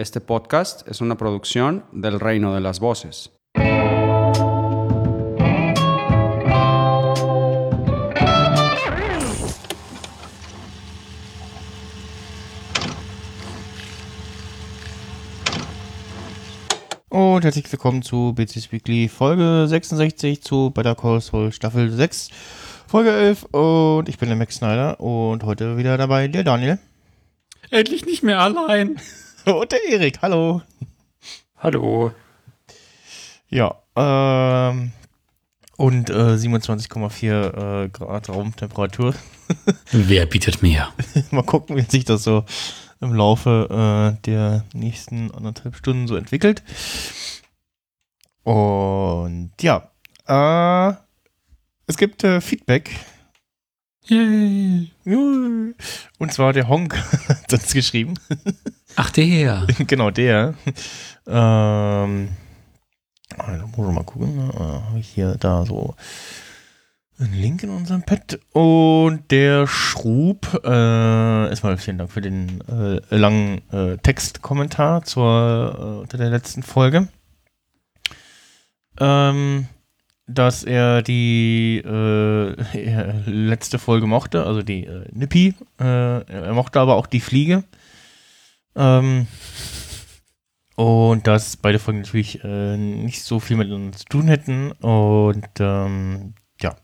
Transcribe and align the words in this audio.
Este 0.00 0.22
podcast 0.22 0.88
es 0.88 1.02
una 1.02 1.18
producción 1.18 1.84
del 1.92 2.18
Reino 2.18 2.54
de 2.54 2.60
las 2.62 2.80
Voces. 2.80 3.32
Und 17.10 17.44
herzlich 17.44 17.70
willkommen 17.70 18.00
zu 18.00 18.32
BCS 18.34 18.72
Weekly 18.72 19.06
Folge 19.10 19.66
66 19.68 20.40
zu 20.40 20.70
Better 20.70 20.94
Call 20.94 21.20
Saul 21.20 21.52
Staffel 21.52 21.92
6, 21.92 22.30
Folge 22.86 23.10
11. 23.10 23.44
Und 23.52 24.08
ich 24.08 24.16
bin 24.16 24.30
der 24.30 24.38
Max 24.38 24.54
Snyder 24.54 24.98
und 24.98 25.44
heute 25.44 25.76
wieder 25.76 25.98
dabei 25.98 26.26
der 26.26 26.44
Daniel. 26.44 26.78
Endlich 27.68 28.06
nicht 28.06 28.22
mehr 28.22 28.40
allein. 28.40 28.98
Und 29.44 29.72
der 29.72 29.84
Erik, 29.88 30.20
hallo. 30.22 30.62
Hallo. 31.56 32.12
Ja, 33.48 33.74
ähm, 33.96 34.92
und 35.76 36.10
äh, 36.10 36.34
27,4 36.34 37.84
äh, 37.84 37.88
Grad 37.88 38.28
Raumtemperatur. 38.28 39.14
Wer 39.90 40.26
bietet 40.26 40.62
mehr? 40.62 40.92
Mal 41.30 41.42
gucken, 41.42 41.76
wie 41.76 41.82
sich 41.82 42.04
das 42.04 42.22
so 42.22 42.44
im 43.00 43.14
Laufe 43.14 44.14
äh, 44.18 44.22
der 44.26 44.64
nächsten 44.74 45.30
anderthalb 45.30 45.74
Stunden 45.74 46.06
so 46.06 46.16
entwickelt. 46.16 46.62
Und 48.42 49.52
ja, 49.60 49.90
äh, 50.26 50.94
es 51.86 51.96
gibt 51.96 52.24
äh, 52.24 52.40
Feedback. 52.40 52.90
Yay. 54.10 54.90
Und 56.18 56.32
zwar 56.32 56.52
der 56.52 56.68
Honk 56.68 56.96
hat 57.28 57.52
uns 57.52 57.72
geschrieben. 57.72 58.14
Ach, 58.96 59.10
der. 59.10 59.68
genau, 59.86 60.10
der. 60.10 60.54
Ähm, 61.28 62.30
also, 63.38 63.66
muss 63.68 63.88
ich 63.88 63.94
mal 63.94 64.04
gucken. 64.04 64.50
Äh, 64.50 64.58
Habe 64.58 64.98
ich 64.98 65.08
hier 65.08 65.36
da 65.38 65.64
so 65.64 65.94
einen 67.20 67.34
Link 67.34 67.62
in 67.62 67.70
unserem 67.70 68.02
Pad. 68.02 68.40
Und 68.52 69.30
der 69.30 69.68
Schrub, 69.68 70.60
äh, 70.64 71.48
erstmal 71.48 71.78
vielen 71.78 71.98
Dank 71.98 72.10
für 72.10 72.20
den 72.20 72.62
äh, 72.68 73.16
langen 73.16 73.60
äh, 73.70 73.96
Textkommentar 73.98 75.04
zur, 75.04 75.76
äh, 75.78 76.00
unter 76.02 76.18
der 76.18 76.30
letzten 76.30 76.64
Folge. 76.64 77.06
Ähm, 78.98 79.68
dass 80.34 80.64
er 80.64 81.02
die 81.02 81.82
äh, 81.84 82.54
letzte 83.30 83.78
Folge 83.78 84.06
mochte, 84.06 84.44
also 84.44 84.62
die 84.62 84.86
äh, 84.86 85.04
Nippi. 85.12 85.54
Äh, 85.78 85.84
er 85.84 86.54
mochte 86.54 86.80
aber 86.80 86.96
auch 86.96 87.06
die 87.06 87.20
Fliege. 87.20 87.64
Ähm, 88.76 89.26
und 90.76 91.26
dass 91.26 91.56
beide 91.56 91.78
Folgen 91.78 92.00
natürlich 92.00 92.42
äh, 92.42 92.76
nicht 92.76 93.22
so 93.22 93.40
viel 93.40 93.56
miteinander 93.56 93.96
zu 93.96 94.04
tun 94.06 94.28
hätten. 94.28 94.72
Und 94.72 95.48
ähm, 95.58 96.34
ja. 96.60 96.76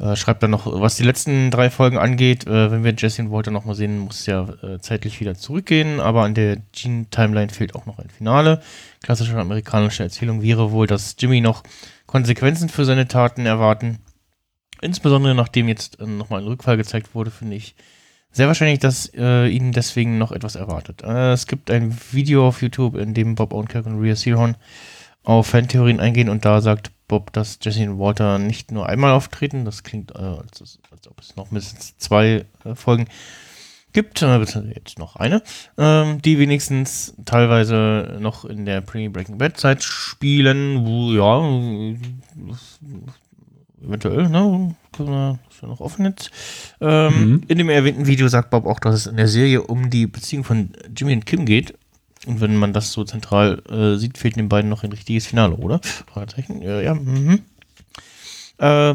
Äh, 0.00 0.16
schreibt 0.16 0.42
dann 0.42 0.50
noch, 0.50 0.66
was 0.66 0.96
die 0.96 1.04
letzten 1.04 1.50
drei 1.50 1.70
Folgen 1.70 1.98
angeht, 1.98 2.46
äh, 2.46 2.70
wenn 2.70 2.82
wir 2.82 2.94
Jesse 2.96 3.22
und 3.22 3.30
Walter 3.30 3.50
nochmal 3.50 3.74
sehen, 3.74 3.98
muss 3.98 4.26
ja 4.26 4.48
äh, 4.62 4.78
zeitlich 4.80 5.20
wieder 5.20 5.34
zurückgehen. 5.34 6.00
Aber 6.00 6.22
an 6.22 6.34
der 6.34 6.56
Gene-Timeline 6.72 7.50
fehlt 7.50 7.74
auch 7.74 7.86
noch 7.86 7.98
ein 7.98 8.08
Finale. 8.08 8.62
Klassische 9.02 9.36
amerikanische 9.36 10.02
Erzählung 10.02 10.42
wäre 10.42 10.72
wohl, 10.72 10.86
dass 10.86 11.14
Jimmy 11.18 11.40
noch 11.40 11.62
Konsequenzen 12.12 12.68
für 12.68 12.84
seine 12.84 13.08
Taten 13.08 13.46
erwarten. 13.46 13.98
Insbesondere 14.82 15.34
nachdem 15.34 15.66
jetzt 15.66 15.98
äh, 15.98 16.04
nochmal 16.04 16.42
ein 16.42 16.46
Rückfall 16.46 16.76
gezeigt 16.76 17.14
wurde, 17.14 17.30
finde 17.30 17.56
ich 17.56 17.74
sehr 18.30 18.48
wahrscheinlich, 18.48 18.80
dass 18.80 19.10
äh, 19.14 19.46
ihnen 19.46 19.72
deswegen 19.72 20.18
noch 20.18 20.30
etwas 20.30 20.54
erwartet. 20.54 21.02
Äh, 21.02 21.32
es 21.32 21.46
gibt 21.46 21.70
ein 21.70 21.96
Video 22.12 22.46
auf 22.46 22.60
YouTube, 22.60 22.96
in 22.96 23.14
dem 23.14 23.34
Bob 23.34 23.54
Odenkirk 23.54 23.86
und 23.86 23.98
Rhea 23.98 24.14
Seahorn 24.14 24.56
auf 25.22 25.46
Fantheorien 25.46 26.00
eingehen 26.00 26.28
und 26.28 26.44
da 26.44 26.60
sagt 26.60 26.90
Bob, 27.08 27.32
dass 27.32 27.58
Jesse 27.62 27.90
und 27.90 27.98
Walter 27.98 28.38
nicht 28.38 28.72
nur 28.72 28.90
einmal 28.90 29.12
auftreten, 29.12 29.64
das 29.64 29.82
klingt, 29.82 30.10
äh, 30.10 30.18
als, 30.18 30.80
als, 30.90 31.08
ob 31.08 31.18
es 31.18 31.34
noch 31.36 31.50
mindestens 31.50 31.96
zwei 31.96 32.44
äh, 32.66 32.74
Folgen 32.74 33.06
gibt, 33.92 34.22
äh, 34.22 34.38
jetzt 34.74 34.98
noch 34.98 35.16
eine, 35.16 35.42
ähm, 35.78 36.20
die 36.22 36.38
wenigstens 36.38 37.14
teilweise 37.24 38.18
noch 38.20 38.44
in 38.44 38.64
der 38.64 38.80
Pre-Breaking 38.80 39.38
Bad 39.38 39.56
Zeit 39.56 39.82
spielen, 39.82 40.84
wo, 40.84 41.12
ja, 41.12 41.96
eventuell, 43.84 44.28
ne, 44.28 44.74
ist 45.50 45.62
ja 45.62 45.68
noch 45.68 45.80
offen 45.80 46.06
jetzt. 46.06 46.30
Ähm, 46.80 47.30
mhm. 47.30 47.42
In 47.48 47.58
dem 47.58 47.68
erwähnten 47.68 48.06
Video 48.06 48.28
sagt 48.28 48.50
Bob 48.50 48.66
auch, 48.66 48.80
dass 48.80 48.94
es 48.94 49.06
in 49.06 49.16
der 49.16 49.28
Serie 49.28 49.62
um 49.62 49.90
die 49.90 50.06
Beziehung 50.06 50.44
von 50.44 50.70
Jimmy 50.94 51.14
und 51.14 51.26
Kim 51.26 51.44
geht. 51.44 51.74
Und 52.26 52.40
wenn 52.40 52.56
man 52.56 52.72
das 52.72 52.92
so 52.92 53.02
zentral 53.02 53.62
äh, 53.68 53.96
sieht, 53.98 54.16
fehlt 54.16 54.36
den 54.36 54.48
beiden 54.48 54.70
noch 54.70 54.84
ein 54.84 54.92
richtiges 54.92 55.26
Finale, 55.26 55.56
oder? 55.56 55.80
Fragezeichen. 56.12 56.62
Ja, 56.62 56.80
ja. 56.80 56.94
Mhm. 56.94 57.40
Äh, 58.58 58.94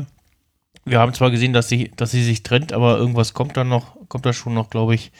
wir 0.87 0.99
haben 0.99 1.13
zwar 1.13 1.31
gesehen, 1.31 1.53
dass 1.53 1.69
sie, 1.69 1.91
dass 1.95 2.11
sie 2.11 2.23
sich 2.23 2.43
trennt, 2.43 2.73
aber 2.73 2.97
irgendwas 2.97 3.33
kommt 3.33 3.57
da 3.57 3.63
noch, 3.63 3.95
kommt 4.07 4.25
da 4.25 4.33
schon 4.33 4.53
noch, 4.53 4.69
glaube 4.69 4.95
ich. 4.95 5.11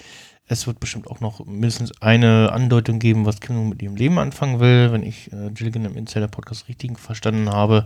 Es 0.50 0.66
wird 0.66 0.80
bestimmt 0.80 1.08
auch 1.08 1.20
noch 1.20 1.46
mindestens 1.46 2.02
eine 2.02 2.54
Andeutung 2.54 3.00
geben, 3.00 3.26
was 3.26 3.42
Kim 3.42 3.56
nun 3.56 3.70
mit 3.70 3.82
ihrem 3.82 3.98
Leben 3.98 4.18
anfangen 4.18 4.62
will, 4.62 4.94
wenn 4.94 5.04
ich 5.04 5.32
äh, 5.34 5.52
Gilligan 5.52 5.84
im 5.84 5.98
Insider-Podcast 5.98 6.70
richtig 6.70 6.98
verstanden 6.98 7.50
habe. 7.50 7.86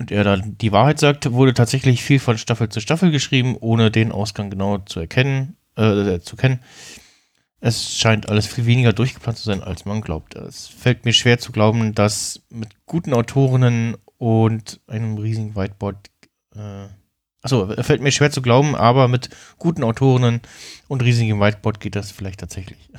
Und 0.00 0.10
er 0.10 0.24
da 0.24 0.36
die 0.36 0.72
Wahrheit 0.72 0.98
sagt, 0.98 1.30
wurde 1.30 1.54
tatsächlich 1.54 2.02
viel 2.02 2.18
von 2.18 2.38
Staffel 2.38 2.68
zu 2.68 2.80
Staffel 2.80 3.12
geschrieben, 3.12 3.56
ohne 3.60 3.92
den 3.92 4.10
Ausgang 4.10 4.50
genau 4.50 4.78
zu 4.78 4.98
erkennen, 4.98 5.56
äh, 5.76 6.18
zu 6.18 6.34
kennen. 6.34 6.58
Es 7.60 7.96
scheint 7.96 8.28
alles 8.28 8.46
viel 8.46 8.66
weniger 8.66 8.92
durchgeplant 8.92 9.38
zu 9.38 9.44
sein, 9.44 9.62
als 9.62 9.84
man 9.84 10.00
glaubt. 10.00 10.34
Es 10.34 10.66
fällt 10.66 11.04
mir 11.04 11.12
schwer 11.12 11.38
zu 11.38 11.52
glauben, 11.52 11.94
dass 11.94 12.42
mit 12.50 12.68
guten 12.84 13.14
Autorinnen 13.14 13.96
und 14.18 14.80
einem 14.86 15.16
riesigen 15.16 15.54
Whiteboard, 15.56 16.10
äh, 16.56 16.88
achso, 17.42 17.68
fällt 17.82 18.02
mir 18.02 18.12
schwer 18.12 18.30
zu 18.30 18.42
glauben, 18.42 18.74
aber 18.74 19.08
mit 19.08 19.30
guten 19.58 19.84
Autorinnen 19.84 20.40
und 20.88 21.02
riesigem 21.02 21.40
Whiteboard 21.40 21.80
geht 21.80 21.96
das 21.96 22.10
vielleicht 22.10 22.40
tatsächlich. 22.40 22.90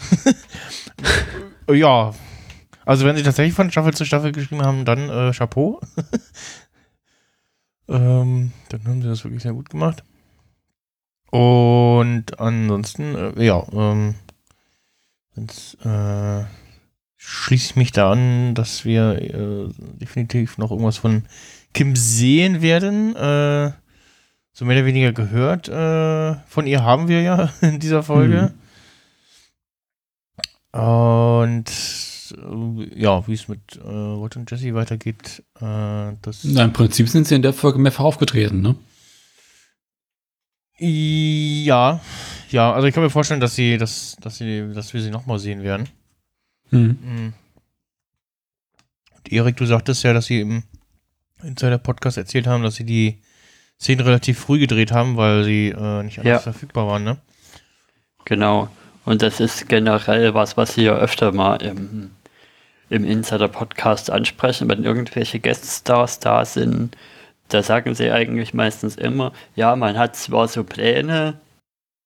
ja, 1.72 2.14
also 2.86 3.06
wenn 3.06 3.16
sie 3.16 3.24
tatsächlich 3.24 3.56
von 3.56 3.72
Staffel 3.72 3.94
zu 3.94 4.06
Staffel 4.06 4.32
geschrieben 4.32 4.62
haben, 4.62 4.86
dann 4.86 5.10
äh, 5.10 5.32
Chapeau. 5.32 5.82
Ähm, 7.88 8.52
dann 8.70 8.84
haben 8.86 9.02
sie 9.02 9.08
das 9.08 9.24
wirklich 9.24 9.44
sehr 9.44 9.54
gut 9.54 9.70
gemacht. 9.70 10.04
Und 11.32 12.40
ansonsten, 12.40 13.16
äh, 13.16 13.44
ja, 13.44 13.66
ähm, 13.74 14.16
jetzt, 15.36 15.78
äh, 15.86 16.46
schließe 17.18 17.72
ich 17.72 17.76
mich 17.76 17.92
da 17.92 18.12
an, 18.12 18.56
dass 18.56 18.86
wir 18.86 19.22
äh, 19.22 19.70
definitiv 19.78 20.58
noch 20.58 20.72
irgendwas 20.72 20.98
von 20.98 21.26
Kim 21.76 21.96
sehen 21.96 22.62
werden. 22.62 23.16
Äh, 23.16 23.72
so 24.54 24.64
mehr 24.64 24.78
oder 24.78 24.86
weniger 24.86 25.12
gehört. 25.12 25.68
Äh, 25.68 26.40
von 26.48 26.66
ihr 26.66 26.84
haben 26.84 27.10
wir 27.10 27.22
ja 27.22 27.54
in 27.62 27.80
dieser 27.80 28.02
Folge. 28.02 28.54
Mhm. 30.74 30.80
Und 30.80 31.70
äh, 32.32 33.00
ja, 33.00 33.28
wie 33.28 33.34
es 33.34 33.50
mit 33.50 33.76
äh, 33.76 33.88
Rod 33.88 34.38
und 34.38 34.50
Jesse 34.50 34.74
weitergeht, 34.74 35.44
äh, 35.60 36.14
das. 36.22 36.44
Na, 36.44 36.64
im 36.64 36.74
Prinzip 36.74 37.10
sind 37.10 37.28
sie 37.28 37.36
in 37.36 37.42
der 37.42 37.54
Folge 37.54 37.78
mehrfach 37.78 38.06
aufgetreten, 38.06 38.62
ne? 38.62 38.76
Ja, 40.78 42.02
ja, 42.50 42.74
also 42.74 42.88
ich 42.88 42.94
kann 42.94 43.04
mir 43.04 43.10
vorstellen, 43.10 43.40
dass 43.40 43.56
sie, 43.56 43.78
dass, 43.78 44.18
dass 44.20 44.38
sie, 44.38 44.74
dass 44.74 44.94
wir 44.94 45.02
sie 45.02 45.12
nochmal 45.12 45.40
sehen 45.40 45.64
werden. 45.64 45.88
Hm. 46.70 46.98
Mhm. 47.02 47.34
Und 49.16 49.32
Erik, 49.32 49.56
du 49.58 49.66
sagtest 49.66 50.04
ja, 50.04 50.14
dass 50.14 50.26
sie 50.26 50.42
im 50.42 50.64
Insider-Podcast 51.46 52.18
erzählt 52.18 52.48
haben, 52.48 52.64
dass 52.64 52.76
sie 52.76 52.86
die 52.86 53.22
Szenen 53.80 54.02
relativ 54.02 54.40
früh 54.40 54.60
gedreht 54.60 54.92
haben, 54.92 55.18
weil 55.18 55.44
sie 55.44 55.70
äh, 55.70 56.04
nicht 56.04 56.20
anders 56.20 56.26
ja. 56.26 56.40
verfügbar 56.40 56.88
waren, 56.88 57.04
ne? 57.04 57.18
Genau. 58.26 58.70
Und 59.06 59.22
das 59.22 59.40
ist 59.40 59.70
generell 59.70 60.34
was, 60.34 60.58
was 60.58 60.74
sie 60.74 60.84
ja 60.84 60.96
öfter 60.96 61.32
mal 61.32 61.62
im, 61.62 62.12
im 62.90 63.06
Insider-Podcast 63.06 64.10
ansprechen, 64.10 64.68
wenn 64.68 64.84
irgendwelche 64.84 65.40
Gueststars 65.40 66.20
da 66.20 66.44
sind. 66.46 66.98
Da 67.50 67.62
sagen 67.62 67.94
sie 67.94 68.12
eigentlich 68.12 68.56
meistens 68.56 68.96
immer, 68.96 69.32
ja, 69.56 69.76
man 69.76 69.98
hat 69.98 70.16
zwar 70.16 70.48
so 70.48 70.64
Pläne, 70.64 71.36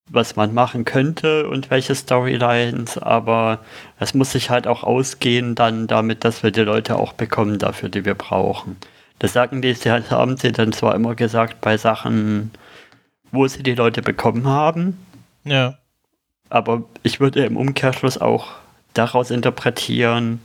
was 0.10 0.36
man 0.36 0.54
machen 0.54 0.84
könnte 0.84 1.48
und 1.48 1.70
welche 1.70 1.96
Storylines, 1.96 2.98
aber 2.98 3.60
es 4.00 4.14
muss 4.14 4.32
sich 4.32 4.50
halt 4.50 4.68
auch 4.68 4.84
ausgehen 4.84 5.56
dann 5.56 5.88
damit, 5.88 6.26
dass 6.26 6.44
wir 6.44 6.52
die 6.52 6.62
Leute 6.62 6.98
auch 6.98 7.14
bekommen 7.14 7.60
dafür, 7.60 7.90
die 7.90 8.04
wir 8.04 8.16
brauchen. 8.16 8.76
Das 9.20 9.34
sagen 9.34 9.62
die, 9.62 9.74
sie 9.74 9.92
haben 9.92 10.38
sie 10.38 10.52
dann 10.52 10.72
zwar 10.72 10.96
immer 10.96 11.14
gesagt 11.14 11.62
bei 11.62 11.78
Sachen, 11.78 12.52
wo 13.32 13.48
sie 13.48 13.64
die 13.64 13.76
Leute 13.76 14.02
bekommen 14.02 14.48
haben. 14.48 14.98
Ja. 15.44 15.78
Aber 16.50 16.84
ich 17.04 17.20
würde 17.20 17.46
im 17.46 17.58
Umkehrschluss 17.58 18.18
auch 18.18 18.54
daraus 18.94 19.30
interpretieren, 19.30 20.42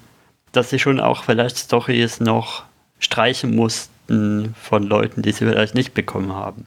dass 0.52 0.70
sie 0.70 0.78
schon 0.78 1.00
auch 1.00 1.24
vielleicht 1.24 1.56
Storys 1.56 2.20
noch 2.20 2.64
streichen 2.98 3.54
mussten 3.54 4.54
von 4.60 4.82
Leuten, 4.82 5.22
die 5.22 5.32
sie 5.32 5.46
vielleicht 5.46 5.74
nicht 5.74 5.94
bekommen 5.94 6.32
haben. 6.32 6.66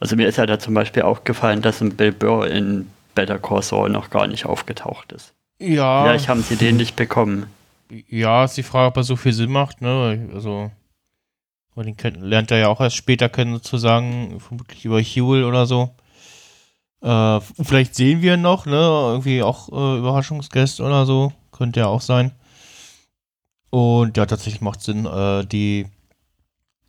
Also 0.00 0.16
mir 0.16 0.28
ist 0.28 0.38
ja 0.38 0.46
da 0.46 0.58
zum 0.58 0.74
Beispiel 0.74 1.02
auch 1.02 1.24
gefallen, 1.24 1.62
dass 1.62 1.80
ein 1.80 1.96
Bill 1.96 2.12
Burr 2.12 2.46
in 2.46 2.90
Better 3.14 3.38
Call 3.38 3.62
Saul 3.62 3.90
noch 3.90 4.10
gar 4.10 4.26
nicht 4.26 4.46
aufgetaucht 4.46 5.12
ist. 5.12 5.32
Ja. 5.58 6.04
Vielleicht 6.04 6.28
haben 6.28 6.42
sie 6.42 6.56
den 6.56 6.76
nicht 6.76 6.96
bekommen. 6.96 7.46
Ja, 7.90 8.44
ist 8.44 8.56
die 8.56 8.62
Frage, 8.62 8.88
ob 8.88 8.96
er 8.96 9.04
so 9.04 9.16
viel 9.16 9.32
Sinn 9.32 9.50
macht, 9.50 9.80
ne? 9.80 10.30
Also, 10.34 10.70
aber 11.72 11.84
den 11.84 11.96
kennt, 11.96 12.20
lernt 12.20 12.50
er 12.50 12.58
ja 12.58 12.68
auch 12.68 12.80
erst 12.80 12.96
später 12.96 13.28
kennen, 13.28 13.54
sozusagen, 13.54 14.40
vermutlich 14.40 14.84
über 14.84 15.00
Huel 15.00 15.44
oder 15.44 15.66
so. 15.66 15.94
Äh, 17.02 17.40
vielleicht 17.62 17.94
sehen 17.94 18.22
wir 18.22 18.34
ihn 18.34 18.42
noch, 18.42 18.66
ne? 18.66 18.72
Irgendwie 18.72 19.42
auch 19.42 19.68
äh, 19.68 19.98
Überraschungsgast 19.98 20.80
oder 20.80 21.04
so. 21.06 21.32
Könnte 21.52 21.80
ja 21.80 21.86
auch 21.86 22.00
sein. 22.00 22.32
Und 23.70 24.16
ja, 24.16 24.26
tatsächlich 24.26 24.60
macht 24.62 24.82
Sinn, 24.82 25.04
äh, 25.04 25.44
die 25.44 25.86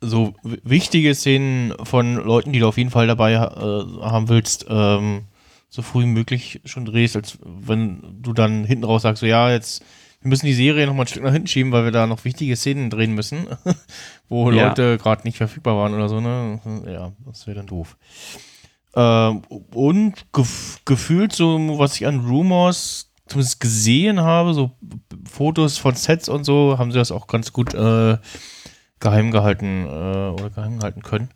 so 0.00 0.34
wichtige 0.42 1.14
Szenen 1.14 1.74
von 1.84 2.16
Leuten, 2.16 2.52
die 2.52 2.60
du 2.60 2.68
auf 2.68 2.78
jeden 2.78 2.90
Fall 2.90 3.06
dabei 3.06 3.32
äh, 3.32 3.38
haben 3.38 4.28
willst, 4.28 4.66
ähm, 4.68 5.24
so 5.68 5.82
früh 5.82 6.02
wie 6.02 6.06
möglich 6.06 6.60
schon 6.64 6.84
drehst, 6.84 7.16
als 7.16 7.38
wenn 7.42 8.22
du 8.22 8.32
dann 8.32 8.64
hinten 8.64 8.84
raus 8.84 9.02
sagst, 9.02 9.20
so 9.20 9.26
ja, 9.26 9.50
jetzt 9.50 9.84
wir 10.26 10.30
müssen 10.30 10.46
die 10.46 10.54
Serie 10.54 10.86
noch 10.88 10.94
mal 10.94 11.04
ein 11.04 11.06
Stück 11.06 11.22
nach 11.22 11.32
hinten 11.32 11.46
schieben, 11.46 11.70
weil 11.70 11.84
wir 11.84 11.92
da 11.92 12.08
noch 12.08 12.24
wichtige 12.24 12.56
Szenen 12.56 12.90
drehen 12.90 13.14
müssen, 13.14 13.46
wo 14.28 14.50
Ja. 14.50 14.66
Leute 14.68 14.98
gerade 14.98 15.22
nicht 15.22 15.36
verfügbar 15.36 15.76
waren 15.76 15.94
oder 15.94 16.08
so, 16.08 16.20
ne? 16.20 16.58
Ja, 16.84 17.12
das 17.24 17.46
wäre 17.46 17.58
dann 17.58 17.68
doof. 17.68 17.96
Ähm, 18.96 19.42
und 19.72 20.26
gef 20.32 20.80
gefühlt 20.84 21.32
so, 21.32 21.78
was 21.78 21.94
ich 21.94 22.08
an 22.08 22.26
Rumors 22.26 23.12
zumindest 23.28 23.60
gesehen 23.60 24.20
habe, 24.20 24.52
so 24.52 24.72
Fotos 25.30 25.78
von 25.78 25.94
Sets 25.94 26.28
und 26.28 26.42
so, 26.42 26.76
haben 26.76 26.90
sie 26.90 26.98
das 26.98 27.12
auch 27.12 27.28
ganz 27.28 27.52
gut 27.52 27.72
äh, 27.74 28.18
geheim 28.98 29.30
gehalten 29.30 29.86
äh, 29.86 29.88
oder 30.32 30.50
geheim 30.50 30.82
halten 30.82 31.02
können. 31.02 31.28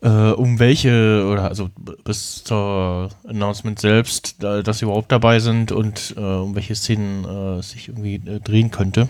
Äh, 0.00 0.30
um 0.30 0.60
welche, 0.60 1.26
oder 1.28 1.48
also 1.48 1.70
bis 2.04 2.44
zur 2.44 3.08
Announcement 3.26 3.80
selbst, 3.80 4.40
da, 4.42 4.62
dass 4.62 4.78
sie 4.78 4.84
überhaupt 4.84 5.10
dabei 5.10 5.40
sind 5.40 5.72
und 5.72 6.14
äh, 6.16 6.20
um 6.20 6.54
welche 6.54 6.76
Szenen 6.76 7.24
äh, 7.24 7.62
sich 7.62 7.88
irgendwie 7.88 8.14
äh, 8.14 8.38
drehen 8.38 8.70
könnte. 8.70 9.08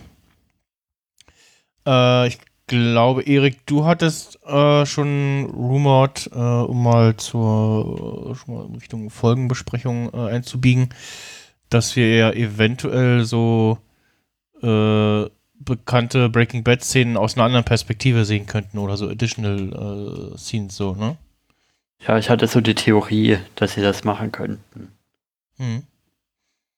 Äh, 1.86 2.28
ich 2.28 2.38
glaube, 2.66 3.22
Erik, 3.22 3.66
du 3.66 3.84
hattest 3.84 4.38
äh, 4.46 4.86
schon 4.86 5.50
rumored, 5.52 6.28
um 6.32 6.82
mal 6.82 7.16
zur 7.16 8.34
schon 8.36 8.54
mal 8.54 8.66
Richtung 8.76 9.10
Folgenbesprechung 9.10 10.12
einzubiegen, 10.12 10.90
dass 11.68 11.96
wir 11.96 12.14
ja 12.14 12.30
eventuell 12.30 13.24
so 13.24 13.78
bekannte 15.60 16.28
Breaking 16.28 16.64
Bad 16.64 16.82
Szenen 16.82 17.16
aus 17.16 17.36
einer 17.36 17.44
anderen 17.44 17.64
Perspektive 17.64 18.24
sehen 18.24 18.46
könnten 18.46 18.78
oder 18.78 18.96
so 18.96 19.08
additional 19.08 20.32
äh, 20.34 20.38
Scenes 20.38 20.76
so, 20.76 20.94
ne? 20.94 21.16
Ja, 22.06 22.16
ich 22.16 22.30
hatte 22.30 22.46
so 22.46 22.60
die 22.60 22.74
Theorie, 22.74 23.38
dass 23.56 23.74
sie 23.74 23.82
das 23.82 24.04
machen 24.04 24.30
könnten. 24.30 24.92
Hm. 25.56 25.82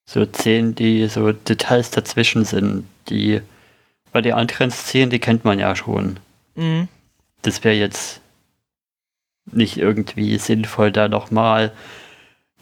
So 0.06 0.24
Szenen, 0.24 0.74
die 0.74 1.06
so 1.08 1.32
Details 1.32 1.90
dazwischen 1.90 2.44
sind, 2.44 2.84
die 3.08 3.42
bei 4.12 4.22
den 4.22 4.32
anderen 4.32 4.70
Szenen, 4.70 5.10
die 5.10 5.20
kennt 5.20 5.44
man 5.44 5.58
ja 5.58 5.76
schon. 5.76 6.18
Mhm. 6.56 6.88
Das 7.42 7.62
wäre 7.64 7.76
jetzt 7.76 8.20
nicht 9.52 9.76
irgendwie 9.76 10.36
sinnvoll, 10.38 10.90
da 10.92 11.08
nochmal 11.08 11.72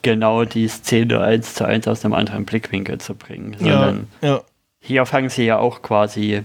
genau 0.02 0.44
die 0.44 0.68
Szene 0.68 1.20
eins 1.20 1.54
zu 1.54 1.64
eins 1.64 1.88
aus 1.88 2.04
einem 2.04 2.14
anderen 2.14 2.44
Blickwinkel 2.44 2.98
zu 2.98 3.14
bringen. 3.14 3.56
Ja, 3.60 3.72
Sondern 3.72 4.08
ja. 4.20 4.42
Hier 4.80 5.04
fangen 5.06 5.28
sie 5.28 5.44
ja 5.44 5.58
auch 5.58 5.82
quasi 5.82 6.42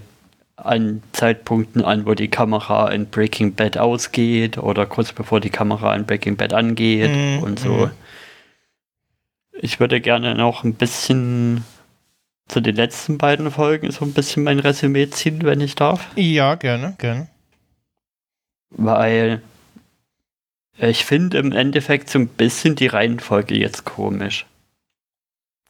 an 0.56 1.02
Zeitpunkten 1.12 1.82
an, 1.84 2.06
wo 2.06 2.14
die 2.14 2.28
Kamera 2.28 2.88
in 2.90 3.06
Breaking 3.06 3.54
Bad 3.54 3.76
ausgeht 3.78 4.58
oder 4.58 4.86
kurz 4.86 5.12
bevor 5.12 5.40
die 5.40 5.50
Kamera 5.50 5.94
in 5.96 6.06
Breaking 6.06 6.36
Bad 6.36 6.52
angeht 6.52 7.10
Mhm, 7.10 7.42
und 7.42 7.58
so. 7.58 7.86
mhm. 7.86 7.90
Ich 9.60 9.80
würde 9.80 10.00
gerne 10.00 10.34
noch 10.34 10.64
ein 10.64 10.74
bisschen 10.74 11.64
zu 12.48 12.60
den 12.60 12.76
letzten 12.76 13.18
beiden 13.18 13.50
Folgen 13.50 13.90
so 13.90 14.04
ein 14.04 14.12
bisschen 14.12 14.44
mein 14.44 14.58
Resümee 14.58 15.08
ziehen, 15.10 15.42
wenn 15.44 15.60
ich 15.60 15.74
darf. 15.76 16.06
Ja, 16.16 16.54
gerne, 16.56 16.94
gerne. 16.98 17.28
Weil 18.70 19.40
ich 20.76 21.04
finde 21.04 21.38
im 21.38 21.52
Endeffekt 21.52 22.10
so 22.10 22.18
ein 22.18 22.28
bisschen 22.28 22.74
die 22.74 22.88
Reihenfolge 22.88 23.56
jetzt 23.56 23.84
komisch. 23.84 24.44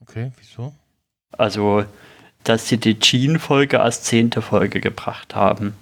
Okay, 0.01 0.33
wieso? 0.39 0.75
Also, 1.33 1.85
dass 2.45 2.69
sie 2.69 2.79
die 2.79 2.95
Gene-Folge 2.95 3.81
als 3.81 4.03
zehnte 4.03 4.43
Folge 4.43 4.81
gebracht 4.81 5.35
haben. 5.35 5.75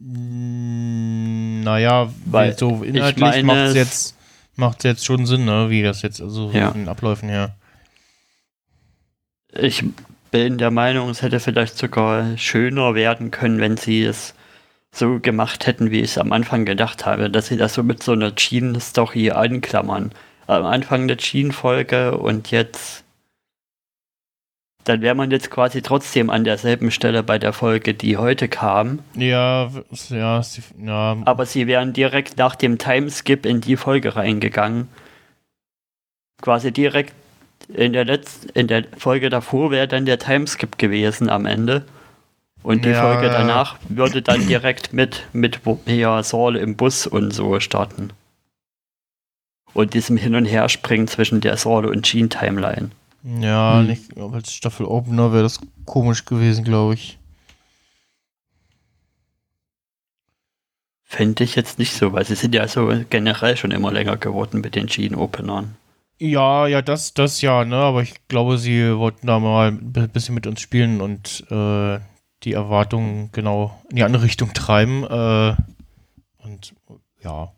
Mm, 0.00 1.60
Naja, 1.62 2.08
Weil 2.24 2.56
so 2.56 2.82
ich 2.82 2.94
inhaltlich 2.94 3.42
macht 3.42 3.58
es 3.58 3.74
jetzt, 3.74 4.16
macht's 4.56 4.84
jetzt 4.84 5.04
schon 5.04 5.26
Sinn, 5.26 5.44
ne? 5.44 5.70
Wie 5.70 5.82
das 5.82 6.02
jetzt, 6.02 6.20
also 6.20 6.50
Ja. 6.52 6.70
von 6.70 6.80
den 6.80 6.88
Abläufen 6.88 7.28
her. 7.28 7.54
Ich 9.52 9.84
bin 10.30 10.58
der 10.58 10.70
Meinung, 10.70 11.08
es 11.10 11.22
hätte 11.22 11.40
vielleicht 11.40 11.78
sogar 11.78 12.36
schöner 12.36 12.94
werden 12.94 13.30
können, 13.30 13.60
wenn 13.60 13.76
sie 13.76 14.04
es 14.04 14.34
so 14.92 15.18
gemacht 15.20 15.66
hätten, 15.66 15.90
wie 15.90 16.00
ich 16.00 16.10
es 16.12 16.18
am 16.18 16.32
Anfang 16.32 16.64
gedacht 16.64 17.06
habe, 17.06 17.30
dass 17.30 17.46
sie 17.48 17.56
das 17.56 17.74
so 17.74 17.82
mit 17.82 18.02
so 18.02 18.12
einer 18.12 18.30
Gene-Story 18.30 19.30
anklammern. 19.30 20.12
Am 20.46 20.64
Anfang 20.64 21.02
eine 21.02 21.16
Gene-Folge 21.16 22.16
und 22.16 22.50
jetzt. 22.50 23.04
Dann 24.84 25.02
wäre 25.02 25.14
man 25.14 25.30
jetzt 25.30 25.50
quasi 25.50 25.82
trotzdem 25.82 26.30
an 26.30 26.44
derselben 26.44 26.90
Stelle 26.90 27.22
bei 27.22 27.38
der 27.38 27.52
Folge, 27.52 27.92
die 27.94 28.16
heute 28.16 28.48
kam. 28.48 29.00
Ja, 29.14 29.70
ja, 30.08 30.42
sie, 30.42 30.62
ja, 30.82 31.16
Aber 31.24 31.44
sie 31.46 31.66
wären 31.66 31.92
direkt 31.92 32.38
nach 32.38 32.54
dem 32.54 32.78
Timeskip 32.78 33.44
in 33.44 33.60
die 33.60 33.76
Folge 33.76 34.16
reingegangen. 34.16 34.88
Quasi 36.40 36.72
direkt 36.72 37.12
in 37.68 37.92
der 37.92 38.04
letzten, 38.06 38.48
in 38.50 38.66
der 38.66 38.84
Folge 38.96 39.28
davor 39.28 39.70
wäre 39.70 39.88
dann 39.88 40.06
der 40.06 40.18
Timeskip 40.18 40.78
gewesen 40.78 41.28
am 41.28 41.44
Ende. 41.44 41.84
Und 42.62 42.84
die 42.84 42.90
Ja, 42.90 43.02
Folge 43.02 43.26
ja. 43.26 43.32
danach 43.32 43.76
würde 43.88 44.22
dann 44.22 44.46
direkt 44.46 44.92
mit, 44.92 45.26
mit 45.32 45.60
hier 45.86 46.22
Saul 46.22 46.56
im 46.56 46.76
Bus 46.76 47.06
und 47.06 47.32
so 47.32 47.60
starten. 47.60 48.10
Und 49.74 49.94
diesem 49.94 50.16
Hin- 50.16 50.34
und 50.34 50.46
Herspringen 50.46 51.08
zwischen 51.08 51.40
der 51.40 51.56
Saul 51.56 51.84
und 51.86 52.04
Jean 52.04 52.30
Timeline. 52.30 52.90
Ja, 53.22 53.80
Hm. 53.80 53.86
nicht, 53.86 54.16
als 54.18 54.52
Staffel 54.52 54.86
Opener 54.86 55.32
wäre 55.32 55.42
das 55.42 55.60
komisch 55.84 56.24
gewesen, 56.24 56.64
glaube 56.64 56.94
ich. 56.94 57.18
Finde 61.04 61.42
ich 61.42 61.54
jetzt 61.54 61.78
nicht 61.78 61.94
so, 61.94 62.12
weil 62.12 62.24
sie 62.26 62.34
sind 62.34 62.54
ja 62.54 62.68
so 62.68 62.92
generell 63.08 63.56
schon 63.56 63.70
immer 63.70 63.90
länger 63.90 64.16
geworden 64.18 64.60
mit 64.60 64.74
den 64.74 64.88
Jean-Openern. 64.88 65.74
Ja, 66.18 66.66
ja, 66.66 66.82
das, 66.82 67.14
das 67.14 67.40
ja, 67.40 67.64
ne, 67.64 67.76
aber 67.76 68.02
ich 68.02 68.26
glaube, 68.28 68.58
sie 68.58 68.96
wollten 68.98 69.26
da 69.26 69.38
mal 69.38 69.68
ein 69.68 69.92
bi- 69.92 70.06
bisschen 70.08 70.34
mit 70.34 70.46
uns 70.46 70.60
spielen 70.60 71.00
und 71.00 71.44
äh, 71.50 71.98
die 72.42 72.52
Erwartungen 72.52 73.30
genau 73.32 73.80
in 73.88 73.96
die 73.96 74.02
andere 74.02 74.24
Richtung 74.24 74.52
treiben. 74.52 75.04
Äh, 75.04 75.56
und 76.44 76.74
ja. 77.22 77.52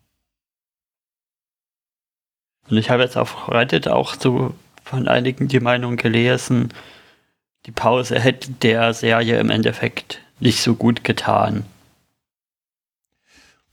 Und 2.69 2.77
ich 2.77 2.89
habe 2.89 3.03
jetzt 3.03 3.17
auf 3.17 3.49
Reddit 3.49 3.87
auch 3.89 4.13
so 4.13 4.53
von 4.83 5.07
einigen 5.07 5.47
die 5.47 5.59
Meinung 5.59 5.95
gelesen, 5.97 6.73
die 7.65 7.71
Pause 7.71 8.19
hätte 8.19 8.51
der 8.51 8.93
Serie 8.93 9.39
im 9.39 9.49
Endeffekt 9.49 10.19
nicht 10.39 10.61
so 10.61 10.75
gut 10.75 11.03
getan. 11.03 11.63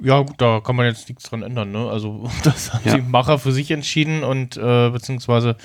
Ja, 0.01 0.21
gut, 0.23 0.41
da 0.41 0.61
kann 0.61 0.77
man 0.77 0.87
jetzt 0.87 1.09
nichts 1.09 1.25
dran 1.25 1.43
ändern, 1.43 1.73
ne? 1.73 1.89
Also, 1.91 2.31
das 2.45 2.73
haben 2.73 2.87
Ja. 2.87 2.97
die 2.97 3.03
Macher 3.03 3.39
für 3.39 3.53
sich 3.53 3.71
entschieden 3.71 4.23
und 4.23 4.57
äh, 4.57 4.91
beziehungsweise 4.91 5.57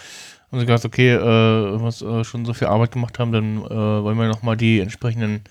haben 0.52 0.60
sie 0.60 0.66
gesagt, 0.66 0.86
okay, 0.86 1.12
äh, 1.14 1.20
wenn 1.20 1.82
wir 1.82 2.20
äh, 2.20 2.24
schon 2.24 2.46
so 2.46 2.54
viel 2.54 2.68
Arbeit 2.68 2.92
gemacht 2.92 3.20
haben, 3.20 3.32
dann 3.32 3.58
äh, 3.64 3.70
wollen 4.04 4.18
wir 4.18 4.28
nochmal 4.28 4.58
die 4.58 4.80
entsprechenden 4.80 5.44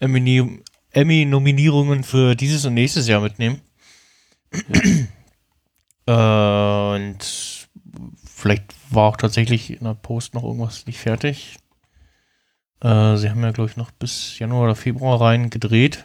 Emmy- 0.00 0.62
Emmy-Nominierungen 0.90 2.02
für 2.04 2.34
dieses 2.34 2.64
und 2.66 2.74
nächstes 2.74 3.08
Jahr 3.08 3.20
mitnehmen. 3.20 3.60
äh, 6.06 6.12
und 6.12 7.18
vielleicht 8.24 8.74
war 8.94 9.08
auch 9.08 9.16
tatsächlich 9.16 9.70
in 9.70 9.84
der 9.84 9.94
Post 9.94 10.34
noch 10.34 10.44
irgendwas 10.44 10.86
nicht 10.86 10.98
fertig. 10.98 11.58
Äh, 12.80 13.16
sie 13.16 13.30
haben 13.30 13.42
ja, 13.42 13.52
glaube 13.52 13.70
ich, 13.70 13.76
noch 13.76 13.90
bis 13.90 14.38
Januar 14.38 14.64
oder 14.64 14.74
Februar 14.74 15.20
rein 15.20 15.50
gedreht. 15.50 16.04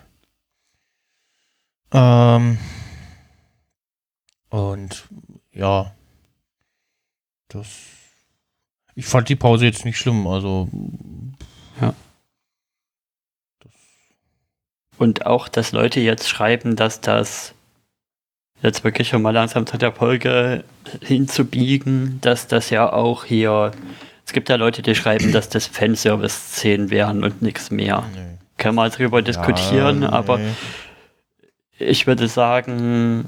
Ähm, 1.92 2.58
und 4.50 5.08
ja, 5.52 5.96
das. 7.48 7.68
Ich 8.96 9.06
fand 9.06 9.30
die 9.30 9.36
Pause 9.36 9.66
jetzt 9.66 9.86
nicht 9.86 9.98
schlimm, 9.98 10.28
also. 10.28 10.70
Ja. 11.80 11.94
Das, 13.60 13.72
Und 14.98 15.26
auch, 15.26 15.48
dass 15.48 15.72
Leute 15.72 16.00
jetzt 16.00 16.28
schreiben, 16.28 16.76
dass 16.76 17.02
das 17.02 17.54
jetzt 18.62 18.84
wirklich 18.84 19.08
schon 19.10 19.22
mal 19.22 19.32
langsam 19.32 19.66
zu 19.66 19.78
der 19.78 19.92
Folge 19.92 20.64
hinzubiegen, 21.02 22.20
dass 22.22 22.48
das 22.48 22.70
ja 22.70 22.92
auch 22.92 23.26
hier. 23.26 23.72
Es 24.26 24.34
gibt 24.34 24.50
ja 24.50 24.56
Leute, 24.56 24.82
die 24.82 24.96
schreiben, 24.96 25.32
dass 25.32 25.50
das 25.50 25.68
Fanservice-Szenen 25.68 26.90
wären 26.90 27.24
und 27.24 27.42
nichts 27.42 27.72
mehr. 27.72 28.04
nee. 28.14 28.22
Kann 28.58 28.74
man 28.76 28.90
drüber 28.90 29.22
diskutieren, 29.22 30.02
Ja, 30.02 30.10
aber 30.10 30.40
nee. 30.40 30.50
ich 31.78 32.08
würde 32.08 32.28
sagen, 32.28 33.26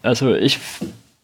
also 0.00 0.32
ich 0.34 0.60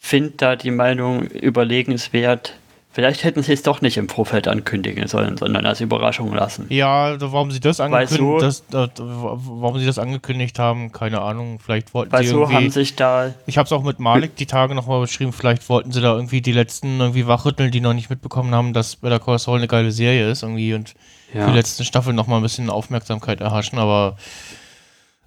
finde 0.01 0.33
da 0.37 0.57
die 0.57 0.73
Meinung 0.73 1.23
überlegenswert. 1.23 2.58
Vielleicht 2.91 3.23
hätten 3.23 3.43
sie 3.43 3.53
es 3.53 3.63
doch 3.63 3.81
nicht 3.83 3.97
im 3.99 4.09
Vorfeld 4.09 4.49
ankündigen 4.49 5.07
sollen, 5.07 5.37
sondern 5.37 5.65
als 5.67 5.81
Überraschung 5.81 6.33
lassen. 6.35 6.67
Ja, 6.71 7.17
da- 7.17 7.33
warum 7.33 7.51
sie 7.51 7.61
das 7.61 7.79
angekündigt, 7.81 8.19
so- 8.19 8.39
das, 8.41 8.67
das, 8.67 8.91
warum 8.99 9.79
sie 9.79 9.87
das 9.87 9.99
angekündigt 9.99 10.59
haben, 10.59 10.91
keine 10.91 11.21
Ahnung. 11.21 11.59
Vielleicht 11.61 11.93
wollten 11.95 12.11
Weil 12.11 12.25
sie 12.25 12.31
so 12.31 12.39
irgendwie. 12.41 12.55
haben 12.57 12.71
sich 12.71 12.97
da, 12.97 13.35
ich 13.47 13.59
habe 13.59 13.67
es 13.67 13.73
auch 13.73 13.83
mit 13.85 14.01
Malik 14.01 14.35
die 14.37 14.47
Tage 14.47 14.75
nochmal 14.75 15.01
beschrieben. 15.01 15.33
Vielleicht 15.33 15.69
wollten 15.69 15.93
sie 15.93 16.01
da 16.01 16.15
irgendwie 16.15 16.41
die 16.41 16.53
letzten 16.53 16.99
irgendwie 16.99 17.27
wachrütteln, 17.29 17.71
die 17.71 17.81
noch 17.81 17.93
nicht 17.95 18.11
mitbekommen 18.11 18.55
haben, 18.55 18.73
dass 18.73 18.97
Better 18.97 19.21
Call 19.21 19.39
Saul 19.39 19.59
eine 19.59 19.69
geile 19.69 19.93
Serie 19.93 20.29
ist 20.31 20.43
irgendwie 20.43 20.73
und 20.75 20.95
ja, 21.33 21.47
die 21.47 21.53
letzten 21.57 21.85
Staffeln 21.85 22.17
nochmal 22.17 22.41
ein 22.41 22.43
bisschen 22.43 22.71
Aufmerksamkeit 22.71 23.41
erhaschen. 23.43 23.79
Aber 23.79 24.17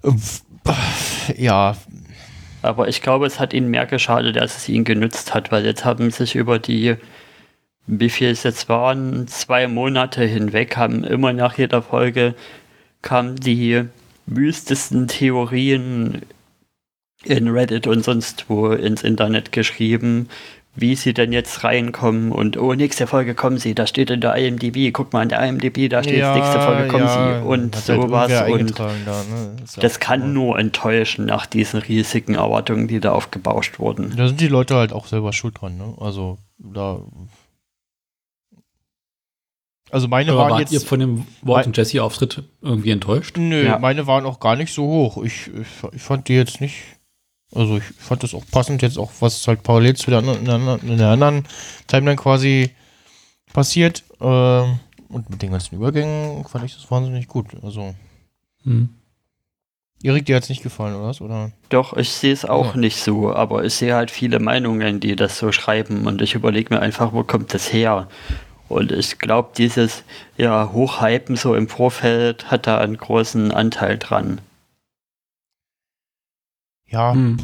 äh, 0.02 0.10
ja, 1.42 1.76
aber 2.62 2.86
ich 2.88 3.02
glaube, 3.02 3.26
es 3.26 3.40
hat 3.40 3.52
ihnen 3.54 3.70
mehr 3.70 3.86
geschadet, 3.86 4.38
als 4.38 4.56
es 4.56 4.68
ihnen 4.68 4.84
genützt 4.84 5.34
hat, 5.34 5.50
weil 5.50 5.64
jetzt 5.64 5.84
haben 5.84 6.10
sich 6.10 6.34
über 6.36 6.58
die, 6.60 6.94
wie 7.86 8.10
viel 8.10 8.28
es 8.28 8.42
jetzt 8.42 8.68
waren, 8.68 9.26
zwei 9.26 9.68
Monate 9.68 10.24
hinweg, 10.24 10.76
haben 10.76 11.04
immer 11.04 11.32
nach 11.32 11.58
jeder 11.58 11.82
Folge 11.82 12.34
kamen 13.02 13.36
die 13.36 13.84
wüstesten 14.26 15.08
Theorien 15.08 16.22
in 17.24 17.48
Reddit 17.48 17.86
und 17.86 18.04
sonst 18.04 18.46
wo 18.48 18.70
ins 18.70 19.02
Internet 19.02 19.52
geschrieben, 19.52 20.28
wie 20.74 20.94
sie 20.94 21.12
denn 21.12 21.32
jetzt 21.32 21.64
reinkommen 21.64 22.32
und 22.32 22.56
oh, 22.56 22.72
nächste 22.72 23.06
Folge 23.06 23.34
kommen 23.34 23.58
sie, 23.58 23.74
da 23.74 23.86
steht 23.86 24.08
in 24.08 24.22
der 24.22 24.34
IMDb, 24.36 24.90
guck 24.92 25.12
mal 25.12 25.22
in 25.22 25.28
der 25.28 25.46
IMDb, 25.46 25.90
da 25.90 26.02
steht 26.02 26.18
ja, 26.18 26.34
nächste 26.34 26.60
Folge 26.60 26.88
kommen 26.88 27.04
ja, 27.04 27.40
sie 27.40 27.46
und 27.46 27.74
halt 27.74 27.84
sowas 27.84 28.48
und 28.48 28.78
Da, 28.78 28.86
ne? 28.86 29.56
Das 29.80 30.00
kann 30.00 30.32
nur 30.32 30.58
enttäuschen 30.58 31.26
nach 31.26 31.44
diesen 31.44 31.80
riesigen 31.80 32.36
Erwartungen, 32.36 32.88
die 32.88 33.00
da 33.00 33.12
aufgebauscht 33.12 33.78
wurden. 33.80 34.14
Da 34.16 34.28
sind 34.28 34.40
die 34.40 34.48
Leute 34.48 34.76
halt 34.76 34.94
auch 34.94 35.06
selber 35.06 35.34
schuld 35.34 35.60
dran, 35.60 35.76
ne? 35.76 35.94
Also, 35.98 36.38
da. 36.58 37.00
Also, 39.92 40.08
meine 40.08 40.32
Aber 40.32 40.40
waren 40.40 40.50
wart 40.52 40.60
jetzt. 40.60 40.72
ihr 40.72 40.80
von 40.80 40.98
dem 41.00 41.26
Walt 41.42 41.66
und 41.66 41.76
Jesse-Auftritt 41.76 42.42
irgendwie 42.62 42.90
enttäuscht? 42.90 43.36
Nö, 43.36 43.64
Ja. 43.66 43.78
meine 43.78 44.06
waren 44.06 44.24
auch 44.26 44.40
gar 44.40 44.56
nicht 44.56 44.72
so 44.72 44.84
hoch. 44.84 45.22
Ich, 45.22 45.48
ich, 45.48 45.66
ich 45.94 46.02
fand 46.02 46.28
die 46.28 46.32
jetzt 46.34 46.60
nicht. 46.60 46.76
Also, 47.54 47.76
ich 47.76 47.84
fand 47.84 48.22
das 48.22 48.32
auch 48.34 48.44
passend, 48.50 48.80
jetzt 48.80 48.98
auch, 48.98 49.12
was 49.20 49.46
halt 49.46 49.62
parallel 49.62 49.94
zu 49.94 50.08
der 50.10 50.20
anderen, 50.20 50.38
in 50.38 50.44
der 50.46 50.54
anderen, 50.54 50.88
in 50.88 50.96
der 50.98 51.08
anderen 51.08 51.44
Timeline 51.86 52.16
quasi 52.16 52.70
passiert. 53.52 54.02
Ähm, 54.20 54.80
und 55.10 55.28
mit 55.28 55.42
den 55.42 55.50
ganzen 55.50 55.74
Übergängen 55.76 56.42
fand 56.46 56.64
ich 56.64 56.74
das 56.74 56.90
wahnsinnig 56.90 57.28
gut. 57.28 57.48
Also, 57.62 57.94
Hm. 58.64 58.88
Erik, 60.04 60.24
dir 60.26 60.34
hat's 60.36 60.48
nicht 60.48 60.62
gefallen, 60.62 60.94
oder 60.96 61.08
was? 61.08 61.20
Oder? 61.20 61.52
Doch, 61.68 61.96
ich 61.96 62.10
sehe 62.10 62.32
es 62.32 62.44
auch 62.44 62.74
Ja. 62.74 62.80
nicht 62.80 62.96
so, 62.96 63.32
aber 63.32 63.64
ich 63.64 63.74
sehe 63.74 63.94
halt 63.94 64.10
viele 64.10 64.40
Meinungen, 64.40 64.98
die 65.00 65.14
das 65.16 65.38
so 65.38 65.52
schreiben 65.52 66.06
und 66.06 66.22
ich 66.22 66.34
überlege 66.34 66.74
mir 66.74 66.80
einfach, 66.80 67.12
wo 67.12 67.22
kommt 67.22 67.52
das 67.54 67.72
her? 67.72 68.08
Und 68.72 68.92
ich 68.92 69.18
glaube, 69.18 69.50
dieses 69.56 70.04
ja, 70.36 70.70
Hochhypen 70.72 71.36
so 71.36 71.54
im 71.54 71.68
Vorfeld 71.68 72.50
hat 72.50 72.66
da 72.66 72.78
einen 72.78 72.96
großen 72.96 73.52
Anteil 73.52 73.98
dran. 73.98 74.40
Ja, 76.88 77.12
Hm. 77.12 77.38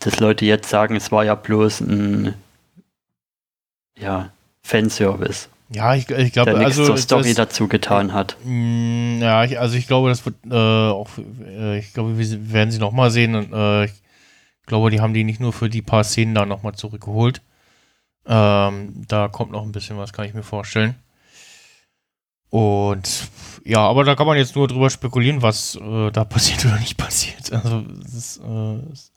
Dass 0.00 0.18
Leute 0.18 0.44
jetzt 0.44 0.68
sagen, 0.68 0.96
es 0.96 1.12
war 1.12 1.24
ja 1.24 1.36
bloß 1.36 1.80
ein 1.82 2.34
ja, 3.96 4.32
Fanservice, 4.64 5.48
ja, 5.74 5.94
ich, 5.94 6.10
ich 6.10 6.32
glaube, 6.32 6.56
also. 6.56 6.84
zur 6.84 6.98
Story 6.98 7.28
das, 7.28 7.48
dazu 7.48 7.68
getan 7.68 8.12
hat. 8.12 8.36
Mm, 8.44 9.20
Ja, 9.22 9.44
ich, 9.44 9.58
also 9.58 9.76
ich 9.76 9.86
glaube, 9.86 10.08
das 10.10 10.24
wird 10.26 10.34
äh, 10.50 10.54
auch, 10.54 11.08
äh, 11.46 11.78
ich 11.78 11.94
glaube, 11.94 12.18
wir 12.18 12.52
werden 12.52 12.70
sie 12.70 12.78
nochmal 12.78 13.10
sehen 13.10 13.34
und 13.34 13.52
äh, 13.52 13.86
ich 13.86 13.92
glaube, 14.66 14.90
die 14.90 15.00
haben 15.00 15.14
die 15.14 15.24
nicht 15.24 15.40
nur 15.40 15.52
für 15.52 15.70
die 15.70 15.82
paar 15.82 16.04
Szenen 16.04 16.34
da 16.34 16.44
nochmal 16.44 16.74
zurückgeholt. 16.74 17.40
Ähm, 18.26 19.04
da 19.08 19.28
kommt 19.28 19.50
noch 19.52 19.62
ein 19.62 19.72
bisschen 19.72 19.98
was, 19.98 20.12
kann 20.12 20.24
ich 20.26 20.34
mir 20.34 20.42
vorstellen. 20.42 20.94
Und 22.50 23.28
ja, 23.64 23.80
aber 23.80 24.04
da 24.04 24.14
kann 24.14 24.26
man 24.26 24.36
jetzt 24.36 24.56
nur 24.56 24.68
drüber 24.68 24.90
spekulieren, 24.90 25.40
was 25.42 25.76
äh, 25.76 26.10
da 26.10 26.24
passiert 26.24 26.64
oder 26.66 26.78
nicht 26.78 26.96
passiert. 26.98 27.52
Also 27.52 27.84
es 28.04 28.14
ist, 28.14 28.40
äh, 28.44 28.92
ist 28.92 29.12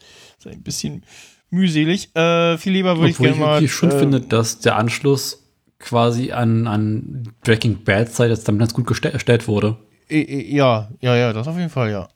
ein 0.48 0.64
bisschen 0.64 1.04
mühselig. 1.50 2.16
Äh, 2.16 2.58
viel 2.58 2.74
lieber 2.74 2.98
würde 2.98 3.10
ich 3.12 3.18
gerne 3.18 3.34
ich 3.34 3.40
mal. 3.40 3.54
wirklich 3.56 3.74
schön 3.74 3.92
äh, 3.92 4.00
finde, 4.00 4.22
dass 4.22 4.60
der 4.60 4.78
Anschluss 4.78 5.44
quasi 5.80 6.32
an, 6.32 6.68
an 6.68 7.30
Breaking 7.44 7.84
Bad 7.84 8.12
Zeit 8.14 8.30
jetzt 8.30 8.48
dann 8.48 8.58
ganz 8.58 8.74
gut 8.74 8.88
geste- 8.88 9.12
erstellt 9.12 9.48
wurde. 9.48 9.78
Ja, 10.10 10.90
ja, 11.02 11.16
ja, 11.16 11.34
das 11.34 11.48
auf 11.48 11.58
jeden 11.58 11.70
Fall, 11.70 11.92
ja. 11.92 12.08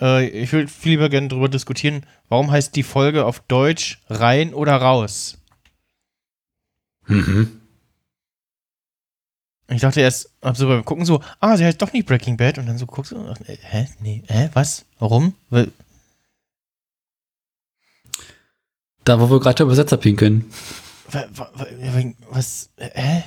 Äh, 0.00 0.28
ich 0.28 0.52
würde 0.52 0.68
viel 0.68 0.92
lieber 0.92 1.08
gerne 1.08 1.28
darüber 1.28 1.48
diskutieren, 1.48 2.06
warum 2.28 2.50
heißt 2.50 2.74
die 2.76 2.82
Folge 2.82 3.24
auf 3.24 3.40
Deutsch 3.40 4.00
rein 4.08 4.54
oder 4.54 4.76
raus? 4.76 5.38
Mhm. 7.06 7.60
Ich 9.68 9.80
dachte 9.80 10.00
erst, 10.00 10.30
hab 10.42 10.56
so 10.56 10.68
beim 10.68 10.84
Gucken 10.84 11.04
so, 11.04 11.22
ah, 11.40 11.56
sie 11.56 11.64
heißt 11.64 11.80
doch 11.80 11.92
nicht 11.92 12.06
Breaking 12.06 12.36
Bad 12.36 12.58
und 12.58 12.66
dann 12.66 12.78
so 12.78 12.86
guckst 12.86 13.12
du, 13.12 13.16
äh, 13.46 13.56
hä, 13.60 13.88
nee, 14.00 14.22
hä, 14.28 14.50
was, 14.52 14.84
warum? 14.98 15.34
Weil, 15.50 15.72
Da, 19.04 19.18
wo 19.18 19.28
wir 19.30 19.40
gerade 19.40 19.56
der 19.56 19.66
Übersetzer 19.66 19.96
pinkeln. 19.96 20.50
was, 22.30 22.70
äh, 22.76 22.90
hä? 22.94 23.24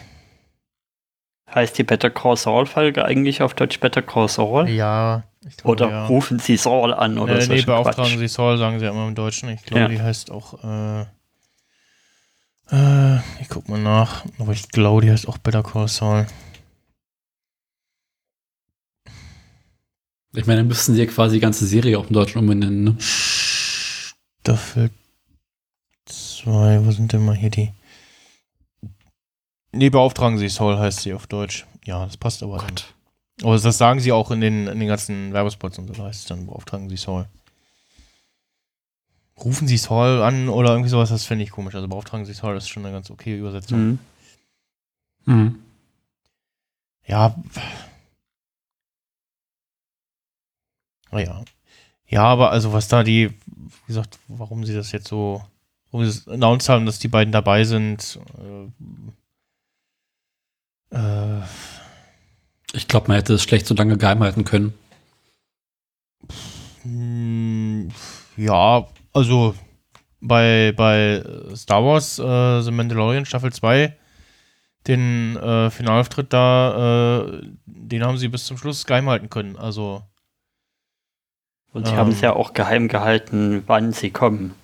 Heißt 1.53 1.77
die 1.77 1.83
Better 1.83 2.09
Call 2.09 2.37
Saul 2.37 2.65
Folge 2.65 3.05
eigentlich 3.05 3.41
auf 3.41 3.53
Deutsch 3.53 3.79
Better 3.79 4.01
Call 4.01 4.27
Saul? 4.27 4.69
Ja, 4.69 5.23
glaube, 5.57 5.71
Oder 5.71 5.89
ja. 5.89 6.05
rufen 6.07 6.39
sie 6.39 6.57
Saul 6.57 6.93
an 6.93 7.17
oder 7.19 7.37
äh, 7.37 7.41
so. 7.41 7.53
nee, 7.53 7.61
beauftragen 7.61 8.17
Sie 8.17 8.27
Saul, 8.27 8.57
sagen 8.57 8.79
sie 8.79 8.85
ja 8.85 8.91
immer 8.91 9.07
im 9.07 9.15
Deutschen. 9.15 9.49
Ich 9.49 9.63
glaube, 9.63 9.81
Ja. 9.83 9.87
die 9.87 10.01
heißt 10.01 10.31
auch, 10.31 10.63
äh, 10.63 11.01
äh, 12.71 13.17
ich 13.41 13.49
guck 13.49 13.69
mal 13.69 13.79
nach, 13.79 14.25
aber 14.39 14.53
ich 14.53 14.67
glaube, 14.69 15.01
die 15.01 15.11
heißt 15.11 15.27
auch 15.27 15.37
Better 15.37 15.61
Call 15.63 15.87
Saul. 15.87 16.25
Ich 20.33 20.45
meine, 20.47 20.59
dann 20.61 20.67
müssten 20.67 20.93
sie 20.93 20.99
ja 21.03 21.05
quasi 21.09 21.35
die 21.37 21.41
ganze 21.41 21.65
Serie 21.65 21.97
auch 21.97 22.07
im 22.07 22.13
Deutschen 22.13 22.39
umbenennen, 22.39 22.83
ne? 22.83 22.95
Staffel 22.99 24.89
2, 26.05 26.85
wo 26.85 26.91
sind 26.91 27.13
denn 27.13 27.23
mal 27.23 27.35
hier 27.35 27.49
die? 27.49 27.71
Nee, 29.71 29.89
beauftragen 29.89 30.37
Sie 30.37 30.49
Saul 30.49 30.77
heißt 30.77 31.01
sie 31.01 31.13
auf 31.13 31.27
Deutsch. 31.27 31.65
Ja, 31.85 32.05
das 32.05 32.17
passt 32.17 32.43
aber. 32.43 32.57
Dann. 32.57 32.75
Aber 33.41 33.57
das 33.57 33.77
sagen 33.77 33.99
sie 33.99 34.11
auch 34.11 34.31
in 34.31 34.41
den, 34.41 34.67
in 34.67 34.79
den 34.79 34.87
ganzen 34.87 35.33
Werbespots 35.33 35.77
und 35.77 35.87
so, 35.87 35.93
da 35.93 36.03
heißt 36.05 36.21
es 36.21 36.25
dann, 36.25 36.45
beauftragen 36.45 36.89
Sie 36.89 36.97
Saul. 36.97 37.27
Rufen 39.37 39.67
Sie 39.67 39.77
Saul 39.77 40.21
an 40.21 40.47
oder 40.47 40.69
irgendwie 40.71 40.89
sowas, 40.89 41.09
das 41.09 41.25
finde 41.25 41.43
ich 41.43 41.51
komisch. 41.51 41.75
Also 41.75 41.87
beauftragen 41.87 42.25
Sie 42.25 42.33
Saul, 42.33 42.55
das 42.55 42.63
ist 42.63 42.69
schon 42.69 42.85
eine 42.85 42.93
ganz 42.93 43.11
okay 43.11 43.37
Übersetzung. 43.37 43.99
Mhm. 45.25 45.33
Mhm. 45.33 45.59
Ja. 47.05 47.35
Naja. 51.11 51.43
Ja, 52.07 52.23
aber 52.23 52.51
also 52.51 52.71
was 52.71 52.87
da 52.87 53.03
die, 53.03 53.29
wie 53.29 53.87
gesagt, 53.87 54.19
warum 54.27 54.63
sie 54.63 54.75
das 54.75 54.91
jetzt 54.91 55.07
so, 55.07 55.43
warum 55.91 56.05
sie 56.05 56.19
das 56.19 56.27
announced 56.27 56.69
haben, 56.69 56.85
dass 56.85 56.99
die 56.99 57.07
beiden 57.07 57.31
dabei 57.31 57.63
sind, 57.63 58.19
äh, 60.91 60.95
äh, 60.95 61.41
Ich 62.75 62.87
glaube, 62.87 63.07
man 63.07 63.17
hätte 63.17 63.33
es 63.33 63.43
schlecht 63.43 63.65
so 63.67 63.73
lange 63.73 63.97
geheim 63.97 64.21
halten 64.21 64.43
können. 64.45 64.73
mh, 66.83 67.93
ja, 68.37 68.87
also 69.13 69.55
bei, 70.21 70.73
bei 70.75 71.23
Star 71.55 71.83
Wars 71.83 72.19
äh, 72.19 72.61
The 72.61 72.71
Mandalorian 72.71 73.25
Staffel 73.25 73.53
2, 73.53 73.95
den 74.87 75.35
äh, 75.37 75.69
Finalauftritt 75.71 76.33
da, 76.33 77.21
äh, 77.27 77.41
den 77.65 78.03
haben 78.03 78.17
sie 78.17 78.27
bis 78.27 78.45
zum 78.45 78.57
Schluss 78.57 78.85
geheim 78.85 79.09
halten 79.09 79.29
können. 79.29 79.55
Also 79.57 80.03
Und 81.73 81.85
sie 81.87 81.93
Ähm. 81.93 81.99
haben 81.99 82.11
es 82.11 82.21
ja 82.21 82.33
auch 82.33 82.53
geheim 82.53 82.87
gehalten, 82.87 83.63
wann 83.67 83.91
sie 83.93 84.09
kommen. 84.11 84.55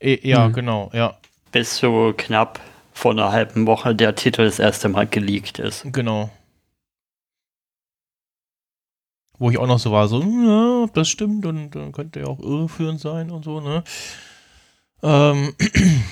eh, 0.00 0.18
ja, 0.28 0.48
Mhm. 0.48 0.52
genau, 0.52 0.90
ja. 0.92 1.16
Bis 1.52 1.76
so 1.78 2.12
knapp 2.16 2.60
vor 2.92 3.12
einer 3.12 3.32
halben 3.32 3.66
Woche 3.66 3.94
der 3.94 4.14
Titel 4.14 4.44
das 4.44 4.58
erste 4.58 4.88
Mal 4.88 5.06
geleakt 5.06 5.58
ist. 5.58 5.84
Genau. 5.92 6.30
Wo 9.40 9.50
ich 9.50 9.56
auch 9.56 9.66
noch 9.66 9.78
so 9.78 9.90
war, 9.90 10.06
so, 10.06 10.20
ja, 10.20 10.84
ob 10.84 10.92
das 10.92 11.08
stimmt 11.08 11.46
und 11.46 11.70
dann 11.70 11.92
könnte 11.92 12.20
ja 12.20 12.26
auch 12.26 12.40
irreführend 12.40 13.00
sein 13.00 13.30
und 13.30 13.42
so, 13.42 13.60
ne? 13.60 13.82
Ähm. 15.02 15.54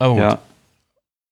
Aber 0.00 0.14
gut. 0.14 0.22
Ja. 0.22 0.38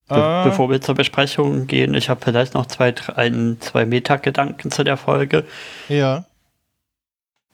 Be 0.08 0.14
Äh, 0.14 0.44
Bevor 0.44 0.70
wir 0.70 0.80
zur 0.80 0.94
Besprechung 0.94 1.66
gehen, 1.66 1.94
ich 1.94 2.08
habe 2.08 2.20
vielleicht 2.22 2.54
noch 2.54 2.66
zwei, 2.66 2.92
drei, 2.92 3.14
ein, 3.14 3.56
zwei 3.58 3.86
Metagedanken 3.86 4.70
zu 4.70 4.84
der 4.84 4.96
Folge, 4.96 5.44
ja. 5.88 6.24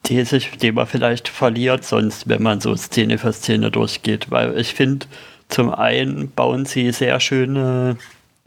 die 0.04 0.22
sich, 0.24 0.50
die 0.58 0.70
man 0.70 0.86
vielleicht 0.86 1.28
verliert, 1.28 1.84
sonst, 1.84 2.28
wenn 2.28 2.42
man 2.42 2.60
so 2.60 2.76
Szene 2.76 3.16
für 3.16 3.32
Szene 3.32 3.70
durchgeht. 3.70 4.30
Weil 4.30 4.58
ich 4.58 4.74
finde, 4.74 5.06
zum 5.48 5.70
einen 5.70 6.30
bauen 6.30 6.66
sie 6.66 6.92
sehr 6.92 7.20
schöne, 7.20 7.96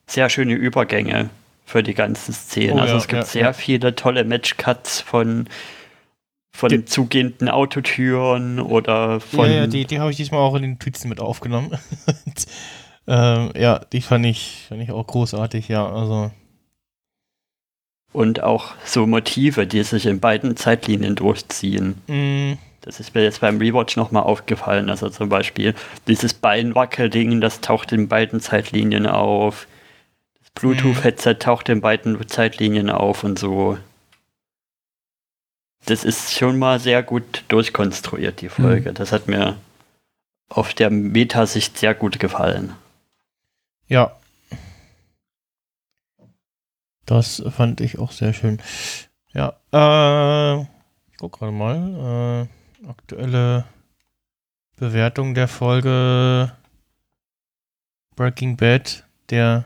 sehr 0.05 0.29
schöne 0.29 0.53
Übergänge 0.53 1.31
für 1.65 1.83
die 1.83 1.93
ganzen 1.93 2.33
Szenen. 2.33 2.77
Oh 2.77 2.81
also 2.81 2.93
ja, 2.93 2.99
es 2.99 3.07
gibt 3.07 3.21
ja, 3.23 3.25
sehr 3.25 3.41
ja. 3.43 3.53
viele 3.53 3.95
tolle 3.95 4.23
Matchcuts 4.23 5.01
von 5.01 5.47
von 6.55 6.69
Die- 6.69 6.85
zugehenden 6.85 7.49
Autotüren 7.49 8.61
oder 8.61 9.19
von. 9.19 9.51
ja, 9.51 9.67
die, 9.67 9.83
die 9.85 9.99
habe 9.99 10.11
ich 10.11 10.15
diesmal 10.17 10.39
auch 10.39 10.55
in 10.55 10.61
den 10.61 10.79
Tweets 10.79 11.03
mit 11.03 11.19
aufgenommen. 11.19 11.77
Und, 12.07 12.45
ähm, 13.07 13.51
ja, 13.57 13.79
die 13.91 13.99
fand 14.01 14.25
ich, 14.25 14.63
fand 14.69 14.81
ich 14.81 14.91
auch 14.91 15.05
großartig, 15.05 15.67
ja. 15.67 15.85
Also, 15.85 16.31
und 18.13 18.41
auch 18.41 18.73
so 18.85 19.05
Motive, 19.05 19.67
die 19.67 19.83
sich 19.83 20.05
in 20.05 20.21
beiden 20.21 20.55
Zeitlinien 20.55 21.15
durchziehen. 21.15 21.95
mh, 22.07 22.57
Das 22.79 23.01
ist 23.01 23.13
mir 23.13 23.23
jetzt 23.23 23.41
beim 23.41 23.57
Rewatch 23.57 23.97
nochmal 23.97 24.23
aufgefallen. 24.23 24.89
Also 24.89 25.09
zum 25.09 25.27
Beispiel 25.27 25.75
dieses 26.07 26.33
Beinwackelding, 26.33 27.41
das 27.41 27.59
taucht 27.59 27.91
in 27.91 28.07
beiden 28.07 28.39
Zeitlinien 28.39 29.07
auf. 29.07 29.67
Bluetooth-Headset 30.55 31.35
taucht 31.35 31.69
in 31.69 31.81
beiden 31.81 32.27
Zeitlinien 32.27 32.89
auf 32.89 33.23
und 33.23 33.37
so. 33.37 33.77
Das 35.85 36.03
ist 36.03 36.33
schon 36.33 36.57
mal 36.57 36.79
sehr 36.79 37.03
gut 37.03 37.43
durchkonstruiert, 37.49 38.41
die 38.41 38.49
Folge. 38.49 38.91
Das 38.93 39.11
hat 39.11 39.27
mir 39.27 39.57
auf 40.49 40.73
der 40.73 40.89
Metasicht 40.89 41.77
sehr 41.77 41.93
gut 41.93 42.19
gefallen. 42.19 42.73
ja. 43.87 44.15
Das 47.05 47.43
fand 47.51 47.81
ich 47.81 47.99
auch 47.99 48.11
sehr 48.11 48.33
schön. 48.33 48.59
Ja, 49.31 49.53
äh, 49.71 50.61
ich 51.11 51.17
guck 51.19 51.37
gerade 51.37 51.51
mal. 51.51 52.47
Äh, 52.83 52.87
aktuelle 52.89 53.65
Bewertung 54.77 55.35
der 55.35 55.47
Folge 55.47 56.51
Breaking 58.15 58.57
Bad 58.57 59.03
der 59.29 59.65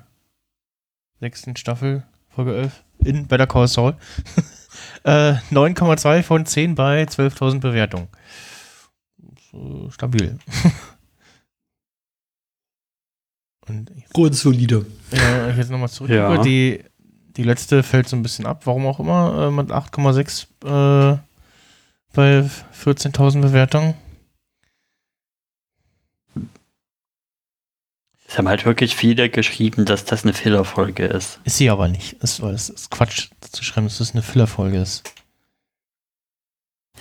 sechsten 1.19 1.55
Staffel, 1.55 2.03
Folge 2.29 2.55
11, 2.55 2.83
in 3.05 3.27
Better 3.27 3.47
Call 3.47 3.67
Saul. 3.67 3.95
äh, 5.03 5.33
9,2 5.51 6.23
von 6.23 6.45
10 6.45 6.75
bei 6.75 7.03
12.000 7.03 7.59
Bewertungen. 7.59 8.07
So, 9.51 9.89
stabil. 9.91 10.38
Und 13.67 13.91
ich 13.91 14.09
Grundsolide. 14.09 14.85
ja, 15.11 15.43
wenn 15.43 15.51
ich 15.51 15.57
jetzt 15.57 15.69
nochmal 15.69 15.89
zurück. 15.89 16.09
Ja. 16.09 16.41
Die, 16.41 16.83
die 17.38 17.43
letzte 17.43 17.83
fällt 17.83 18.09
so 18.09 18.15
ein 18.15 18.23
bisschen 18.23 18.47
ab, 18.47 18.61
warum 18.65 18.88
auch 18.88 18.99
immer, 18.99 19.47
äh, 19.47 19.51
mit 19.51 19.69
8,6 19.69 21.13
äh, 21.13 21.17
bei 22.13 22.49
14.000 22.83 23.41
Bewertungen. 23.41 23.93
Es 28.29 28.38
haben 28.38 28.48
halt 28.48 28.63
wirklich 28.63 28.95
viele 28.95 29.27
geschrieben, 29.27 29.86
dass 29.86 30.05
das 30.05 30.24
eine 30.24 30.33
Fehlerfolge 30.33 31.03
ist. 31.07 31.39
Ist 31.45 31.57
sie 31.57 31.71
aber 31.71 31.88
nicht. 31.88 32.15
Es 32.21 32.38
ist 32.38 32.91
Quatsch 32.91 33.29
zu 33.41 33.63
schreiben, 33.63 33.88
dass 33.88 33.98
das 33.98 34.12
eine 34.12 34.21
Fillerfolge 34.21 34.77
ist. 34.79 35.15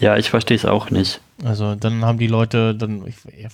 Ja, 0.01 0.17
ich 0.17 0.31
verstehe 0.31 0.57
es 0.57 0.65
auch 0.65 0.89
nicht. 0.91 1.21
Also 1.45 1.75
dann 1.75 2.03
haben 2.03 2.17
die 2.17 2.29
Leute 2.29 2.75
dann 2.75 3.07
ich, 3.07 3.17
ja, 3.37 3.49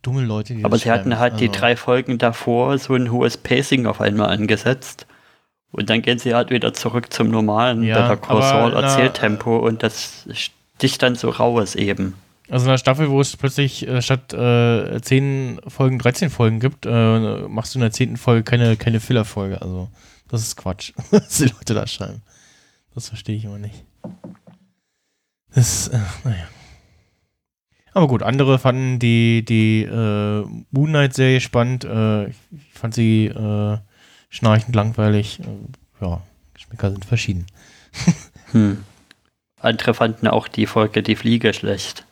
dumme 0.00 0.24
Leute, 0.24 0.54
die 0.54 0.64
Aber 0.64 0.78
sie 0.78 0.90
hatten 0.90 1.18
halt 1.18 1.40
die 1.40 1.48
Also, 1.48 1.60
drei 1.60 1.76
Folgen 1.76 2.16
davor 2.16 2.78
so 2.78 2.94
ein 2.94 3.12
hohes 3.12 3.36
Pacing 3.36 3.84
auf 3.84 4.00
einmal 4.00 4.30
angesetzt. 4.30 5.06
Und 5.72 5.90
dann 5.90 6.00
gehen 6.00 6.18
sie 6.18 6.34
halt 6.34 6.48
wieder 6.48 6.72
zurück 6.72 7.12
zum 7.12 7.28
normalen 7.28 7.82
Ja, 7.82 8.00
Better 8.00 8.16
Call 8.16 8.40
Saul 8.40 8.72
Erzähltempo 8.72 9.58
und 9.58 9.82
das 9.82 10.26
sticht 10.32 11.02
dann 11.02 11.16
so 11.16 11.28
raues 11.28 11.74
eben. 11.74 12.14
Also 12.48 12.64
in 12.64 12.70
einer 12.70 12.78
Staffel, 12.78 13.10
wo 13.10 13.20
es 13.20 13.36
plötzlich 13.36 13.86
äh, 13.88 14.00
statt 14.00 14.32
äh, 14.32 15.00
10 15.00 15.60
Folgen 15.66 15.98
13 15.98 16.30
Folgen 16.30 16.60
gibt, 16.60 16.86
äh, 16.86 17.48
machst 17.48 17.74
du 17.74 17.78
in 17.78 17.82
der 17.82 17.90
10. 17.90 18.16
Folge 18.16 18.44
keine, 18.44 18.76
keine 18.76 19.00
Fillerfolge. 19.00 19.60
Also 19.60 19.88
das 20.28 20.42
ist 20.42 20.56
Quatsch, 20.56 20.92
was 21.10 21.38
die 21.38 21.46
Leute 21.46 21.74
da 21.74 21.86
schreiben. 21.86 22.22
Das 22.94 23.08
verstehe 23.08 23.36
ich 23.36 23.44
immer 23.44 23.58
nicht. 23.58 23.84
Das, 25.54 25.88
äh, 25.88 25.98
naja. 26.24 26.48
Aber 27.92 28.08
gut, 28.08 28.22
andere 28.22 28.58
fanden 28.58 28.98
die, 28.98 29.44
die 29.44 29.82
äh, 29.82 30.44
Moon 30.70 30.90
Knight-Serie 30.90 31.40
spannend. 31.40 31.84
Äh, 31.84 32.28
ich 32.28 32.36
fand 32.74 32.94
sie 32.94 33.26
äh, 33.26 33.78
schnarchend 34.28 34.76
langweilig. 34.76 35.40
Äh, 35.40 36.04
ja, 36.04 36.22
Geschmäcker 36.54 36.90
sind 36.90 37.04
verschieden. 37.04 37.46
Hm. 38.52 38.84
Andere 39.58 39.92
fanden 39.92 40.28
auch 40.28 40.46
die 40.46 40.66
Folge 40.66 41.02
Die 41.02 41.16
Fliege 41.16 41.52
schlecht. 41.52 42.05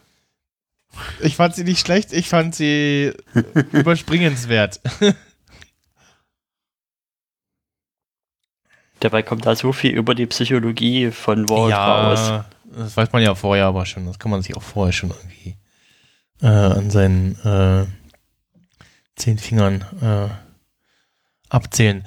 Ich 1.21 1.37
fand 1.37 1.55
sie 1.55 1.65
nicht 1.65 1.81
schlecht, 1.81 2.13
ich 2.13 2.29
fand 2.29 2.55
sie 2.55 3.13
überspringenswert. 3.73 4.81
Dabei 9.01 9.23
kommt 9.23 9.45
da 9.45 9.55
so 9.55 9.73
viel 9.73 9.93
über 9.93 10.15
die 10.15 10.27
Psychologie 10.27 11.11
von 11.11 11.49
Walt 11.49 11.75
raus. 11.75 12.29
ja, 12.29 12.45
das 12.77 12.97
weiß 12.97 13.13
man 13.13 13.23
ja 13.23 13.35
vorher 13.35 13.67
aber 13.67 13.85
schon. 13.85 14.07
Das 14.07 14.19
kann 14.19 14.31
man 14.31 14.41
sich 14.43 14.57
auch 14.57 14.63
vorher 14.63 14.93
schon 14.93 15.11
irgendwie 15.11 15.57
äh, 16.41 16.47
an 16.47 16.91
seinen 16.91 17.39
äh, 17.45 17.87
zehn 19.17 19.39
Fingern 19.39 19.85
äh, 20.01 20.29
abzählen. 21.49 22.05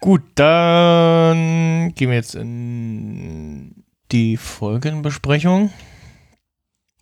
Gut, 0.00 0.22
dann 0.34 1.94
gehen 1.94 2.10
wir 2.10 2.16
jetzt 2.16 2.34
in 2.34 3.84
die 4.12 4.36
Folgenbesprechung 4.36 5.72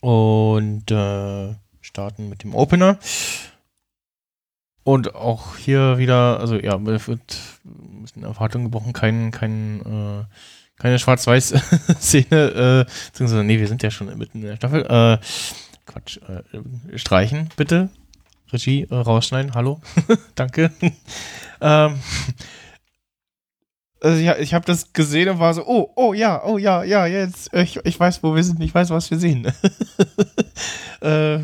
und 0.05 0.91
äh, 0.91 1.55
starten 1.81 2.29
mit 2.29 2.43
dem 2.43 2.55
Opener. 2.55 2.99
Und 4.83 5.15
auch 5.15 5.57
hier 5.57 5.97
wieder, 5.97 6.41
also 6.41 6.57
ja, 6.57 6.85
wird 6.85 7.39
ein 7.65 8.03
bisschen 8.03 8.25
Erwartung 8.25 8.65
gebrochen, 8.65 8.93
kein, 8.93 9.31
kein, 9.31 9.81
äh, 9.81 10.25
keine 10.77 10.99
Schwarz-Weiß-Szene, 10.99 12.85
äh, 12.87 12.91
beziehungsweise, 13.07 13.45
nee, 13.45 13.59
wir 13.59 13.67
sind 13.67 13.83
ja 13.83 13.91
schon 13.91 14.07
mitten 14.19 14.43
in 14.43 14.49
der 14.49 14.57
Staffel. 14.57 14.83
Äh, 14.83 15.19
Quatsch, 15.87 16.19
äh, 16.19 16.99
streichen, 16.99 17.49
bitte. 17.57 17.89
Regie, 18.53 18.87
äh, 18.91 18.95
rausschneiden, 18.95 19.55
hallo. 19.55 19.81
Danke. 20.35 20.71
ähm, 21.63 21.99
also 24.05 24.21
ja, 24.21 24.37
ich 24.37 24.53
habe 24.53 24.67
das 24.67 24.93
gesehen 24.93 25.31
und 25.31 25.39
war 25.39 25.55
so, 25.55 25.67
oh, 25.67 25.91
oh 25.97 26.13
ja, 26.13 26.45
oh 26.45 26.59
ja, 26.59 26.85
ja, 26.85 27.07
jetzt, 27.07 27.55
ich, 27.55 27.81
ich 27.85 27.99
weiß, 27.99 28.23
wo 28.23 28.35
wir 28.35 28.45
sind, 28.45 28.63
ich 28.63 28.75
weiß, 28.75 28.91
was 28.91 29.11
wir 29.11 29.19
sehen. 29.19 29.51
äh, 31.01 31.39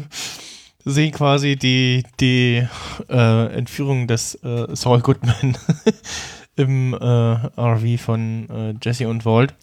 sehen 0.84 1.12
quasi 1.12 1.56
die, 1.56 2.04
die 2.20 2.66
äh, 3.08 3.46
Entführung 3.54 4.06
des 4.06 4.34
äh, 4.44 4.76
Saul 4.76 5.00
Goodman 5.00 5.56
im 6.56 6.92
äh, 6.92 6.96
RV 6.96 7.98
von 7.98 8.50
äh, 8.50 8.74
Jesse 8.82 9.08
und 9.08 9.24
Walt. 9.24 9.54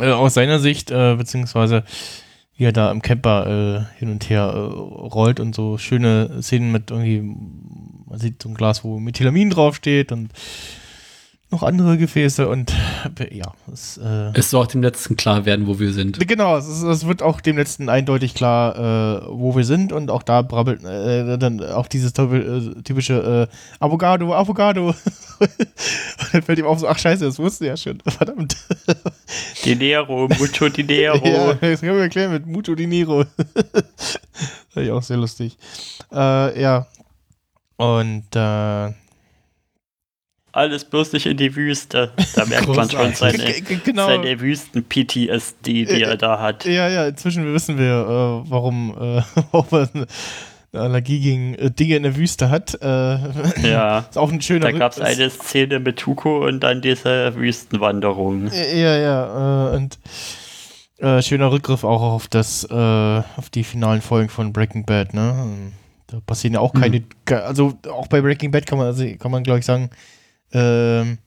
Äh, 0.00 0.10
aus 0.10 0.34
seiner 0.34 0.58
Sicht, 0.58 0.88
beziehungsweise 0.88 1.84
wie 2.56 2.64
er 2.64 2.72
da 2.72 2.90
im 2.90 3.00
Camper 3.00 3.86
hin 3.96 4.10
und 4.10 4.28
her 4.28 4.52
rollt 4.52 5.38
und 5.38 5.54
so 5.54 5.78
schöne 5.78 6.42
Szenen 6.42 6.72
mit 6.72 6.90
irgendwie, 6.90 7.20
man 7.20 8.18
sieht 8.18 8.42
so 8.42 8.48
ein 8.48 8.56
Glas, 8.56 8.82
wo 8.82 8.98
Methylamin 8.98 9.50
draufsteht 9.50 10.10
und 10.10 10.32
noch 11.50 11.62
andere 11.62 11.96
Gefäße 11.96 12.46
und 12.46 12.74
ja, 13.30 13.52
es, 13.72 13.96
äh, 13.96 14.30
Es 14.34 14.50
soll 14.50 14.62
auch 14.62 14.66
dem 14.66 14.82
Letzten 14.82 15.16
klar 15.16 15.46
werden, 15.46 15.66
wo 15.66 15.78
wir 15.78 15.92
sind. 15.92 16.26
Genau, 16.28 16.58
es, 16.58 16.82
es 16.82 17.06
wird 17.06 17.22
auch 17.22 17.40
dem 17.40 17.56
letzten 17.56 17.88
eindeutig 17.88 18.34
klar, 18.34 18.76
äh, 18.76 19.26
wo 19.30 19.56
wir 19.56 19.64
sind 19.64 19.92
und 19.92 20.10
auch 20.10 20.22
da 20.22 20.42
brabbelt 20.42 20.84
äh, 20.84 21.38
dann 21.38 21.64
auch 21.64 21.86
dieses 21.86 22.12
äh, 22.12 22.82
typische 22.82 23.48
äh, 23.48 23.82
Avocado, 23.82 24.34
Avocado. 24.34 24.88
und 25.38 25.50
dann 26.32 26.42
fällt 26.42 26.58
ihm 26.58 26.66
auf 26.66 26.80
so, 26.80 26.88
ach 26.88 26.98
scheiße, 26.98 27.24
das 27.24 27.38
wusste 27.38 27.64
er 27.64 27.70
ja 27.70 27.76
schon, 27.78 28.00
verdammt. 28.06 28.56
Dinero, 29.64 30.28
mucho 30.38 30.68
dinero. 30.68 31.26
ja, 31.26 31.54
das 31.54 31.80
können 31.80 31.96
wir 31.96 32.02
erklären 32.02 32.32
mit 32.32 32.46
Mucho 32.46 32.74
Dinero. 32.74 33.24
Fand 34.68 34.86
ich 34.86 34.90
auch 34.90 35.02
sehr 35.02 35.16
lustig. 35.16 35.56
Äh, 36.12 36.60
ja. 36.60 36.86
Und 37.76 38.26
äh, 38.34 38.92
Alles 40.58 40.84
bloß 40.84 41.12
nicht 41.12 41.26
in 41.26 41.36
die 41.36 41.54
Wüste. 41.54 42.10
Da 42.34 42.44
merkt 42.46 42.66
man 42.68 42.90
schon 42.90 43.14
seine, 43.14 43.52
genau. 43.84 44.06
seine 44.06 44.40
Wüsten-PTSD, 44.40 45.84
die 45.86 46.02
er 46.02 46.16
da 46.16 46.40
hat. 46.40 46.64
Ja, 46.64 46.88
ja, 46.88 47.06
inzwischen 47.06 47.52
wissen 47.54 47.78
wir, 47.78 47.84
äh, 48.44 48.50
warum, 48.50 48.94
äh, 49.00 49.22
er 49.62 49.88
eine 49.92 50.82
Allergie 50.82 51.20
gegen 51.20 51.54
äh, 51.54 51.70
Dinge 51.70 51.96
in 51.96 52.02
der 52.02 52.16
Wüste 52.16 52.50
hat. 52.50 52.76
Äh, 52.82 53.68
Ja. 53.70 53.98
Ist 54.10 54.18
auch 54.18 54.30
ein 54.32 54.40
schöner 54.42 54.72
Da 54.72 54.78
gab 54.78 54.92
es 54.92 55.00
eine 55.00 55.30
Szene 55.30 55.78
mit 55.80 55.98
Tuko 55.98 56.44
und 56.46 56.60
dann 56.60 56.82
diese 56.82 57.34
Wüstenwanderung. 57.36 58.50
Ja, 58.52 58.96
ja, 58.98 59.72
äh, 59.72 59.76
und 59.76 59.98
äh, 60.98 61.22
schöner 61.22 61.52
Rückgriff 61.52 61.84
auch 61.84 62.02
auf 62.02 62.26
das, 62.28 62.64
äh, 62.64 62.74
auf 62.74 63.48
die 63.54 63.62
finalen 63.64 64.00
Folgen 64.02 64.28
von 64.28 64.52
Breaking 64.52 64.84
Bad, 64.84 65.14
ne? 65.14 65.72
Da 66.08 66.18
passieren 66.26 66.54
ja 66.54 66.60
auch 66.60 66.72
keine, 66.72 67.02
ke- 67.26 67.44
also 67.44 67.74
auch 67.90 68.06
bei 68.08 68.20
Breaking 68.22 68.50
Bad 68.50 68.66
kann 68.66 68.78
man, 68.78 68.86
also 68.88 69.04
kann 69.18 69.30
man 69.30 69.42
glaube 69.42 69.60
ich 69.60 69.64
sagen, 69.66 69.90
ähm, 70.52 71.18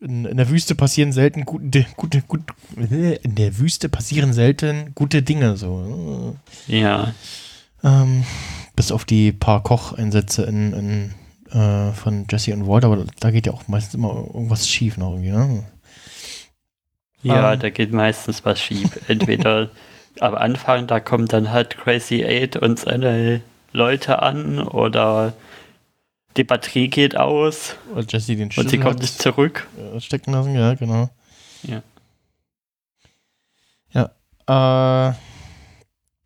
in, 0.00 0.36
der 0.36 0.48
Wüste 0.48 0.74
passieren 0.74 1.12
selten 1.12 1.44
gute, 1.44 1.86
gute, 1.96 2.22
gut, 2.22 2.42
in 2.76 3.34
der 3.34 3.58
Wüste 3.58 3.88
passieren 3.88 4.32
selten 4.32 4.92
gute 4.94 5.22
Dinge, 5.22 5.56
so. 5.56 6.36
Ja. 6.66 7.14
Ähm, 7.84 8.24
bis 8.74 8.90
auf 8.90 9.04
die 9.04 9.32
paar 9.32 9.62
Kocheinsätze 9.62 10.42
in, 10.44 10.72
in, 10.72 11.58
äh, 11.58 11.92
von 11.92 12.26
Jesse 12.30 12.52
und 12.54 12.66
Walt, 12.66 12.84
aber 12.84 13.04
da 13.20 13.30
geht 13.30 13.46
ja 13.46 13.52
auch 13.52 13.68
meistens 13.68 13.94
immer 13.94 14.14
irgendwas 14.14 14.68
schief 14.68 14.96
noch 14.96 15.12
irgendwie, 15.12 15.30
ne? 15.30 15.64
Ja, 17.22 17.52
Ähm. 17.52 17.60
da 17.60 17.70
geht 17.70 17.92
meistens 17.92 18.44
was 18.44 18.60
schief. 18.60 18.98
Entweder 19.08 19.70
am 20.20 20.34
Anfang, 20.34 20.86
da 20.86 21.00
kommt 21.00 21.32
dann 21.32 21.50
halt 21.50 21.78
Crazy 21.78 22.24
Eight 22.24 22.56
und 22.56 22.78
seine 22.78 23.40
Leute 23.72 24.20
an 24.20 24.58
oder 24.58 25.32
die 26.36 26.44
Batterie 26.44 26.88
geht 26.88 27.16
aus 27.16 27.76
Oder 27.92 28.04
Jesse 28.08 28.36
den 28.36 28.44
und 28.44 28.52
sie 28.52 28.62
Schlüssel 28.62 28.80
kommt 28.80 29.00
nicht 29.00 29.20
zurück. 29.20 29.66
äh, 29.78 30.00
stecken 30.00 30.32
lassen, 30.32 30.54
ja, 30.54 30.74
genau. 30.74 31.10
Ja. 31.62 31.82
Ja. 33.92 34.10
Äh, 34.48 35.14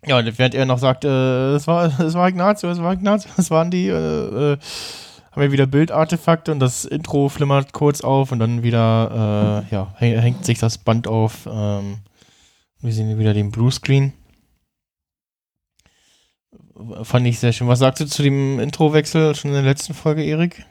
ja, 0.08 0.18
und 0.18 0.38
während 0.38 0.54
er 0.54 0.66
noch 0.66 0.78
sagt, 0.78 1.04
äh, 1.04 1.54
es 1.54 1.66
war, 1.66 2.00
es 2.00 2.14
war 2.14 2.28
Ignazio, 2.28 2.70
es 2.70 2.80
war 2.80 2.92
Ignazio, 2.92 3.30
es 3.36 3.50
waren 3.50 3.70
die, 3.70 3.88
äh, 3.88 4.52
äh, 4.52 4.58
haben 5.32 5.42
wir 5.42 5.52
wieder 5.52 5.66
Bildartefakte 5.66 6.52
und 6.52 6.60
das 6.60 6.84
Intro 6.84 7.28
flimmert 7.28 7.72
kurz 7.72 8.00
auf 8.00 8.32
und 8.32 8.38
dann 8.38 8.62
wieder, 8.62 9.64
äh, 9.70 9.74
ja, 9.74 9.94
häng, 9.96 10.18
hängt 10.18 10.44
sich 10.44 10.58
das 10.58 10.78
Band 10.78 11.08
auf. 11.08 11.46
Ähm, 11.50 11.98
wir 12.80 12.92
sehen 12.92 13.18
wieder 13.18 13.34
den 13.34 13.50
Bluescreen. 13.50 14.12
Fand 17.02 17.26
ich 17.26 17.38
sehr 17.38 17.52
schön. 17.52 17.68
Was 17.68 17.78
sagst 17.78 18.00
du 18.00 18.06
zu 18.06 18.22
dem 18.22 18.60
Introwechsel 18.60 19.34
schon 19.34 19.50
in 19.50 19.54
der 19.54 19.62
letzten 19.62 19.94
Folge, 19.94 20.22
Erik? 20.22 20.64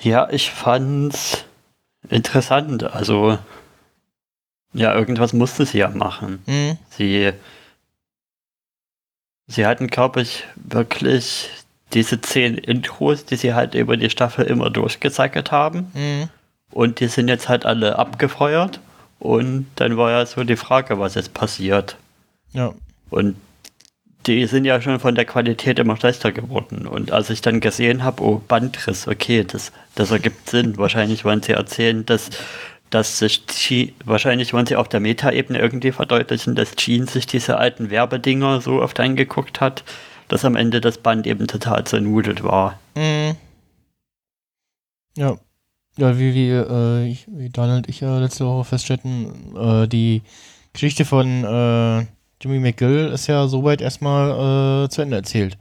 Ja, 0.00 0.30
ich 0.30 0.50
fand's 0.50 1.44
interessant. 2.08 2.84
Also, 2.84 3.38
ja, 4.72 4.94
irgendwas 4.94 5.32
musste 5.32 5.66
sie 5.66 5.78
ja 5.78 5.88
machen. 5.88 6.42
Mhm. 6.46 6.78
Sie, 6.90 7.32
sie 9.46 9.66
hatten, 9.66 9.88
glaube 9.88 10.22
ich, 10.22 10.44
wirklich 10.56 11.50
diese 11.92 12.20
zehn 12.20 12.56
Intros, 12.56 13.24
die 13.24 13.36
sie 13.36 13.54
halt 13.54 13.74
über 13.74 13.96
die 13.96 14.10
Staffel 14.10 14.46
immer 14.46 14.70
durchgezackert 14.70 15.52
haben. 15.52 15.90
Mhm. 15.94 16.28
Und 16.70 17.00
die 17.00 17.08
sind 17.08 17.28
jetzt 17.28 17.48
halt 17.48 17.66
alle 17.66 17.98
abgefeuert. 17.98 18.80
Und 19.18 19.66
dann 19.76 19.96
war 19.96 20.10
ja 20.12 20.24
so 20.24 20.44
die 20.44 20.56
Frage, 20.56 20.98
was 20.98 21.14
jetzt 21.14 21.34
passiert. 21.34 21.96
Ja. 22.52 22.74
Und 23.10 23.36
die 24.26 24.46
sind 24.46 24.64
ja 24.64 24.80
schon 24.80 25.00
von 25.00 25.14
der 25.14 25.24
Qualität 25.24 25.78
immer 25.78 25.96
schlechter 25.96 26.32
geworden. 26.32 26.86
Und 26.86 27.12
als 27.12 27.30
ich 27.30 27.40
dann 27.40 27.60
gesehen 27.60 28.04
habe, 28.04 28.22
oh, 28.22 28.42
Bandriss, 28.46 29.08
okay, 29.08 29.44
das, 29.44 29.72
das 29.94 30.10
ergibt 30.10 30.50
Sinn. 30.50 30.76
Wahrscheinlich 30.76 31.24
wollen 31.24 31.42
sie 31.42 31.52
erzählen, 31.52 32.04
dass, 32.04 32.30
dass 32.90 33.18
sich 33.18 33.46
Gene, 33.46 33.92
wahrscheinlich 34.04 34.52
wollen 34.52 34.66
sie 34.66 34.76
auf 34.76 34.88
der 34.88 35.00
Metaebene 35.00 35.58
irgendwie 35.58 35.92
verdeutlichen, 35.92 36.54
dass 36.54 36.76
Gene 36.76 37.06
sich 37.06 37.26
diese 37.26 37.56
alten 37.56 37.90
Werbedinger 37.90 38.60
so 38.60 38.82
oft 38.82 39.00
angeguckt 39.00 39.60
hat, 39.60 39.84
dass 40.28 40.44
am 40.44 40.56
Ende 40.56 40.80
das 40.80 40.98
Band 40.98 41.26
eben 41.26 41.46
total 41.46 41.84
zernudelt 41.84 42.42
war. 42.42 42.78
Mhm. 42.96 43.36
Ja. 45.16 45.38
Ja, 45.96 46.16
wie, 46.16 46.32
wie, 46.34 46.50
äh, 46.50 47.08
ich, 47.08 47.26
wie 47.28 47.50
Daniel 47.50 47.78
und 47.78 47.88
ich 47.88 48.00
ja 48.00 48.18
letzte 48.18 48.46
Woche 48.46 48.64
feststellten, 48.64 49.56
äh, 49.56 49.88
die 49.88 50.22
Geschichte 50.72 51.04
von 51.04 51.44
äh, 51.44 52.06
Jimmy 52.40 52.58
McGill 52.58 53.10
ist 53.12 53.26
ja 53.26 53.48
soweit 53.48 53.80
erstmal 53.80 54.84
äh, 54.84 54.88
zu 54.88 55.02
Ende 55.02 55.16
erzählt. 55.16 55.58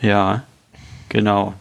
Ja, 0.00 0.44
genau. 1.08 1.54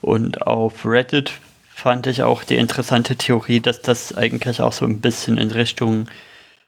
Und 0.00 0.42
auf 0.42 0.84
Reddit 0.84 1.32
fand 1.68 2.06
ich 2.06 2.22
auch 2.22 2.42
die 2.42 2.56
interessante 2.56 3.16
Theorie, 3.16 3.60
dass 3.60 3.82
das 3.82 4.16
eigentlich 4.16 4.60
auch 4.60 4.72
so 4.72 4.84
ein 4.84 5.00
bisschen 5.00 5.38
in 5.38 5.50
Richtung 5.50 6.08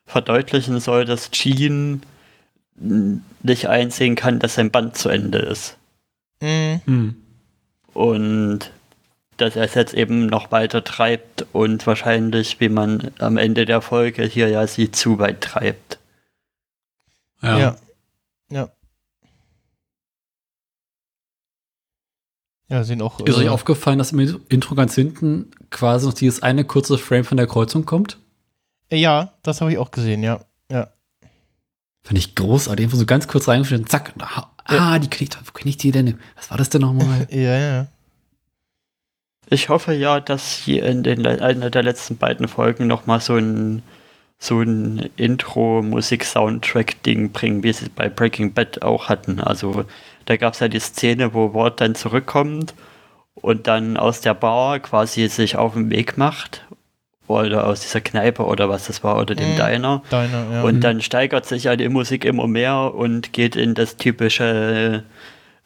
verdeutlichen 0.07 0.81
soll, 0.81 1.05
dass 1.05 1.31
Gene 1.31 2.01
nicht 3.43 3.69
einsehen 3.69 4.15
kann, 4.17 4.39
dass 4.39 4.55
sein 4.55 4.71
Band 4.71 4.97
zu 4.97 5.09
Ende 5.09 5.39
ist. 5.39 5.77
Mhm. 6.41 6.81
Hm. 6.87 7.17
Und 7.93 8.71
dass 9.37 9.57
er 9.57 9.65
es 9.65 9.75
jetzt 9.75 9.95
eben 9.95 10.27
noch 10.27 10.53
weiter 10.53 10.85
treibt 10.85 11.47
und 11.53 11.87
wahrscheinlich, 11.87 12.61
wie 12.61 12.69
man 12.69 13.11
am 13.19 13.37
Ende 13.37 13.65
der 13.65 13.81
Folge 13.81 14.25
hier 14.25 14.49
ja 14.49 14.67
sieht, 14.67 14.97
zu 14.97 15.19
weit 15.19 15.41
treibt. 15.41 16.00
Ja. 17.43 17.59
Ja. 17.59 17.77
Ja. 18.51 18.71
Ja, 22.69 22.85
sehen 22.85 23.03
auch. 23.03 23.21
Ist 23.21 23.37
euch 23.37 23.47
äh, 23.47 23.49
aufgefallen, 23.49 23.99
dass 23.99 24.13
im 24.13 24.41
Intro 24.49 24.77
ganz 24.77 24.95
hinten 24.95 25.51
quasi 25.71 26.07
noch 26.07 26.15
dieses 26.15 26.43
eine 26.43 26.65
kurze 26.65 26.99
Frame 26.99 27.25
von 27.25 27.37
der 27.37 27.47
Kreuzung 27.47 27.85
kommt? 27.85 28.19
ja, 28.93 29.33
das 29.43 29.61
habe 29.61 29.73
ich 29.73 29.79
auch 29.79 29.93
gesehen, 29.93 30.23
ja. 30.23 30.41
Ja. 30.71 30.89
Fand 32.03 32.19
ich 32.19 32.35
großartig. 32.35 32.85
Einfach 32.85 32.99
so 32.99 33.07
ganz 33.07 33.29
kurz 33.29 33.47
reingeschnitten, 33.47 33.87
zack. 33.87 34.13
Ah, 34.19 34.51
ah, 34.65 34.99
die 34.99 35.11
kriegt, 35.11 35.39
wo 35.45 35.53
kenne 35.53 35.71
ich 35.71 35.77
die 35.77 35.93
denn? 35.93 36.19
Was 36.37 36.51
war 36.51 36.59
das 36.59 36.71
denn 36.71 36.81
nochmal? 36.81 37.29
Ja, 37.31 37.59
ja. 37.59 37.87
Ich 39.49 39.69
hoffe 39.69 39.93
ja, 39.93 40.21
dass 40.21 40.53
hier 40.53 40.85
in 40.85 41.03
den, 41.03 41.27
einer 41.27 41.71
der 41.71 41.83
letzten 41.83 42.17
beiden 42.17 42.47
Folgen 42.47 42.87
nochmal 42.87 43.21
so 43.21 43.35
ein, 43.35 43.83
so 44.43 44.61
ein 44.63 45.11
Intro-Musik-Soundtrack-Ding 45.17 47.31
bringen, 47.31 47.63
wie 47.63 47.73
sie 47.73 47.85
es 47.85 47.89
bei 47.91 48.09
Breaking 48.09 48.53
Bad 48.55 48.83
auch 48.83 49.09
hatten. 49.11 49.39
Also 49.41 49.85
da 50.25 50.37
gab 50.37 50.55
es 50.55 50.61
ja 50.61 50.69
die 50.69 50.81
Szene, 50.81 51.35
wo 51.35 51.53
Ward 51.55 51.81
dann 51.81 51.95
zurückkommt 51.95 52.75
und 53.35 53.67
dann 53.67 53.97
aus 53.99 54.21
der 54.23 54.35
Bar 54.35 54.79
quasi 54.81 55.29
sich 55.29 55.57
auf 55.57 55.75
den 55.75 55.91
Weg 55.91 56.17
macht. 56.19 56.65
Oder 57.27 57.67
aus 57.69 57.81
dieser 57.83 58.01
Kneipe 58.01 58.45
oder 58.45 58.69
was 58.69 58.89
das 58.89 59.05
war, 59.05 59.21
oder 59.21 59.37
dem 59.37 59.53
Mhm. 59.53 59.57
Diner. 59.57 60.03
Deine, 60.11 60.47
ja. 60.53 60.63
Und 60.63 60.81
dann 60.81 61.01
steigert 61.01 61.47
sich 61.47 61.63
ja 61.65 61.77
die 61.77 61.89
Musik 61.89 62.25
immer 62.25 62.49
mehr 62.49 62.93
und 62.95 63.33
geht 63.33 63.55
in 63.55 63.75
das 63.75 63.97
typische 63.97 65.05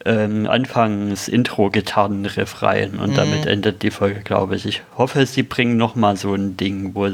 ähm, 0.04 0.46
Anfangs-Intro-Gitarrenriff 0.46 2.60
rein. 2.62 2.98
Und 2.98 3.12
Mhm. 3.12 3.14
damit 3.14 3.46
endet 3.46 3.82
die 3.82 3.90
Folge, 3.90 4.20
glaube 4.20 4.56
ich. 4.56 4.66
Ich 4.66 4.82
hoffe, 4.98 5.24
sie 5.24 5.42
bringen 5.42 5.78
noch 5.78 5.94
mal 5.94 6.16
so 6.18 6.34
ein 6.34 6.58
Ding, 6.58 6.94
wo, 6.94 7.08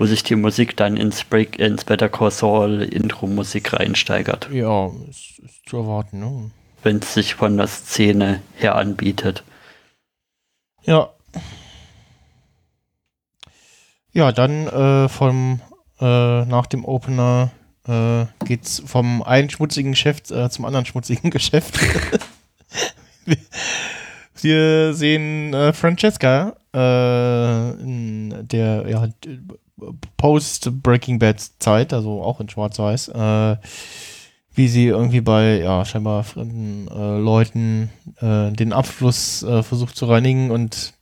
wo 0.00 0.06
sich 0.06 0.22
die 0.22 0.34
Musik 0.34 0.78
dann 0.78 0.96
ins, 0.96 1.24
Break, 1.24 1.58
ins 1.58 1.84
Better 1.84 2.08
Call 2.08 2.30
Saul 2.30 2.80
Intro-Musik 2.80 3.74
reinsteigert. 3.74 4.48
ja, 4.50 4.86
ist, 5.10 5.38
ist 5.40 5.68
zu 5.68 5.76
erwarten, 5.76 6.20
ne? 6.20 6.50
Wenn 6.82 7.00
es 7.00 7.12
sich 7.12 7.34
von 7.34 7.58
der 7.58 7.66
Szene 7.66 8.40
her 8.56 8.76
anbietet. 8.76 9.44
Ja. 10.84 11.10
Ja, 14.12 14.32
dann 14.32 14.68
äh, 14.68 15.10
vom 15.10 15.60
äh, 16.00 16.46
nach 16.46 16.64
dem 16.64 16.86
Opener 16.86 17.50
äh, 17.86 18.24
geht's 18.46 18.82
vom 18.86 19.22
einen 19.22 19.50
schmutzigen 19.50 19.92
Geschäft 19.92 20.30
äh, 20.30 20.48
zum 20.48 20.64
anderen 20.64 20.86
schmutzigen 20.86 21.30
Geschäft. 21.30 21.78
wir, 23.26 23.36
wir 24.40 24.94
sehen 24.94 25.52
äh, 25.52 25.74
Francesca 25.74 26.56
äh, 26.72 27.74
der 28.42 28.88
ja, 28.88 29.08
d- 29.80 29.86
Post 30.16 30.82
Breaking 30.82 31.18
Bad 31.18 31.40
Zeit, 31.58 31.92
also 31.92 32.22
auch 32.22 32.40
in 32.40 32.48
Schwarz-Weiß, 32.48 33.08
äh, 33.08 33.56
wie 34.54 34.68
sie 34.68 34.86
irgendwie 34.86 35.20
bei 35.20 35.58
ja 35.60 35.84
scheinbar 35.84 36.24
fremden 36.24 36.88
äh, 36.88 37.18
Leuten 37.18 37.90
äh, 38.20 38.50
den 38.52 38.72
Abfluss 38.72 39.42
äh, 39.42 39.62
versucht 39.62 39.96
zu 39.96 40.06
reinigen 40.06 40.50
und 40.50 40.94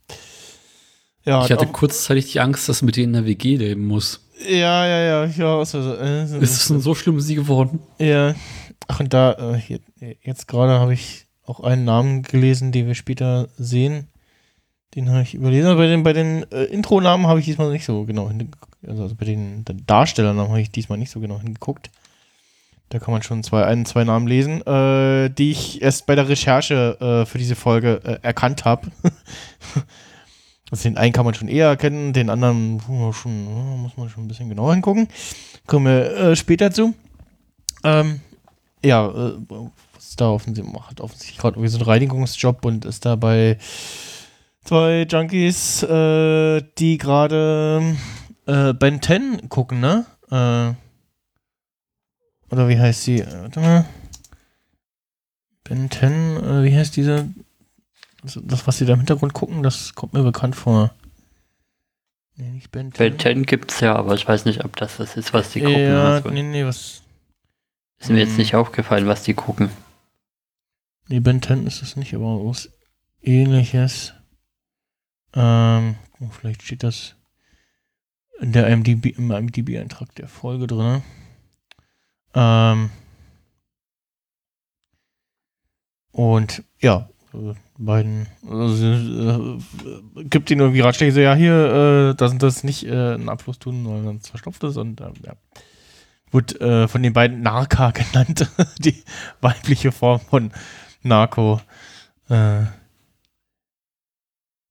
ja, 1.25 1.45
ich 1.45 1.51
hatte 1.53 1.67
kurzzeitig 1.67 2.33
die 2.33 2.41
Angst, 2.41 2.69
dass 2.69 2.81
du 2.81 2.87
mit 2.87 2.97
denen 2.97 3.09
in 3.09 3.13
der 3.25 3.27
WG 3.27 3.57
leben 3.57 3.87
muss. 3.87 4.21
ja, 4.49 4.87
ja, 4.87 4.99
ja, 5.01 5.25
ja, 5.27 5.59
also, 5.59 5.83
so- 5.83 5.93
Ist 6.39 6.53
es 6.57 6.69
denn 6.69 6.81
so 6.81 6.95
schlimm 6.95 7.21
sie 7.21 7.35
geworden? 7.35 7.81
ja. 7.99 8.35
Ach, 8.91 9.01
und 9.01 9.13
da, 9.13 9.33
äh, 9.33 9.59
hier, 9.59 9.81
jetzt 10.23 10.49
gerade 10.49 10.79
habe 10.81 10.95
ich 10.95 11.27
auch 11.45 11.61
einen 11.61 11.85
Namen 11.85 12.23
gelesen, 12.23 12.73
den 12.73 12.87
wir 12.87 12.95
später 12.95 13.49
sehen. 13.59 14.07
Den 14.99 15.11
habe 15.11 15.23
ich 15.23 15.35
überlesen. 15.35 15.71
Aber 15.71 15.77
bei 15.77 15.87
den, 15.87 16.03
bei 16.03 16.13
den 16.13 16.45
äh, 16.51 16.65
Intro-Namen 16.65 17.29
habe 17.29 17.39
ich 17.39 17.47
diesmal 17.47 17.71
nicht 17.71 17.85
so 17.85 18.05
genau 18.05 18.27
hingeguckt. 18.27 18.75
Also, 18.85 19.05
also 19.05 19.15
bei 19.15 19.27
den 19.27 19.65
Darstellernamen 19.87 20.51
habe 20.51 20.61
ich 20.61 20.73
diesmal 20.73 20.99
nicht 20.99 21.13
so 21.13 21.21
genau 21.21 21.39
hingeguckt. 21.39 21.89
Da 22.89 22.99
kann 22.99 23.13
man 23.13 23.23
schon 23.23 23.45
zwei, 23.45 23.65
ein, 23.65 23.87
zwei 23.87 24.03
Namen 24.03 24.27
lesen, 24.27 24.61
äh, 24.67 25.31
die 25.31 25.53
ich 25.53 25.83
erst 25.83 26.07
bei 26.07 26.17
der 26.17 26.29
Recherche 26.29 26.97
äh, 27.01 27.27
für 27.27 27.39
diese 27.39 27.55
Folge 27.55 28.01
äh, 28.03 28.19
erkannt 28.27 28.65
habe. 28.65 28.91
also 30.73 30.83
den 30.83 30.97
einen 30.97 31.13
kann 31.13 31.25
man 31.25 31.35
schon 31.35 31.47
eher 31.47 31.69
erkennen, 31.69 32.13
den 32.13 32.29
anderen 32.29 32.81
schon, 33.13 33.81
muss 33.81 33.97
man 33.97 34.09
schon 34.09 34.25
ein 34.25 34.29
bisschen 34.29 34.49
genauer 34.49 34.73
hingucken. 34.73 35.07
Kommen 35.69 35.87
wir 35.87 36.11
äh, 36.17 36.35
später 36.35 36.73
zu. 36.73 36.93
Ähm, 37.85 38.21
ja, 38.85 39.07
äh, 39.07 39.35
was 39.95 40.17
da 40.17 40.31
offensichtlich 40.31 40.75
macht, 40.75 41.01
offensichtlich 41.01 41.39
gerade 41.39 41.55
irgendwie 41.55 41.71
so 41.71 41.79
einen 41.79 41.87
Reinigungsjob 41.87 42.65
und 42.65 42.85
ist 42.85 43.07
da 43.07 43.15
bei 43.15 43.59
zwei 44.69 45.07
Junkies, 45.09 45.83
äh, 45.83 46.63
die 46.79 46.99
gerade 46.99 47.97
äh, 48.47 48.75
Ben 48.75 49.01
10 49.01 49.49
gucken, 49.49 49.81
ne? 49.81 50.05
Äh, 50.31 50.75
oder 52.53 52.69
wie 52.69 52.79
heißt 52.79 53.03
sie? 53.05 53.21
Äh, 53.21 53.43
Warte 53.43 53.61
mal. 53.61 53.85
Ben 55.65 55.91
10, 55.91 56.37
äh, 56.37 56.63
wie 56.65 56.77
heißt 56.77 56.97
diese? 56.97 57.29
Das, 58.23 58.39
das, 58.43 58.67
was 58.67 58.77
sie 58.79 58.85
da 58.85 58.93
im 58.93 59.01
Hintergrund 59.01 59.33
gucken, 59.33 59.63
das 59.63 59.95
kommt 59.95 60.13
mir 60.13 60.23
bekannt 60.23 60.55
vor. 60.57 60.93
Nee, 62.37 62.51
nicht 62.51 62.71
Ben 62.71 62.93
10. 62.93 63.11
Ben 63.13 63.19
10 63.19 63.47
gibt 63.47 63.73
es 63.73 63.81
ja, 63.81 63.97
aber 63.97 64.15
ich 64.15 64.29
weiß 64.29 64.45
nicht, 64.45 64.65
ob 64.65 64.77
das 64.77 64.99
das 64.99 65.17
ist, 65.17 65.33
was 65.33 65.51
die 65.51 65.61
gucken. 65.61 65.81
Ja, 65.83 66.15
Also, 66.17 66.29
nee, 66.31 66.43
nee, 66.43 66.65
was. 66.65 67.03
ist 67.99 68.11
mir 68.11 68.19
jetzt 68.19 68.31
Hm. 68.33 68.37
nicht 68.39 68.55
aufgefallen, 68.55 69.07
was 69.07 69.23
die 69.23 69.35
gucken. 69.35 69.71
Nee, 71.09 71.21
Ben 71.21 71.41
10 71.41 71.67
ist 71.67 71.81
es 71.83 71.97
nicht, 71.97 72.15
aber 72.15 72.45
was 72.45 72.69
ähnliches. 73.23 74.13
Ähm, 75.35 75.97
oh, 76.21 76.29
vielleicht 76.31 76.63
steht 76.63 76.83
das 76.83 77.15
in 78.41 78.53
der 78.53 78.69
IMDb, 78.69 79.07
im 79.17 79.31
IMDb-Eintrag 79.31 80.15
der 80.15 80.29
Folge 80.29 80.67
drin. 80.67 81.03
Ähm, 82.35 82.91
und 86.13 86.63
ja, 86.81 87.09
äh, 87.35 87.55
beiden 87.77 88.27
also, 88.49 88.87
äh, 88.87 90.25
gibt 90.25 90.51
ihnen 90.51 90.61
irgendwie 90.61 90.81
Ratschläge, 90.81 91.13
so 91.13 91.21
ja, 91.21 91.35
hier, 91.35 92.11
äh, 92.11 92.15
das 92.15 92.33
und 92.33 92.43
das 92.43 92.65
nicht 92.65 92.87
äh, 92.87 93.15
einen 93.15 93.29
Abfluss 93.29 93.59
tun, 93.59 93.87
weil 93.89 94.03
sonst 94.03 94.29
verstopft 94.29 94.65
es 94.65 94.77
und 94.77 95.01
äh, 95.01 95.13
ja. 95.25 95.35
Wird 96.31 96.61
äh, 96.61 96.89
von 96.89 97.03
den 97.03 97.15
beiden 97.15 97.41
Narka 97.41 97.91
genannt, 97.93 98.51
die 98.79 99.03
weibliche 99.41 99.93
Form 99.93 100.21
von 100.21 100.53
Narco. 101.03 101.61
Äh, 102.29 102.65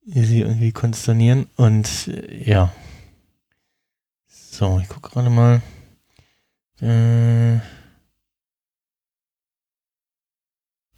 sie 0.08 0.42
irgendwie 0.42 0.72
konsternieren 0.72 1.48
und 1.56 2.08
äh, 2.08 2.50
ja. 2.50 2.74
So, 4.28 4.80
ich 4.80 4.88
gucke 4.88 5.10
gerade 5.12 5.30
mal. 5.30 5.62
Äh, 6.82 7.56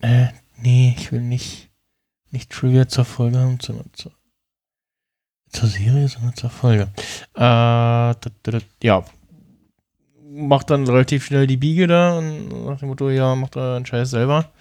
äh, 0.01 0.27
nee, 0.57 0.95
ich 0.97 1.11
will 1.11 1.21
nicht, 1.21 1.69
nicht 2.31 2.51
Trivia 2.51 2.87
zur 2.87 3.05
Folge 3.05 3.39
haben, 3.39 3.59
sondern 3.61 3.89
zur, 3.93 4.11
zur 5.49 5.67
Serie, 5.67 6.07
sondern 6.07 6.35
zur 6.35 6.49
Folge. 6.49 6.83
Äh, 7.33 7.39
da, 7.39 8.15
da, 8.15 8.51
da, 8.51 8.59
ja. 8.83 9.03
Macht 10.31 10.69
dann 10.69 10.87
relativ 10.87 11.25
schnell 11.25 11.47
die 11.47 11.57
Biege 11.57 11.87
da 11.87 12.17
und 12.17 12.65
nach 12.65 12.79
dem 12.79 12.89
Motto, 12.89 13.09
ja, 13.09 13.33
macht 13.33 13.57
euren 13.57 13.85
Scheiß 13.85 14.11
selber. 14.11 14.51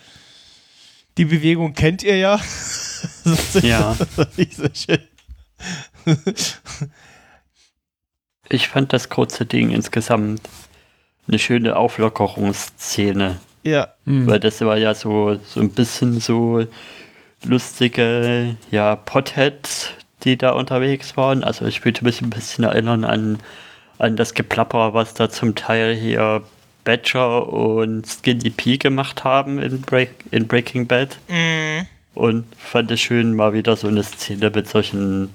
Die 1.19 1.27
Bewegung 1.27 1.75
kennt 1.75 2.03
ihr 2.03 2.17
ja. 2.17 2.41
Ja. 3.63 3.97
ich 4.37 4.57
sehr 4.57 4.71
schön. 4.75 4.99
Ich 8.49 8.69
fand 8.69 8.93
das 8.93 9.09
kurze 9.09 9.45
Ding 9.45 9.71
insgesamt 9.71 10.41
eine 11.27 11.39
schöne 11.39 11.77
Auflockerungsszene. 11.77 13.39
ja. 13.63 13.89
Hm. 14.05 14.27
Weil 14.27 14.41
das 14.41 14.61
war 14.63 14.79
ja 14.79 14.95
so, 14.95 15.39
so 15.45 15.61
ein 15.61 15.71
bisschen 15.71 16.21
so 16.21 16.67
lustige, 17.45 18.57
ja, 18.71 18.97
Potheads, 18.97 19.91
die 20.25 20.37
da 20.39 20.51
unterwegs 20.51 21.17
waren. 21.17 21.45
Also 21.45 21.67
ich 21.67 21.85
würde 21.85 22.05
mich 22.05 22.23
ein 22.23 22.31
bisschen 22.31 22.65
erinnern 22.65 23.05
an, 23.05 23.39
an 23.99 24.17
das 24.17 24.35
Geplapper, 24.35 24.95
was 24.95 25.15
da 25.15 25.29
zum 25.29 25.55
Teil 25.55 25.95
hier 25.95 26.43
Badger 26.85 27.47
und 27.53 28.07
Skinny 28.07 28.51
P 28.51 28.79
gemacht 28.79 29.25
haben 29.25 29.59
in, 29.59 29.83
Break, 29.83 30.25
in 30.31 30.49
Breaking 30.49 30.87
Bad. 30.87 31.19
Mm. 31.29 31.87
Und 32.15 32.53
fand 32.57 32.91
es 32.91 33.01
schön, 33.01 33.35
mal 33.35 33.53
wieder 33.53 33.77
so 33.77 33.89
eine 33.89 34.03
Szene 34.03 34.51
mit 34.51 34.69
solchen, 34.69 35.35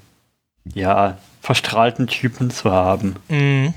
ja, 0.64 1.18
verstrahlten 1.40 2.06
Typen 2.06 2.50
zu 2.50 2.70
haben. 2.70 3.16
Mm. 3.28 3.74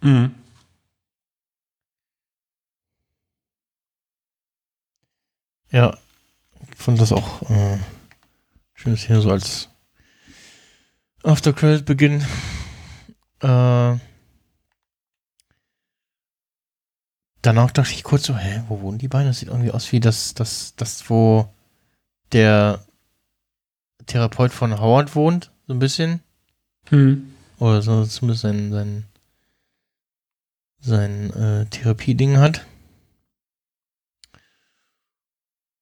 Mhm. 0.00 0.34
Ja, 5.70 5.96
ich 6.70 6.76
fand 6.76 7.00
das 7.00 7.12
auch 7.12 7.42
äh, 7.50 7.78
schön, 8.74 8.92
dass 8.92 9.02
hier 9.02 9.20
so 9.20 9.30
als 9.30 9.68
After 11.22 11.52
Credit 11.52 11.84
Beginn. 11.84 12.24
Äh, 13.40 13.96
danach 17.42 17.70
dachte 17.70 17.92
ich 17.92 18.04
kurz 18.04 18.24
so, 18.24 18.36
hä, 18.36 18.62
wo 18.68 18.80
wohnen 18.80 18.98
die 18.98 19.08
beiden? 19.08 19.28
Das 19.28 19.38
sieht 19.38 19.48
irgendwie 19.48 19.70
aus 19.70 19.90
wie 19.92 20.00
das, 20.00 20.34
das, 20.34 20.74
das, 20.76 21.08
wo 21.08 21.48
der 22.32 22.84
Therapeut 24.06 24.52
von 24.52 24.78
Howard 24.80 25.14
wohnt, 25.14 25.50
so 25.66 25.74
ein 25.74 25.78
bisschen. 25.78 26.20
Hm. 26.88 27.32
Oder 27.58 27.82
so 27.82 28.04
zumindest 28.04 28.42
sein, 28.42 28.72
sein, 28.72 29.04
sein 30.80 31.32
äh, 31.32 31.66
Therapieding 31.66 32.38
hat. 32.38 32.64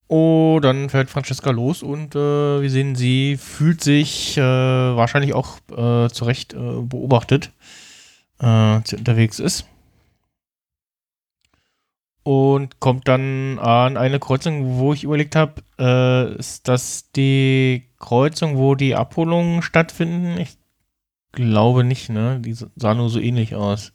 Oh, 0.08 0.60
dann 0.62 0.88
fährt 0.88 1.10
Francesca 1.10 1.50
los 1.50 1.82
und 1.82 2.14
äh, 2.14 2.62
wir 2.62 2.70
sehen, 2.70 2.94
sie 2.94 3.36
fühlt 3.36 3.82
sich 3.82 4.36
äh, 4.36 4.40
wahrscheinlich 4.40 5.34
auch 5.34 5.58
äh, 5.70 6.08
zu 6.08 6.24
Recht 6.24 6.54
äh, 6.54 6.80
beobachtet, 6.80 7.50
äh, 8.40 8.46
als 8.46 8.90
sie 8.90 8.96
unterwegs 8.96 9.40
ist. 9.40 9.66
Und 12.26 12.80
kommt 12.80 13.06
dann 13.06 13.60
an 13.60 13.96
eine 13.96 14.18
Kreuzung, 14.18 14.78
wo 14.80 14.92
ich 14.92 15.04
überlegt 15.04 15.36
habe, 15.36 15.62
äh, 15.78 16.34
ist 16.36 16.66
das 16.66 17.12
die 17.12 17.84
Kreuzung, 18.00 18.56
wo 18.56 18.74
die 18.74 18.96
Abholungen 18.96 19.62
stattfinden? 19.62 20.36
Ich 20.40 20.58
glaube 21.30 21.84
nicht, 21.84 22.08
ne? 22.08 22.40
Die 22.40 22.52
sah 22.52 22.94
nur 22.94 23.10
so 23.10 23.20
ähnlich 23.20 23.54
aus. 23.54 23.92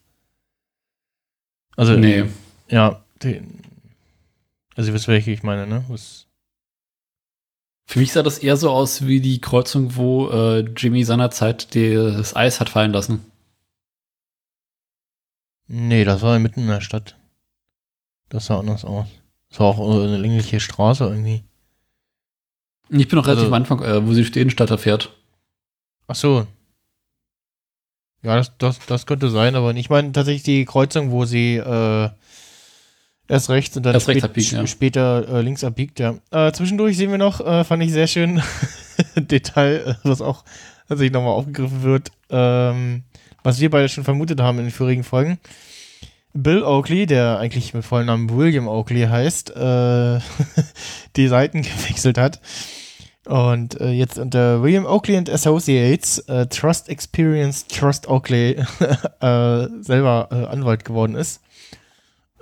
Also, 1.76 1.98
Nee. 1.98 2.24
ja, 2.70 3.04
die, 3.22 3.42
also 4.78 4.92
ihr 4.92 4.94
wisst, 4.94 5.10
welche 5.10 5.32
ich 5.32 5.44
meine, 5.44 5.68
ne? 5.68 5.84
Was, 5.90 6.26
Für 7.86 8.00
mich 8.00 8.14
sah 8.14 8.24
das 8.24 8.38
eher 8.40 8.56
so 8.56 8.70
aus 8.70 9.06
wie 9.08 9.20
die 9.20 9.42
Kreuzung, 9.42 9.98
wo 9.98 10.30
äh, 10.30 10.60
Jimmy 10.78 11.04
seinerzeit 11.04 11.76
das 11.76 12.34
Eis 12.34 12.62
hat 12.62 12.70
fallen 12.70 12.94
lassen. 12.94 13.26
nee, 15.68 16.06
das 16.06 16.22
war 16.22 16.40
mitten 16.40 16.62
in 16.62 16.68
der 16.68 16.80
Stadt. 16.80 17.18
Das 18.32 18.46
sah 18.48 18.60
anders 18.60 18.86
aus. 18.86 19.08
Das 19.50 19.60
war 19.60 19.68
auch 19.68 19.80
eine 20.04 20.18
längliche 20.18 20.60
Straße 20.60 21.04
irgendwie. 21.04 21.44
Ich 22.90 23.08
bin 23.08 23.18
noch 23.18 23.26
relativ 23.28 23.44
Also- 23.44 23.48
am 23.48 23.62
Anfang, 23.62 23.84
äh, 23.84 24.06
wo 24.08 24.14
sie 24.14 24.26
stehen, 24.26 24.50
statt 24.50 24.70
er 24.72 24.78
fährt. 24.78 25.16
Ach 26.08 26.16
so. 26.16 26.48
Ja, 28.24 28.36
das, 28.38 28.58
das, 28.58 28.80
das 28.86 29.06
könnte 29.06 29.30
sein, 29.30 29.56
aber 29.56 29.74
ich 29.76 29.90
meine 29.90 30.12
tatsächlich 30.12 30.44
die 30.44 30.66
Kreuzung, 30.66 31.12
wo 31.12 31.26
sie 31.26 31.56
äh, 31.58 32.10
erst 33.28 33.50
rechts 33.50 33.76
und 33.78 33.84
dann 33.86 33.94
Erst 33.96 34.08
spät- 34.10 34.24
abbiegt, 34.24 34.52
ja. 34.52 34.68
später 34.68 35.28
äh, 35.28 35.42
links 35.42 35.64
abbiegt, 35.64 36.00
ja. 36.00 36.16
Äh, 36.32 36.52
zwischendurch 36.52 36.98
sehen 36.98 37.12
wir 37.12 37.18
noch, 37.18 37.40
äh, 37.42 37.64
fand 37.64 37.82
ich 37.84 37.92
sehr 37.92 38.08
schön, 38.08 38.42
Detail, 39.16 39.98
äh, 40.04 40.08
was 40.08 40.22
auch 40.22 40.44
tatsächlich 40.88 41.14
nochmal 41.14 41.34
aufgegriffen 41.34 41.82
wird, 41.84 42.12
ähm, 42.30 43.04
was 43.44 43.60
wir 43.60 43.70
beide 43.72 43.90
schon 43.90 44.04
vermutet 44.04 44.40
haben 44.40 44.60
in 44.60 44.66
den 44.66 44.72
vorigen 44.72 45.04
Folgen. 45.04 45.40
Bill 46.34 46.64
Oakley, 46.64 47.06
der 47.06 47.40
eigentlich 47.40 47.74
mit 47.74 47.86
vollen 47.86 48.08
Namen 48.08 48.30
William 48.30 48.68
Oakley 48.68 49.08
heißt, 49.08 49.56
äh, 49.56 50.20
die 51.16 51.28
Seiten 51.28 51.62
gewechselt 51.62 52.18
hat 52.18 52.40
und 53.26 53.80
äh, 53.80 53.92
jetzt 53.92 54.18
unter 54.18 54.64
William 54.64 54.86
Oakley 54.86 55.18
and 55.18 55.30
Associates, 55.30 56.20
äh, 56.28 56.48
Trust 56.48 56.90
Experience 56.90 57.68
Trust 57.68 58.08
Oakley, 58.08 58.54
äh, 59.20 59.68
selber 59.82 60.28
äh, 60.32 60.46
Anwalt 60.48 60.86
geworden 60.86 61.16
ist. 61.16 61.42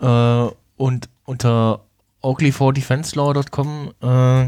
Äh, 0.02 0.48
und 0.78 1.10
unter 1.26 1.82
oakley4defenselaw.com 2.24 3.94
äh, 4.02 4.46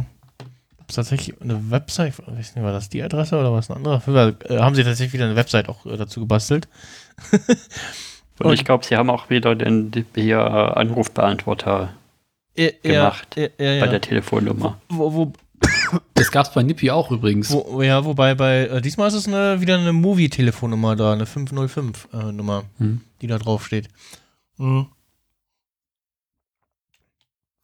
gibt 0.78 0.90
es 0.90 0.96
tatsächlich 0.96 1.42
eine 1.42 1.70
Website, 1.70 2.14
ich 2.20 2.28
weiß 2.28 2.56
nicht, 2.56 2.64
war 2.64 2.72
das 2.72 2.90
die 2.90 3.04
Adresse 3.04 3.38
oder 3.38 3.52
was 3.52 3.70
eine 3.70 3.78
andere? 3.78 4.38
Haben 4.62 4.76
sie 4.76 4.84
tatsächlich 4.84 5.14
wieder 5.14 5.26
eine 5.26 5.36
Website 5.36 5.68
auch 5.68 5.86
dazu 5.86 6.22
gebastelt. 6.22 6.68
Und, 8.42 8.48
Und- 8.48 8.54
ich 8.54 8.66
glaube, 8.66 8.86
sie 8.86 8.98
haben 8.98 9.10
auch 9.10 9.30
wieder 9.30 9.56
den 9.56 9.92
hier 10.16 10.38
äh, 10.38 10.80
Anrufbeantworter 10.80 11.94
Gemacht. 12.56 13.36
Ja, 13.38 13.44
ja, 13.44 13.50
bei 13.58 13.64
ja. 13.78 13.88
der 13.88 14.02
Telefonnummer. 14.02 14.80
Wo, 14.90 15.14
wo, 15.14 15.34
Das 16.16 16.32
gab's 16.32 16.54
bei 16.54 16.64
Nippy 16.64 16.92
auch 16.92 17.10
übrigens. 17.10 17.50
wo, 17.52 17.82
ja, 17.82 18.04
wobei 18.04 18.36
bei, 18.36 18.68
äh, 18.68 18.82
diesmal 18.82 19.08
ist 19.08 19.14
es 19.14 19.28
eine, 19.28 19.62
wieder 19.62 19.78
eine 19.78 19.94
Movie-Telefonnummer 19.94 20.96
da, 20.96 21.14
eine 21.14 21.26
505-Nummer. 21.26 22.66
Hm. 22.78 23.02
die 23.22 23.28
da 23.28 23.38
drauf 23.38 23.66
steht. 23.66 23.88
Mhm. 24.58 24.88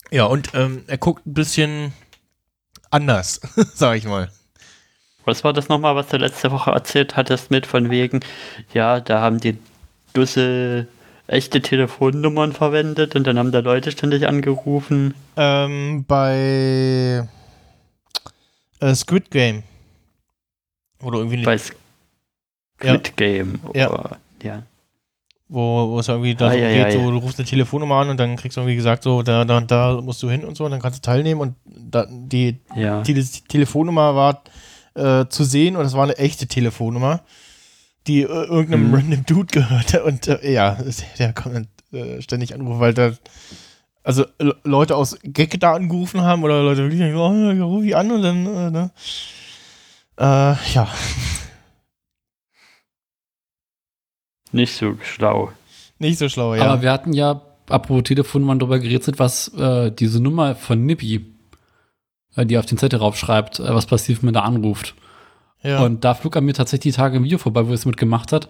Ja, 0.10 0.26
und 0.26 0.54
ähm, 0.54 0.84
er 0.88 0.98
guckt 0.98 1.26
ein 1.26 1.34
bisschen 1.34 1.94
anders, 2.90 3.42
sag 3.74 3.98
ich 3.98 4.06
mal. 4.06 4.32
Was 5.26 5.44
war 5.44 5.52
das 5.52 5.68
nochmal, 5.68 5.96
was 5.96 6.08
du 6.08 6.18
letzte 6.18 6.52
Woche 6.52 6.72
erzählt 6.72 7.18
hattest 7.18 7.52
mit 7.52 7.66
von 7.66 7.90
wegen, 7.90 8.22
ja, 8.74 9.02
da 9.02 9.20
haben 9.20 9.42
die 9.42 9.58
Dussel 10.18 10.88
echte 11.28 11.62
Telefonnummern 11.62 12.54
verwendet 12.54 13.16
und 13.16 13.28
dann 13.28 13.38
haben 13.38 13.52
da 13.52 13.60
Leute 13.60 13.92
ständig 13.92 14.28
angerufen. 14.28 15.14
Ähm, 15.36 16.06
bei 16.08 17.28
äh, 18.80 18.96
Squid 18.96 19.30
Game. 19.30 19.64
Oder 21.04 21.20
irgendwie 21.20 21.44
Bei 21.44 21.54
nicht, 21.54 21.74
Squid 22.80 23.18
Game. 23.18 23.60
Ja. 23.76 23.92
Oder, 23.92 24.18
ja. 24.42 24.64
wo, 25.50 25.90
wo 25.92 26.00
es 26.00 26.08
irgendwie 26.08 26.34
darum 26.34 26.56
Ah, 26.56 26.60
ja, 26.60 26.70
geht, 26.70 26.78
ja, 26.78 26.92
so, 27.00 27.06
ja. 27.06 27.12
du 27.12 27.18
rufst 27.18 27.40
eine 27.40 27.48
Telefonnummer 27.48 27.96
an 27.96 28.10
und 28.10 28.18
dann 28.20 28.36
kriegst 28.36 28.58
du 28.58 28.62
irgendwie 28.62 28.76
gesagt, 28.78 29.04
so, 29.04 29.22
da, 29.22 29.46
da, 29.46 29.62
da 29.62 30.02
musst 30.02 30.24
du 30.24 30.30
hin 30.30 30.44
und 30.44 30.56
so, 30.58 30.66
und 30.66 30.72
dann 30.72 30.82
kannst 30.82 30.98
du 30.98 31.02
teilnehmen 31.02 31.42
und 31.42 31.56
da, 31.66 32.08
die 32.10 32.58
Ja. 32.76 33.02
die, 33.04 33.14
die 33.14 33.24
Telefonnummer 33.48 34.16
war 34.16 34.44
äh, 34.96 35.28
zu 35.30 35.44
sehen 35.44 35.76
und 35.76 35.86
es 35.86 35.94
war 35.94 36.04
eine 36.04 36.18
echte 36.18 36.48
Telefonnummer, 36.48 37.22
die 38.08 38.22
äh, 38.22 38.26
irgendeinem 38.26 38.90
Mhm. 38.90 38.94
random 38.96 39.26
Dude 39.26 39.48
gehörte 39.52 40.04
und 40.06 40.28
äh, 40.28 40.52
ja, 40.52 40.78
der 41.20 41.34
kommt 41.34 41.68
äh, 41.92 42.22
ständig 42.22 42.54
anrufen, 42.54 42.80
weil 42.80 42.94
da 42.94 43.12
Also 44.04 44.26
Le- 44.40 44.56
Leute 44.64 44.96
aus 44.96 45.18
Gag 45.24 45.60
da 45.60 45.74
angerufen 45.74 46.22
haben 46.22 46.44
oder 46.44 46.64
Leute 46.64 46.84
wirklich 46.90 47.02
oh, 47.14 47.34
ja, 47.54 47.64
ruf 47.64 47.84
ich 47.84 47.96
an 47.96 48.12
und 48.12 48.22
dann, 48.22 48.46
äh, 48.46 48.72
ne? 48.72 48.92
Äh, 50.20 50.56
ja. 50.74 50.88
Nicht 54.52 54.76
so 54.76 54.96
schlau. 55.04 55.52
Nicht 56.00 56.20
so 56.20 56.30
schlau, 56.30 56.56
ja. 56.56 56.64
Aber 56.64 56.82
wir 56.82 56.92
hatten 56.92 57.14
ja, 57.14 57.42
apropos 57.70 58.04
Telefon, 58.04 58.44
mal 58.44 58.58
darüber 58.58 58.80
gerätselt, 58.80 59.20
was 59.20 59.50
äh, 59.56 59.92
diese 59.92 60.22
Nummer 60.22 60.56
von 60.56 60.86
Nippy, 60.86 61.26
äh, 62.36 62.46
die 62.46 62.58
auf 62.58 62.66
den 62.66 62.78
Zettel 62.78 63.00
raufschreibt, 63.00 63.60
äh, 63.60 63.74
was 63.76 63.86
passiert, 63.88 64.20
wenn 64.22 64.28
man 64.28 64.34
da 64.36 64.42
anruft. 64.42 64.96
Ja. 65.68 65.84
Und 65.84 66.04
da 66.04 66.14
flog 66.14 66.36
an 66.38 66.46
mir 66.46 66.54
tatsächlich 66.54 66.94
die 66.94 66.98
Tage 66.98 67.18
ein 67.18 67.24
Video 67.24 67.38
vorbei, 67.38 67.68
wo 67.68 67.74
es 67.74 67.86
mitgemacht 67.86 68.32
hat. 68.32 68.50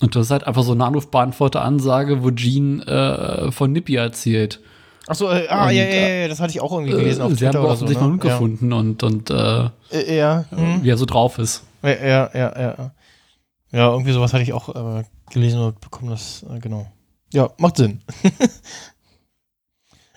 Und 0.00 0.14
das 0.14 0.26
ist 0.26 0.30
halt 0.30 0.46
einfach 0.46 0.62
so 0.62 0.72
eine 0.72 0.84
Anrufbeantworter-Ansage, 0.84 2.22
wo 2.22 2.30
Jean 2.30 2.82
äh, 2.82 3.50
von 3.50 3.72
Nippy 3.72 3.96
erzählt. 3.96 4.60
Achso, 5.08 5.30
äh, 5.30 5.48
ah, 5.48 5.66
Und, 5.68 5.74
ja, 5.74 5.84
ja, 5.84 6.08
ja, 6.08 6.28
das 6.28 6.38
hatte 6.38 6.50
ich 6.50 6.60
auch 6.60 6.70
irgendwie 6.72 6.92
gelesen 6.92 7.22
Äh, 7.22 7.24
auf 7.24 7.32
sie 7.34 7.46
haben 7.46 7.52
Twitter 7.52 7.64
oder 7.64 7.76
so. 7.76 7.84
offensichtlich 7.84 7.98
einen 8.02 8.12
Hund 8.12 8.24
ne? 8.24 8.30
gefunden 8.30 8.72
und, 8.72 9.02
und 9.02 9.30
äh, 9.30 9.34
Ja, 9.34 9.72
äh, 9.90 10.16
ja, 10.16 10.44
hm. 10.50 10.84
wie 10.84 10.90
er 10.90 10.98
so 10.98 11.06
drauf 11.06 11.38
ist. 11.38 11.64
ja, 11.82 11.90
ja, 11.90 12.30
ja, 12.34 12.58
ja. 12.58 12.90
Ja, 13.70 13.90
irgendwie 13.90 14.12
sowas 14.12 14.32
hatte 14.32 14.42
ich 14.42 14.52
auch 14.52 14.74
äh, 14.74 15.04
gelesen 15.30 15.60
oder 15.60 15.72
bekommen, 15.72 16.10
das, 16.10 16.44
äh, 16.50 16.58
genau. 16.58 16.86
Ja, 17.32 17.50
macht 17.58 17.76
Sinn. 17.76 18.00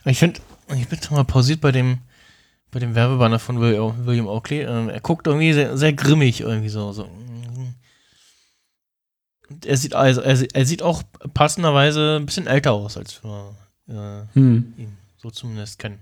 ich 0.05 0.19
finde, 0.19 0.39
ich 0.75 0.87
bin 0.87 0.99
mal 1.09 1.25
pausiert 1.25 1.59
bei 1.59 1.71
dem, 1.71 1.99
bei 2.71 2.79
dem 2.79 2.95
Werbebanner 2.95 3.39
von 3.39 3.59
Will- 3.59 3.93
William 4.05 4.27
Oakley. 4.27 4.61
Ähm, 4.61 4.89
er 4.89 5.01
guckt 5.01 5.27
irgendwie 5.27 5.53
sehr, 5.53 5.77
sehr 5.77 5.93
grimmig 5.93 6.41
irgendwie 6.41 6.69
so. 6.69 6.91
so. 6.93 7.03
Und 9.49 9.65
er 9.65 9.77
sieht 9.77 9.93
also, 9.93 10.21
er, 10.21 10.37
er 10.55 10.65
sieht 10.65 10.81
auch 10.81 11.03
passenderweise 11.33 12.17
ein 12.19 12.25
bisschen 12.25 12.47
älter 12.47 12.71
aus, 12.71 12.97
als 12.97 13.21
wir 13.23 13.55
äh, 13.89 14.23
Hm. 14.33 14.73
ihn 14.77 14.97
so 15.17 15.29
zumindest 15.29 15.77
kennen. 15.79 15.99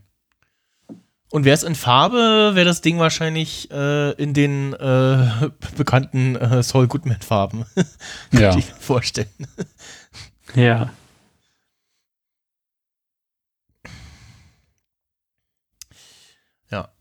Und 1.31 1.45
wäre 1.45 1.53
es 1.55 1.63
in 1.63 1.75
Farbe, 1.75 2.51
wäre 2.55 2.65
das 2.65 2.81
Ding 2.81 2.97
wahrscheinlich 2.97 3.69
äh, 3.71 4.11
in 4.13 4.33
den 4.33 4.73
äh, 4.73 5.49
bekannten 5.77 6.35
äh, 6.35 6.63
Saul 6.63 6.87
Goodman-Farben. 6.87 7.65
Ja. 8.31 8.39
Könnte 8.51 8.59
ich 8.59 8.67
mir 8.69 8.79
vorstellen. 8.79 9.29
Ja. 10.55 10.91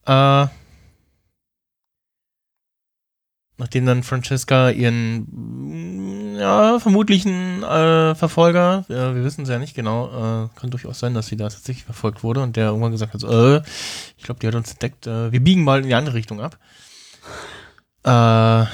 Äh, 0.08 0.46
nachdem 3.58 3.84
dann 3.84 4.02
Francesca 4.02 4.70
ihren 4.70 5.26
mm, 5.28 6.36
ja, 6.38 6.78
vermutlichen 6.78 7.62
äh, 7.62 8.14
Verfolger, 8.14 8.86
äh, 8.88 9.14
wir 9.14 9.24
wissen 9.24 9.42
es 9.42 9.50
ja 9.50 9.58
nicht 9.58 9.74
genau, 9.74 10.06
äh, 10.06 10.48
kann 10.58 10.70
durchaus 10.70 10.98
sein, 10.98 11.12
dass 11.12 11.26
sie 11.26 11.36
da 11.36 11.50
tatsächlich 11.50 11.84
verfolgt 11.84 12.22
wurde 12.22 12.40
und 12.40 12.56
der 12.56 12.68
irgendwann 12.68 12.92
gesagt 12.92 13.12
hat, 13.12 13.20
so, 13.20 13.28
äh, 13.28 13.62
ich 14.16 14.24
glaube, 14.24 14.40
die 14.40 14.46
hat 14.46 14.54
uns 14.54 14.72
entdeckt, 14.72 15.06
äh, 15.06 15.30
wir 15.30 15.40
biegen 15.44 15.62
mal 15.62 15.80
in 15.80 15.88
die 15.88 15.94
andere 15.94 16.14
Richtung 16.14 16.40
ab. 16.40 16.58
Äh, 18.04 18.64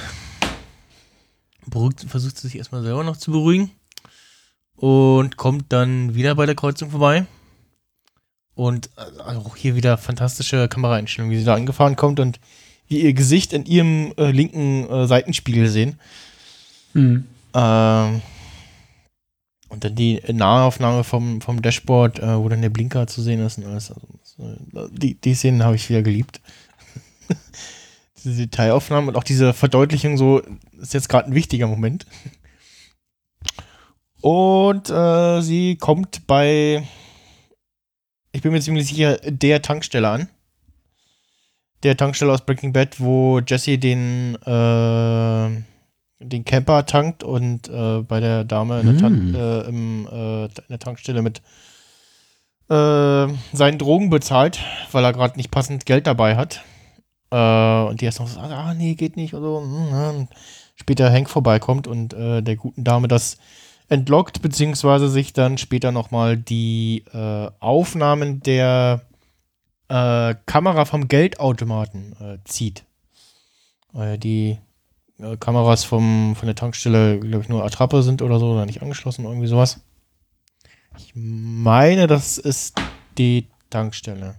beruhigt, 1.66 2.05
versucht 2.07 2.38
sie 2.38 2.47
sich 2.47 2.59
erstmal 2.59 2.83
selber 2.83 3.03
noch 3.03 3.16
zu 3.16 3.33
beruhigen 3.33 3.73
und 4.77 5.37
kommt 5.37 5.73
dann 5.73 6.14
wieder 6.14 6.37
bei 6.37 6.47
der 6.47 6.55
Kreuzung 6.55 6.90
vorbei. 6.90 7.27
Und 8.54 8.90
äh, 8.96 9.20
auch 9.22 9.56
hier 9.56 9.74
wieder 9.74 9.98
fantastische 9.98 10.68
Kameraeinstellungen, 10.68 11.34
wie 11.34 11.38
sie 11.38 11.44
da 11.44 11.54
angefahren 11.54 11.96
kommt 11.96 12.20
und 12.20 12.38
wie 12.88 13.00
ihr 13.00 13.14
Gesicht 13.14 13.52
in 13.52 13.64
ihrem 13.66 14.12
äh, 14.16 14.30
linken 14.30 14.88
äh, 14.88 15.06
Seitenspiegel 15.06 15.68
sehen. 15.68 15.98
Hm. 16.92 17.26
Ähm, 17.54 18.22
und 19.68 19.82
dann 19.82 19.94
die 19.96 20.20
Nahaufnahme 20.32 21.02
vom, 21.02 21.40
vom 21.40 21.60
Dashboard, 21.60 22.20
äh, 22.20 22.38
wo 22.38 22.48
dann 22.48 22.62
der 22.62 22.70
Blinker 22.70 23.06
zu 23.06 23.22
sehen 23.22 23.44
ist 23.44 23.58
und 23.58 23.66
alles. 23.66 23.90
Also, 23.90 24.06
so, 24.22 24.88
die, 24.88 25.14
die 25.14 25.34
Szenen 25.34 25.64
habe 25.64 25.76
ich 25.76 25.88
wieder 25.88 26.02
geliebt. 26.02 26.40
diese 28.24 28.42
Detailaufnahmen 28.42 29.08
und 29.08 29.16
auch 29.16 29.24
diese 29.24 29.52
Verdeutlichung, 29.52 30.16
so 30.16 30.42
ist 30.80 30.94
jetzt 30.94 31.08
gerade 31.08 31.28
ein 31.28 31.34
wichtiger 31.34 31.66
Moment. 31.66 32.06
Und 34.20 34.88
äh, 34.90 35.42
sie 35.42 35.76
kommt 35.76 36.26
bei, 36.26 36.86
ich 38.35 38.42
bin 38.42 38.51
mir 38.51 38.61
ziemlich 38.61 38.88
sicher, 38.88 39.16
der 39.25 39.62
Tankstelle 39.62 40.09
an. 40.09 40.29
Der 41.85 41.97
Tankstelle 41.97 42.33
aus 42.33 42.44
Breaking 42.44 42.73
Bad, 42.73 42.99
wo 42.99 43.38
Jesse 43.47 43.79
den, 43.79 44.35
äh, 44.42 45.49
den 46.18 46.44
Camper 46.44 46.85
tankt 46.85 47.23
und 47.23 47.68
äh, 47.68 48.01
bei 48.01 48.18
der 48.18 48.42
Dame 48.42 48.81
in 48.81 48.87
der, 48.87 48.97
Tan 48.97 49.31
Mm. 49.31 49.35
äh, 49.37 49.61
im, 49.68 50.09
äh, 50.11 50.44
in 50.47 50.51
der 50.68 50.79
Tankstelle 50.81 51.23
mit 51.23 51.42
äh, 52.70 53.29
seinen 53.53 53.79
Drogen 53.79 54.11
bezahlt, 54.11 54.59
weil 54.90 55.05
er 55.05 55.12
gerade 55.12 55.37
nicht 55.37 55.53
passend 55.53 55.87
Geld 55.87 56.09
dabei 56.09 56.35
hat. 56.35 56.62
Äh, 57.31 57.37
und 57.85 58.01
die 58.01 58.07
erst 58.07 58.18
noch 58.18 58.27
so, 58.27 58.40
ah, 58.40 58.75
nee, 58.75 58.97
geht 58.97 59.16
nicht. 59.16 59.35
Und 59.35 59.42
so. 59.42 59.61
hm, 59.61 59.88
ja. 59.92 60.11
Und 60.11 60.29
später 60.75 61.12
Hank 61.12 61.31
vorbeikommt 61.31 61.87
und 61.87 62.09
der 62.14 62.57
guten 62.57 62.83
Dame 62.83 63.07
das 63.07 63.37
entlockt, 63.88 64.42
beziehungsweise 64.42 65.09
sich 65.09 65.33
dann 65.33 65.59
später 65.59 65.92
nochmal 65.92 66.37
die 66.37 67.05
äh, 67.12 67.51
Aufnahmen 67.61 68.40
der 68.40 69.03
äh, 69.88 70.35
Kamera 70.47 70.85
vom 70.85 71.09
Geldautomaten 71.09 72.16
äh, 72.20 72.38
zieht. 72.44 72.85
Die 73.97 74.59
äh, 75.20 75.37
Kameras 75.37 75.85
vom, 75.85 76.35
von 76.37 76.47
der 76.47 76.57
Tankstelle, 76.57 77.20
glaube 77.20 77.42
ich, 77.42 77.49
nur 77.49 77.64
Attrappe 77.64 78.03
sind 78.03 78.23
oder 78.23 78.40
so, 78.40 78.53
oder 78.53 78.66
nicht 78.66 78.83
angeschlossen, 78.83 79.25
irgendwie 79.25 79.47
sowas. 79.47 79.81
Ich 80.99 81.12
meine, 81.14 82.07
das 82.07 82.38
ist 82.38 82.77
die 83.18 83.49
Tankstelle. 83.70 84.37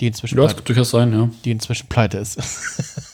Die 0.00 0.06
inzwischen, 0.06 0.36
Ja, 0.36 0.44
das 0.44 0.52
pleite, 0.52 0.62
kann 0.62 0.74
durchaus 0.74 0.90
sein, 0.90 1.12
ja. 1.12 1.28
die 1.44 1.50
inzwischen 1.50 1.88
pleite 1.88 2.18
ist. 2.18 2.38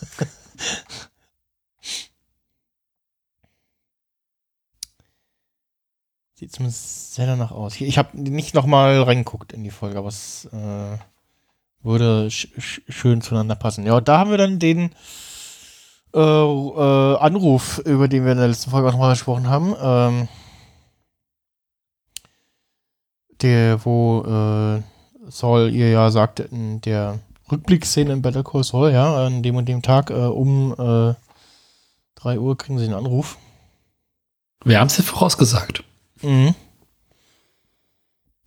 Sieht 6.39 6.53
zumindest 6.53 7.15
sehr 7.15 7.27
danach 7.27 7.51
aus. 7.51 7.81
Ich 7.81 7.99
habe 7.99 8.17
nicht 8.17 8.55
nochmal 8.55 9.03
reingeguckt 9.03 9.53
in 9.53 9.65
die 9.65 9.73
Folge, 9.73 9.99
aber 9.99 10.07
es 10.07 10.45
äh, 10.53 10.97
würde 11.83 12.31
sch 12.31 12.47
sch 12.57 12.81
schön 12.89 13.23
zueinander 13.23 13.57
passen. 13.57 13.85
Ja, 13.85 14.01
da 14.01 14.19
haben 14.19 14.31
wir 14.31 14.39
dann 14.39 14.61
den 14.61 14.93
äh, 16.15 16.21
äh, 16.21 17.17
Anruf, 17.17 17.79
über 17.79 18.07
den 18.07 18.25
wir 18.25 18.31
in 18.31 18.39
der 18.39 18.47
letzten 18.47 18.71
Folge 18.71 18.87
auch 18.87 18.93
nochmal 18.93 19.15
gesprochen 19.15 19.49
haben. 19.49 19.75
Ähm, 19.83 20.29
der, 23.43 23.85
wo 23.85 24.23
äh, 24.23 24.83
Saul 25.33 25.71
ihr 25.73 25.91
ja 25.91 26.09
sagte, 26.13 26.45
in 26.45 26.81
der 26.83 27.19
Rückblickszene 27.51 28.13
in 28.13 28.23
Better 28.23 28.45
Call 28.45 28.63
Saul, 28.63 28.93
ja, 28.93 29.27
an 29.27 29.43
dem 29.43 29.57
und 29.57 29.69
dem 29.69 29.83
Tag 29.83 30.11
äh, 30.11 30.15
um 30.15 30.71
äh, 30.75 31.15
3 32.15 32.39
Uhr 32.39 32.57
kriegen 32.57 32.79
sie 32.79 32.85
einen 32.85 32.95
Anruf. 32.95 33.39
Wir 34.65 34.79
haben 34.79 34.87
es 34.87 34.99
ja 34.99 35.03
vorausgesagt. 35.03 35.83
Mhm. 36.23 36.55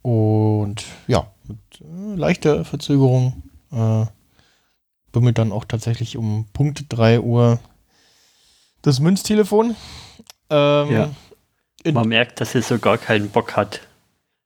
Und 0.02 0.84
ja, 1.08 1.28
mit 1.48 1.58
äh, 1.82 2.16
leichter 2.16 2.66
Verzögerung 2.66 3.44
äh, 3.72 4.06
bimmelt 5.12 5.38
dann 5.38 5.52
auch 5.52 5.66
tatsächlich 5.66 6.18
um 6.18 6.46
Punkt 6.54 6.86
3 6.90 7.20
Uhr 7.20 7.60
das 8.82 9.00
Münztelefon. 9.00 9.76
Ähm, 10.50 10.92
Ja. 10.92 11.10
in- 11.84 11.94
Man 11.94 12.08
merkt, 12.08 12.42
dass 12.42 12.54
sie 12.54 12.62
so 12.62 12.80
gar 12.80 12.98
keinen 12.98 13.30
Bock 13.30 13.56
hat. 13.56 13.82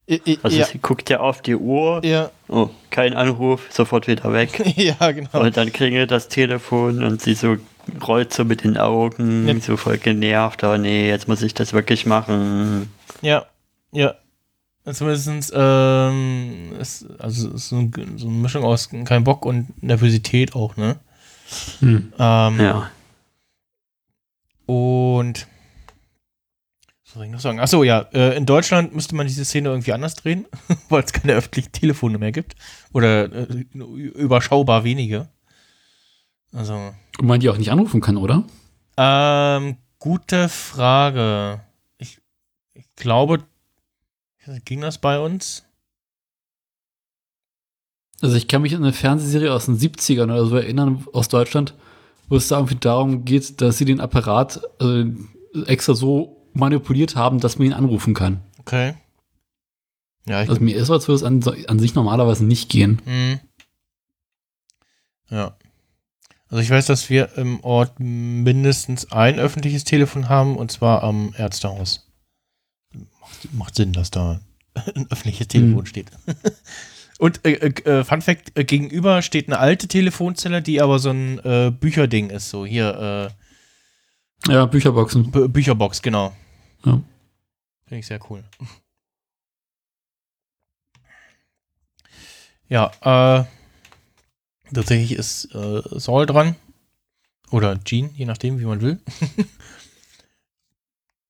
i- 0.09 0.21
i- 0.25 0.39
Also 0.43 0.57
ja, 0.57 0.65
sie 0.65 0.77
guckt 0.79 1.09
ja 1.09 1.19
auf 1.21 1.41
die 1.41 1.55
Uhr, 1.55 2.03
ja, 2.05 2.29
oh, 2.49 2.69
kein 2.91 3.13
Anruf, 3.13 3.67
sofort 3.71 4.07
wieder 4.07 4.31
weg. 4.33 4.61
ja, 4.77 5.11
genau. 5.11 5.39
Und 5.41 5.55
dann 5.57 5.71
klingelt 5.71 6.11
das 6.11 6.27
Telefon 6.27 7.03
und 7.03 7.21
sie 7.21 7.33
so 7.33 7.55
rollt 8.05 8.33
so 8.33 8.43
mit 8.45 8.63
den 8.63 8.77
Augen, 8.77 9.47
Ja. 9.47 9.59
so 9.61 9.77
voll 9.77 9.97
genervt, 9.97 10.63
oh 10.63 10.77
nee, 10.77 11.07
jetzt 11.07 11.27
muss 11.27 11.41
ich 11.41 11.53
das 11.53 11.71
wirklich 11.73 12.05
machen. 12.05 12.91
Ja, 13.25 13.45
ja. 13.91 14.13
Zumindest, 14.91 15.51
ähm, 15.55 16.73
ist, 16.79 17.05
also 17.19 17.49
ist 17.51 17.69
so, 17.69 17.77
ein- 17.77 18.17
so 18.17 18.27
eine 18.27 18.37
Mischung 18.37 18.63
aus 18.63 18.89
kein 19.05 19.23
Bock 19.23 19.43
und 19.45 19.81
Nervosität 19.81 20.53
auch, 20.55 20.77
ne? 20.77 20.99
Hm. 21.79 22.13
Ähm, 22.19 22.59
Ja. 22.59 22.91
Und 24.67 25.47
was 27.03 27.13
soll 27.13 27.25
ich 27.25 27.31
noch 27.31 27.39
sagen? 27.39 27.59
Achso, 27.59 27.83
ja, 27.83 28.01
äh, 28.13 28.35
in 28.35 28.45
Deutschland 28.45 28.93
müsste 28.95 29.15
man 29.15 29.27
diese 29.27 29.45
Szene 29.45 29.69
irgendwie 29.69 29.93
anders 29.93 30.15
drehen, 30.15 30.45
weil 30.89 31.03
es 31.03 31.13
keine 31.13 31.33
öffentlichen 31.33 31.71
Telefone 31.71 32.17
mehr 32.17 32.31
gibt. 32.31 32.55
Oder 32.93 33.31
äh, 33.31 33.65
überschaubar 33.73 34.83
wenige. 34.83 35.29
Also, 36.53 36.93
Und 37.19 37.27
man 37.27 37.39
die 37.39 37.49
auch 37.49 37.57
nicht 37.57 37.71
anrufen 37.71 38.01
kann, 38.01 38.17
oder? 38.17 38.43
ähm, 38.97 39.77
gute 39.99 40.47
Frage. 40.49 41.61
Glaube, 42.95 43.43
ging 44.65 44.81
das 44.81 44.97
bei 44.97 45.19
uns? 45.19 45.63
Also 48.21 48.35
ich 48.37 48.47
kann 48.47 48.61
mich 48.61 48.75
an 48.75 48.83
eine 48.83 48.93
Fernsehserie 48.93 49.53
aus 49.53 49.65
den 49.65 49.77
70ern 49.77 50.25
oder 50.25 50.45
so 50.45 50.55
erinnern, 50.55 51.05
aus 51.11 51.27
Deutschland, 51.27 51.73
wo 52.29 52.37
es 52.37 52.47
da 52.47 52.57
irgendwie 52.57 52.75
darum 52.75 53.25
geht, 53.25 53.61
dass 53.61 53.77
sie 53.77 53.85
den 53.85 53.99
Apparat 53.99 54.61
äh, 54.79 55.05
extra 55.65 55.93
so 55.93 56.49
manipuliert 56.53 57.15
haben, 57.15 57.39
dass 57.39 57.59
man 57.59 57.67
ihn 57.67 57.73
anrufen 57.73 58.13
kann. 58.13 58.41
Okay. 58.59 58.95
Ja, 60.27 60.39
Also 60.39 60.59
mir 60.61 60.75
ist 60.75 60.89
was, 60.89 61.07
würde 61.07 61.17
es 61.17 61.23
an, 61.23 61.43
an 61.67 61.79
sich 61.79 61.93
normalerweise 61.93 62.45
nicht 62.45 62.69
gehen. 62.69 62.99
An 62.99 62.99
sich 62.99 63.05
normalerweise 63.05 63.05
nicht 63.05 63.39
gehen. 63.39 63.39
Mhm. 63.39 63.39
Ja. 65.29 65.57
Also 66.49 66.61
ich 66.61 66.69
weiß, 66.69 66.85
dass 66.85 67.09
wir 67.09 67.37
im 67.37 67.59
Ort 67.63 67.99
mindestens 67.99 69.11
ein 69.11 69.39
öffentliches 69.39 69.83
Telefon 69.83 70.29
haben 70.29 70.55
und 70.55 70.71
zwar 70.71 71.03
am 71.03 71.33
Ärztehaus. 71.37 72.04
Macht, 73.51 73.75
Sinn, 73.75 73.93
dass 73.93 74.11
da 74.11 74.39
ein 74.95 75.07
öffentliches 75.09 75.47
Telefon 75.47 75.81
Mhm. 75.81 75.85
steht. 75.85 76.11
und 77.19 77.45
äh, 77.45 77.53
äh, 77.53 78.03
Fun 78.03 78.21
Fact, 78.21 78.57
äh, 78.57 78.63
gegenüber 78.65 79.21
steht 79.21 79.47
eine 79.47 79.59
alte 79.59 79.87
Telefonzelle, 79.87 80.61
die 80.61 80.81
aber 80.81 80.99
so 80.99 81.09
ein 81.11 81.39
äh, 81.39 81.71
Bücherding 81.71 82.29
ist. 82.29 82.49
So 82.49 82.65
hier, 82.65 83.31
Ja, 84.47 84.65
Bücherboxen. 84.65 85.25
äh, 85.25 85.27
Bü- 85.29 85.47
Bücherbox, 85.47 86.01
genau. 86.01 86.35
Ja. 86.85 87.01
Finde 87.87 87.99
ich 87.99 88.07
sehr 88.07 88.19
cool. 88.29 88.43
Ja, 92.67 92.91
äh, 93.01 93.45
tatsächlich 94.73 95.13
ist 95.13 95.53
äh, 95.53 95.81
Saul 95.99 96.25
dran. 96.25 96.55
Oder 97.51 97.79
Jean, 97.83 98.09
je 98.15 98.25
nachdem, 98.25 98.59
wie 98.59 98.65
man 98.65 98.81
will. 98.81 98.99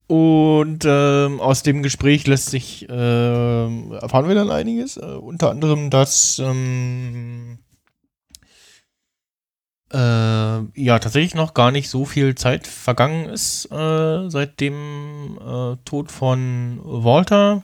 Und 0.08 0.86
ähm, 0.86 1.40
aus 1.40 1.64
dem 1.64 1.82
Gespräch 1.82 2.28
lässt 2.28 2.52
sich, 2.52 2.86
ähm, 2.90 3.92
erfahren 3.94 4.28
wir 4.28 4.36
dann 4.36 4.52
einiges. 4.52 4.98
Äh, 4.98 5.02
unter 5.02 5.50
anderem, 5.50 5.90
dass 5.90 6.38
ähm, 6.38 7.58
äh, 9.92 9.98
ja 9.98 11.00
tatsächlich 11.00 11.34
noch 11.34 11.56
gar 11.56 11.72
nicht 11.72 11.90
so 11.90 12.06
viel 12.06 12.36
Zeit 12.36 12.68
vergangen 12.68 13.30
ist 13.30 13.72
äh, 13.72 14.30
seit 14.30 14.60
dem 14.60 15.40
äh, 15.40 15.78
Tod 15.86 16.12
von 16.12 16.80
Walter. 16.84 17.64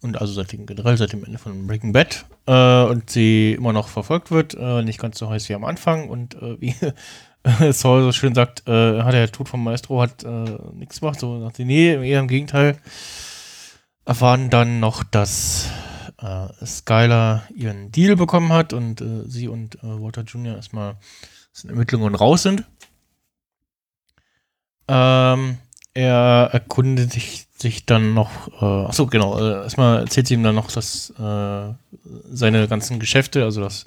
Und 0.00 0.20
also 0.20 0.34
seit 0.34 0.52
dem, 0.52 0.66
generell 0.66 0.98
seit 0.98 1.12
dem 1.12 1.24
Ende 1.24 1.38
von 1.38 1.66
Breaking 1.66 1.92
Bad. 1.92 2.26
Äh, 2.46 2.84
und 2.84 3.10
sie 3.10 3.52
immer 3.52 3.72
noch 3.72 3.88
verfolgt 3.88 4.30
wird. 4.32 4.54
Äh, 4.54 4.82
nicht 4.82 5.00
ganz 5.00 5.18
so 5.18 5.30
heiß 5.30 5.48
wie 5.48 5.54
am 5.54 5.64
Anfang. 5.64 6.10
Und 6.10 6.34
äh, 6.34 6.60
wie 6.60 6.74
Saul 7.72 8.02
so 8.02 8.12
schön 8.12 8.34
sagt, 8.34 8.66
äh, 8.66 9.02
hat 9.02 9.12
der 9.12 9.30
Tod 9.30 9.48
vom 9.48 9.62
Maestro 9.62 10.00
hat 10.00 10.24
äh, 10.24 10.58
nichts 10.72 11.00
gemacht. 11.00 11.20
So 11.20 11.40
sagt 11.40 11.56
sie, 11.56 11.64
nee, 11.64 11.92
eher 11.92 12.20
im 12.20 12.28
Gegenteil. 12.28 12.78
Erfahren 14.06 14.50
dann 14.50 14.80
noch, 14.80 15.04
dass 15.04 15.70
äh, 16.18 16.48
Skylar 16.64 17.42
ihren 17.54 17.90
Deal 17.92 18.16
bekommen 18.16 18.52
hat 18.52 18.72
und 18.72 19.00
äh, 19.00 19.24
sie 19.26 19.48
und 19.48 19.76
äh, 19.76 19.80
Walter 19.82 20.22
Jr. 20.22 20.56
erstmal 20.56 20.96
den 21.62 21.70
Ermittlungen 21.70 22.14
raus 22.14 22.42
sind. 22.42 22.64
Ähm, 24.88 25.58
er 25.94 26.50
erkundet 26.52 27.12
sich, 27.12 27.46
sich 27.56 27.86
dann 27.86 28.14
noch, 28.14 28.48
äh, 28.60 28.86
achso, 28.86 29.06
genau, 29.06 29.38
äh, 29.38 29.62
erstmal 29.62 30.00
erzählt 30.00 30.26
sie 30.26 30.34
ihm 30.34 30.42
dann 30.42 30.54
noch, 30.54 30.70
dass 30.70 31.10
äh, 31.10 31.72
seine 32.30 32.68
ganzen 32.68 32.98
Geschäfte, 32.98 33.44
also 33.44 33.60
das 33.60 33.86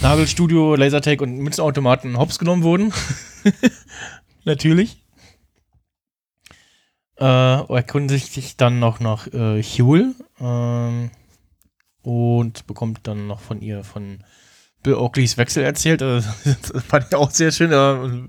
Nagelstudio, 0.00 0.76
Lasertag 0.76 1.20
und 1.20 1.38
Münzenautomaten 1.38 2.18
hops 2.18 2.38
genommen 2.38 2.62
wurden. 2.62 2.92
Natürlich. 4.44 5.02
Äh, 7.18 7.24
erkundigt 7.24 8.32
sich 8.32 8.56
dann 8.56 8.78
noch 8.78 9.00
nach 9.00 9.26
äh, 9.26 9.60
Huel 9.60 10.14
ähm, 10.40 11.10
und 12.02 12.66
bekommt 12.68 13.00
dann 13.02 13.26
noch 13.26 13.40
von 13.40 13.60
ihr 13.60 13.82
von 13.82 14.22
Bill 14.84 14.94
Oakleys 14.94 15.36
Wechsel 15.36 15.64
erzählt. 15.64 16.00
Äh, 16.00 16.22
das 16.44 16.84
fand 16.84 17.06
ich 17.08 17.14
auch 17.16 17.30
sehr 17.30 17.50
schön. 17.50 17.72
Äh, 17.72 18.28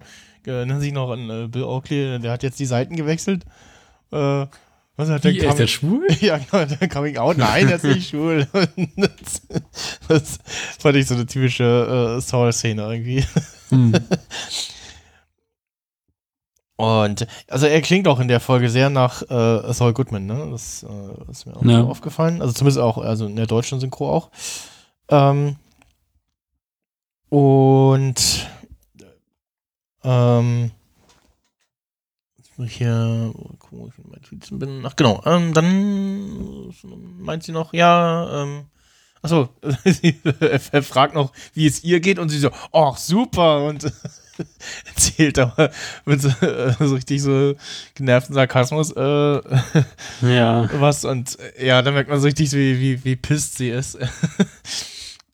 erinnern 0.49 0.81
sich 0.81 0.91
noch 0.91 1.11
an 1.11 1.29
äh, 1.29 1.47
Bill 1.47 1.63
Oakley, 1.63 2.19
der 2.19 2.31
hat 2.31 2.41
jetzt 2.41 2.59
die 2.59 2.65
Seiten 2.65 2.95
gewechselt. 2.95 3.45
Äh, 4.11 4.47
was 4.99 5.07
hat 5.09 5.23
der 5.23 5.31
Wie, 5.33 5.37
ist 5.39 5.57
der 5.57 5.67
schwul? 5.67 6.05
ja, 6.19 6.37
genau, 6.37 6.65
der 6.65 6.89
Coming 6.89 7.17
Out. 7.17 7.37
Nein, 7.37 7.67
der 7.67 7.77
ist 7.77 7.83
nicht 7.85 8.09
schwul. 8.11 8.45
das, 8.97 9.41
das 10.09 10.39
fand 10.77 10.97
ich 10.97 11.07
so 11.07 11.15
eine 11.15 11.25
typische 11.25 12.17
äh, 12.17 12.21
Saul-Szene 12.21 12.81
irgendwie. 12.81 13.23
Hm. 13.69 13.93
Und 16.75 17.27
also 17.47 17.65
er 17.65 17.81
klingt 17.81 18.07
auch 18.09 18.19
in 18.19 18.27
der 18.27 18.41
Folge 18.41 18.69
sehr 18.69 18.89
nach 18.89 19.21
äh, 19.23 19.73
Saul 19.73 19.93
Goodman, 19.93 20.25
ne? 20.25 20.49
Das 20.51 20.83
äh, 20.83 21.31
ist 21.31 21.45
mir 21.45 21.55
auch 21.55 21.63
Ja. 21.63 21.81
so 21.81 21.87
aufgefallen. 21.89 22.41
Also 22.41 22.53
zumindest 22.53 22.79
auch, 22.79 22.97
also 22.97 23.25
in 23.25 23.35
der 23.37 23.47
deutschen 23.47 23.79
Synchro 23.79 24.11
auch. 24.13 24.29
Ähm, 25.09 25.55
und 27.29 28.47
ähm, 30.03 30.71
hier 32.65 33.31
gucken, 33.59 33.79
wo 33.79 33.87
ich 33.87 33.97
in 33.97 34.09
meinen 34.09 34.21
Tweets 34.23 34.49
bin. 34.51 34.83
Ach 34.85 34.95
genau, 34.95 35.21
ähm, 35.25 35.53
dann 35.53 36.73
meint 37.19 37.43
sie 37.43 37.51
noch, 37.51 37.73
ja, 37.73 38.43
ähm, 38.43 38.65
Achso, 39.21 39.49
er 40.39 40.81
fragt 40.81 41.13
noch, 41.13 41.33
wie 41.53 41.67
es 41.67 41.83
ihr 41.83 41.99
geht 41.99 42.19
und 42.19 42.29
sie 42.29 42.39
so, 42.39 42.51
ach 42.71 42.97
super 42.97 43.65
und 43.65 43.83
erzählt 44.85 45.37
aber 45.39 45.71
mit 46.05 46.21
so, 46.21 46.29
äh, 46.29 46.73
so 46.79 46.95
richtig 46.95 47.21
so 47.21 47.55
genervten 47.95 48.33
Sarkasmus 48.33 48.91
äh, 48.91 49.41
Ja. 50.21 50.69
was 50.79 51.03
und 51.03 51.37
ja, 51.59 51.81
da 51.81 51.91
merkt 51.91 52.09
man 52.09 52.19
so 52.21 52.27
richtig, 52.27 52.53
wie, 52.53 52.79
wie, 52.79 53.03
wie 53.03 53.15
pisst 53.17 53.57
sie 53.57 53.69
ist. 53.69 53.97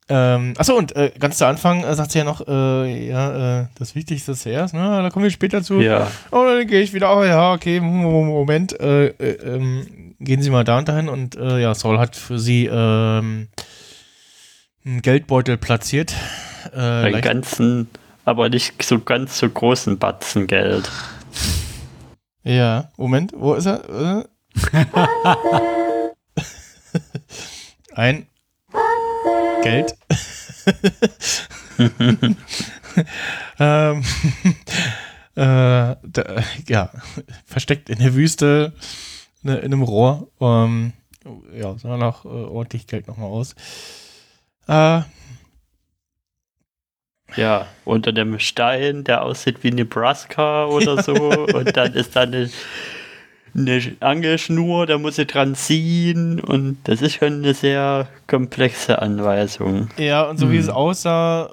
Ähm, 0.08 0.53
achso, 0.58 0.76
und 0.76 0.95
äh, 0.95 1.12
ganz 1.20 1.38
zu 1.39 1.47
Anfang 1.47 1.84
äh, 1.84 1.95
sagt 1.95 2.12
sie 2.12 2.20
ja 2.20 2.24
noch, 2.24 2.47
äh, 2.47 3.08
ja, 3.08 3.62
äh, 3.62 3.68
das 3.80 3.95
Wichtigste 3.95 4.34
ist 4.34 4.43
zuerst, 4.43 4.74
ne? 4.74 5.01
Da 5.01 5.10
kommen 5.10 5.24
wir 5.24 5.32
später 5.32 5.64
zu. 5.64 5.82
Ja. 5.82 6.12
Oh, 6.32 6.45
dann 6.45 6.68
gehe 6.68 6.82
ich 6.82 6.93
wieder, 6.93 7.16
oh 7.18 7.24
ja, 7.24 7.53
okay, 7.53 7.80
Mo- 7.80 8.24
Moment, 8.24 8.80
äh, 8.80 9.08
äh, 9.08 9.56
ähm, 9.56 10.16
gehen 10.20 10.41
Sie 10.41 10.49
mal 10.51 10.64
da 10.64 10.78
und 10.78 10.88
dahin 10.88 11.10
und 11.10 11.36
äh, 11.36 11.60
ja, 11.60 11.74
Saul 11.74 11.97
hat 11.99 12.16
für 12.16 12.38
Sie 12.39 12.66
ähm, 12.68 13.47
einen 14.86 15.01
Geldbeutel 15.01 15.58
platziert. 15.58 16.14
Äh, 16.74 16.80
Einen 16.80 17.22
ganzen, 17.22 17.89
aber 18.26 18.49
nicht 18.49 18.82
so 18.84 18.99
ganz 18.99 19.39
so 19.39 19.49
großen 19.49 19.97
Batzen 19.97 20.45
Geld. 20.47 20.89
ja, 22.43 22.89
Moment, 22.97 23.34
wo 23.36 23.56
ist 23.56 23.66
er? 23.66 23.82
Äh? 23.89 24.24
Ein 27.95 28.28
Geld. 29.66 29.97
ähm, 33.59 34.03
äh, 35.36 35.95
da, 36.03 36.43
ja, 36.68 36.91
versteckt 37.45 37.89
in 37.89 37.99
der 37.99 38.13
Wüste, 38.13 38.74
ne, 39.43 39.57
in 39.57 39.74
einem 39.74 39.84
Rohr. 39.84 40.30
Ähm, 40.39 40.93
ja, 41.53 41.78
sah 41.78 41.97
noch 41.97 42.26
äh, 42.26 42.28
ordentlich 42.28 42.88
Geld 42.88 43.07
nochmal 43.07 43.30
aus. 43.30 43.55
Äh, 44.68 45.01
Ja, 47.36 47.68
unter 47.84 48.13
dem 48.13 48.39
Stein, 48.39 49.03
der 49.03 49.24
aussieht 49.24 49.63
wie 49.63 49.72
Nebraska 49.72 50.66
oder 50.68 51.01
so. 51.03 51.13
und 51.53 51.76
dann 51.76 51.93
ist 51.93 52.16
da 52.16 52.22
eine, 52.22 52.49
eine 53.56 53.95
Angelschnur, 54.01 54.86
da 54.86 54.97
muss 54.97 55.16
sie 55.16 55.26
dran 55.26 55.56
ziehen. 55.56 56.39
Und 56.41 56.78
das 56.84 57.01
ist 57.01 57.14
schon 57.16 57.34
eine 57.43 57.53
sehr 57.53 58.08
komplexe 58.28 59.01
Anweisung. 59.01 59.89
ja, 59.97 60.24
und 60.24 60.38
so 60.38 60.49
wie 60.51 60.56
Hm. 60.58 60.62
es 60.64 60.70
aussah, 60.70 61.49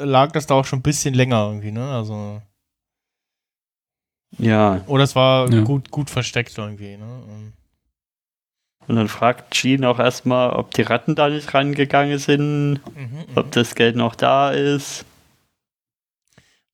äh, 0.00 0.04
lag 0.04 0.32
das 0.32 0.46
da 0.46 0.54
auch 0.54 0.64
schon 0.64 0.78
ein 0.78 0.82
bisschen 0.82 1.14
länger 1.14 1.46
irgendwie, 1.48 1.72
ne? 1.72 1.86
Also. 1.86 2.40
Ja, 4.38 4.80
Oder 4.86 5.04
es 5.04 5.14
war 5.14 5.50
Ja. 5.52 5.60
gut, 5.62 5.90
gut 5.90 6.08
versteckt 6.08 6.56
irgendwie, 6.56 6.96
ne? 6.96 7.22
Ähm, 7.28 7.52
und 8.88 8.96
dann 8.96 9.08
fragt 9.08 9.52
Jean 9.54 9.84
auch 9.84 9.98
erstmal, 9.98 10.50
ob 10.54 10.72
die 10.72 10.82
Ratten 10.82 11.14
da 11.14 11.28
nicht 11.28 11.52
rangegangen 11.54 12.18
sind, 12.18 12.80
Mhm, 12.96 13.24
ob 13.36 13.46
mhm. 13.46 13.50
das 13.52 13.74
Geld 13.74 13.94
noch 13.96 14.14
da 14.16 14.50
ist. 14.50 15.04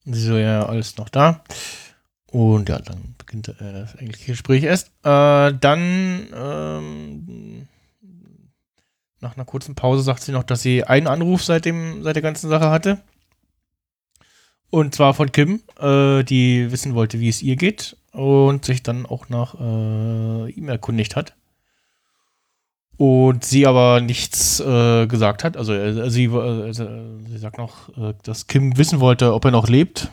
Und 0.07 0.15
sie 0.15 0.23
so, 0.27 0.37
ja, 0.39 0.65
alles 0.65 0.97
noch 0.97 1.09
da. 1.11 1.43
Und 2.31 2.69
ja, 2.69 2.79
dann 2.79 3.15
beginnt 3.19 3.49
äh, 3.49 3.55
das 3.59 3.97
eigentliche 3.97 4.33
Gespräch 4.33 4.63
erst. 4.63 4.89
Äh, 5.03 5.55
dann, 5.61 6.27
ähm, 6.35 7.69
nach 9.21 9.37
einer 9.37 9.47
kurzen 9.47 9.75
Pause 9.75 10.03
sagt 10.03 10.23
sie 10.23 10.33
noch, 10.33 10.45
dass 10.45 10.63
sie 10.63 10.85
einen 10.85 11.07
Anruf 11.07 11.43
seit, 11.43 11.65
dem, 11.65 12.03
seit 12.03 12.17
der 12.17 12.23
ganzen 12.23 12.49
Sache 12.49 12.71
hatte. 12.71 12.99
Und 14.71 14.95
zwar 14.95 15.15
von 15.15 15.33
Kim, 15.33 15.63
äh, 15.81 16.23
die 16.25 16.71
wissen 16.71 16.95
wollte, 16.95 17.19
wie 17.21 17.31
es 17.31 17.43
ihr 17.43 17.57
geht. 17.57 17.97
Und 18.13 18.65
sich 18.65 18.83
dann 18.83 19.07
auch 19.07 19.29
nach 19.29 19.55
äh, 19.55 20.51
ihm 20.51 20.69
erkundigt 20.69 21.17
hat. 21.17 21.35
Und 22.97 23.45
sie 23.45 23.67
aber 23.67 24.01
nichts 24.01 24.61
äh, 24.61 25.07
gesagt 25.07 25.45
hat. 25.45 25.57
Also 25.57 25.73
äh, 25.73 26.11
sie, 26.11 26.29
sie 26.29 27.39
sagt 27.39 27.59
noch, 27.59 27.91
dass 28.25 28.49
Kim 28.49 28.77
wissen 28.77 29.01
wollte, 29.01 29.33
ob 29.33 29.45
er 29.45 29.53
noch 29.53 29.69
lebt. 29.69 30.11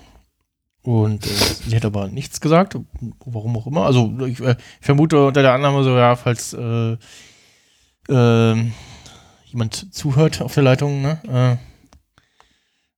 Und 0.86 1.26
äh, 1.26 1.30
sie 1.30 1.76
hat 1.76 1.84
aber 1.84 2.10
nichts 2.10 2.40
gesagt, 2.40 2.78
warum 3.26 3.58
auch 3.58 3.66
immer. 3.66 3.88
Also 3.88 4.14
ich, 4.28 4.40
äh, 4.40 4.56
vermute 4.80 5.26
unter 5.26 5.42
der 5.42 5.54
Annahme 5.54 5.84
so, 5.84 5.98
ja, 5.98 6.16
falls 6.16 6.54
äh, 6.54 6.96
ähm, 8.08 8.72
jemand 9.46 9.92
zuhört 9.96 10.44
auf 10.44 10.54
der 10.54 10.62
Leitung, 10.62 11.02
ne? 11.02 11.58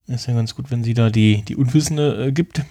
Äh, 0.05 0.13
ist 0.13 0.27
ja 0.27 0.33
ganz 0.33 0.53
gut, 0.53 0.69
wenn 0.69 0.83
sie 0.83 0.93
da 0.93 1.09
die, 1.09 1.43
die 1.43 1.55
Unwissende 1.55 2.25
äh, 2.25 2.31
gibt. 2.33 2.61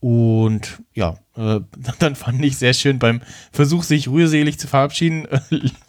Und 0.00 0.82
ja, 0.92 1.16
äh, 1.34 1.60
dann 1.98 2.14
fand 2.14 2.44
ich 2.44 2.58
sehr 2.58 2.74
schön 2.74 2.98
beim 2.98 3.22
Versuch, 3.50 3.84
sich 3.84 4.06
rührselig 4.08 4.58
zu 4.58 4.66
verabschieden, 4.68 5.26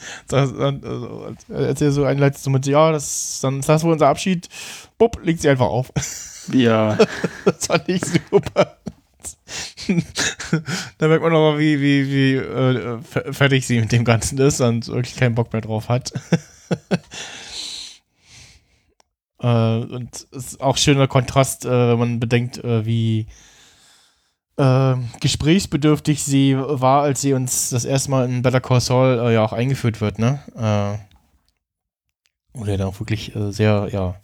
als 0.32 1.82
er 1.82 1.92
so 1.92 2.06
einleitet, 2.06 2.40
so 2.40 2.50
mit, 2.50 2.66
ja, 2.66 2.94
das, 2.94 3.40
dann 3.42 3.60
ist 3.60 3.68
das 3.68 3.84
wohl 3.84 3.92
unser 3.92 4.08
Abschied, 4.08 4.48
bupp, 4.98 5.20
legt 5.22 5.42
sie 5.42 5.50
einfach 5.50 5.68
auf. 5.68 5.92
Ja. 6.54 6.98
das 7.46 7.68
fand 7.68 7.90
ich 7.90 8.02
super. 8.06 8.78
da 10.98 11.08
merkt 11.08 11.24
man 11.24 11.32
nochmal, 11.34 11.60
wie, 11.60 11.82
wie, 11.82 12.12
wie 12.12 12.36
äh, 12.36 13.00
fertig 13.34 13.66
sie 13.66 13.80
mit 13.80 13.92
dem 13.92 14.06
Ganzen 14.06 14.38
ist 14.38 14.62
und 14.62 14.88
wirklich 14.88 15.16
keinen 15.16 15.36
Bock 15.36 15.52
mehr 15.52 15.62
drauf 15.62 15.90
hat. 15.90 16.14
äh, 19.40 19.78
und 19.78 20.28
es 20.32 20.46
ist 20.46 20.62
auch 20.62 20.78
schöner 20.78 21.08
Kontrast, 21.08 21.66
äh, 21.66 21.70
wenn 21.70 22.00
man 22.00 22.20
bedenkt, 22.20 22.64
äh, 22.64 22.86
wie 22.86 23.28
äh, 24.58 24.96
gesprächsbedürftig 25.22 26.24
sie 26.24 26.56
war, 26.58 27.04
als 27.04 27.22
sie 27.22 27.34
uns 27.34 27.70
das 27.70 27.86
erste 27.86 28.12
Mal 28.12 28.30
in 28.30 28.42
Better 28.42 28.62
Call 28.62 28.82
Saul 28.82 29.20
äh, 29.20 29.34
ja 29.34 29.44
auch 29.44 29.54
eingeführt 29.54 30.02
wird, 30.02 30.20
ne? 30.20 30.40
Äh, 30.56 30.98
oder 32.58 32.78
dann 32.78 32.88
auch 32.88 33.00
wirklich 33.00 33.32
sehr, 33.36 33.88
ja, 33.92 34.16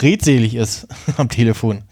redselig 0.00 0.54
ist 0.54 0.86
am 1.16 1.28
Telefon. 1.28 1.82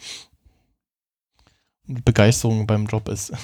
Und 1.88 2.04
Begeisterung 2.04 2.66
beim 2.66 2.86
Job 2.86 3.08
ist. 3.08 3.32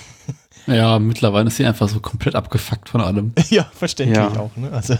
Ja, 0.66 0.98
mittlerweile 0.98 1.48
ist 1.48 1.58
sie 1.58 1.66
einfach 1.66 1.90
so 1.90 2.00
komplett 2.00 2.34
abgefuckt 2.34 2.88
von 2.88 3.02
allem. 3.02 3.34
ja, 3.50 3.64
verständlich 3.74 4.16
Ja. 4.16 4.28
auch, 4.40 4.56
ne? 4.56 4.72
Also 4.72 4.96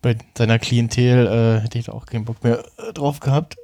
bei 0.00 0.16
seiner 0.38 0.58
Klientel 0.58 1.26
äh, 1.26 1.60
hätte 1.62 1.78
ich 1.78 1.84
da 1.84 1.92
auch 1.92 2.06
keinen 2.06 2.24
Bock 2.24 2.42
mehr 2.42 2.64
äh, 2.78 2.94
drauf 2.94 3.20
gehabt. 3.20 3.56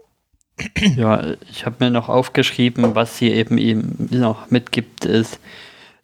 Ja, 0.96 1.24
ich 1.50 1.64
habe 1.64 1.76
mir 1.80 1.90
noch 1.90 2.10
aufgeschrieben, 2.10 2.94
was 2.94 3.16
sie 3.16 3.30
eben 3.30 3.56
ihm 3.56 3.94
noch 4.10 4.50
mitgibt, 4.50 5.06
ist, 5.06 5.40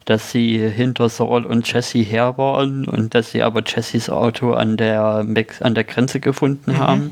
dass 0.05 0.31
sie 0.31 0.57
hinter 0.67 1.09
Saul 1.09 1.45
und 1.45 1.71
Jesse 1.71 1.99
her 1.99 2.39
waren 2.39 2.87
und 2.87 3.13
dass 3.13 3.29
sie 3.29 3.43
aber 3.43 3.61
Jessys 3.63 4.09
Auto 4.09 4.53
an 4.53 4.77
der, 4.77 5.23
Mex 5.23 5.61
an 5.61 5.75
der 5.75 5.83
Grenze 5.83 6.19
gefunden 6.19 6.71
Mhm. 6.71 6.77
haben. 6.79 7.11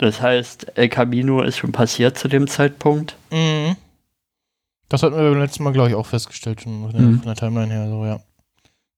Das 0.00 0.22
heißt, 0.22 0.78
El 0.78 0.88
Camino 0.88 1.42
ist 1.42 1.58
schon 1.58 1.72
passiert 1.72 2.16
zu 2.16 2.26
dem 2.28 2.46
Zeitpunkt. 2.48 3.16
Mhm. 3.30 3.76
Das 4.88 5.02
hatten 5.02 5.14
wir 5.14 5.28
beim 5.30 5.38
letzten 5.38 5.62
Mal, 5.62 5.74
glaube 5.74 5.90
ich, 5.90 5.94
auch 5.94 6.06
festgestellt, 6.06 6.62
schon 6.62 6.84
von 6.84 6.92
der, 6.92 7.02
Mhm. 7.02 7.18
von 7.18 7.26
der 7.26 7.36
Timeline 7.36 7.70
her, 7.74 7.86
so, 7.88 8.06
ja. 8.06 8.18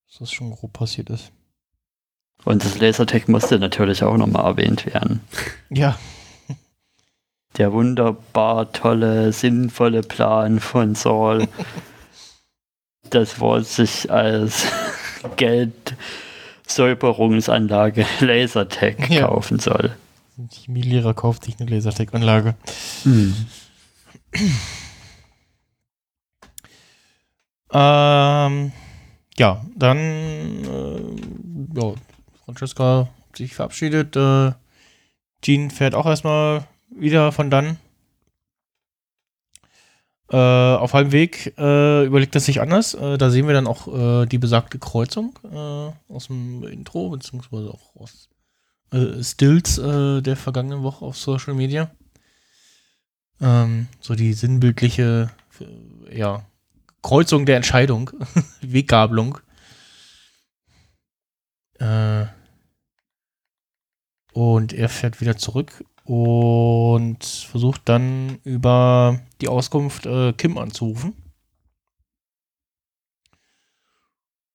Dass 0.09 0.19
das 0.21 0.31
schon 0.31 0.53
grob 0.53 0.73
passiert 0.73 1.11
ist. 1.11 1.33
Und 2.45 2.65
das 2.65 2.79
Lasertech 2.79 3.27
musste 3.27 3.59
natürlich 3.59 4.05
auch 4.05 4.17
nochmal 4.17 4.45
erwähnt 4.45 4.87
werden. 4.87 5.21
Ja, 5.71 5.99
Der 7.57 7.73
wunderbar 7.73 8.71
tolle, 8.73 9.33
sinnvolle 9.33 10.03
Plan 10.03 10.61
von 10.61 10.95
Saul, 10.95 11.49
das 13.11 13.41
Wort 13.41 13.67
sich 13.67 14.09
als 14.11 14.67
Geldsäuberungsanlage 15.37 18.07
Lasertech 18.21 19.09
Ja. 19.11 19.27
kaufen 19.27 19.59
soll. 19.59 19.97
Die 20.37 20.57
Chemielehrer 20.67 21.15
kauft 21.15 21.45
sich 21.45 21.61
eine 21.61 21.71
Lasertech-Anlage. 21.71 22.55
Hm. 23.03 23.35
Ähm, 27.75 28.73
ja, 29.39 29.65
dann, 29.77 29.99
äh, 29.99 31.81
ja, 31.81 31.95
Francesca 32.45 33.09
hat 33.29 33.37
sich 33.37 33.55
verabschiedet. 33.55 34.17
Äh, 34.17 34.53
Jean 35.43 35.71
fährt 35.71 35.95
auch 35.95 36.07
erstmal 36.07 36.67
wieder 36.91 37.33
von 37.33 37.51
dann. 37.51 37.79
Äh, 40.31 40.37
auf 40.37 40.95
halbem 40.95 41.13
Weg 41.13 41.55
äh, 41.59 42.05
überlegt 42.07 42.35
er 42.35 42.41
sich 42.41 42.61
anders. 42.61 42.95
Äh, 42.95 43.19
da 43.19 43.31
sehen 43.31 43.47
wir 43.47 43.55
dann 43.55 43.67
auch 43.67 43.87
äh, 43.89 44.27
die 44.27 44.39
besagte 44.39 44.79
Kreuzung 44.79 45.39
äh, 45.45 46.13
aus 46.13 46.29
dem 46.29 46.65
Intro, 46.65 47.11
beziehungsweise 47.11 47.71
auch 47.71 47.97
aus 47.97 48.29
äh, 48.93 49.23
Stills 49.23 49.79
äh, 49.79 50.21
der 50.21 50.37
vergangenen 50.37 50.83
Woche 50.83 51.05
auf 51.05 51.17
Social 51.17 51.55
Media. 51.55 51.91
Ähm, 53.41 53.89
so 54.01 54.15
die 54.15 54.33
sinnbildliche, 54.35 55.31
äh, 55.61 56.19
ja, 56.19 56.45
Kreuzung 57.03 57.47
der 57.47 57.57
Entscheidung, 57.57 58.11
Weggabelung. 58.61 59.39
Äh, 61.79 62.27
und 64.33 64.73
er 64.73 64.89
fährt 64.89 65.21
wieder 65.21 65.37
zurück 65.37 65.85
und 66.05 67.25
versucht 67.25 67.83
dann 67.87 68.39
über 68.45 69.21
die 69.41 69.49
Auskunft 69.49 70.07
äh, 70.07 70.33
Kim 70.33 70.59
anzurufen. 70.59 71.15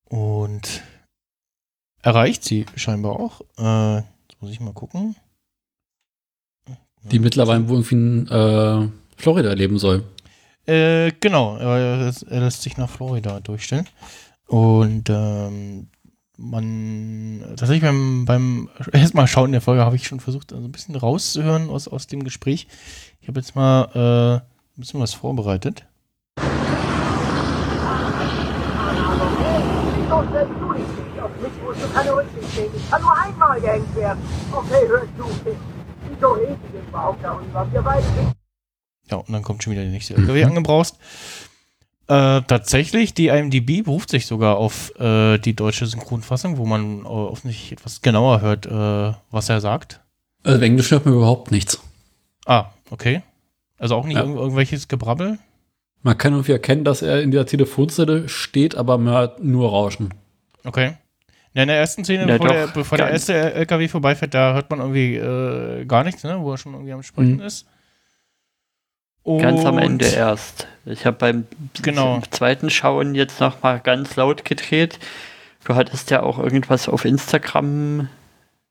Und 0.06 0.82
erreicht 2.02 2.44
sie 2.44 2.66
scheinbar 2.76 3.20
auch. 3.20 3.42
Äh, 3.58 4.04
jetzt 4.38 4.44
muss 4.44 4.52
ich 4.52 4.60
mal 4.60 4.74
gucken. 4.74 5.16
Die 7.12 7.18
mittlerweile 7.18 7.68
wohl 7.68 7.78
irgendwie 7.78 7.96
in 7.96 8.28
äh, 8.28 8.88
Florida 9.16 9.54
leben 9.54 9.80
soll. 9.80 10.04
Äh, 10.68 11.12
genau, 11.20 11.58
er, 11.58 12.14
er 12.30 12.40
lässt 12.42 12.62
sich 12.62 12.78
nach 12.78 12.90
Florida 12.90 13.40
durchstellen. 13.40 13.88
Und 14.46 15.10
ähm, 15.10 15.88
man, 16.38 17.42
tatsächlich 17.56 17.82
beim, 17.82 18.26
beim 18.26 18.70
erstmal 18.92 19.28
schauen 19.28 19.54
der 19.54 19.62
Folge 19.62 19.84
habe 19.84 19.96
ich 19.96 20.08
schon 20.08 20.20
versucht, 20.20 20.54
also 20.54 20.66
ein 20.66 20.72
bisschen 20.72 20.96
rauszuhören 20.96 21.70
aus, 21.70 21.88
aus 21.88 22.06
dem 22.06 22.24
Gespräch. 22.24 22.68
Ich 23.22 23.28
habe 23.28 23.40
jetzt 23.40 23.56
mal 23.56 23.90
äh, 23.96 24.36
ein 24.38 24.80
bisschen 24.80 25.00
was 25.00 25.16
vorbereitet. 25.16 25.86
Keine 31.94 32.14
Rücksicht 32.16 32.58
nehmen. 32.58 32.74
Ich 32.76 32.90
kann 32.90 33.02
nur 33.02 33.18
einmal 33.18 33.62
gehängt 33.62 33.96
werden. 33.96 34.20
Okay, 34.52 34.88
hör 34.88 35.02
zu. 35.02 35.30
Wieso 36.10 36.28
reden 36.34 36.58
wir 36.72 36.82
überhaupt 36.88 37.24
darüber? 37.24 37.68
Wir 37.72 37.82
beide 37.82 38.04
sind 38.04 38.34
Ja, 39.12 39.18
und 39.18 39.32
dann 39.32 39.44
kommt 39.44 39.64
schon 39.64 39.74
wieder 39.74 39.84
der 39.84 39.92
nächste 39.92 40.16
LKW 40.16 40.44
angebraust. 40.46 40.98
Äh, 42.10 42.42
tatsächlich, 42.48 43.14
die 43.14 43.28
IMDb 43.28 43.84
beruft 43.84 44.10
sich 44.10 44.26
sogar 44.28 44.56
auf 44.58 44.98
äh, 44.98 45.38
die 45.40 45.56
deutsche 45.56 45.86
Synchronfassung, 45.86 46.58
wo 46.58 46.66
man 46.66 47.02
äh, 47.04 47.08
offensichtlich 47.08 47.74
etwas 47.74 48.02
genauer 48.02 48.40
hört, 48.42 48.66
äh, 48.66 49.14
was 49.30 49.50
er 49.50 49.60
sagt. 49.60 50.00
Also 50.44 50.62
Englisch 50.64 50.92
hört 50.92 51.06
man 51.06 51.16
überhaupt 51.16 51.52
nichts. 51.52 51.82
Ah, 52.46 52.68
okay. 52.92 53.24
Also 53.78 53.96
auch 53.96 54.06
nicht 54.06 54.16
Ja. 54.16 54.22
irgend 54.24 54.38
irgendwelches 54.38 54.88
Gebrabbel? 54.88 55.38
Man 56.02 56.18
kann 56.18 56.32
irgendwie 56.32 56.54
erkennen, 56.54 56.86
dass 56.86 57.02
er 57.02 57.22
in 57.22 57.32
der 57.32 57.46
Telefonzelle 57.46 58.30
steht, 58.30 58.76
aber 58.76 58.98
man 58.98 59.14
hört 59.14 59.44
nur 59.44 59.70
Rauschen. 59.70 60.14
Okay. 60.64 60.94
Ja, 61.58 61.64
in 61.64 61.70
der 61.70 61.78
ersten 61.80 62.04
Szene, 62.06 62.22
Ja, 62.22 62.38
bevor, 62.38 62.48
doch, 62.48 62.54
der, 62.54 62.68
bevor 62.68 62.98
der 63.00 63.10
erste 63.10 63.34
LKW 63.56 63.88
vorbeifährt, 63.88 64.36
da 64.36 64.54
hört 64.54 64.70
man 64.70 64.80
irgendwie 64.80 65.16
äh, 65.16 65.86
gar 65.86 66.04
nichts, 66.04 66.24
ne? 66.24 66.38
wo 66.40 66.52
er 66.52 66.58
schon 66.60 66.74
irgendwie 66.74 66.94
am 66.94 67.02
Sprechen 67.02 67.38
Mhm. 67.38 67.42
ist. 67.42 67.66
Ganz 69.26 69.66
am 69.66 69.76
Und- 69.78 69.82
Ende 69.82 70.06
erst. 70.06 70.68
Ich 70.86 71.06
habe 71.06 71.18
beim 71.18 71.48
Genau. 71.82 72.22
zweiten 72.30 72.70
Schauen 72.70 73.14
jetzt 73.16 73.42
noch 73.42 73.62
mal 73.64 73.80
ganz 73.80 74.16
laut 74.16 74.46
gedreht. 74.46 75.00
Du 75.66 75.74
hattest 75.76 76.12
ja 76.12 76.22
auch 76.24 76.38
irgendwas 76.40 76.88
auf 76.88 77.04
Instagram 77.04 78.08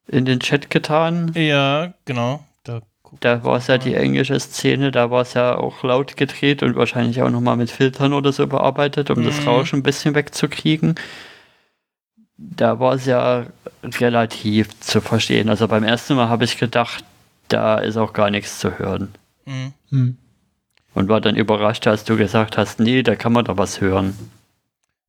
in 0.09 0.25
den 0.25 0.39
Chat 0.41 0.71
getan. 0.71 1.33
Ja, 1.35 1.93
genau. 2.07 2.45
Da, 2.65 2.81
Da 3.21 3.43
war 3.45 3.57
es 3.59 3.67
ja 3.67 3.79
die 3.79 3.95
englische 3.97 4.39
Szene, 4.41 4.93
da 4.93 5.11
war 5.11 5.23
es 5.23 5.35
ja 5.35 5.57
auch 5.57 5.83
laut 5.83 6.17
gedreht 6.17 6.63
und 6.63 6.77
wahrscheinlich 6.77 7.21
auch 7.21 7.31
nochmal 7.31 7.57
mit 7.57 7.71
Filtern 7.71 8.13
oder 8.13 8.33
so 8.33 8.47
bearbeitet, 8.47 9.11
um 9.11 9.25
das 9.25 9.41
Mhm. 9.43 9.49
Rauschen 9.49 9.81
ein 9.81 9.83
bisschen 9.83 10.15
wegzukriegen. 10.15 10.95
Da 12.39 12.79
war 12.81 12.95
es 12.95 13.07
ja 13.07 13.47
relativ 13.83 14.79
zu 14.81 15.01
verstehen. 15.01 15.49
Also 15.49 15.69
beim 15.69 15.85
ersten 15.85 16.15
Mal 16.17 16.29
habe 16.29 16.45
ich 16.45 16.59
gedacht, 16.59 17.05
da 17.49 17.79
ist 17.79 17.97
auch 17.97 18.13
gar 18.13 18.31
nichts 18.31 18.59
zu 18.59 18.79
hören. 18.79 19.15
Mhm. 19.47 19.73
Hm. 19.91 20.17
Und 20.95 21.09
war 21.09 21.21
dann 21.21 21.37
überrascht, 21.37 21.87
als 21.87 22.05
du 22.05 22.17
gesagt 22.17 22.57
hast, 22.57 22.81
nee, 22.81 23.03
da 23.03 23.17
kann 23.17 23.33
man 23.33 23.45
doch 23.45 23.57
was 23.57 23.81
hören. 23.81 24.17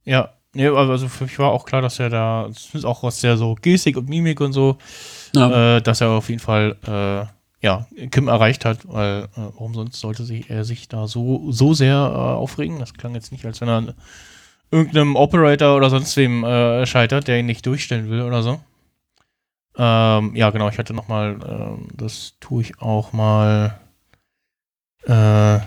Ja, 0.05 0.29
nee, 0.53 0.67
also 0.67 0.91
also 0.91 1.07
für 1.07 1.23
mich 1.25 1.37
war 1.39 1.51
auch 1.51 1.65
klar, 1.65 1.81
dass 1.81 1.99
er 1.99 2.09
da, 2.09 2.45
das 2.47 2.73
ist 2.73 2.85
auch 2.85 3.03
aus 3.03 3.19
der 3.21 3.37
so 3.37 3.55
Gestik 3.55 3.97
und 3.97 4.07
Mimik 4.09 4.39
und 4.41 4.53
so, 4.53 4.77
Ja. 5.33 5.77
äh, 5.77 5.81
dass 5.81 6.01
er 6.01 6.09
auf 6.11 6.29
jeden 6.29 6.41
Fall, 6.41 6.75
äh, 6.85 7.65
ja, 7.65 7.87
Kim 8.11 8.27
erreicht 8.27 8.65
hat, 8.65 8.79
weil 8.87 9.23
äh, 9.23 9.27
warum 9.35 9.73
sonst 9.73 9.99
sollte 9.99 10.23
sich, 10.23 10.49
er 10.49 10.63
sich 10.63 10.87
da 10.87 11.07
so, 11.07 11.51
so 11.51 11.73
sehr 11.73 11.95
äh, 11.95 12.17
aufregen? 12.17 12.79
Das 12.79 12.93
klang 12.93 13.15
jetzt 13.15 13.31
nicht, 13.31 13.45
als 13.45 13.59
wenn 13.61 13.69
er 13.69 13.93
irgendeinem 14.71 15.15
Operator 15.15 15.75
oder 15.75 15.89
sonst 15.89 16.15
wem 16.17 16.43
äh, 16.43 16.85
scheitert, 16.85 17.27
der 17.27 17.39
ihn 17.39 17.45
nicht 17.45 17.65
durchstellen 17.65 18.09
will 18.09 18.21
oder 18.21 18.43
so. 18.43 18.59
Ähm, 19.77 20.35
ja, 20.35 20.49
genau, 20.49 20.69
ich 20.69 20.77
hatte 20.77 20.93
noch 20.93 21.07
mal, 21.07 21.39
ähm, 21.47 21.87
das 21.93 22.33
tue 22.39 22.63
ich 22.63 22.81
auch 22.81 23.13
mal 23.13 23.79
äh, 25.05 25.59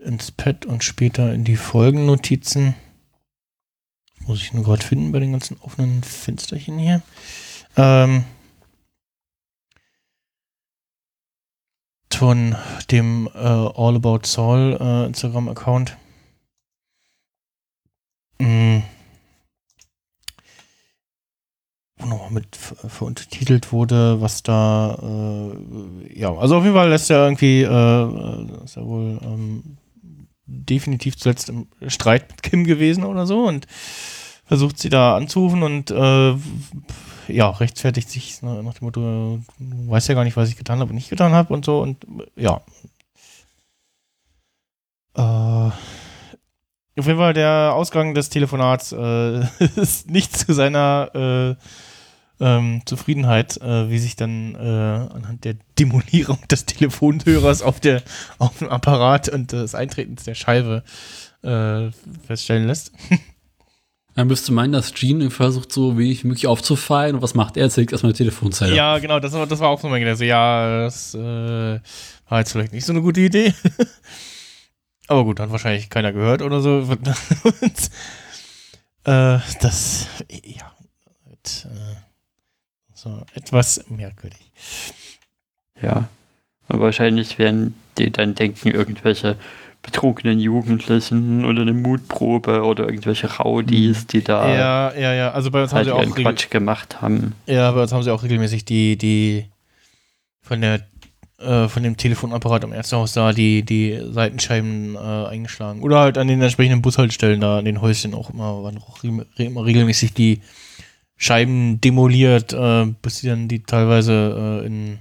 ins 0.00 0.32
Pad 0.32 0.66
und 0.66 0.84
später 0.84 1.32
in 1.32 1.44
die 1.44 1.56
Folgennotizen. 1.56 2.74
Muss 4.26 4.42
ich 4.42 4.52
nur 4.52 4.64
gerade 4.64 4.84
finden 4.84 5.12
bei 5.12 5.20
den 5.20 5.32
ganzen 5.32 5.58
offenen 5.60 6.02
Fensterchen 6.02 6.78
hier. 6.78 7.02
Ähm, 7.76 8.24
von 12.12 12.56
dem 12.90 13.28
äh, 13.34 13.38
All 13.38 13.96
About 13.96 14.20
Saul 14.24 14.78
äh, 14.80 15.06
Instagram-Account. 15.06 15.96
Mh, 18.40 18.82
wo 21.98 22.06
nochmal 22.06 22.30
mit 22.32 22.56
ver- 22.56 22.88
veruntertitelt 22.88 23.72
wurde, 23.72 24.20
was 24.20 24.42
da, 24.42 24.98
äh, 25.00 26.18
ja, 26.18 26.32
also 26.34 26.56
auf 26.56 26.64
jeden 26.64 26.74
Fall 26.74 26.88
lässt 26.88 27.10
er 27.10 27.24
irgendwie, 27.24 27.62
äh, 27.62 27.66
äh, 27.68 28.64
ist 28.64 28.76
er 28.76 28.86
wohl 28.86 29.20
ähm, 29.22 29.76
definitiv 30.46 31.16
zuletzt 31.16 31.48
im 31.48 31.68
Streit 31.88 32.28
mit 32.30 32.42
Kim 32.42 32.64
gewesen 32.64 33.04
oder 33.04 33.26
so 33.26 33.46
und 33.46 33.66
versucht 34.46 34.78
sie 34.78 34.90
da 34.90 35.16
anzurufen 35.16 35.62
und 35.62 35.90
äh, 35.90 36.34
ja, 37.28 37.50
rechtfertigt 37.50 38.10
sich 38.10 38.42
nach 38.42 38.62
nach 38.62 38.74
dem 38.74 38.84
Motto, 38.86 39.00
du 39.58 39.90
weißt 39.90 40.08
ja 40.08 40.14
gar 40.14 40.24
nicht, 40.24 40.36
was 40.36 40.50
ich 40.50 40.56
getan 40.56 40.80
habe 40.80 40.90
und 40.90 40.96
nicht 40.96 41.10
getan 41.10 41.32
habe 41.32 41.54
und 41.54 41.64
so 41.64 41.80
und 41.80 42.04
äh, 42.36 42.42
ja. 42.42 42.60
Äh, 45.16 45.70
auf 46.98 47.06
jeden 47.06 47.18
Fall 47.18 47.34
der 47.34 47.72
Ausgang 47.74 48.14
des 48.14 48.28
Telefonats 48.28 48.92
äh, 48.92 49.40
ist 49.76 50.10
nicht 50.10 50.36
zu 50.36 50.52
seiner 50.52 51.10
äh, 51.14 51.54
ähm, 52.40 52.82
Zufriedenheit, 52.84 53.60
äh, 53.60 53.90
wie 53.90 53.98
sich 53.98 54.16
dann 54.16 54.54
äh, 54.54 54.58
anhand 54.58 55.44
der 55.44 55.54
Demolierung 55.78 56.38
des 56.50 56.66
Telefonhörers 56.66 57.62
auf, 57.62 57.80
der, 57.80 58.02
auf 58.38 58.58
dem 58.58 58.68
Apparat 58.68 59.28
und 59.28 59.52
des 59.52 59.74
Eintretens 59.74 60.24
der 60.24 60.34
Scheibe 60.34 60.82
äh, 61.42 61.90
feststellen 62.26 62.66
lässt. 62.66 62.92
Man 64.16 64.28
müsste 64.28 64.52
meinen, 64.52 64.72
dass 64.72 64.94
Gene 64.94 65.28
versucht, 65.30 65.72
so 65.72 65.98
wenig 65.98 66.22
wie 66.22 66.28
möglich 66.28 66.46
aufzufallen. 66.46 67.16
Und 67.16 67.22
was 67.22 67.34
macht 67.34 67.56
er? 67.56 67.64
Er 67.64 67.70
zählt 67.70 67.90
erstmal 67.90 68.10
eine 68.10 68.16
Telefonzelle. 68.16 68.74
Ja, 68.74 68.98
genau, 68.98 69.18
das 69.18 69.32
war, 69.32 69.44
das 69.44 69.58
war 69.58 69.68
auch 69.68 69.80
so 69.80 69.88
mein 69.88 69.98
Gedanke. 69.98 70.18
So, 70.18 70.24
ja, 70.24 70.84
das 70.84 71.16
äh, 71.16 71.80
war 72.28 72.38
jetzt 72.38 72.52
vielleicht 72.52 72.72
nicht 72.72 72.86
so 72.86 72.92
eine 72.92 73.02
gute 73.02 73.20
Idee. 73.20 73.52
Aber 75.08 75.24
gut, 75.24 75.40
hat 75.40 75.50
wahrscheinlich 75.50 75.90
keiner 75.90 76.12
gehört 76.12 76.42
oder 76.42 76.60
so. 76.60 76.78
Und, 76.88 77.90
äh, 79.04 79.38
das, 79.60 80.08
ja, 80.30 80.72
wird, 81.26 81.66
äh, 81.70 81.96
so 82.94 83.22
etwas 83.34 83.84
merkwürdig. 83.88 84.50
Ja. 85.80 86.08
Und 86.68 86.80
wahrscheinlich 86.80 87.38
werden 87.38 87.74
die 87.98 88.10
dann 88.10 88.34
denken, 88.34 88.70
irgendwelche 88.70 89.36
betrogenen 89.82 90.40
Jugendlichen 90.40 91.44
oder 91.44 91.60
eine 91.62 91.74
Mutprobe 91.74 92.62
oder 92.62 92.86
irgendwelche 92.86 93.36
Rowdies, 93.36 94.06
die 94.06 94.24
da 94.24 94.48
Ja, 94.48 94.94
ja, 94.94 95.12
ja. 95.12 95.30
Also 95.32 95.50
bei 95.50 95.62
uns 95.62 95.72
haben 95.72 95.86
halt 95.86 95.86
sie 95.86 95.92
auch 95.92 96.16
Quatsch 96.16 96.48
gemacht 96.48 97.02
haben. 97.02 97.34
Ja, 97.46 97.70
bei 97.72 97.82
uns 97.82 97.92
haben 97.92 98.02
sie 98.02 98.10
auch 98.10 98.22
regelmäßig 98.22 98.64
die, 98.64 98.96
die 98.96 99.44
von 100.40 100.62
der 100.62 100.80
äh, 101.38 101.68
von 101.68 101.82
dem 101.82 101.96
Telefonapparat 101.96 102.64
am 102.64 102.72
Ärztehaus 102.72 103.12
da 103.12 103.32
die, 103.32 103.62
die 103.62 104.00
Seitenscheiben 104.10 104.94
äh, 104.94 104.98
eingeschlagen. 104.98 105.82
Oder 105.82 106.00
halt 106.00 106.18
an 106.18 106.28
den 106.28 106.42
entsprechenden 106.42 106.82
Bushaltestellen 106.82 107.40
da, 107.40 107.58
an 107.58 107.64
den 107.64 107.80
Häuschen 107.80 108.14
auch 108.14 108.30
immer, 108.30 108.62
waren 108.62 108.78
auch 108.78 109.02
re 109.02 109.26
immer 109.38 109.64
regelmäßig 109.64 110.14
die 110.14 110.40
Scheiben 111.16 111.80
demoliert, 111.80 112.52
äh, 112.52 112.86
bis 113.02 113.18
sie 113.18 113.28
dann 113.28 113.48
die 113.48 113.62
teilweise 113.62 114.62
äh, 114.62 114.66
in 114.66 114.98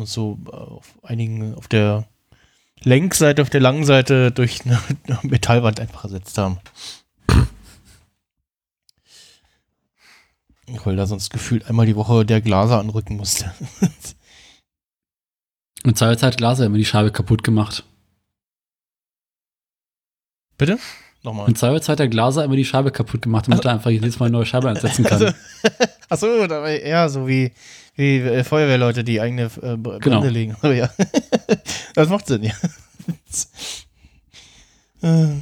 man 0.00 0.06
so 0.06 0.38
äh, 0.46 0.56
auf 0.56 0.98
einigen, 1.02 1.54
auf 1.54 1.68
der 1.68 2.08
Längsseite, 2.82 3.42
auf 3.42 3.50
der 3.50 3.60
langen 3.60 3.84
Seite 3.84 4.32
durch 4.32 4.60
eine 4.64 4.80
Metallwand 5.22 5.78
einfach 5.78 6.04
ersetzt 6.04 6.36
haben. 6.38 6.58
Weil 10.84 10.96
da 10.96 11.06
sonst 11.06 11.30
gefühlt 11.30 11.68
einmal 11.68 11.86
die 11.86 11.96
Woche 11.96 12.24
der 12.24 12.40
Glaser 12.40 12.78
anrücken 12.78 13.16
musste. 13.16 13.52
Und 15.84 15.96
zwei 15.96 16.14
Zeit 16.16 16.42
hat 16.42 16.60
immer 16.60 16.76
die 16.78 16.84
Scheibe 16.84 17.10
kaputt 17.10 17.42
gemacht. 17.42 17.84
Bitte? 20.58 20.78
Nochmal. 21.22 21.46
Und 21.46 21.58
zwei 21.58 21.78
Zeit 21.80 21.98
der 21.98 22.08
Glaser 22.08 22.44
immer 22.44 22.56
die 22.56 22.64
Scheibe 22.64 22.90
kaputt 22.90 23.22
gemacht, 23.22 23.46
damit 23.48 23.64
er 23.64 23.72
einfach 23.72 23.90
jedes 23.90 24.18
Mal 24.18 24.26
eine 24.26 24.32
neue 24.36 24.46
Scheibe 24.46 24.68
einsetzen 24.68 25.04
kann. 25.04 25.22
Also, 25.22 25.34
achso, 26.08 26.46
da 26.46 26.62
war 26.62 26.70
ja 26.70 27.08
so 27.08 27.26
wie, 27.28 27.52
wie 27.96 28.18
äh, 28.18 28.44
Feuerwehrleute, 28.44 29.04
die 29.04 29.20
eigene 29.20 29.44
äh, 29.62 29.76
Br- 29.76 29.98
Brände 29.98 30.00
Genau. 30.00 30.20
legen. 30.26 30.56
Oh, 30.62 30.66
ja. 30.68 30.90
das 31.94 32.08
macht 32.08 32.26
Sinn, 32.26 32.42
ja. 32.44 32.52
Äh. 35.02 35.40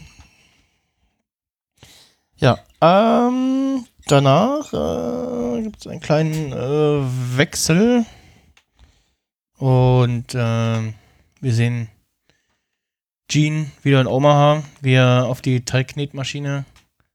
ja, 2.37 2.57
ähm, 2.81 3.85
danach 4.07 4.73
äh, 4.73 5.63
gibt 5.63 5.81
es 5.81 5.87
einen 5.89 5.99
kleinen 5.99 6.53
äh, 6.53 7.37
Wechsel. 7.37 8.07
Und 9.59 10.35
ähm, 10.35 10.95
wir 11.41 11.53
sehen 11.53 11.89
Gene 13.29 13.71
wieder 13.83 14.01
in 14.01 14.07
Omaha, 14.07 14.63
wie 14.81 14.95
er 14.95 15.27
auf 15.27 15.43
die 15.43 15.65
Teigknetmaschine 15.65 16.65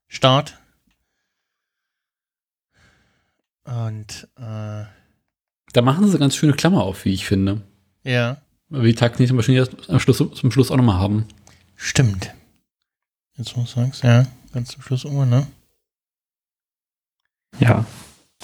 starrt. 0.08 0.60
Und 3.64 4.28
äh, 4.38 4.84
Da 5.74 5.82
machen 5.82 6.08
sie 6.10 6.20
ganz 6.20 6.36
schöne 6.36 6.54
Klammer 6.54 6.84
auf, 6.84 7.06
wie 7.06 7.14
ich 7.14 7.26
finde. 7.26 7.62
ja, 8.04 8.38
Weil 8.70 8.82
wir 8.84 8.92
die 8.92 8.96
Taktnetmaschine 9.00 9.58
jetzt 9.60 9.90
am 9.90 10.00
Schluss, 10.00 10.18
zum 10.18 10.52
Schluss 10.52 10.70
auch 10.72 10.78
nochmal 10.78 11.00
haben. 11.00 11.26
stimmt. 11.76 12.34
Jetzt 13.38 13.56
muss 13.58 13.70
ich 13.70 13.76
sagen, 13.76 13.92
ja, 14.04 14.28
ganz 14.54 14.70
zum 14.70 14.82
Schluss 14.84 15.06
immer, 15.06 15.26
ne? 15.26 15.48
Ja. 17.60 17.86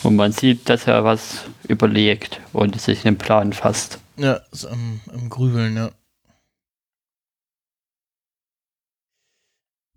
Und 0.03 0.15
man 0.15 0.31
sieht, 0.31 0.69
dass 0.69 0.87
er 0.87 1.03
was 1.03 1.45
überlegt 1.67 2.39
und 2.53 2.79
sich 2.79 3.05
einen 3.05 3.17
Plan 3.17 3.53
fasst. 3.53 3.99
Ja, 4.17 4.39
ist 4.51 4.65
am, 4.65 5.01
am 5.13 5.29
Grübeln, 5.29 5.75
ja. 5.75 5.91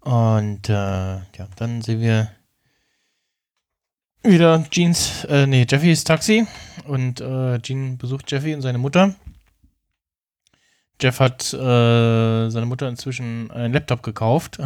Und 0.00 0.68
äh, 0.68 0.72
ja, 0.72 1.48
dann 1.56 1.82
sehen 1.82 2.00
wir 2.00 2.30
wieder 4.24 4.64
Jeans, 4.70 5.24
äh, 5.24 5.46
nee, 5.46 5.66
Jeffys 5.68 6.04
Taxi. 6.04 6.46
Und 6.86 7.20
äh, 7.20 7.60
Jean 7.60 7.98
besucht 7.98 8.30
Jeffy 8.30 8.54
und 8.54 8.62
seine 8.62 8.78
Mutter. 8.78 9.14
Jeff 11.00 11.20
hat 11.20 11.52
äh, 11.52 12.48
seine 12.50 12.66
Mutter 12.66 12.88
inzwischen 12.88 13.50
einen 13.50 13.74
Laptop 13.74 14.02
gekauft. 14.02 14.58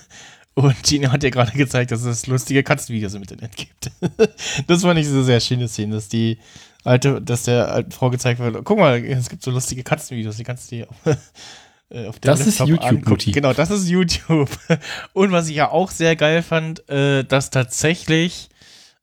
Und 0.54 0.82
Gina 0.82 1.10
hat 1.10 1.24
ihr 1.24 1.30
gerade 1.30 1.52
gezeigt, 1.52 1.90
dass 1.92 2.02
es 2.04 2.26
lustige 2.26 2.62
Katzenvideos 2.62 3.14
im 3.14 3.22
Internet 3.22 3.56
gibt. 3.56 3.90
das 4.66 4.82
fand 4.82 4.98
ich 4.98 5.08
so 5.08 5.14
eine 5.14 5.24
sehr 5.24 5.40
schöne 5.40 5.66
Szene, 5.68 5.94
dass 5.94 6.08
die 6.08 6.38
alte, 6.84 7.22
dass 7.22 7.44
der 7.44 7.72
alten 7.72 7.90
Frau 7.92 8.10
gezeigt 8.10 8.38
wird, 8.40 8.62
guck 8.64 8.78
mal, 8.78 9.02
es 9.04 9.30
gibt 9.30 9.42
so 9.42 9.50
lustige 9.50 9.82
Katzenvideos, 9.82 10.36
die 10.36 10.44
kannst 10.44 10.70
du 10.70 10.76
dir 10.76 10.88
auf, 10.90 10.96
äh, 11.88 12.06
auf 12.06 12.18
dem 12.18 12.26
Das 12.26 12.46
ist 12.46 12.58
YouTube. 12.60 13.18
Genau, 13.32 13.52
das 13.54 13.70
ist 13.70 13.88
YouTube. 13.88 14.50
Und 15.14 15.32
was 15.32 15.48
ich 15.48 15.56
ja 15.56 15.70
auch 15.70 15.90
sehr 15.90 16.16
geil 16.16 16.42
fand, 16.42 16.86
äh, 16.90 17.24
dass 17.24 17.48
tatsächlich 17.50 18.50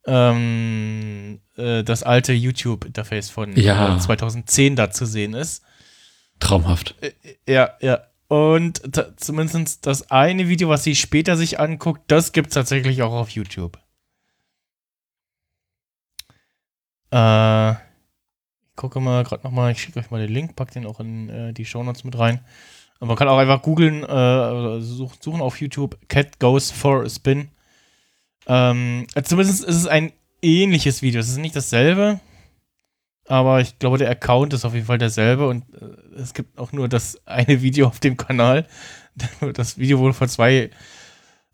ähm, 0.05 1.39
äh, 1.57 1.83
das 1.83 2.03
alte 2.03 2.33
YouTube-Interface 2.33 3.29
von 3.29 3.55
Ja. 3.55 3.95
äh, 3.95 3.99
2010 3.99 4.75
da 4.75 4.91
zu 4.91 5.05
sehen 5.05 5.33
ist. 5.33 5.63
Traumhaft. 6.39 6.95
Ja, 7.47 7.71
ja. 7.81 8.01
Und 8.29 8.81
zumindest 9.17 9.87
das 9.87 10.11
eine 10.11 10.47
Video, 10.47 10.69
was 10.69 10.83
sie 10.83 10.95
später 10.95 11.35
sich 11.35 11.59
anguckt, 11.59 12.03
das 12.07 12.31
gibt 12.31 12.49
es 12.49 12.53
tatsächlich 12.53 13.01
auch 13.01 13.11
auf 13.11 13.31
YouTube. 13.31 13.79
Äh, 17.11 17.71
ich 17.71 17.77
gucke 18.75 18.99
mal 18.99 19.23
gerade 19.23 19.43
nochmal, 19.43 19.71
ich 19.71 19.81
schicke 19.81 19.99
euch 19.99 20.11
mal 20.11 20.21
den 20.21 20.31
Link, 20.31 20.55
pack 20.55 20.69
den 20.69 20.85
auch 20.85 20.99
in 20.99 21.27
äh, 21.29 21.53
die 21.53 21.65
Shownotes 21.65 22.03
mit 22.03 22.19
rein. 22.19 22.45
Und 22.99 23.07
man 23.07 23.17
kann 23.17 23.27
auch 23.27 23.39
einfach 23.39 23.63
googeln, 23.63 24.03
äh, 24.03 24.79
suchen 24.79 25.41
auf 25.41 25.59
YouTube, 25.59 25.97
Cat 26.07 26.37
Goes 26.37 26.69
for 26.69 27.05
a 27.05 27.09
Spin. 27.09 27.49
Ähm, 28.45 29.07
äh, 29.15 29.23
zumindest 29.23 29.63
ist 29.63 29.75
es 29.75 29.87
ein 29.87 30.13
ähnliches 30.43 31.01
Video. 31.01 31.19
Es 31.19 31.29
ist 31.29 31.37
nicht 31.37 31.55
dasselbe, 31.55 32.19
aber 33.29 33.61
ich 33.61 33.77
glaube, 33.77 33.99
der 33.99 34.09
Account 34.09 34.53
ist 34.53 34.65
auf 34.65 34.73
jeden 34.73 34.87
Fall 34.87 34.97
derselbe 34.97 35.47
und 35.47 35.63
äh, 35.75 36.19
es 36.19 36.33
gibt 36.33 36.57
auch 36.57 36.71
nur 36.71 36.89
das 36.89 37.21
eine 37.27 37.61
Video 37.61 37.87
auf 37.87 37.99
dem 37.99 38.17
Kanal. 38.17 38.65
Das 39.53 39.77
Video 39.77 39.99
wurde 39.99 40.13
vor 40.13 40.29
zwei 40.29 40.69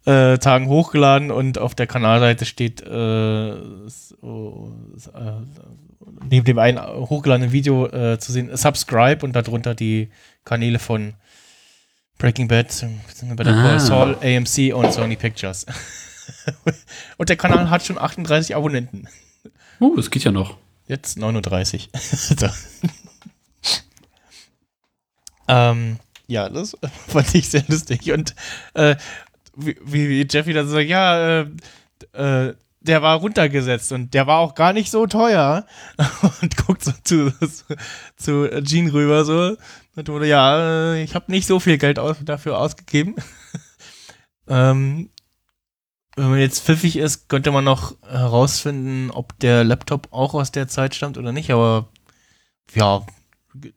äh, 0.06 0.38
Tagen 0.38 0.68
hochgeladen 0.68 1.32
und 1.32 1.58
auf 1.58 1.74
der 1.74 1.88
Kanalseite 1.88 2.46
steht 2.46 2.82
äh, 2.82 3.56
so, 3.88 4.72
äh, 5.14 5.32
neben 6.30 6.46
dem 6.46 6.60
einen 6.60 6.80
hochgeladenen 6.80 7.52
Video 7.52 7.88
äh, 7.88 8.20
zu 8.20 8.32
sehen 8.32 8.56
Subscribe 8.56 9.26
und 9.26 9.36
darunter 9.36 9.74
die 9.74 10.10
Kanäle 10.44 10.78
von 10.78 11.16
Breaking 12.20 12.48
Bad, 12.48 12.68
Better 13.36 13.52
Call 13.52 13.76
Ah. 13.76 13.80
Saul, 13.80 14.16
AMC 14.22 14.74
und 14.74 14.94
Sony 14.94 15.16
Pictures. 15.16 15.66
und 17.18 17.28
der 17.28 17.36
Kanal 17.36 17.70
hat 17.70 17.84
schon 17.84 17.98
38 17.98 18.56
Abonnenten. 18.56 19.08
Oh, 19.80 19.94
das 19.96 20.12
geht 20.12 20.24
ja 20.24 20.32
noch. 20.32 20.58
Jetzt 20.88 21.18
39. 21.18 21.90
so. 21.94 22.48
ähm, 25.48 25.98
ja, 26.28 26.50
das 26.50 26.78
fand 27.08 27.34
ich 27.36 27.50
sehr 27.50 27.64
lustig. 27.68 28.12
Und 28.12 28.36
äh, 28.74 28.96
wie, 29.56 29.78
wie 29.86 30.28
Jeffy 30.30 30.54
dann 30.54 30.68
so 30.68 30.74
sagt, 30.74 30.88
ja, 30.88 31.42
äh, 31.42 31.48
äh, 32.14 32.56
der 32.82 33.02
war 33.02 33.18
runtergesetzt 33.18 33.92
und 33.92 34.14
der 34.14 34.28
war 34.28 34.40
auch 34.40 34.54
gar 34.54 34.72
nicht 34.74 34.92
so 34.92 35.08
teuer. 35.08 35.66
Und 36.42 36.56
guckt 36.56 36.84
so 36.84 36.92
zu, 37.04 37.34
zu 38.16 38.48
Jean 38.62 38.90
rüber 38.90 39.26
so. 39.26 39.58
Und 39.96 40.08
wurde, 40.08 40.28
ja, 40.28 40.94
äh, 40.94 41.04
ich 41.04 41.16
habe 41.16 41.32
nicht 41.32 41.48
so 41.48 41.60
viel 41.60 41.80
Geld 41.80 41.98
aus, 41.98 42.18
dafür 42.24 42.60
ausgegeben. 42.60 43.16
ähm, 44.48 45.10
wenn 46.16 46.30
man 46.30 46.40
jetzt 46.40 46.64
pfiffig 46.64 46.96
ist, 46.98 47.28
könnte 47.30 47.52
man 47.52 47.64
noch 47.64 47.96
herausfinden, 48.08 49.12
ob 49.12 49.38
der 49.40 49.64
Laptop 49.64 50.08
auch 50.12 50.34
aus 50.34 50.52
der 50.52 50.68
Zeit 50.68 50.96
stammt 50.96 51.18
oder 51.18 51.32
nicht, 51.32 51.52
aber 51.52 51.88
ja, 52.74 53.06
ge- 53.54 53.74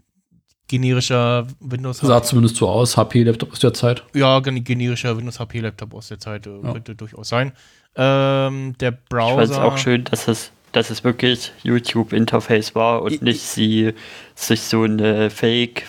generischer 0.69 1.47
Windows 1.61 1.99
Sah 1.99 2.23
zumindest 2.23 2.57
so 2.57 2.69
aus, 2.69 2.97
HP-Laptop 2.97 3.53
aus 3.53 3.59
der 3.61 3.75
Zeit. 3.75 4.05
Ja, 4.15 4.41
gen- 4.41 4.63
generischer 4.65 5.17
Windows 5.17 5.41
HP 5.41 5.61
Laptop 5.61 5.95
aus 5.95 6.09
der 6.09 6.19
Zeit 6.21 6.47
äh, 6.47 6.51
Ja. 6.63 6.73
könnte 6.73 6.95
durchaus 6.95 7.29
sein. 7.29 7.53
Ähm, 7.97 8.77
der 8.79 8.91
Ich 8.93 8.97
fand 9.11 9.41
es 9.43 9.49
Browser. 9.51 9.65
auch 9.65 9.79
schön, 9.79 10.05
dass 10.05 10.29
es, 10.29 10.53
dass 10.73 10.91
es 10.91 11.03
wirklich 11.05 11.53
YouTube-Interface 11.63 12.75
war 12.75 13.03
und 13.03 13.13
I- 13.15 13.19
nicht 13.25 13.41
sie 13.43 13.95
sich 14.35 14.61
so 14.63 14.83
eine 14.83 15.31
Ja, 15.31 15.85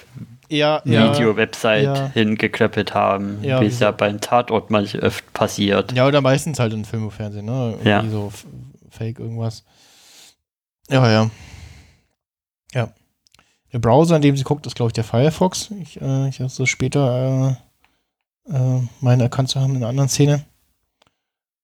Ja. 0.50 0.80
Fake-Video-Website 0.82 1.84
Ja. 1.84 2.08
hingeklöppelt 2.14 2.94
haben, 2.94 3.44
Ja, 3.44 3.62
wie 3.62 3.68
es 3.68 3.80
ja 3.80 3.92
beim 3.92 4.20
Tatort 4.20 4.70
manchmal 4.72 5.04
öfter 5.04 5.30
passiert. 5.34 5.92
Ja, 5.94 6.08
oder 6.08 6.22
meistens 6.22 6.60
halt 6.60 6.74
in 6.74 6.86
Film 6.86 7.04
und 7.06 7.12
Fernsehen, 7.12 7.46
ne? 7.46 7.72
Irgendwie 7.72 7.90
Ja. 7.90 8.10
so 8.10 8.32
Fake 8.90 9.20
irgendwas. 9.20 9.64
Ja, 10.90 11.10
ja. 11.10 11.30
Ja. 12.74 12.92
Der 13.72 13.80
Browser, 13.80 14.16
in 14.16 14.24
dem 14.24 14.36
sie 14.36 14.44
guckt, 14.44 14.66
ist, 14.66 14.76
glaube 14.76 14.90
ich, 14.90 14.94
der 14.94 15.04
Firefox. 15.04 15.70
Ich, 15.80 16.02
äh, 16.02 16.28
ich 16.30 16.40
habe 16.40 16.50
so 16.50 16.66
später 16.66 17.58
äh, 18.50 18.52
äh, 18.56 18.82
meine 19.02 19.24
erkannt 19.24 19.50
zu 19.50 19.60
haben 19.60 19.72
in 19.72 19.78
einer 19.78 19.90
anderen 19.90 20.10
Szene. 20.10 20.44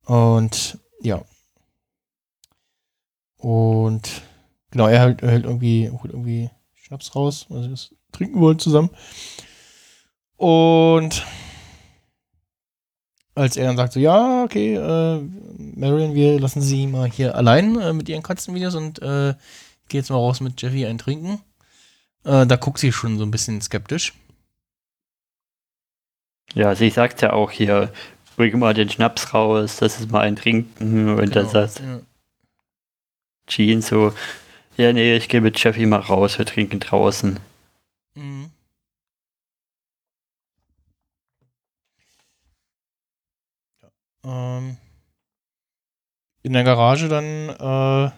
Und 0.06 0.78
ja. 1.02 1.24
Und 3.38 4.22
genau, 4.70 4.88
er 4.88 5.00
hält, 5.00 5.24
er 5.24 5.32
hält 5.32 5.46
irgendwie, 5.46 5.90
holt 5.90 6.12
irgendwie 6.14 6.50
Schnaps 6.76 7.16
raus, 7.16 7.48
also 7.50 7.68
das 7.70 7.95
trinken 8.16 8.40
wollen 8.42 8.60
zusammen. 8.60 8.90
Und 10.38 11.26
als 13.36 13.58
er 13.58 13.66
dann 13.66 13.78
sagt 13.78 13.94
so, 13.94 14.00
ja, 14.00 14.44
okay, 14.44 14.76
äh, 14.76 15.22
Marion, 15.76 16.14
wir 16.16 16.40
lassen 16.40 16.62
sie 16.62 16.88
mal 16.88 17.10
hier 17.10 17.36
allein 17.36 17.80
äh, 17.80 17.94
mit 17.94 18.08
ihren 18.10 18.24
Katzenvideos 18.24 18.76
und 18.76 19.02
äh, 19.02 19.34
geh 19.90 19.98
jetzt 19.98 20.10
mal 20.10 20.16
raus 20.18 20.40
mit 20.42 20.62
Jeffy 20.62 20.86
ein 20.86 20.98
Trinken. 20.98 21.42
Äh, 22.24 22.46
da 22.48 22.56
guckt 22.56 22.80
sie 22.80 22.92
schon 22.92 23.18
so 23.18 23.24
ein 23.26 23.32
bisschen 23.32 23.62
skeptisch. 23.62 24.14
Ja, 26.54 26.76
sie 26.76 26.90
sagt 26.90 27.22
ja 27.22 27.34
auch 27.34 27.52
hier, 27.52 27.92
bring 28.38 28.58
mal 28.60 28.74
den 28.74 28.90
Schnaps 28.90 29.34
raus, 29.34 29.78
das 29.78 30.00
ist 30.00 30.12
mal 30.12 30.22
ein 30.22 30.36
Trinken. 30.38 31.10
Und 31.10 31.36
dann 31.36 31.48
Genau, 31.48 31.50
sagt 31.50 31.80
ja. 31.82 32.00
Jean 33.48 33.82
so, 33.82 34.14
ja, 34.78 34.92
nee, 34.94 35.16
ich 35.16 35.28
gehe 35.30 35.42
mit 35.42 35.62
Jeffy 35.62 35.86
mal 35.86 36.00
raus, 36.00 36.38
wir 36.38 36.46
trinken 36.46 36.80
draußen. 36.80 37.40
Mhm. 38.16 38.52
Ja, 44.24 44.58
ähm, 44.58 44.78
in 46.44 46.54
der 46.54 46.64
Garage 46.64 47.08
dann 47.10 47.50
äh, 47.50 48.12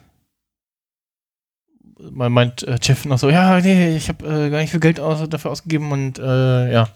man 2.11 2.31
meint 2.31 2.63
äh, 2.63 2.77
Jeff 2.81 3.05
noch 3.05 3.17
so, 3.17 3.29
ja, 3.29 3.59
nee, 3.59 3.95
ich 3.95 4.09
habe 4.09 4.25
äh, 4.25 4.49
gar 4.49 4.59
nicht 4.59 4.71
viel 4.71 4.79
Geld 4.79 4.99
aus, 4.99 5.27
dafür 5.29 5.51
ausgegeben 5.51 5.91
und 5.91 6.19
äh, 6.19 6.71
ja, 6.71 6.89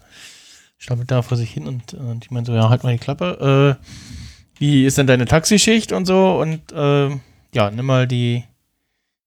stammelt 0.78 1.10
da 1.10 1.22
vor 1.22 1.36
sich 1.36 1.50
hin 1.50 1.66
und, 1.66 1.94
äh, 1.94 1.98
die 2.16 2.32
meint 2.32 2.46
so, 2.46 2.54
ja, 2.54 2.68
halt 2.68 2.84
mal 2.84 2.92
die 2.92 2.98
Klappe. 2.98 3.78
Äh, 3.80 3.84
wie 4.58 4.84
ist 4.86 4.98
denn 4.98 5.06
deine 5.06 5.24
Taxischicht 5.24 5.92
und 5.92 6.06
so 6.06 6.40
und 6.40 6.72
äh, 6.72 7.08
ja, 7.54 7.70
nimm 7.70 7.86
mal 7.86 8.06
die 8.06 8.44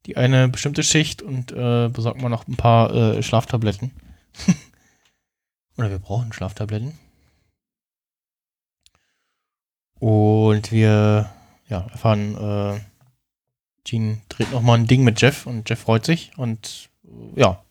die 0.06 0.18
eine 0.18 0.48
bestimmte 0.48 0.84
Schicht 0.84 1.22
und 1.22 1.52
äh, 1.52 1.90
besorgen 1.90 2.22
mal 2.22 2.30
noch 2.30 2.48
ein 2.48 2.56
paar 2.56 2.94
äh, 2.94 3.24
Schlaftabletten. 3.24 3.92
Oder 5.78 5.90
wir 5.90 6.00
brauchen 6.00 6.32
Schlaftabletten. 6.32 6.98
Und 10.00 10.72
wir 10.72 11.32
ja, 11.68 11.88
erfahren, 11.92 12.36
äh, 12.36 12.80
Jean 13.84 14.22
dreht 14.30 14.52
noch 14.52 14.62
mal 14.62 14.78
ein 14.78 14.88
Ding 14.88 15.04
mit 15.04 15.22
Jeff 15.22 15.46
und 15.46 15.70
Jeff 15.70 15.80
freut 15.80 16.06
sich 16.06 16.32
und 16.38 16.90
äh, 17.06 17.42
ja. 17.42 17.62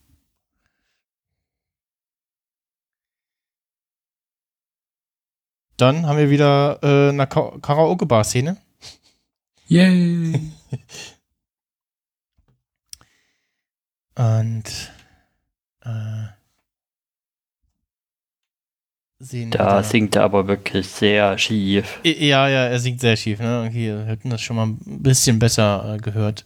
Dann 5.76 6.07
haben 6.07 6.18
wir 6.18 6.30
wieder 6.30 6.78
äh, 6.82 7.09
eine 7.11 7.26
Ka 7.26 7.59
Karaoke-Bar-Szene. 7.61 8.57
Yay! 9.66 10.53
Und 14.17 14.65
äh, 15.85 16.27
sehen 19.19 19.51
Da 19.51 19.59
wieder- 19.79 19.83
singt 19.85 20.17
er 20.17 20.23
aber 20.25 20.47
wirklich 20.47 20.89
sehr 20.89 21.37
schief. 21.39 22.01
Ja, 22.05 22.49
ja, 22.49 22.65
er 22.67 22.79
singt 22.79 23.01
sehr 23.01 23.17
schief, 23.17 23.41
ne? 23.41 23.65
Okay, 23.69 23.89
wir 23.89 24.05
hätten 24.05 24.31
das 24.31 24.41
schon 24.41 24.57
mal 24.57 24.67
ein 24.67 25.03
bisschen 25.03 25.39
besser 25.39 25.95
äh, 25.95 25.99
gehört 25.99 26.45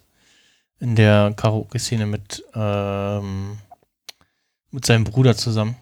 in 0.80 0.94
der 0.94 1.32
Karaoke-Szene 1.36 2.06
mit, 2.06 2.42
ähm, 2.54 3.58
mit 4.70 4.86
seinem 4.86 5.04
Bruder 5.04 5.36
zusammen. 5.36 5.74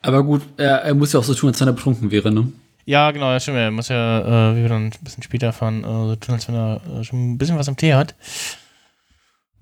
Aber 0.00 0.22
gut, 0.22 0.42
er, 0.56 0.82
er 0.82 0.94
muss 0.94 1.12
ja 1.12 1.20
auch 1.20 1.24
so 1.24 1.34
tun, 1.34 1.50
als 1.50 1.60
wenn 1.60 1.68
er 1.68 1.72
betrunken 1.74 2.10
wäre, 2.10 2.30
ne? 2.32 2.50
Ja, 2.86 3.10
genau, 3.10 3.30
ja, 3.32 3.40
stimmt. 3.40 3.56
Er 3.58 3.70
muss 3.70 3.88
ja, 3.88 4.50
äh, 4.52 4.56
wie 4.56 4.62
wir 4.62 4.68
dann 4.68 4.86
ein 4.86 4.92
bisschen 5.02 5.22
später 5.22 5.46
erfahren, 5.46 5.82
äh, 5.84 5.86
so 5.86 6.16
tun, 6.16 6.34
als 6.34 6.48
wenn 6.48 6.54
er 6.54 6.80
äh, 6.98 7.04
schon 7.04 7.32
ein 7.32 7.38
bisschen 7.38 7.56
was 7.58 7.68
am 7.68 7.76
Tee 7.76 7.94
hat. 7.94 8.14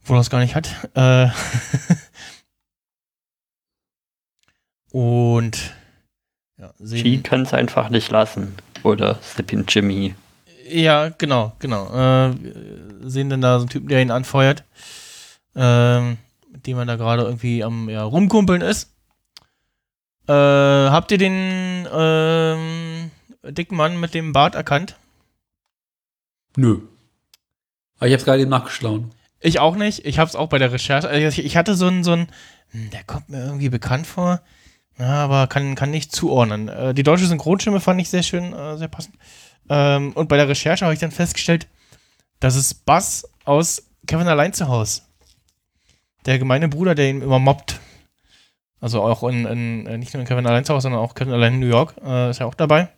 Obwohl 0.02 0.16
er 0.18 0.20
es 0.20 0.30
gar 0.30 0.40
nicht 0.40 0.54
hat. 0.54 0.68
Äh 0.94 1.28
Und 4.92 5.74
ja, 6.58 6.72
Jean 6.84 7.22
kann 7.22 7.42
es 7.42 7.54
einfach 7.54 7.88
nicht 7.88 8.10
lassen. 8.10 8.54
Oder 8.82 9.18
Slippin' 9.22 9.64
Jimmy. 9.66 10.14
Ja, 10.68 11.08
genau, 11.10 11.52
genau. 11.58 11.86
Äh, 11.88 12.34
wir 12.42 13.10
sehen 13.10 13.30
dann 13.30 13.40
da 13.40 13.58
so 13.58 13.62
einen 13.62 13.70
Typen, 13.70 13.88
der 13.88 14.02
ihn 14.02 14.10
anfeuert, 14.10 14.64
ähm, 15.54 16.18
mit 16.50 16.66
dem 16.66 16.78
er 16.78 16.86
da 16.86 16.96
gerade 16.96 17.22
irgendwie 17.22 17.64
am 17.64 17.88
ja, 17.88 18.02
rumkumpeln 18.02 18.60
ist. 18.60 18.90
Äh, 20.28 20.32
habt 20.32 21.10
ihr 21.10 21.18
den 21.18 21.88
ähm, 21.92 23.10
dicken 23.42 23.76
Mann 23.76 23.98
mit 23.98 24.14
dem 24.14 24.32
Bart 24.32 24.54
erkannt? 24.54 24.96
Nö. 26.56 26.80
Aber 27.98 28.08
ich 28.08 28.12
hab's 28.14 28.24
gerade 28.24 28.42
eben 28.42 28.50
nachgeschlagen. 28.50 29.10
Ich 29.42 29.58
auch 29.58 29.76
nicht. 29.76 30.06
Ich 30.06 30.18
hab's 30.18 30.36
auch 30.36 30.48
bei 30.48 30.58
der 30.58 30.72
Recherche. 30.72 31.08
Also 31.08 31.40
ich, 31.40 31.56
hatte 31.56 31.74
so 31.74 31.88
einen, 31.88 32.04
so 32.04 32.12
einen, 32.12 32.28
hm, 32.70 32.90
der 32.90 33.02
kommt 33.04 33.28
mir 33.28 33.44
irgendwie 33.44 33.68
bekannt 33.68 34.06
vor, 34.06 34.40
aber 34.98 35.48
kann, 35.48 35.74
kann 35.74 35.90
nicht 35.90 36.14
zuordnen. 36.14 36.68
Äh, 36.68 36.94
die 36.94 37.02
deutsche 37.02 37.26
Synchronstimme 37.26 37.80
fand 37.80 38.00
ich 38.00 38.08
sehr 38.08 38.22
schön, 38.22 38.52
äh, 38.52 38.76
sehr 38.76 38.88
passend. 38.88 39.16
Ähm, 39.68 40.12
und 40.12 40.28
bei 40.28 40.36
der 40.36 40.48
Recherche 40.48 40.84
habe 40.84 40.94
ich 40.94 41.00
dann 41.00 41.10
festgestellt, 41.10 41.66
das 42.38 42.54
ist 42.54 42.86
Buzz 42.86 43.28
aus 43.44 43.82
Kevin 44.06 44.28
allein 44.28 44.52
zu 44.52 44.68
Hause. 44.68 45.02
Der 46.24 46.38
gemeine 46.38 46.68
Bruder, 46.68 46.94
der 46.94 47.10
ihn 47.10 47.22
immer 47.22 47.40
mobbt. 47.40 47.80
Also 48.80 49.02
auch 49.02 49.24
in, 49.24 49.44
in 49.46 49.86
äh, 49.86 49.98
nicht 49.98 50.14
nur 50.14 50.20
in 50.20 50.28
Kevin 50.28 50.46
allein 50.46 50.64
zu 50.64 50.72
Hause, 50.72 50.84
sondern 50.84 51.00
auch 51.00 51.14
Kevin 51.14 51.34
allein 51.34 51.54
in 51.54 51.60
New 51.60 51.66
York 51.66 51.96
ist 52.30 52.38
ja 52.38 52.46
auch 52.46 52.54
dabei. 52.54 52.88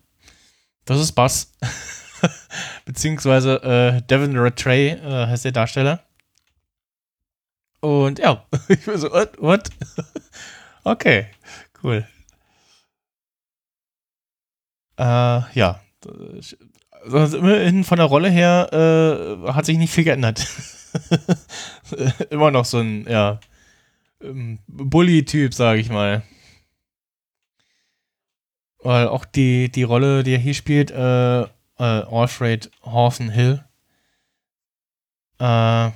Das 0.84 1.00
ist 1.00 1.12
Buzz. 1.12 1.52
Beziehungsweise 2.84 3.62
äh, 3.62 4.02
Devin 4.02 4.36
Rattray 4.36 4.90
äh, 4.90 5.26
heißt 5.26 5.44
der 5.44 5.52
Darsteller. 5.52 6.00
Und 7.84 8.18
ja, 8.18 8.46
ich 8.68 8.86
war 8.86 8.96
so, 8.96 9.10
what? 9.12 9.42
what? 9.42 9.68
okay, 10.84 11.26
cool. 11.82 12.08
Äh, 14.96 15.02
ja. 15.52 15.80
Also 17.12 17.36
immerhin 17.36 17.84
von 17.84 17.98
der 17.98 18.06
Rolle 18.06 18.30
her 18.30 18.70
äh, 18.72 19.52
hat 19.52 19.66
sich 19.66 19.76
nicht 19.76 19.92
viel 19.92 20.04
geändert. 20.04 20.46
Immer 22.30 22.50
noch 22.50 22.64
so 22.64 22.78
ein, 22.78 23.06
ja, 23.06 23.38
ähm, 24.22 24.60
Bully-Typ, 24.66 25.52
sage 25.52 25.80
ich 25.80 25.90
mal. 25.90 26.22
Weil 28.78 29.08
auch 29.08 29.26
die, 29.26 29.70
die 29.70 29.82
Rolle, 29.82 30.22
die 30.22 30.32
er 30.32 30.38
hier 30.38 30.54
spielt, 30.54 30.90
äh, 30.90 31.42
äh, 31.42 31.46
Alfred 31.76 32.70
Horton 32.82 33.28
Hill, 33.28 33.62
äh, 35.38 35.90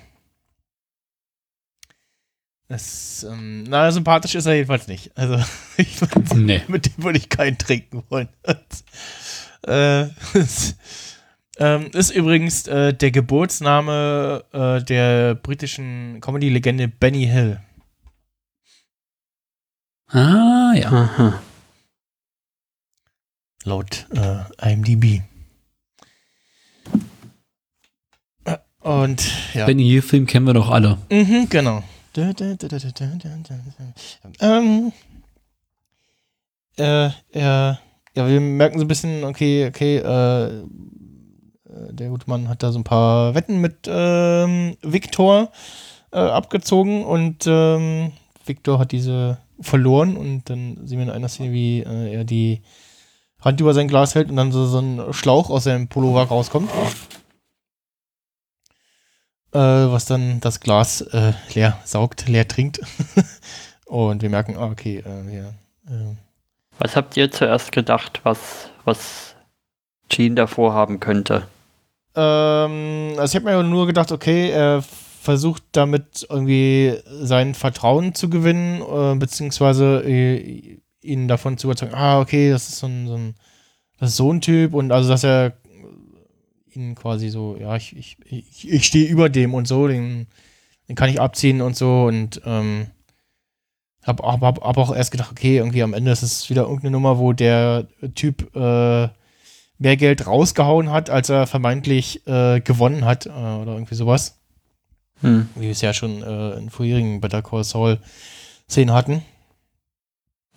das, 2.69 3.25
ähm, 3.29 3.65
na, 3.65 3.91
sympathisch 3.91 4.35
ist 4.35 4.47
er 4.47 4.55
jedenfalls 4.55 4.87
nicht. 4.89 5.11
Also, 5.17 5.43
ich, 5.77 5.97
Nee. 6.35 6.63
mit 6.69 6.87
dem 6.87 7.05
würde 7.05 7.19
ich 7.19 7.29
keinen 7.29 7.59
trinken 7.59 8.03
wollen. 8.09 8.29
äh, 9.67 10.07
es, 10.35 10.77
ähm, 11.59 11.91
ist 11.93 12.11
übrigens 12.11 12.67
äh, 12.67 12.95
der 12.95 13.11
Geburtsname 13.11 14.45
äh, 14.53 14.85
der 14.85 15.35
britischen 15.35 16.21
Comedy-Legende 16.21 16.89
Benny 16.89 17.27
Hill. 17.27 17.61
Ah, 20.09 20.73
ja. 20.75 20.89
Aha. 20.91 21.43
Laut 23.65 24.07
äh, 24.15 24.73
IMDb. 24.73 25.23
Äh, 28.45 28.57
Und 28.81 29.55
ja. 29.55 29.67
Benny 29.67 29.85
Hill-Film 29.89 30.27
kennen 30.27 30.47
wir 30.47 30.55
doch 30.55 30.71
alle. 30.71 30.99
Mhm, 31.11 31.49
genau. 31.51 31.83
Ähm, 34.41 34.93
äh, 36.77 37.11
ja, 37.33 37.79
wir 38.15 38.41
merken 38.41 38.79
so 38.79 38.85
ein 38.85 38.89
bisschen, 38.89 39.25
okay, 39.25 39.67
okay, 39.67 39.99
äh, 39.99 40.47
äh, 41.69 41.93
der 41.93 42.09
gute 42.09 42.29
Mann 42.29 42.49
hat 42.49 42.63
da 42.63 42.73
so 42.73 42.79
ein 42.79 42.85
paar 42.85 43.35
Wetten 43.35 43.61
mit 43.61 43.87
ähm, 43.87 44.77
Victor 44.83 45.51
äh, 46.13 46.19
abgezogen 46.19 47.05
und 47.05 47.47
ähm, 47.47 48.13
Victor 48.45 48.79
hat 48.79 48.93
diese 48.93 49.39
verloren 49.61 50.17
und 50.17 50.49
dann 50.51 50.87
sehen 50.87 50.99
wir 50.99 51.07
in 51.07 51.11
einer 51.11 51.29
Szene, 51.29 51.53
wie 51.53 51.81
äh, 51.81 52.15
er 52.15 52.25
die 52.25 52.63
Hand 53.41 53.61
über 53.61 53.75
sein 53.75 53.89
Glas 53.89 54.15
hält 54.15 54.31
und 54.31 54.37
dann 54.37 54.53
so, 54.53 54.67
so 54.67 54.79
ein 54.79 55.13
Schlauch 55.13 55.51
aus 55.51 55.65
seinem 55.65 55.89
Pullover 55.89 56.25
rauskommt. 56.25 56.71
Äh, 59.53 59.59
was 59.59 60.05
dann 60.05 60.41
das 60.41 60.61
Glas 60.61 61.01
äh, 61.01 61.33
leer 61.55 61.79
saugt, 61.85 62.29
leer 62.29 62.47
trinkt. 62.47 62.81
und 63.87 64.23
wir 64.23 64.29
merken, 64.29 64.57
ah, 64.59 64.67
okay, 64.67 64.99
äh, 64.99 65.27
wir, 65.27 65.55
äh, 65.87 66.15
Was 66.79 66.97
habt 66.97 67.17
ihr 67.17 67.31
zuerst 67.31 67.73
gedacht, 67.73 68.21
was, 68.25 68.71
was 68.85 69.35
Gene 70.09 70.35
davor 70.35 70.75
haben 70.75 71.01
könnte? 71.01 71.49
Ähm, 72.15 73.15
also 73.17 73.39
ich 73.39 73.43
habe 73.43 73.57
mir 73.57 73.63
nur 73.63 73.87
gedacht, 73.87 74.13
okay, 74.13 74.51
er 74.51 74.83
versucht 74.83 75.63
damit 75.73 76.27
irgendwie 76.29 76.99
sein 77.07 77.55
Vertrauen 77.55 78.15
zu 78.15 78.31
gewinnen, 78.31 78.83
äh, 78.83 79.15
beziehungsweise 79.17 80.03
äh, 80.05 80.81
ihn 81.01 81.29
davon 81.29 81.59
zu 81.59 81.67
überzeugen, 81.67 81.95
ah, 81.95 82.21
okay, 82.21 82.51
das 82.51 82.69
ist 82.69 82.79
so 82.79 82.87
ein, 82.87 83.07
so 83.07 83.15
ein, 83.15 83.35
das 83.99 84.11
ist 84.11 84.17
so 84.17 84.33
ein 84.33 84.41
Typ 84.41 84.75
und 84.75 84.93
also, 84.93 85.09
dass 85.09 85.25
er 85.25 85.53
ihn 86.79 86.95
quasi 86.95 87.29
so, 87.29 87.57
ja, 87.61 87.77
ich, 87.77 87.97
ich, 87.97 88.17
ich, 88.25 88.71
ich 88.71 88.87
stehe 88.87 89.09
über 89.09 89.29
dem 89.29 89.55
und 89.55 89.69
so, 89.69 89.89
den, 89.89 90.27
den 90.89 90.97
kann 90.97 91.11
ich 91.11 91.21
abziehen 91.21 91.61
und 91.61 91.77
so 91.77 92.05
und 92.05 92.41
ähm, 92.45 92.87
hab, 94.05 94.23
hab, 94.23 94.41
hab, 94.41 94.61
hab 94.63 94.77
auch 94.79 94.95
erst 94.95 95.11
gedacht, 95.11 95.31
okay, 95.33 95.59
irgendwie 95.59 95.83
am 95.83 95.95
Ende 95.95 96.11
ist 96.11 96.23
es 96.23 96.49
wieder 96.49 96.63
irgendeine 96.63 96.93
Nummer, 96.93 97.19
wo 97.19 97.33
der 97.33 97.89
Typ 98.15 98.55
äh, 98.57 99.09
mehr 99.79 99.97
Geld 99.97 100.27
rausgehauen 100.27 100.91
hat, 100.91 101.11
als 101.11 101.29
er 101.29 101.47
vermeintlich 101.47 102.27
äh, 102.27 102.61
gewonnen 102.61 103.05
hat 103.05 103.27
äh, 103.27 103.31
oder 103.31 103.73
irgendwie 103.73 103.95
sowas. 103.95 104.39
Hm. 105.21 105.49
Wie 105.57 105.63
wir 105.63 105.71
es 105.71 105.81
ja 105.81 105.93
schon 105.93 106.23
äh, 106.23 106.59
in 106.59 106.71
vorherigen 106.71 107.21
Better 107.21 107.43
Call 107.43 107.65
Saul 107.65 107.99
Szenen 108.69 108.95
hatten. 108.95 109.23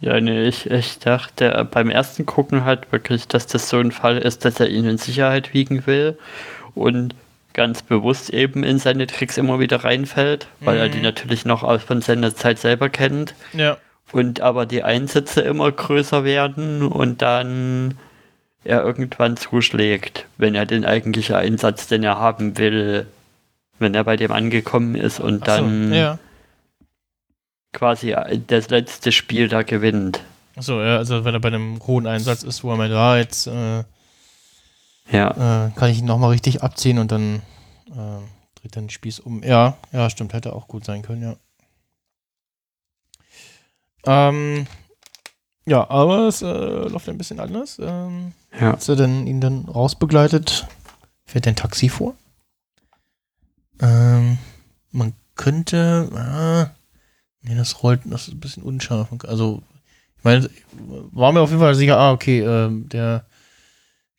Ja, 0.01 0.19
nee, 0.19 0.43
ich, 0.47 0.69
ich 0.69 0.97
dachte 0.99 1.53
äh, 1.53 1.63
beim 1.63 1.89
ersten 1.89 2.25
Gucken 2.25 2.65
halt 2.65 2.91
wirklich, 2.91 3.27
dass 3.27 3.45
das 3.47 3.69
so 3.69 3.77
ein 3.77 3.91
Fall 3.91 4.17
ist, 4.17 4.45
dass 4.45 4.59
er 4.59 4.67
ihn 4.69 4.85
in 4.85 4.97
Sicherheit 4.97 5.53
wiegen 5.53 5.85
will 5.85 6.17
und 6.73 7.13
ganz 7.53 7.81
bewusst 7.83 8.29
eben 8.31 8.63
in 8.63 8.79
seine 8.79 9.05
Tricks 9.07 9.37
immer 9.37 9.59
wieder 9.59 9.83
reinfällt, 9.83 10.47
weil 10.61 10.77
er 10.77 10.89
die 10.89 10.97
Mhm. 10.99 11.03
natürlich 11.03 11.45
noch 11.45 11.63
aus 11.63 11.83
von 11.83 12.01
seiner 12.01 12.33
Zeit 12.33 12.57
selber 12.59 12.89
kennt 12.89 13.35
Ja. 13.53 13.77
und 14.11 14.41
aber 14.41 14.65
die 14.65 14.83
Einsätze 14.83 15.41
immer 15.41 15.71
größer 15.71 16.23
werden 16.23 16.81
und 16.83 17.21
dann 17.21 17.95
er 18.63 18.83
irgendwann 18.83 19.37
zuschlägt, 19.37 20.25
wenn 20.37 20.55
er 20.55 20.65
den 20.65 20.85
eigentlichen 20.85 21.35
Einsatz, 21.35 21.87
den 21.87 22.03
er 22.03 22.17
haben 22.19 22.57
will, 22.57 23.05
wenn 23.79 23.93
er 23.95 24.03
bei 24.03 24.15
dem 24.15 24.31
angekommen 24.31 24.95
ist 24.95 25.19
und 25.19 25.43
Achso, 25.43 25.61
dann 25.63 25.93
ja. 25.93 26.19
Quasi 27.73 28.15
das 28.47 28.69
letzte 28.69 29.11
Spiel 29.11 29.47
da 29.47 29.63
gewinnt. 29.63 30.21
Achso, 30.55 30.81
ja, 30.81 30.97
also 30.97 31.23
wenn 31.23 31.33
er 31.33 31.39
bei 31.39 31.47
einem 31.47 31.79
hohen 31.87 32.07
Einsatz 32.07 32.43
ist, 32.43 32.63
wo 32.63 32.71
er 32.71 32.77
meint, 32.77 32.93
ah, 32.93 33.17
jetzt 33.17 33.47
äh, 33.47 33.83
Ja. 35.11 35.67
äh, 35.67 35.71
kann 35.71 35.89
ich 35.89 35.99
ihn 35.99 36.05
nochmal 36.05 36.31
richtig 36.31 36.61
abziehen 36.63 36.99
und 36.99 37.11
dann 37.11 37.41
äh, 37.87 38.19
dreht 38.59 38.75
er 38.75 38.81
den 38.81 38.89
Spieß 38.89 39.19
um. 39.21 39.43
Ja, 39.43 39.77
ja, 39.91 40.09
stimmt, 40.09 40.33
hätte 40.33 40.53
auch 40.53 40.67
gut 40.67 40.83
sein 40.85 41.01
können, 41.01 41.21
ja. 41.23 41.35
Ähm, 44.05 44.67
ja, 45.65 45.89
aber 45.89 46.27
es 46.27 46.41
äh, 46.41 46.45
läuft 46.47 47.07
ein 47.07 47.17
bisschen 47.17 47.39
anders. 47.39 47.79
Ähm, 47.79 48.33
Ja. 48.59 48.71
als 48.73 48.89
er 48.89 48.95
dann 48.95 49.27
ihn 49.27 49.39
dann 49.39 49.65
rausbegleitet, 49.65 50.67
fährt 51.25 51.47
ein 51.47 51.55
Taxi 51.55 51.87
vor. 51.87 52.15
Ähm, 53.79 54.37
man 54.91 55.13
könnte, 55.35 56.71
nee, 57.41 57.55
das 57.55 57.83
rollt, 57.83 58.01
das 58.05 58.27
ist 58.27 58.33
ein 58.33 58.39
bisschen 58.39 58.63
unscharf. 58.63 59.09
Also, 59.27 59.61
ich 60.17 60.23
meine, 60.23 60.49
war 61.11 61.31
mir 61.31 61.41
auf 61.41 61.49
jeden 61.49 61.61
Fall 61.61 61.75
sicher, 61.75 61.97
ah, 61.97 62.11
okay, 62.11 62.41
ähm, 62.41 62.89
der 62.89 63.25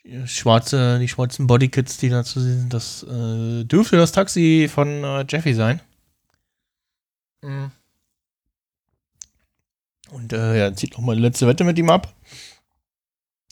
die 0.05 0.27
schwarze, 0.27 0.99
die 0.99 1.09
schwarzen 1.09 1.47
Bodykits, 1.47 1.99
die 1.99 2.09
da 2.09 2.25
zu 2.25 2.41
sehen 2.41 2.61
sind, 2.61 2.75
das 2.75 3.05
äh, 3.05 3.65
dürfte 3.65 3.97
das 3.97 4.13
Taxi 4.13 4.69
von 4.73 5.05
äh, 5.05 5.25
Jeffy 5.29 5.55
sein. 5.55 5.81
Mhm. 7.43 7.71
Und 10.11 10.33
äh, 10.33 10.59
ja, 10.59 10.75
zieht 10.75 10.93
noch 10.93 11.01
mal 11.01 11.13
eine 11.13 11.23
letzte 11.23 11.47
Wette 11.47 11.65
mit 11.65 11.79
ihm 11.79 11.89
ab. 11.89 12.15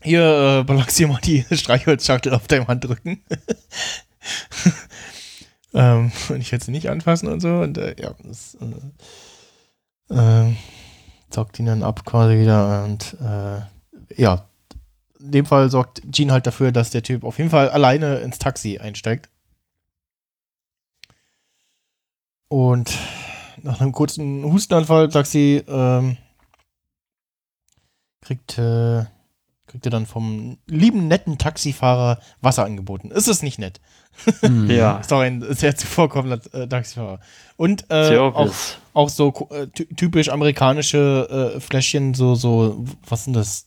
Hier, 0.03 0.61
äh, 0.61 0.65
balancier 0.65 1.09
mal 1.09 1.21
die 1.21 1.45
Streichholzschachtel 1.53 2.35
auf 2.35 2.49
deinem 2.49 2.69
Handrücken. 2.69 3.23
ähm, 5.75 6.13
und 6.29 6.41
ich 6.41 6.53
werde 6.53 6.65
sie 6.65 6.71
nicht 6.71 6.91
anfassen 6.91 7.29
und 7.29 7.41
so. 7.41 7.61
Und 7.61 7.79
äh, 7.79 7.95
ja, 8.01 8.15
das 8.25 8.57
äh, 8.57 8.67
äh, 10.11 10.53
zockt 11.31 11.59
ihn 11.59 11.67
dann 11.67 11.83
ab 11.83 12.05
quasi 12.05 12.39
wieder. 12.39 12.85
Und 12.85 13.17
äh, 13.21 13.61
ja, 14.21 14.45
in 15.21 15.31
dem 15.33 15.47
Fall 15.47 15.71
sorgt 15.71 16.03
Gene 16.05 16.33
halt 16.33 16.47
dafür, 16.47 16.73
dass 16.73 16.91
der 16.91 17.03
Typ 17.03 17.25
auf 17.25 17.39
jeden 17.39 17.51
Fall 17.51 17.71
alleine 17.71 18.17
ins 18.19 18.39
Taxi 18.39 18.79
einsteigt. 18.79 19.29
Und 22.49 22.97
nach 23.63 23.81
einem 23.81 23.93
kurzen 23.93 24.45
Hustenanfall, 24.45 25.11
sagt 25.11 25.29
sie, 25.29 25.63
ähm, 25.69 26.17
kriegt, 28.21 28.59
äh, 28.59 29.05
kriegt 29.67 29.87
er 29.87 29.91
dann 29.91 30.07
vom 30.07 30.59
lieben, 30.67 31.07
netten 31.07 31.39
Taxifahrer 31.39 32.19
Wasser 32.41 32.65
angeboten. 32.65 33.11
Ist 33.11 33.29
es 33.29 33.43
nicht 33.43 33.59
nett? 33.59 33.81
Hm. 34.41 34.69
Ja. 34.71 34.99
Ist 34.99 35.13
doch 35.13 35.21
ein 35.21 35.45
sehr 35.55 35.77
zuvorkommender 35.77 36.41
äh, 36.53 36.67
Taxifahrer. 36.67 37.21
Und 37.57 37.85
äh, 37.91 38.17
auch. 38.17 38.53
Auch 38.93 39.09
so 39.09 39.33
äh, 39.51 39.67
ty- 39.69 39.87
typisch 39.95 40.29
amerikanische 40.31 41.53
äh, 41.57 41.61
Fläschchen, 41.61 42.15
so, 42.15 42.35
so, 42.35 42.85
was 43.09 43.25
sind 43.25 43.35
das? 43.35 43.67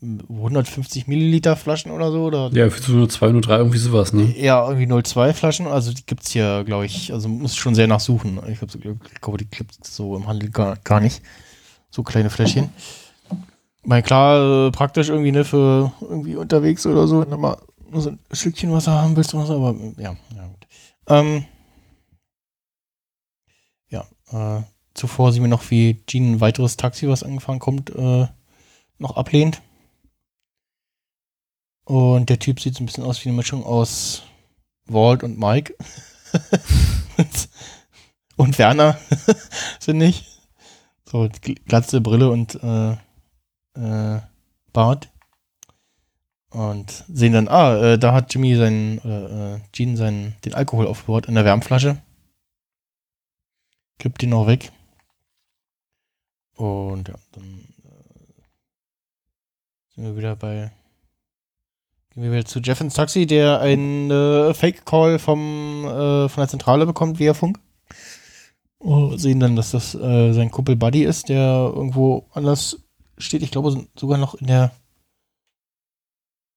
150 0.00 1.08
Milliliter 1.08 1.56
Flaschen 1.56 1.90
oder 1.90 2.12
so? 2.12 2.22
Oder 2.26 2.50
Ja, 2.52 2.70
für 2.70 2.80
so 2.80 2.92
eine 2.92 3.08
203 3.08 3.56
irgendwie 3.56 3.78
sowas, 3.78 4.12
ne? 4.12 4.32
ja, 4.38 4.64
irgendwie 4.70 4.86
02 5.02 5.32
Flaschen. 5.34 5.66
Also 5.66 5.92
die 5.92 6.06
gibt's 6.06 6.30
hier, 6.30 6.62
glaube 6.64 6.86
ich, 6.86 7.12
also 7.12 7.28
muss 7.28 7.56
schon 7.56 7.74
sehr 7.74 7.88
nachsuchen. 7.88 8.38
Ich 8.48 8.60
glaube, 8.60 8.78
ich 9.12 9.20
glaube, 9.20 9.38
die 9.38 9.46
gibt's 9.50 9.96
so 9.96 10.14
im 10.16 10.28
Handel 10.28 10.50
gar, 10.50 10.76
gar 10.84 11.00
nicht. 11.00 11.20
So 11.90 12.04
kleine 12.04 12.30
Fläschchen. 12.30 12.70
Ich 13.82 13.88
meine, 13.88 14.04
klar, 14.04 14.68
äh, 14.68 14.70
praktisch 14.70 15.08
irgendwie, 15.08 15.32
ne, 15.32 15.44
für 15.44 15.90
irgendwie 16.00 16.36
unterwegs 16.36 16.86
oder 16.86 17.08
so, 17.08 17.20
wenn 17.22 17.30
du 17.30 17.36
mal 17.36 17.56
so 17.94 18.10
ein 18.10 18.18
Stückchen 18.30 18.70
Wasser 18.70 18.92
haben 18.92 19.16
willst 19.16 19.34
oder 19.34 19.46
so, 19.46 19.54
aber 19.56 19.74
ja, 20.00 20.14
ja 20.36 20.46
gut. 20.46 20.66
Ähm, 21.08 21.44
äh, 24.32 24.62
zuvor 24.94 25.32
sehen 25.32 25.42
wir 25.42 25.48
noch, 25.48 25.70
wie 25.70 26.02
Jean 26.06 26.32
ein 26.32 26.40
weiteres 26.40 26.76
Taxi, 26.76 27.08
was 27.08 27.22
angefahren 27.22 27.58
kommt, 27.58 27.90
äh, 27.90 28.26
noch 28.98 29.16
ablehnt. 29.16 29.62
Und 31.84 32.28
der 32.28 32.38
Typ 32.38 32.60
sieht 32.60 32.74
so 32.74 32.82
ein 32.82 32.86
bisschen 32.86 33.04
aus 33.04 33.24
wie 33.24 33.28
eine 33.30 33.36
Mischung 33.36 33.64
aus 33.64 34.22
Walt 34.86 35.22
und 35.22 35.38
Mike. 35.38 35.74
und, 38.36 38.58
Werner, 38.58 38.98
finde 39.80 40.06
ich. 40.06 40.26
So, 41.06 41.22
gl- 41.22 41.58
glatze 41.66 42.00
Brille 42.02 42.28
und 42.30 42.62
äh, 42.62 42.92
äh, 43.74 44.20
Bart. 44.72 45.10
Und 46.50 47.04
sehen 47.08 47.32
dann, 47.32 47.48
ah, 47.48 47.76
äh, 47.76 47.98
da 47.98 48.12
hat 48.12 48.32
Jimmy 48.34 48.56
seinen, 48.56 48.98
äh, 48.98 49.60
Gene 49.72 49.96
seinen, 49.96 50.34
den 50.44 50.54
Alkohol 50.54 50.86
aufgebaut 50.86 51.26
in 51.26 51.34
der 51.34 51.44
Wärmflasche. 51.44 52.02
Kippt 53.98 54.22
ihn 54.22 54.30
noch 54.30 54.46
weg. 54.46 54.72
Und 56.56 57.08
ja, 57.08 57.14
dann 57.32 57.44
äh, 57.84 58.42
sind 59.94 60.04
wir 60.04 60.16
wieder 60.16 60.36
bei 60.36 60.72
Gehen 62.18 62.24
wir 62.24 62.32
wieder 62.32 62.46
zu 62.46 62.58
Jeff 62.58 62.80
ins 62.80 62.94
Taxi, 62.94 63.26
der 63.26 63.60
einen 63.60 64.10
äh, 64.10 64.52
Fake-Call 64.52 65.14
äh, 65.14 65.18
von 65.20 65.82
der 65.84 66.48
Zentrale 66.48 66.84
bekommt 66.84 67.20
via 67.20 67.32
Funk. 67.32 67.60
Oh, 68.80 69.16
sehen 69.16 69.38
dann, 69.38 69.54
dass 69.54 69.70
das 69.70 69.94
äh, 69.94 70.32
sein 70.32 70.50
Kumpel 70.50 70.74
Buddy 70.74 71.04
ist, 71.04 71.28
der 71.28 71.72
irgendwo 71.74 72.26
anders 72.32 72.84
steht. 73.18 73.42
Ich 73.42 73.50
glaube 73.50 73.86
sogar 73.96 74.18
noch 74.18 74.34
in 74.34 74.48
der 74.48 74.72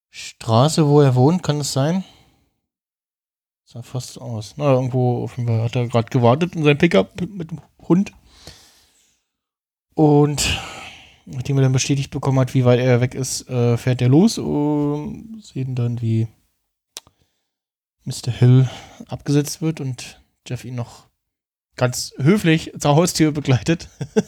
Straße, 0.10 0.88
wo 0.88 1.02
er 1.02 1.14
wohnt, 1.14 1.44
kann 1.44 1.60
es 1.60 1.74
sein? 1.74 2.04
Sah 3.72 3.84
fast 3.84 4.20
aus. 4.20 4.56
Na, 4.58 4.74
irgendwo 4.74 5.28
Fall 5.28 5.62
hat 5.62 5.78
er 5.78 5.88
gerade 5.88 6.10
gewartet 6.10 6.58
in 6.58 6.64
seinem 6.64 6.78
Pickup 6.78 7.22
mit, 7.22 7.52
dem 7.52 7.62
Hund. 7.88 8.12
Und 9.94 10.60
nachdem 11.26 11.58
er 11.58 11.62
dann 11.62 11.72
bestätigt 11.72 12.12
bekommen 12.12 12.38
hat, 12.40 12.54
wie 12.54 12.66
weit 12.66 12.82
er 12.82 13.00
weg 13.00 13.16
ist, 13.16 13.50
äh, 13.50 13.78
fährt 13.78 14.02
er 14.02 14.10
los 14.10 14.38
und 14.38 15.40
sehen 15.42 15.74
dann, 15.76 16.02
wie 16.02 16.28
Mr. 18.04 18.32
Hill 18.32 18.70
abgesetzt 19.08 19.62
wird 19.62 19.80
und 19.80 20.20
Jeff 20.46 20.66
ihn 20.66 20.76
noch 20.76 21.08
ganz 21.78 22.14
höflich 22.18 22.74
zur 22.78 22.98
Haustür 22.98 23.32
begleitet. 23.32 23.88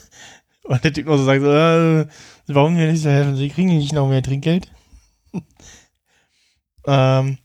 Und 0.65 0.81
der 0.85 0.93
Typ 0.93 1.07
nur 1.07 1.17
so 1.17 1.25
sagt, 1.25 1.43
äh, 1.43 2.07
warum 2.47 2.75
mir 2.75 2.89
nicht 2.89 3.01
so 3.01 3.09
helfen? 3.09 3.35
Sie 3.35 3.49
kriegen 3.49 3.67
nicht 3.67 3.91
noch 3.91 4.07
mehr 4.07 4.23
Trinkgeld. 4.23 4.71
ähm, 6.87 7.37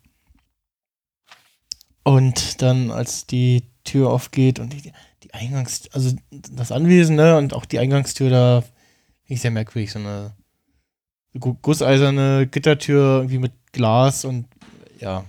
und 2.08 2.62
dann, 2.62 2.90
als 2.90 3.26
die 3.26 3.64
Tür 3.84 4.10
aufgeht 4.10 4.58
und 4.58 4.72
die, 4.72 4.92
die 5.22 5.34
Eingangs, 5.34 5.88
also 5.92 6.14
das 6.30 6.72
Anwesen, 6.72 7.16
ne, 7.16 7.36
und 7.36 7.54
auch 7.54 7.64
die 7.64 7.78
Eingangstür 7.78 8.30
da, 8.30 8.60
finde 8.62 9.34
ich 9.34 9.40
sehr 9.40 9.50
merkwürdig, 9.50 9.92
so 9.92 9.98
eine 9.98 10.34
gu- 11.38 11.56
gusseiserne 11.60 12.46
Gittertür 12.46 13.16
irgendwie 13.18 13.38
mit 13.38 13.52
Glas 13.72 14.24
und 14.24 14.46
ja. 15.00 15.24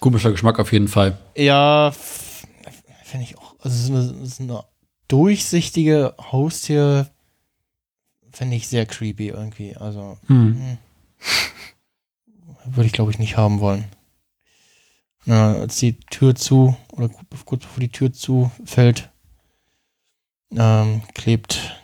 Komischer 0.00 0.30
Geschmack 0.32 0.58
auf 0.58 0.72
jeden 0.72 0.88
Fall. 0.88 1.16
Ja, 1.36 1.92
finde 1.92 3.24
ich 3.24 3.38
auch. 3.38 3.54
Also 3.60 3.76
so 3.86 3.92
eine, 3.92 4.26
so 4.26 4.42
eine 4.42 4.64
durchsichtige 5.08 6.14
Haustür 6.32 7.08
finde 8.32 8.56
ich 8.56 8.66
sehr 8.68 8.86
creepy 8.86 9.28
irgendwie. 9.28 9.76
Also 9.76 10.18
Hm. 10.26 10.78
Würde 12.64 12.86
ich 12.86 12.92
glaube 12.92 13.10
ich 13.10 13.18
nicht 13.18 13.36
haben 13.36 13.60
wollen. 13.60 13.84
Ja, 15.24 15.52
als 15.54 15.76
die 15.78 15.98
Tür 16.00 16.34
zu 16.34 16.76
oder 16.92 17.08
ku- 17.08 17.24
kurz 17.44 17.62
bevor 17.62 17.80
die 17.80 17.90
Tür 17.92 18.12
zufällt, 18.12 19.10
ähm, 20.50 21.02
klebt 21.14 21.80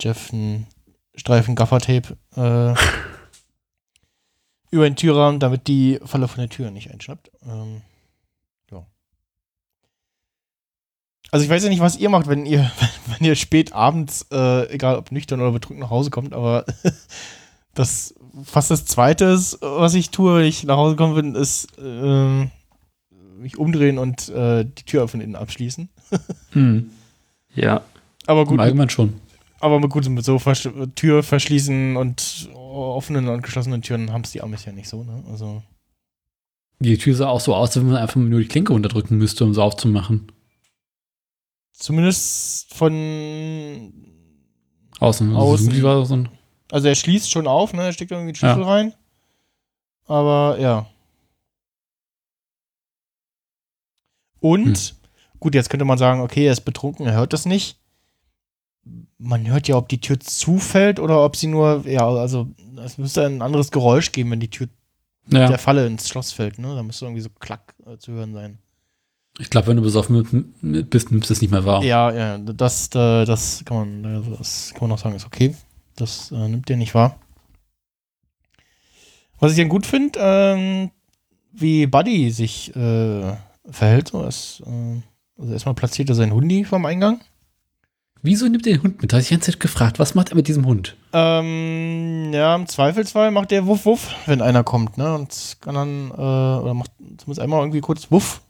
Jeff 0.00 0.32
einen 0.32 0.66
Streifen 1.14 1.54
Gaffertape 1.54 2.16
äh, 2.36 2.74
über 4.70 4.88
den 4.88 4.96
Türrahmen, 4.96 5.38
damit 5.38 5.68
die 5.68 6.00
Falle 6.04 6.26
von 6.26 6.38
der 6.40 6.48
Tür 6.48 6.70
nicht 6.72 6.90
einschnappt. 6.90 7.30
Ähm, 7.46 7.82
ja. 8.72 8.84
Also 11.30 11.44
ich 11.44 11.50
weiß 11.50 11.62
ja 11.62 11.68
nicht, 11.68 11.80
was 11.80 11.96
ihr 11.96 12.08
macht, 12.08 12.26
wenn 12.26 12.44
ihr, 12.46 12.70
wenn 13.06 13.24
ihr 13.26 13.36
spät 13.36 13.72
abends, 13.72 14.26
äh, 14.32 14.68
egal 14.72 14.96
ob 14.96 15.12
nüchtern 15.12 15.40
oder 15.40 15.52
betrunken 15.52 15.80
nach 15.82 15.90
Hause 15.90 16.10
kommt, 16.10 16.32
aber 16.32 16.64
das 17.74 18.14
fast 18.44 18.70
das 18.70 18.84
Zweite 18.86 19.26
ist, 19.26 19.58
was 19.60 19.94
ich 19.94 20.10
tue, 20.10 20.38
wenn 20.38 20.44
ich 20.46 20.64
nach 20.64 20.76
Hause 20.76 20.96
kommen 20.96 21.14
bin, 21.14 21.34
ist 21.34 21.68
ähm, 21.78 22.50
mich 23.38 23.58
umdrehen 23.58 23.98
und 23.98 24.28
äh, 24.30 24.64
die 24.64 24.84
Tür 24.84 25.08
von 25.08 25.20
innen 25.20 25.36
abschließen. 25.36 25.88
Hm. 26.52 26.90
Ja, 27.54 27.82
Aber 28.26 28.44
gut, 28.46 28.60
Allgemeinen 28.60 28.88
schon. 28.90 29.14
aber 29.60 29.78
mit 29.80 29.90
gut, 29.90 30.08
mit 30.08 30.24
so 30.24 30.38
Versch 30.38 30.68
Tür 30.94 31.22
verschließen 31.22 31.96
und 31.96 32.48
offenen 32.54 33.28
und 33.28 33.42
geschlossenen 33.42 33.82
Türen 33.82 34.12
haben 34.12 34.22
es 34.24 34.32
die 34.32 34.42
Amis 34.42 34.64
ja 34.64 34.72
nicht 34.72 34.88
so, 34.88 35.02
ne? 35.04 35.22
Also 35.30 35.62
Die 36.80 36.96
Tür 36.98 37.14
sah 37.14 37.28
auch 37.28 37.40
so 37.40 37.54
aus, 37.54 37.70
als 37.70 37.76
wenn 37.76 37.86
man 37.92 37.96
einfach 37.96 38.16
nur 38.16 38.40
die 38.40 38.48
Klinke 38.48 38.72
unterdrücken 38.72 39.16
müsste, 39.18 39.44
um 39.44 39.52
sie 39.54 39.62
aufzumachen. 39.62 40.30
zumindest 41.72 42.72
von 42.74 43.92
Außen. 44.98 45.28
Also 45.34 45.38
Außen. 45.40 45.66
irgendwie 45.66 45.82
war 45.82 46.04
so 46.06 46.14
ein, 46.16 46.28
Also 46.72 46.88
er 46.88 46.94
schließt 46.94 47.30
schon 47.30 47.46
auf, 47.46 47.74
ne? 47.74 47.82
Er 47.84 47.92
steckt 47.92 48.10
irgendwie 48.10 48.32
den 48.32 48.36
Schlüssel 48.36 48.62
Ja. 48.62 48.66
rein. 48.66 48.94
Aber 50.06 50.56
ja. 50.58 50.86
Und, 54.40 54.78
Hm. 54.78 54.96
gut, 55.38 55.54
jetzt 55.54 55.68
könnte 55.68 55.84
man 55.84 55.98
sagen, 55.98 56.20
okay, 56.22 56.46
er 56.46 56.52
ist 56.52 56.62
betrunken, 56.62 57.06
er 57.06 57.12
hört 57.14 57.34
das 57.34 57.44
nicht. 57.46 57.78
Man 59.18 59.46
hört 59.46 59.68
ja, 59.68 59.76
ob 59.76 59.88
die 59.88 60.00
Tür 60.00 60.18
zufällt 60.18 60.98
oder 60.98 61.22
ob 61.24 61.36
sie 61.36 61.46
nur, 61.46 61.86
ja, 61.86 62.08
also 62.08 62.48
es 62.82 62.96
müsste 62.98 63.26
ein 63.26 63.42
anderes 63.42 63.70
Geräusch 63.70 64.10
geben, 64.10 64.30
wenn 64.32 64.40
die 64.40 64.50
Tür 64.50 64.68
ja. 65.28 65.46
der 65.46 65.58
Falle 65.58 65.86
ins 65.86 66.08
Schloss 66.08 66.32
fällt, 66.32 66.58
ne? 66.58 66.74
Da 66.74 66.82
müsste 66.82 67.04
irgendwie 67.04 67.20
so 67.20 67.28
klack 67.38 67.74
äh, 67.86 67.98
zu 67.98 68.12
hören 68.12 68.32
sein. 68.32 68.58
Ich 69.38 69.50
glaube, 69.50 69.68
wenn 69.68 69.76
du 69.76 69.82
besoffen 69.82 70.54
bist, 70.62 71.10
nimmst 71.12 71.30
du 71.30 71.34
es 71.34 71.40
nicht 71.40 71.50
mehr 71.50 71.64
wahr. 71.64 71.84
Ja, 71.84 72.12
ja, 72.12 72.38
das, 72.38 72.88
äh, 72.88 73.24
das 73.24 73.62
kann 73.64 74.02
man, 74.02 74.36
das 74.38 74.70
kann 74.72 74.80
man 74.82 74.90
noch 74.90 74.98
sagen, 74.98 75.14
ist 75.14 75.26
okay. 75.26 75.54
Das 75.96 76.32
äh, 76.32 76.48
nimmt 76.48 76.68
ihr 76.70 76.76
nicht 76.76 76.94
wahr. 76.94 77.18
Was 79.38 79.52
ich 79.52 79.58
dann 79.58 79.68
gut 79.68 79.86
finde, 79.86 80.18
ähm, 80.22 80.90
wie 81.52 81.86
Buddy 81.86 82.30
sich 82.30 82.74
äh, 82.76 83.36
verhält. 83.68 84.08
So, 84.08 84.24
ist, 84.24 84.62
äh, 84.66 85.00
also 85.38 85.52
erstmal 85.52 85.74
platziert 85.74 86.08
er 86.08 86.14
seinen 86.14 86.32
Hundi 86.32 86.64
vorm 86.64 86.86
Eingang. 86.86 87.20
Wieso 88.24 88.46
nimmt 88.46 88.66
er 88.68 88.74
den 88.74 88.82
Hund 88.84 89.02
mit? 89.02 89.12
Da 89.12 89.16
habe 89.16 89.22
ich 89.22 89.28
die 89.28 89.34
ganze 89.34 89.50
Zeit 89.50 89.60
gefragt, 89.60 89.98
was 89.98 90.14
macht 90.14 90.30
er 90.30 90.36
mit 90.36 90.46
diesem 90.46 90.64
Hund? 90.64 90.96
Ähm, 91.12 92.30
ja, 92.32 92.54
im 92.54 92.68
Zweifelsfall 92.68 93.32
macht 93.32 93.50
der 93.50 93.66
Wuff 93.66 93.84
Wuff, 93.84 94.14
wenn 94.26 94.40
einer 94.40 94.62
kommt, 94.62 94.96
ne? 94.96 95.12
Und 95.12 95.56
kann 95.60 95.74
dann, 95.74 96.10
äh, 96.10 96.60
oder 96.62 96.72
macht 96.72 96.92
zumindest 96.98 97.40
einmal 97.40 97.60
irgendwie 97.60 97.80
kurz 97.80 98.12
Wuff. 98.12 98.42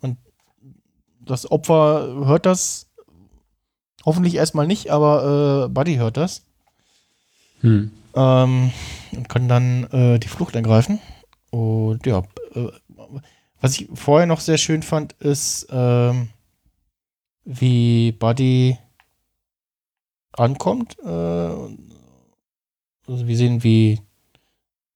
Und 0.00 0.18
das 1.20 1.48
Opfer 1.48 2.24
hört 2.26 2.44
das 2.44 2.90
hoffentlich 4.04 4.34
erstmal 4.34 4.66
nicht, 4.66 4.90
aber 4.90 5.66
äh, 5.66 5.68
Buddy 5.68 5.94
hört 5.96 6.16
das. 6.16 6.44
Hm. 7.60 7.90
Ähm, 8.14 8.72
und 9.12 9.28
kann 9.28 9.48
dann 9.48 9.84
äh, 9.92 10.18
die 10.18 10.28
Flucht 10.28 10.54
ergreifen. 10.54 11.00
Und 11.50 12.06
ja, 12.06 12.22
äh, 12.54 12.68
was 13.60 13.78
ich 13.78 13.88
vorher 13.94 14.26
noch 14.26 14.40
sehr 14.40 14.58
schön 14.58 14.82
fand, 14.82 15.12
ist, 15.14 15.66
ähm, 15.70 16.28
wie 17.44 18.12
Buddy 18.12 18.78
ankommt. 20.32 20.96
Äh, 21.02 21.08
also 21.08 23.26
wir 23.26 23.36
sehen, 23.36 23.62
wie 23.62 24.00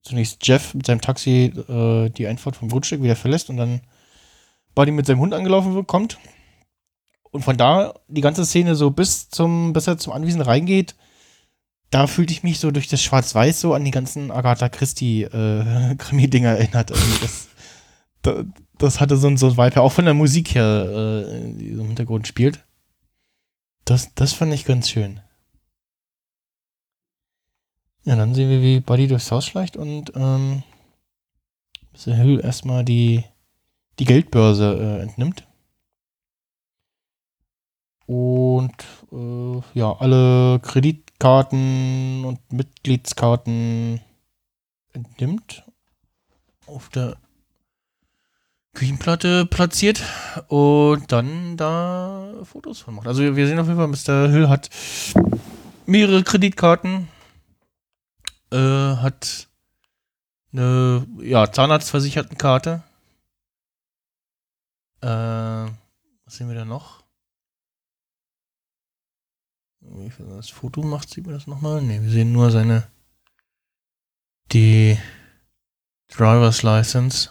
zunächst 0.02 0.46
Jeff 0.46 0.74
mit 0.74 0.86
seinem 0.86 1.00
Taxi 1.00 1.52
äh, 1.68 2.10
die 2.10 2.26
Einfahrt 2.26 2.56
vom 2.56 2.68
Grundstück 2.68 3.02
wieder 3.02 3.16
verlässt 3.16 3.50
und 3.50 3.56
dann 3.56 3.80
Buddy 4.74 4.92
mit 4.92 5.06
seinem 5.06 5.20
Hund 5.20 5.34
angelaufen 5.34 5.74
wird, 5.74 5.86
kommt. 5.86 6.18
Und 7.30 7.42
von 7.42 7.56
da 7.56 7.94
die 8.06 8.20
ganze 8.20 8.44
Szene 8.44 8.76
so 8.76 8.90
bis 8.90 9.28
zum, 9.28 9.72
bis 9.72 9.86
er 9.86 9.98
zum 9.98 10.12
Anwesen 10.12 10.40
reingeht, 10.40 10.94
da 11.94 12.08
fühlte 12.08 12.32
ich 12.32 12.42
mich 12.42 12.58
so 12.58 12.72
durch 12.72 12.88
das 12.88 13.00
Schwarz-Weiß 13.00 13.60
so 13.60 13.72
an 13.72 13.84
die 13.84 13.92
ganzen 13.92 14.32
Agatha 14.32 14.68
Christie-Krimi-Dinger 14.68 16.48
erinnert. 16.58 16.90
Also 16.90 17.18
das, 17.22 17.48
da, 18.22 18.42
das 18.78 19.00
hatte 19.00 19.16
so 19.16 19.28
ein, 19.28 19.36
so 19.36 19.56
Vibe, 19.56 19.80
auch 19.80 19.92
von 19.92 20.04
der 20.04 20.14
Musik 20.14 20.56
her, 20.56 20.88
äh, 20.90 21.50
im 21.50 21.86
Hintergrund 21.86 22.26
spielt. 22.26 22.66
Das, 23.84 24.12
das 24.16 24.32
fand 24.32 24.52
ich 24.52 24.64
ganz 24.64 24.90
schön. 24.90 25.20
Ja, 28.02 28.16
dann 28.16 28.34
sehen 28.34 28.50
wir, 28.50 28.60
wie 28.60 28.80
Buddy 28.80 29.06
durchs 29.06 29.30
Haus 29.30 29.46
schleicht 29.46 29.76
und 29.76 30.10
ähm, 30.16 30.64
Mr. 31.92 32.14
Hill 32.16 32.40
erstmal 32.42 32.84
die, 32.84 33.22
die 34.00 34.04
Geldbörse 34.04 34.98
äh, 34.98 35.02
entnimmt. 35.02 35.46
Und 38.06 38.84
äh, 39.12 39.78
ja, 39.78 39.92
alle 39.92 40.58
Kreditkarten 41.18 42.24
und 42.24 42.52
Mitgliedskarten 42.52 44.00
entnimmt. 44.92 45.64
Auf 46.66 46.88
der 46.88 47.16
Küchenplatte 48.74 49.46
platziert 49.46 50.02
und 50.48 51.12
dann 51.12 51.56
da 51.56 52.32
Fotos 52.42 52.80
von 52.80 52.96
macht. 52.96 53.06
Also 53.06 53.22
wir 53.22 53.36
wir 53.36 53.46
sehen 53.46 53.58
auf 53.58 53.68
jeden 53.68 53.78
Fall, 53.78 53.88
Mr. 53.88 54.28
Hill 54.30 54.48
hat 54.48 54.68
mehrere 55.86 56.22
Kreditkarten, 56.24 57.08
äh, 58.50 58.56
hat 58.56 59.48
eine 60.52 61.06
ja, 61.20 61.50
Zahnarztversichertenkarte. 61.50 62.82
Äh, 65.00 65.06
was 65.06 66.36
sehen 66.36 66.48
wir 66.48 66.54
da 66.54 66.64
noch? 66.64 67.03
Das 70.36 70.48
Foto 70.48 70.82
macht, 70.82 71.10
sieht 71.10 71.24
man 71.24 71.34
das 71.34 71.46
nochmal? 71.46 71.82
Ne, 71.82 72.02
wir 72.02 72.10
sehen 72.10 72.32
nur 72.32 72.50
seine 72.50 72.84
die 74.52 74.98
Driver's 76.08 76.62
License. 76.62 77.30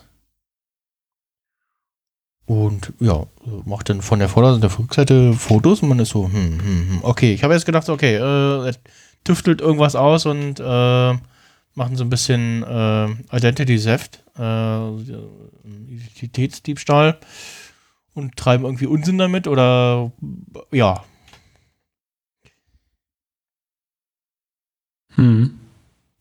Und 2.45 2.91
ja, 2.99 3.26
macht 3.66 3.89
dann 3.89 4.01
von 4.01 4.20
der 4.20 4.28
Vorder- 4.28 4.54
und 4.54 4.62
der 4.62 4.78
Rückseite 4.78 5.34
Fotos 5.34 5.82
und 5.82 5.89
man 5.89 5.99
ist 5.99 6.10
so, 6.10 6.26
hm, 6.26 6.34
hm, 6.34 6.89
hm. 6.89 6.99
Okay, 7.04 7.34
ich 7.34 7.43
habe 7.43 7.54
jetzt 7.54 7.66
gedacht, 7.66 7.88
okay, 7.88 8.16
äh, 8.16 8.68
er 8.68 8.76
tüftelt 9.24 9.62
irgendwas 9.62 9.95
aus 9.95 10.26
und 10.26 10.60
äh, 10.60 11.14
machen 11.76 11.95
so 11.95 12.04
ein 12.04 12.10
bisschen 12.10 12.64
äh, 12.64 13.06
Identity 13.36 13.80
Theft, 13.80 14.24
äh, 14.38 14.89
Identitätsdiebstahl 15.64 17.18
und 18.14 18.36
treiben 18.36 18.66
irgendwie 18.66 18.88
Unsinn 18.88 19.18
damit 19.18 19.47
oder 19.47 20.12
ja, 20.72 21.04
Hm. 25.16 25.59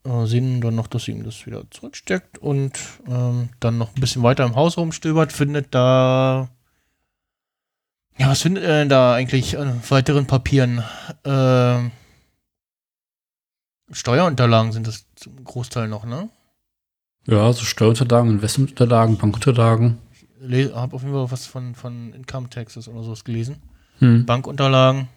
äh, 0.05 0.25
sehen 0.25 0.61
dann 0.61 0.75
noch, 0.75 0.87
dass 0.87 1.05
sie 1.05 1.11
ihm 1.11 1.23
das 1.23 1.45
wieder 1.45 1.63
zurücksteckt 1.71 2.37
und 2.37 2.79
ähm, 3.07 3.49
dann 3.59 3.77
noch 3.77 3.95
ein 3.95 4.01
bisschen 4.01 4.23
weiter 4.23 4.45
im 4.45 4.55
Haus 4.55 4.77
rumstöbert, 4.77 5.31
findet 5.31 5.73
da. 5.73 6.49
Ja, 8.17 8.29
was 8.29 8.41
findet 8.43 8.63
er 8.63 8.79
denn 8.79 8.89
da 8.89 9.15
eigentlich 9.15 9.57
an 9.57 9.81
weiteren 9.89 10.27
Papieren? 10.27 10.83
Ähm, 11.25 11.91
Steuerunterlagen 13.91 14.71
sind 14.71 14.87
das 14.87 15.05
zum 15.15 15.43
Großteil 15.43 15.87
noch, 15.87 16.05
ne? 16.05 16.29
Ja, 17.25 17.51
so 17.53 17.63
Steuerunterlagen, 17.63 18.31
Investmentunterlagen, 18.31 19.17
Bankunterlagen. 19.17 19.97
Ich 20.47 20.73
habe 20.73 20.95
auf 20.95 21.03
jeden 21.03 21.13
Fall 21.13 21.31
was 21.31 21.45
von, 21.45 21.73
von 21.73 22.13
Income 22.13 22.49
Taxes 22.49 22.87
oder 22.87 23.03
sowas 23.03 23.23
gelesen. 23.23 23.61
Hm. 23.99 24.25
Bankunterlagen. 24.25 25.07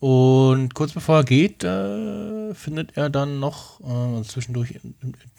Und 0.00 0.74
kurz 0.74 0.92
bevor 0.92 1.18
er 1.18 1.24
geht, 1.24 1.62
äh, 1.62 2.54
findet 2.54 2.96
er 2.96 3.10
dann 3.10 3.38
noch, 3.38 3.80
äh, 3.80 4.22
zwischendurch 4.22 4.72
äh, 4.72 4.80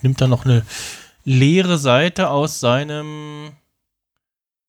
nimmt 0.02 0.22
er 0.22 0.28
noch 0.28 0.46
eine 0.46 0.64
leere 1.24 1.80
Seite 1.80 2.30
aus 2.30 2.60
seinem 2.60 3.54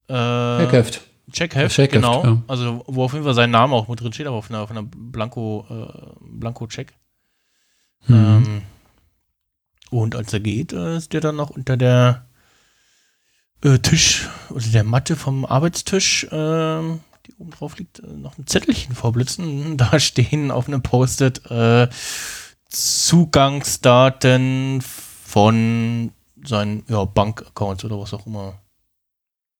äh, 0.09 0.12
Checkheft. 0.14 1.03
Checkheft, 1.30 1.74
Checkheft, 1.74 1.93
genau. 1.93 2.24
ja. 2.24 2.43
Also, 2.49 2.82
wo 2.86 3.05
auf 3.05 3.12
jeden 3.12 3.24
Fall 3.24 3.34
sein 3.34 3.51
Name 3.51 3.74
auch 3.74 3.88
mit 3.88 4.01
drin 4.01 4.12
steht, 4.12 4.26
aber 4.26 4.36
auf 4.36 4.51
einer, 4.51 4.61
auf 4.61 4.70
einer 4.70 4.82
Blanko, 4.82 5.66
äh, 5.68 6.14
Blanko-Check. 6.20 6.95
Hm. 8.07 8.14
Ähm, 8.14 8.62
und 9.90 10.16
als 10.16 10.32
er 10.32 10.40
geht, 10.40 10.72
äh, 10.72 10.97
ist 10.97 11.12
der 11.12 11.20
dann 11.20 11.36
noch 11.36 11.51
unter 11.51 11.76
der 11.76 12.26
äh, 13.62 13.78
Tisch, 13.78 14.28
oder 14.51 14.66
der 14.66 14.84
Matte 14.84 15.16
vom 15.16 15.45
Arbeitstisch, 15.45 16.26
ähm, 16.32 17.01
die 17.27 17.35
oben 17.35 17.51
drauf 17.51 17.77
liegt, 17.79 18.01
äh, 18.01 18.07
noch 18.07 18.39
ein 18.39 18.47
Zettelchen 18.47 18.95
vorblitzen. 18.95 19.77
Da 19.77 19.99
stehen 20.01 20.51
auf 20.51 20.68
einem 20.68 20.83
Post-it 20.83 21.45
äh, 21.51 21.89
Zugangsdaten 22.68 24.81
von 24.83 26.12
seinen 26.45 26.85
ja, 26.89 27.05
Bankaccounts 27.05 27.85
oder 27.85 28.01
was 28.01 28.14
auch 28.14 28.27
immer. 28.27 28.49
Oder 28.49 28.59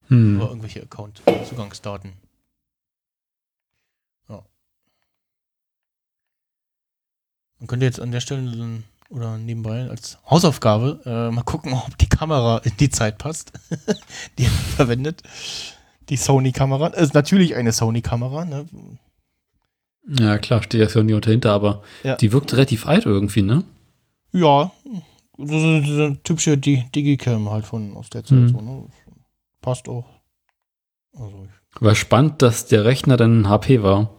Hm. 0.09 0.41
irgendwelche 0.41 0.83
Account-Zugangsdaten. 0.83 2.13
Ja. 4.29 4.43
Man 7.59 7.67
könnte 7.69 7.87
jetzt 7.87 8.01
an 8.01 8.11
der 8.11 8.21
Stelle 8.21 8.51
dann- 8.57 8.85
oder 9.09 9.39
nebenbei 9.39 9.89
als 9.89 10.19
Hausaufgabe 10.29 11.01
äh, 11.05 11.31
mal 11.31 11.43
gucken, 11.45 11.73
ob 11.75 11.97
die 11.99 12.09
Kamera 12.09 12.59
in 12.59 12.77
die 12.79 12.91
Zeit 12.91 13.19
passt, 13.19 13.53
die 14.39 14.45
er 14.45 14.51
verwendet. 14.51 15.23
Die 16.13 16.19
Sony-Kamera. 16.19 16.89
Ist 16.89 17.15
natürlich 17.15 17.55
eine 17.57 17.73
Sony-Kamera, 17.73 18.45
ne? 18.45 18.67
Ja, 20.07 20.37
klar, 20.37 20.63
steht 20.63 20.79
ja 20.83 20.91
Sony 20.91 21.19
dahinter, 21.19 21.53
aber 21.53 21.83
Ja. 22.03 22.17
die 22.17 22.33
wirkt 22.33 22.53
relativ 22.53 22.87
alt 22.87 23.07
irgendwie, 23.07 23.41
ne? 23.41 23.65
Ja, 24.33 24.71
so, 25.39 25.55
eine 25.57 26.21
typische 26.23 26.59
Di- 26.59 26.85
Digicam 26.95 27.49
halt 27.49 27.65
von 27.65 27.97
aus 27.97 28.11
der 28.11 28.25
Zeit. 28.25 28.39
Mhm. 28.39 28.49
So, 28.49 28.61
ne? 28.61 28.87
Passt 29.63 29.89
auch. 29.89 30.05
Also, 31.15 31.49
War 31.81 31.95
spannend, 31.95 32.43
dass 32.43 32.67
der 32.67 32.85
Rechner 32.85 33.17
dann 33.17 33.41
ein 33.41 33.49
HP 33.49 33.83
war. 33.83 34.11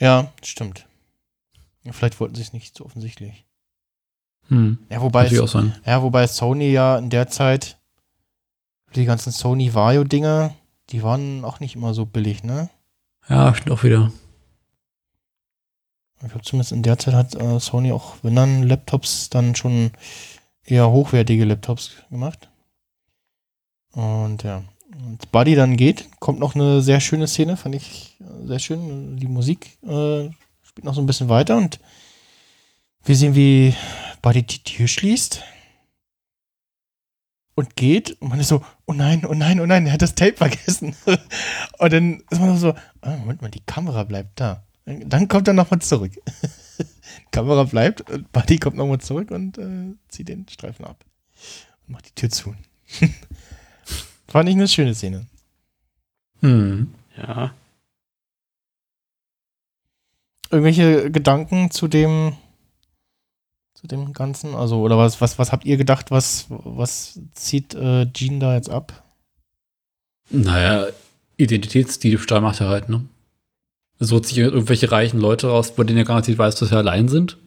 ja, 0.00 0.32
stimmt. 0.42 0.86
Vielleicht 1.88 2.18
wollten 2.18 2.34
sie 2.34 2.42
es 2.42 2.52
nicht 2.52 2.76
so 2.76 2.84
offensichtlich. 2.84 3.46
Hm. 4.48 4.78
Ja, 4.90 5.00
wobei 5.00 5.26
es, 5.26 5.32
ja, 5.84 6.02
wobei 6.02 6.26
Sony 6.26 6.72
ja 6.72 6.98
in 6.98 7.08
der 7.10 7.28
Zeit 7.28 7.78
die 8.96 9.04
ganzen 9.04 9.32
Sony 9.32 9.74
Vario 9.74 10.04
Dinger, 10.04 10.54
die 10.90 11.02
waren 11.02 11.44
auch 11.44 11.60
nicht 11.60 11.76
immer 11.76 11.94
so 11.94 12.06
billig, 12.06 12.42
ne? 12.42 12.70
Ja, 13.28 13.54
stimmt 13.54 13.70
auch 13.70 13.84
wieder. 13.84 14.12
Ich 16.22 16.28
glaube 16.28 16.44
zumindest 16.44 16.72
in 16.72 16.82
der 16.82 16.98
Zeit 16.98 17.14
hat 17.14 17.34
äh, 17.34 17.58
Sony 17.58 17.92
auch, 17.92 18.16
wenn 18.22 18.36
dann 18.36 18.62
Laptops, 18.62 19.28
dann 19.30 19.56
schon 19.56 19.90
eher 20.64 20.90
hochwertige 20.90 21.44
Laptops 21.44 21.92
gemacht. 22.10 22.48
Und 23.92 24.42
ja, 24.44 24.62
als 25.10 25.26
Buddy 25.26 25.54
dann 25.54 25.76
geht, 25.76 26.08
kommt 26.20 26.38
noch 26.38 26.54
eine 26.54 26.80
sehr 26.80 27.00
schöne 27.00 27.26
Szene, 27.26 27.56
fand 27.56 27.74
ich 27.74 28.16
äh, 28.20 28.46
sehr 28.46 28.58
schön. 28.58 29.16
Die 29.16 29.26
Musik 29.26 29.78
äh, 29.82 30.30
spielt 30.62 30.84
noch 30.84 30.94
so 30.94 31.00
ein 31.00 31.06
bisschen 31.06 31.28
weiter 31.28 31.56
und 31.56 31.80
wir 33.04 33.16
sehen, 33.16 33.34
wie 33.34 33.74
Buddy 34.22 34.44
die 34.44 34.62
Tür 34.62 34.86
schließt 34.86 35.42
und 37.54 37.76
geht 37.76 38.16
und 38.20 38.28
man 38.28 38.40
ist 38.40 38.48
so, 38.48 38.64
oh 38.86 38.92
nein, 38.92 39.24
oh 39.26 39.34
nein, 39.34 39.60
oh 39.60 39.66
nein, 39.66 39.86
er 39.86 39.92
hat 39.92 40.02
das 40.02 40.14
Tape 40.14 40.36
vergessen. 40.36 40.96
und 41.78 41.92
dann 41.92 42.22
ist 42.30 42.40
man 42.40 42.56
so, 42.56 42.74
ah, 43.00 43.16
Moment 43.16 43.42
mal, 43.42 43.50
die 43.50 43.64
Kamera 43.64 44.04
bleibt 44.04 44.40
da. 44.40 44.64
Dann 44.84 45.28
kommt 45.28 45.48
er 45.48 45.54
nochmal 45.54 45.80
zurück. 45.80 46.12
die 46.78 47.30
Kamera 47.30 47.64
bleibt 47.64 48.10
und 48.10 48.32
Buddy 48.32 48.58
kommt 48.58 48.76
nochmal 48.76 49.00
zurück 49.00 49.30
und 49.30 49.58
äh, 49.58 49.94
zieht 50.08 50.28
den 50.28 50.48
Streifen 50.48 50.84
ab. 50.84 51.04
Und 51.86 51.92
macht 51.92 52.08
die 52.08 52.14
Tür 52.14 52.30
zu. 52.30 52.54
Fand 54.26 54.48
ich 54.48 54.54
eine 54.54 54.68
schöne 54.68 54.94
Szene. 54.94 55.26
Hm. 56.40 56.92
Ja. 57.16 57.54
Irgendwelche 60.50 61.10
Gedanken 61.10 61.70
zu 61.70 61.86
dem 61.86 62.36
zu 63.82 63.88
dem 63.88 64.12
Ganzen? 64.12 64.54
Also, 64.54 64.80
oder 64.80 64.96
was, 64.96 65.20
was, 65.20 65.38
was 65.38 65.52
habt 65.52 65.64
ihr 65.64 65.76
gedacht, 65.76 66.10
was, 66.10 66.46
was 66.48 67.20
zieht 67.34 67.74
äh, 67.74 68.10
Jean 68.12 68.40
da 68.40 68.54
jetzt 68.54 68.70
ab? 68.70 69.02
Naja, 70.30 70.86
Identitätsdiebstahl 71.36 72.40
macht 72.40 72.60
er 72.60 72.68
halt, 72.68 72.88
ne? 72.88 73.04
Es 73.98 74.10
holt 74.12 74.26
sich 74.26 74.38
irgendwelche 74.38 74.90
reichen 74.90 75.20
Leute 75.20 75.48
raus, 75.48 75.74
bei 75.74 75.84
denen 75.84 75.98
er 75.98 76.04
garantiert 76.04 76.38
weiß, 76.38 76.54
dass 76.54 76.70
sie 76.70 76.76
allein 76.76 77.08
sind. 77.08 77.38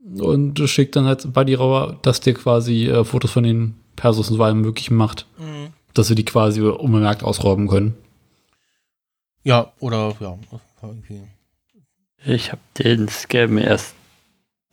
Und 0.00 0.58
schickt 0.68 0.96
dann 0.96 1.04
halt 1.04 1.32
Buddy 1.32 1.54
Rauer, 1.54 1.98
dass 2.02 2.20
der 2.20 2.34
quasi 2.34 2.86
äh, 2.86 3.04
Fotos 3.04 3.30
von 3.30 3.44
den 3.44 3.74
Persos 3.94 4.30
und 4.30 4.36
so 4.36 4.42
allem 4.42 4.60
Möglichen 4.60 4.96
macht. 4.96 5.26
Dass 5.92 6.08
sie 6.08 6.14
die 6.14 6.24
quasi 6.24 6.62
unbemerkt 6.62 7.22
ausrauben 7.22 7.68
können. 7.68 7.94
Ja, 9.44 9.72
oder 9.80 10.16
ja, 10.20 10.38
irgendwie. 10.82 11.22
Ich 12.24 12.52
habe 12.52 12.60
den 12.78 13.08
Scam 13.08 13.58
erst 13.58 13.94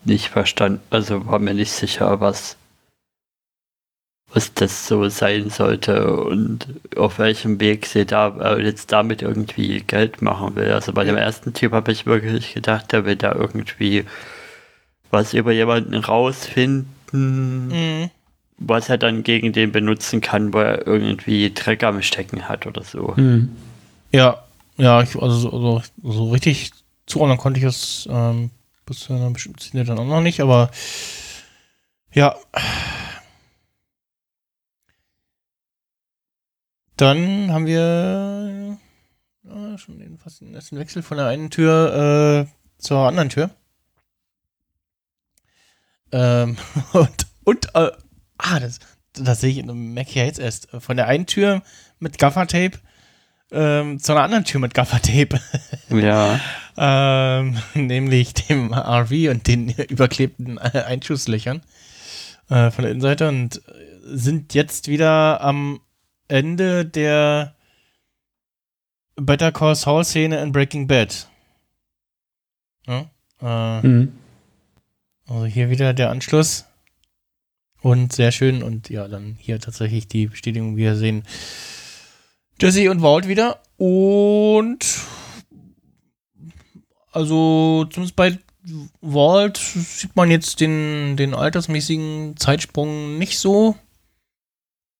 nicht 0.05 0.29
verstanden. 0.29 0.81
Also 0.89 1.25
war 1.27 1.39
mir 1.39 1.53
nicht 1.53 1.71
sicher, 1.71 2.19
was, 2.19 2.57
was 4.33 4.53
das 4.53 4.87
so 4.87 5.07
sein 5.09 5.49
sollte 5.49 6.15
und 6.15 6.67
auf 6.95 7.19
welchem 7.19 7.59
Weg 7.59 7.85
sie 7.85 8.05
da 8.05 8.35
äh, 8.55 8.61
jetzt 8.63 8.91
damit 8.91 9.21
irgendwie 9.21 9.81
Geld 9.81 10.21
machen 10.21 10.55
will. 10.55 10.71
Also 10.71 10.93
bei 10.93 11.03
dem 11.03 11.15
ersten 11.17 11.53
Typ 11.53 11.71
habe 11.71 11.91
ich 11.91 12.05
wirklich 12.05 12.53
gedacht, 12.53 12.91
der 12.91 13.05
will 13.05 13.15
da 13.15 13.33
irgendwie 13.33 14.05
was 15.11 15.33
über 15.33 15.51
jemanden 15.51 15.95
rausfinden, 15.95 16.87
Mhm. 17.13 18.09
was 18.57 18.89
er 18.89 18.97
dann 18.97 19.23
gegen 19.23 19.53
den 19.53 19.71
benutzen 19.71 20.19
kann, 20.19 20.53
wo 20.53 20.57
er 20.59 20.85
irgendwie 20.85 21.53
Dreck 21.53 21.83
am 21.83 22.01
Stecken 22.01 22.49
hat 22.49 22.65
oder 22.67 22.83
so. 22.83 23.15
Hm. 23.15 23.49
Ja, 24.11 24.43
ja, 24.77 25.01
ich, 25.01 25.15
also 25.15 25.35
so, 25.37 25.49
so, 25.51 25.81
so 26.03 26.31
richtig 26.31 26.71
zuordnen 27.05 27.37
konnte 27.37 27.59
ich 27.59 27.65
es 27.65 28.09
ähm, 28.11 28.49
bis 28.85 28.99
zu 28.99 29.13
einer 29.13 29.29
bestimmten 29.31 29.59
Szene 29.59 29.83
dann 29.83 29.99
auch 29.99 30.05
noch 30.05 30.21
nicht, 30.21 30.39
aber 30.41 30.71
ja. 32.11 32.35
Dann 36.97 37.51
haben 37.51 37.65
wir 37.65 38.77
ja, 39.43 39.77
schon 39.77 39.99
den, 39.99 40.17
fast 40.17 40.41
den 40.41 40.53
ersten 40.53 40.77
Wechsel 40.79 41.03
von 41.03 41.17
der 41.17 41.27
einen 41.27 41.49
Tür 41.49 42.47
äh, 42.47 42.81
zur 42.81 42.99
anderen 42.99 43.29
Tür. 43.29 43.49
Ähm, 46.11 46.57
und 46.93 47.27
und 47.43 47.75
äh, 47.75 47.91
ah, 48.37 48.59
das, 48.59 48.79
das 49.13 49.41
sehe 49.41 49.51
ich 49.51 49.57
in 49.59 49.69
einem 49.69 49.93
Mac 49.93 50.07
hier 50.07 50.25
jetzt 50.25 50.39
erst. 50.39 50.67
Von 50.79 50.97
der 50.97 51.07
einen 51.07 51.25
Tür 51.25 51.61
mit 51.99 52.17
Gaffertape 52.17 52.79
ähm, 53.55 53.99
zu 53.99 54.11
einer 54.11 54.23
anderen 54.23 54.43
Tür 54.43 54.59
mit 54.59 54.73
Gaffertape. 54.73 55.39
Ja. 55.89 56.39
ähm, 56.77 57.57
nämlich 57.73 58.33
dem 58.33 58.73
RV 58.73 59.11
und 59.31 59.47
den 59.47 59.69
überklebten 59.69 60.57
äh, 60.57 60.83
Einschusslöchern 60.85 61.61
äh, 62.49 62.69
von 62.71 62.83
der 62.83 62.91
Innenseite 62.91 63.27
und 63.29 63.61
sind 64.03 64.53
jetzt 64.53 64.87
wieder 64.87 65.41
am 65.41 65.79
Ende 66.27 66.85
der 66.85 67.55
Better 69.15 69.51
Call 69.51 69.75
Saul 69.75 70.03
Szene 70.03 70.41
in 70.41 70.51
Breaking 70.51 70.87
Bad. 70.87 71.27
Ja, 72.87 73.09
äh, 73.41 73.81
Hm. 73.81 74.13
also 75.27 75.45
hier 75.45 75.69
wieder 75.69 75.93
der 75.93 76.09
Anschluss. 76.09 76.65
Und 77.81 78.13
sehr 78.13 78.31
schön. 78.31 78.63
Und 78.63 78.89
ja, 78.89 79.07
dann 79.07 79.37
hier 79.39 79.59
tatsächlich 79.59 80.07
die 80.07 80.27
Bestätigung, 80.27 80.75
wie 80.75 80.81
wir 80.81 80.95
sehen. 80.95 81.23
Jesse 82.61 82.89
und 82.91 83.01
Walt 83.01 83.27
wieder. 83.27 83.59
Und 83.77 84.85
also 87.11 87.85
zumindest 87.89 88.15
bei 88.15 88.37
Walt 89.01 89.57
sieht 89.57 90.15
man 90.15 90.31
jetzt 90.31 90.59
den, 90.59 91.17
den 91.17 91.33
altersmäßigen 91.33 92.35
Zeitsprung 92.37 93.17
nicht 93.17 93.37
so. 93.39 93.75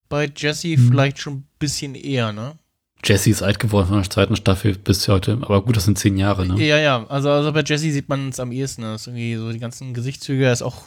Bei 0.08 0.30
Jesse 0.34 0.68
Hm. 0.76 0.88
vielleicht 0.88 1.18
schon 1.18 1.34
ein 1.34 1.48
bisschen 1.58 1.94
eher, 1.94 2.32
ne? 2.32 2.58
Jesse 3.04 3.30
ist 3.30 3.42
alt 3.42 3.58
geworden 3.58 3.88
von 3.88 4.00
der 4.00 4.10
zweiten 4.10 4.36
Staffel 4.36 4.76
bis 4.78 5.06
heute. 5.08 5.38
Aber 5.42 5.62
gut, 5.62 5.76
das 5.76 5.84
sind 5.84 5.98
zehn 5.98 6.16
Jahre, 6.16 6.46
ne? 6.46 6.62
Ja, 6.64 6.78
ja. 6.78 7.06
Also, 7.08 7.30
also 7.30 7.52
bei 7.52 7.62
Jesse 7.62 7.90
sieht 7.92 8.08
man 8.08 8.28
es 8.30 8.40
am 8.40 8.52
ehesten. 8.52 8.82
Das 8.82 9.02
ist 9.02 9.06
irgendwie 9.08 9.36
so 9.36 9.52
die 9.52 9.58
ganzen 9.58 9.94
Gesichtszüge, 9.94 10.50
ist 10.50 10.62
auch 10.62 10.82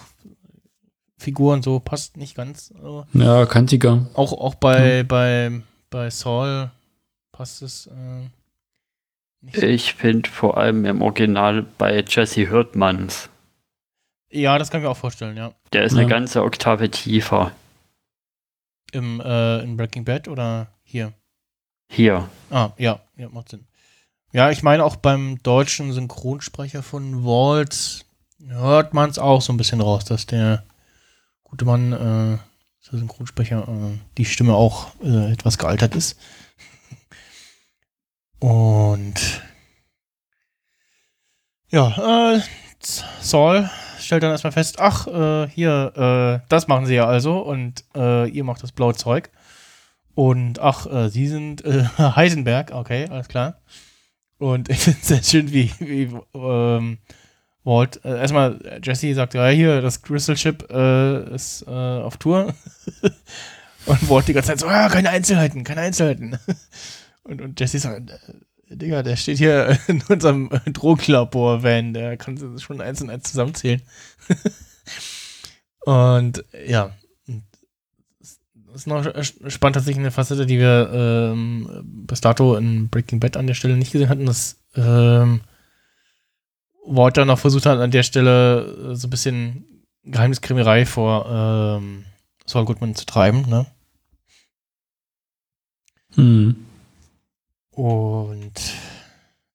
Figur 1.17 1.53
und 1.53 1.63
so, 1.63 1.79
passt 1.79 2.15
nicht 2.17 2.35
ganz. 2.35 2.73
Also 2.77 3.05
Ja, 3.13 3.45
kantiger. 3.45 4.09
auch, 4.13 4.31
auch 4.31 4.55
bei, 4.55 5.03
bei, 5.03 5.61
bei 5.89 6.09
Saul 6.09 6.71
passt 7.31 7.61
es. 7.61 7.87
Äh, 7.87 8.27
nicht 9.41 9.55
so. 9.55 9.61
Ich 9.65 9.93
finde 9.93 10.29
vor 10.29 10.57
allem 10.57 10.85
im 10.85 11.01
Original 11.01 11.63
bei 11.77 12.03
Jesse 12.07 12.47
hört 12.47 12.75
man's. 12.75 13.29
Ja, 14.31 14.57
das 14.59 14.69
kann 14.69 14.81
ich 14.81 14.85
mir 14.85 14.91
auch 14.91 14.97
vorstellen, 14.97 15.37
ja. 15.37 15.53
Der 15.73 15.83
ist 15.85 15.93
Ja. 15.93 15.99
eine 15.99 16.09
ganze 16.09 16.43
Oktave 16.43 16.91
tiefer. 16.91 17.51
Im, 18.91 19.19
äh, 19.21 19.59
in 19.63 19.77
Breaking 19.77 20.03
Bad 20.05 20.27
oder 20.27 20.67
hier? 20.83 21.13
Hier. 21.91 22.29
Ah, 22.49 22.71
ja, 22.77 22.99
ja, 23.17 23.29
macht 23.29 23.49
Sinn. 23.49 23.65
Ja, 24.31 24.51
ich 24.51 24.61
meine 24.61 24.83
auch 24.83 24.95
beim 24.95 25.41
deutschen 25.41 25.91
Synchronsprecher 25.91 26.83
von 26.83 27.23
Walt 27.25 28.05
hört 28.47 28.93
man 28.93 29.09
es 29.09 29.17
auch 29.19 29.41
so 29.41 29.51
ein 29.53 29.57
bisschen 29.57 29.81
raus, 29.81 30.05
dass 30.05 30.25
der 30.27 30.63
gute 31.43 31.65
Mann, 31.65 31.93
äh, 31.93 32.37
der 32.91 32.99
Synchronsprecher, 32.99 33.67
äh, 33.67 33.97
die 34.17 34.25
Stimme 34.25 34.55
auch 34.55 34.87
äh, 35.03 35.31
etwas 35.31 35.57
gealtert 35.57 35.95
ist. 35.95 36.19
Und 38.39 39.41
ja, 41.69 42.35
äh, 42.35 42.41
Saul 43.21 43.69
stellt 43.99 44.23
dann 44.23 44.31
erstmal 44.31 44.53
fest, 44.53 44.79
ach, 44.79 45.07
äh, 45.07 45.47
hier, 45.49 46.41
äh, 46.41 46.45
das 46.49 46.67
machen 46.67 46.85
sie 46.85 46.95
ja 46.95 47.05
also 47.05 47.39
und 47.39 47.83
äh, 47.95 48.27
ihr 48.29 48.43
macht 48.43 48.63
das 48.63 48.71
blaue 48.71 48.95
Zeug. 48.95 49.29
Und 50.15 50.59
ach, 50.59 50.85
äh, 50.85 51.09
sie 51.09 51.27
sind 51.27 51.63
äh, 51.63 51.83
Heisenberg, 51.97 52.71
okay, 52.71 53.07
alles 53.09 53.27
klar. 53.27 53.61
Und 54.37 54.69
ich 54.69 54.79
finde 54.79 54.99
es 55.01 55.07
sehr 55.07 55.23
schön, 55.23 55.51
wie, 55.51 55.71
wie 55.79 56.09
ähm, 56.33 56.97
Walt, 57.63 58.03
äh, 58.03 58.17
erstmal 58.17 58.79
Jesse 58.83 59.13
sagt, 59.13 59.33
ja, 59.33 59.47
hier, 59.49 59.81
das 59.81 60.01
Crystal 60.01 60.37
Ship 60.37 60.65
äh, 60.71 61.35
ist 61.35 61.63
äh, 61.67 61.69
auf 61.69 62.17
Tour. 62.17 62.53
und 63.85 64.09
Walt 64.09 64.27
die 64.27 64.33
ganze 64.33 64.49
Zeit 64.49 64.59
so, 64.59 64.67
ja, 64.67 64.89
keine 64.89 65.09
Einzelheiten, 65.09 65.63
keine 65.63 65.81
Einzelheiten. 65.81 66.39
und, 67.23 67.41
und 67.41 67.59
Jesse 67.59 67.79
sagt, 67.79 68.11
äh, 68.11 68.75
Digga, 68.75 69.03
der 69.03 69.15
steht 69.15 69.37
hier 69.39 69.77
in 69.87 70.01
unserem 70.03 70.49
äh, 70.51 70.71
Drogenlabor-Van, 70.71 71.93
der 71.93 72.17
kann 72.17 72.59
schon 72.59 72.81
eins 72.81 73.01
und 73.01 73.09
eins 73.09 73.29
zusammenzählen. 73.29 73.81
und 75.85 76.45
ja, 76.65 76.91
das 78.71 78.81
ist 78.81 78.87
noch 78.87 79.03
spannend 79.23 79.75
tatsächlich 79.75 79.97
eine 79.97 80.11
Facette, 80.11 80.45
die 80.45 80.59
wir 80.59 80.89
ähm, 80.93 81.81
bis 81.83 82.21
dato 82.21 82.55
in 82.55 82.89
Breaking 82.89 83.19
Bad 83.19 83.35
an 83.35 83.47
der 83.47 83.55
Stelle 83.55 83.75
nicht 83.75 83.91
gesehen 83.91 84.09
hatten, 84.09 84.25
dass 84.25 84.59
ähm, 84.75 85.41
Walter 86.89 87.25
noch 87.25 87.39
versucht 87.39 87.65
hat, 87.65 87.79
an 87.79 87.91
der 87.91 88.03
Stelle 88.03 88.91
äh, 88.91 88.95
so 88.95 89.07
ein 89.07 89.09
bisschen 89.11 89.65
Geheimniskrimerei 90.03 90.85
vor 90.85 91.25
ähm, 91.29 92.05
Saul 92.45 92.65
Goodman 92.65 92.95
zu 92.95 93.05
treiben, 93.05 93.47
ne? 93.47 93.65
Hm. 96.15 96.55
Und 97.71 98.53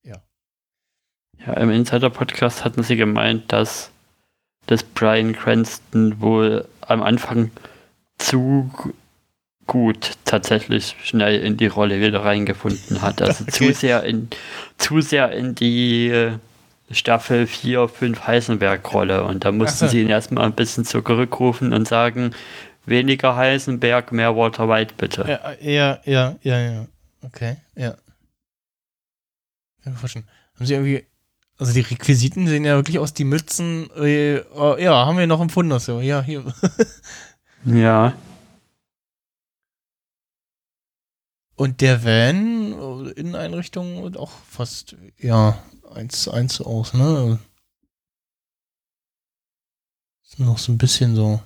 ja. 0.04 0.22
Ja, 1.44 1.54
im 1.54 1.70
Insider-Podcast 1.70 2.64
hatten 2.64 2.82
sie 2.84 2.96
gemeint, 2.96 3.52
dass, 3.52 3.90
dass 4.66 4.82
Brian 4.84 5.32
Cranston 5.34 6.20
wohl 6.20 6.68
am 6.82 7.02
Anfang 7.02 7.50
zu 8.18 8.70
gut 9.66 10.12
tatsächlich 10.24 10.94
schnell 11.02 11.40
in 11.40 11.56
die 11.56 11.66
Rolle 11.66 12.00
wieder 12.00 12.22
reingefunden 12.24 13.02
hat. 13.02 13.20
Also 13.20 13.44
Okay. 13.48 13.50
zu 13.50 13.72
sehr 13.72 14.04
in 14.04 14.28
zu 14.78 15.00
sehr 15.00 15.32
in 15.32 15.54
die 15.54 16.08
äh, 16.08 16.38
Staffel 16.94 17.46
4, 17.46 17.88
5 17.88 18.26
Heisenberg-Rolle. 18.26 19.24
Und 19.24 19.44
da 19.44 19.52
mussten 19.52 19.86
so. 19.86 19.88
sie 19.88 20.02
ihn 20.02 20.08
erstmal 20.08 20.44
ein 20.44 20.54
bisschen 20.54 20.84
zurückrufen 20.84 21.72
und 21.72 21.88
sagen, 21.88 22.34
weniger 22.86 23.36
Heisenberg, 23.36 24.12
mehr 24.12 24.36
Walter 24.36 24.68
White 24.68 24.94
bitte. 24.96 25.24
Ja, 25.28 25.52
ja, 25.60 26.00
ja, 26.04 26.36
ja, 26.42 26.60
ja. 26.60 26.86
Okay, 27.22 27.56
ja. 27.76 27.94
Haben 29.84 30.66
sie 30.66 30.74
irgendwie. 30.74 31.04
Also 31.56 31.72
die 31.72 31.80
Requisiten 31.82 32.48
sehen 32.48 32.64
ja 32.64 32.74
wirklich 32.74 32.98
aus, 32.98 33.14
die 33.14 33.24
Mützen. 33.24 33.88
Äh, 33.96 34.40
oh, 34.54 34.76
ja, 34.76 35.06
haben 35.06 35.18
wir 35.18 35.26
noch 35.26 35.40
im 35.40 35.50
Fundus. 35.50 35.84
So. 35.84 36.00
Ja, 36.00 36.22
hier. 36.22 36.44
Ja. 37.64 38.12
Und 41.56 41.80
der 41.80 42.04
Van, 42.04 43.06
äh, 43.06 43.10
Inneneinrichtung, 43.12 44.02
und 44.02 44.16
auch 44.16 44.32
fast, 44.48 44.96
ja, 45.18 45.62
eins 45.94 46.22
zu 46.22 46.30
eins 46.32 46.60
aus, 46.60 46.92
ne? 46.94 47.38
Ist 50.24 50.38
noch 50.38 50.58
so 50.58 50.72
ein 50.72 50.78
bisschen 50.78 51.14
so. 51.14 51.40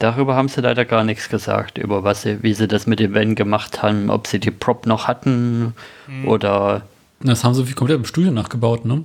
Darüber 0.00 0.34
haben 0.34 0.48
sie 0.48 0.60
leider 0.60 0.84
gar 0.84 1.04
nichts 1.04 1.28
gesagt, 1.28 1.78
über 1.78 2.02
was 2.02 2.22
sie, 2.22 2.42
wie 2.42 2.52
sie 2.52 2.66
das 2.68 2.86
mit 2.86 2.98
dem 2.98 3.14
Van 3.14 3.36
gemacht 3.36 3.82
haben, 3.82 4.10
ob 4.10 4.26
sie 4.26 4.40
die 4.40 4.50
Prop 4.50 4.86
noch 4.86 5.06
hatten 5.06 5.74
Hm. 6.06 6.26
oder 6.28 6.86
Das 7.20 7.44
haben 7.44 7.54
sie 7.54 7.68
wie 7.68 7.72
komplett 7.74 7.98
im 7.98 8.04
Studio 8.04 8.32
nachgebaut, 8.32 8.84
ne? 8.84 9.04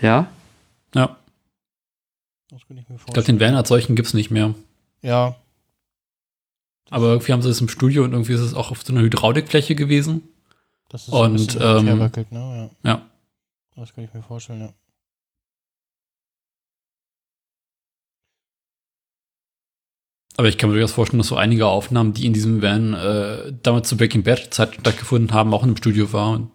ja. 0.00 0.30
Ja. 0.94 1.16
Das 2.48 2.66
kann 2.66 2.76
ich 2.78 2.88
mir 2.88 2.96
Ich 2.96 3.04
glaube, 3.06 3.26
den 3.26 3.40
Van 3.40 3.54
als 3.56 3.68
solchen 3.68 3.96
gibt 3.96 4.06
es 4.08 4.14
nicht 4.14 4.30
mehr. 4.30 4.54
Ja. 5.02 5.34
Aber 6.90 7.06
irgendwie 7.08 7.32
haben 7.32 7.42
sie 7.42 7.50
es 7.50 7.60
im 7.60 7.68
Studio 7.68 8.04
und 8.04 8.12
irgendwie 8.12 8.34
ist 8.34 8.40
es 8.40 8.54
auch 8.54 8.70
auf 8.70 8.82
so 8.84 8.92
einer 8.92 9.02
Hydraulikfläche 9.02 9.74
gewesen. 9.74 10.22
Das 10.96 11.08
ist 11.08 11.12
Und, 11.12 11.60
ein 11.60 11.76
und 11.76 11.84
her 11.86 11.92
ähm, 11.92 12.00
wackelt, 12.00 12.32
ne? 12.32 12.70
Ja. 12.82 12.90
Ja. 12.90 13.02
Das 13.76 13.92
kann 13.94 14.04
ich 14.04 14.14
mir 14.14 14.22
vorstellen, 14.22 14.62
ja. 14.62 14.72
Aber 20.38 20.48
ich 20.48 20.56
kann 20.56 20.70
mir 20.70 20.76
durchaus 20.76 20.92
vorstellen, 20.92 21.18
dass 21.18 21.26
so 21.28 21.36
einige 21.36 21.66
Aufnahmen, 21.66 22.14
die 22.14 22.24
in 22.24 22.32
diesem 22.32 22.62
Van 22.62 22.94
äh, 22.94 23.52
damals 23.62 23.90
zu 23.90 23.98
Breaking 23.98 24.22
Bad 24.22 24.54
Zeit 24.54 24.74
stattgefunden 24.80 25.34
haben, 25.34 25.52
auch 25.52 25.64
in 25.64 25.68
einem 25.68 25.76
Studio 25.76 26.10
war. 26.14 26.30
Und 26.32 26.50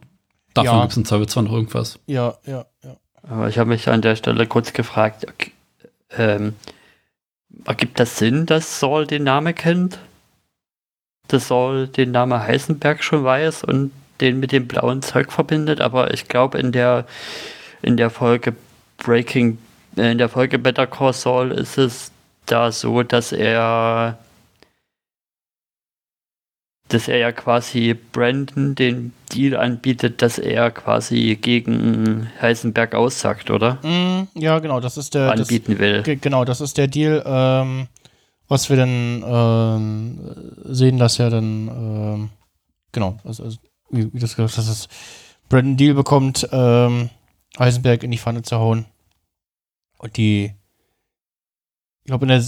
davon 0.56 0.74
Ja. 0.74 0.82
gibt 0.82 0.92
es 0.94 0.98
in 0.98 1.06
Zweifel 1.06 1.30
zwar 1.30 1.44
noch 1.44 1.54
irgendwas. 1.54 2.00
Ja, 2.08 2.36
ja, 2.48 2.66
ja. 2.84 2.98
Aber 3.22 3.48
ich 3.48 3.60
habe 3.60 3.70
mich 3.70 3.88
an 3.90 4.02
der 4.02 4.16
Stelle 4.16 4.48
kurz 4.48 4.74
gefragt, 4.74 5.28
okay, 5.30 5.52
ähm, 6.18 6.56
ergibt 7.66 8.00
das 8.00 8.18
Sinn, 8.18 8.48
dass 8.48 8.80
Saul 8.80 9.06
den 9.06 9.24
Namen 9.24 9.54
kennt? 9.54 10.00
Dass 11.28 11.48
Saul 11.50 11.88
den 11.88 12.10
Namen 12.10 12.40
Heisenberg 12.42 13.04
schon 13.04 13.24
weiß 13.24 13.66
und 13.66 13.92
den 14.22 14.40
mit 14.40 14.52
dem 14.52 14.68
blauen 14.68 15.02
Zeug 15.02 15.32
verbindet, 15.32 15.82
aber 15.82 16.14
ich 16.14 16.28
glaube 16.28 16.60
in 16.60 16.72
der 16.72 17.06
in 17.82 17.98
der 17.98 18.10
Folge 18.10 18.54
Breaking, 18.98 19.58
äh, 19.98 20.12
in 20.12 20.18
der 20.20 20.30
Folge 20.30 20.60
Better 20.60 20.88
Call 20.88 21.14
Saul 21.14 21.52
ist 21.52 21.78
es 21.78 22.12
da 22.46 22.72
so, 22.72 23.02
dass 23.04 23.32
er 23.32 24.18
dass 26.90 27.08
er 27.08 27.18
ja 27.18 27.32
quasi 27.32 27.94
Brandon 27.94 28.76
den 28.76 29.14
Deal 29.32 29.56
anbietet, 29.56 30.22
dass 30.22 30.38
er 30.38 30.72
quasi 30.72 31.38
gegen 31.42 32.30
Heisenberg 32.42 32.96
aussagt, 32.96 33.50
oder? 33.50 33.76
Mm, 33.82 34.28
ja, 34.38 34.60
genau, 34.60 34.82
das 34.82 34.98
ist 34.98 35.14
der. 35.16 35.32
Das, 35.32 35.48
Anbieten 35.48 35.80
will. 35.80 36.04
ge- 36.04 36.18
genau, 36.18 36.44
das 36.44 36.60
ist 36.60 36.78
der 36.78 36.88
Deal, 36.88 37.24
ähm, 37.26 37.88
was 38.50 38.70
wir 38.70 38.76
dann 38.76 39.24
ähm, 39.26 40.20
sehen, 40.66 40.98
dass 40.98 41.18
er 41.18 41.30
dann, 41.30 41.68
ähm, 41.70 42.30
genau, 42.92 43.18
also, 43.24 43.44
also 43.46 43.58
wie, 43.92 44.14
wie 44.14 44.20
das 44.20 44.36
gesagt 44.36 44.58
hast, 44.58 44.70
dass 44.70 44.88
Brandon 45.50 45.78
Deal 45.78 45.94
bekommt, 45.94 46.48
ähm, 46.52 47.10
Heisenberg 47.60 48.04
in 48.04 48.12
die 48.12 48.18
Pfanne 48.18 48.42
zu 48.42 48.58
hauen. 48.58 48.86
Und 49.98 50.18
die, 50.18 50.54
ich 52.00 52.06
glaube, 52.06 52.26
in 52.26 52.30
der 52.30 52.44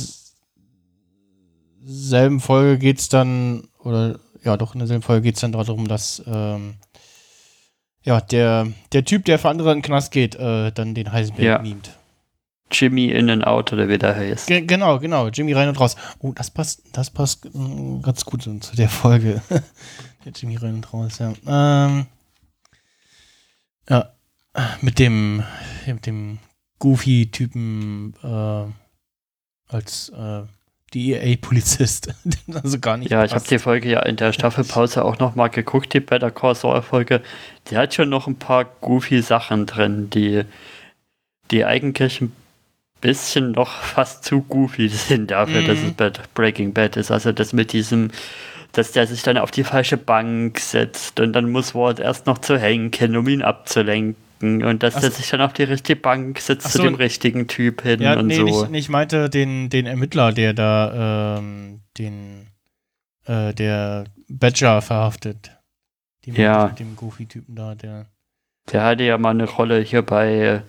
selben 1.85 2.39
Folge 2.39 2.77
geht's 2.79 3.09
dann, 3.09 3.67
oder 3.79 4.19
ja, 4.43 4.57
doch, 4.57 4.73
in 4.73 4.79
derselben 4.79 5.03
Folge 5.03 5.23
geht's 5.23 5.41
dann 5.41 5.51
darum, 5.51 5.87
dass 5.87 6.23
ähm, 6.25 6.75
ja, 8.03 8.19
der, 8.19 8.67
der 8.91 9.05
Typ, 9.05 9.25
der 9.25 9.39
für 9.39 9.49
andere 9.49 9.71
in 9.71 9.77
den 9.77 9.83
Knast 9.83 10.11
geht, 10.11 10.35
äh, 10.35 10.71
dann 10.71 10.93
den 10.95 11.11
Heisenberg 11.11 11.45
Ja. 11.45 11.59
mimt. 11.61 11.91
Jimmy 12.71 13.09
in 13.11 13.29
and 13.29 13.45
out 13.45 13.71
oder 13.71 13.87
wie 13.87 13.97
der 13.99 14.15
heißt. 14.15 14.47
Ge 14.47 14.61
genau, 14.61 14.97
genau. 14.99 15.27
Jimmy 15.27 15.53
rein 15.53 15.69
und 15.69 15.79
raus. 15.79 15.95
Oh, 16.19 16.31
das 16.33 16.49
passt, 16.49 16.81
das 16.91 17.11
passt 17.11 17.53
mm, 17.53 18.01
ganz 18.01 18.25
gut 18.25 18.41
zu 18.43 18.75
der 18.75 18.89
Folge. 18.89 19.41
der 20.25 20.31
Jimmy 20.33 20.55
rein 20.57 20.75
und 20.75 20.93
raus, 20.93 21.19
ja. 21.19 21.33
Ähm, 21.47 22.05
ja, 23.89 24.09
mit 24.81 24.99
dem, 24.99 25.43
mit 25.85 26.05
dem 26.05 26.39
Goofy-Typen 26.79 28.13
äh, 28.23 29.73
als 29.73 30.09
äh, 30.09 30.43
DEA-Polizist. 30.93 32.13
also 32.53 32.79
gar 32.81 32.97
nicht. 32.97 33.11
Ja, 33.11 33.23
ich 33.25 33.31
habe 33.31 33.39
passt. 33.41 33.51
die 33.51 33.59
Folge 33.59 33.89
ja 33.89 34.01
in 34.03 34.15
der 34.15 34.31
Staffelpause 34.31 35.03
auch 35.03 35.17
nochmal 35.19 35.49
geguckt, 35.49 35.93
die 35.93 35.99
Better 35.99 36.31
Call 36.31 36.55
Saul 36.55 36.81
Folge. 36.81 37.21
Die 37.69 37.77
hat 37.77 37.93
schon 37.93 38.09
noch 38.09 38.27
ein 38.27 38.37
paar 38.37 38.65
goofy 38.65 39.21
Sachen 39.21 39.65
drin, 39.65 40.09
die, 40.09 40.43
die 41.51 41.65
eigentlich 41.65 42.21
ein 42.21 42.31
bisschen 43.01 43.51
noch 43.51 43.81
fast 43.81 44.23
zu 44.23 44.41
goofy 44.43 44.87
sind 44.89 45.31
dafür, 45.31 45.61
Mhm. 45.61 45.67
dass 45.67 45.79
es 45.79 45.91
Bad, 45.93 46.33
Breaking 46.35 46.73
Bad 46.73 46.95
ist. 46.95 47.11
Also 47.11 47.31
das 47.31 47.53
mit 47.53 47.73
diesem, 47.73 48.11
dass 48.73 48.91
der 48.91 49.07
sich 49.07 49.21
dann 49.23 49.37
auf 49.37 49.51
die 49.51 49.63
falsche 49.63 49.97
Bank 49.97 50.59
setzt 50.59 51.19
und 51.19 51.33
dann 51.33 51.49
muss 51.51 51.73
Walt 51.73 51.99
erst 51.99 52.25
noch 52.25 52.39
zu 52.39 52.57
Henken, 52.59 53.15
um 53.15 53.27
ihn 53.27 53.41
abzulenken. 53.41 54.63
Und 54.63 54.83
dass 54.83 54.95
Ach 54.95 55.01
der 55.01 55.11
so. 55.11 55.17
sich 55.17 55.29
dann 55.29 55.41
auf 55.41 55.53
die 55.53 55.63
richtige 55.63 55.99
Bank 55.99 56.39
setzt 56.39 56.65
Ach 56.67 56.71
zu 56.71 56.77
so. 56.79 56.83
dem 56.83 56.95
richtigen 56.95 57.47
Typ 57.47 57.81
hin 57.83 58.01
Ja, 58.01 58.19
und 58.19 58.27
nee, 58.27 58.35
so. 58.35 58.43
nicht, 58.43 58.69
nicht 58.71 58.89
meinte 58.89 59.29
den, 59.29 59.69
den 59.69 59.85
Ermittler, 59.85 60.33
der 60.33 60.53
da 60.53 61.37
ähm, 61.37 61.81
den 61.97 62.47
äh, 63.25 63.53
der 63.53 64.05
Badger 64.27 64.81
verhaftet. 64.81 65.51
Die 66.25 66.31
Ja. 66.31 66.67
Mit 66.67 66.79
dem 66.79 66.95
Goofy-Typen 66.95 67.55
da, 67.55 67.75
der. 67.75 68.07
Der 68.71 68.83
hatte 68.83 69.03
ja 69.03 69.17
mal 69.17 69.29
eine 69.31 69.45
Rolle 69.47 69.79
hier 69.79 70.01
bei 70.01 70.63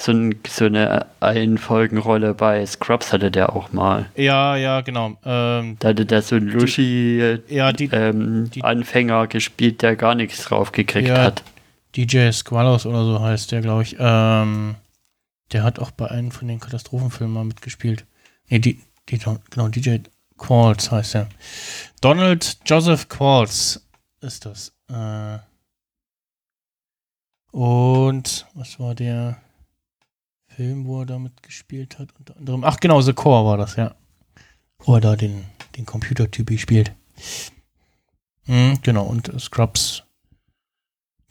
So, 0.00 0.12
ein, 0.12 0.38
so 0.46 0.66
eine 0.66 1.06
Einfolgenrolle 1.18 2.32
bei 2.34 2.64
Scrubs 2.64 3.12
hatte 3.12 3.32
der 3.32 3.56
auch 3.56 3.72
mal. 3.72 4.08
Ja, 4.14 4.54
ja, 4.54 4.80
genau. 4.80 5.18
Ähm, 5.24 5.76
Da 5.80 5.88
hatte 5.88 6.06
der 6.06 6.22
so 6.22 6.36
einen 6.36 6.46
Lushi 6.46 7.40
ja, 7.48 7.72
die, 7.72 7.86
ähm, 7.86 8.48
gespielt, 9.28 9.82
der 9.82 9.96
gar 9.96 10.14
nichts 10.14 10.44
drauf 10.44 10.70
gekriegt 10.70 11.08
Ja. 11.08 11.22
hat. 11.24 11.42
DJ 11.96 12.30
Squallows 12.30 12.86
oder 12.86 13.04
so 13.04 13.20
heißt 13.20 13.50
der, 13.50 13.60
glaube 13.60 13.82
ich. 13.82 13.96
Ähm, 13.98 14.76
der 15.50 15.64
hat 15.64 15.80
auch 15.80 15.90
bei 15.90 16.08
einem 16.08 16.30
von 16.30 16.46
den 16.46 16.60
Katastrophenfilmen 16.60 17.34
mal 17.34 17.44
mitgespielt. 17.44 18.04
Nee, 18.48 18.60
die, 18.60 18.80
die, 19.08 19.18
genau, 19.50 19.66
DJ 19.68 19.96
Qualls 20.36 20.92
heißt 20.92 21.16
er. 21.16 21.28
Donald 22.00 22.58
Joseph 22.64 23.08
Qualls 23.08 23.84
ist 24.20 24.46
das. 24.46 24.72
Äh, 24.88 25.38
und 27.50 28.46
was 28.54 28.78
war 28.78 28.94
der 28.94 29.38
Film, 30.58 30.86
wo 30.86 31.02
er 31.02 31.06
da 31.06 31.20
mitgespielt 31.20 32.00
hat? 32.00 32.08
Unter 32.18 32.36
anderem. 32.36 32.64
Ach, 32.64 32.80
genau, 32.80 33.00
The 33.00 33.12
Core 33.12 33.48
war 33.48 33.56
das, 33.56 33.76
ja. 33.76 33.94
Wo 34.80 34.96
er 34.96 35.00
da 35.00 35.14
den, 35.14 35.44
den 35.76 35.86
Computertypi 35.86 36.58
spielt. 36.58 36.92
Hm, 38.46 38.76
genau, 38.82 39.04
und 39.04 39.30
Scrubs 39.40 40.02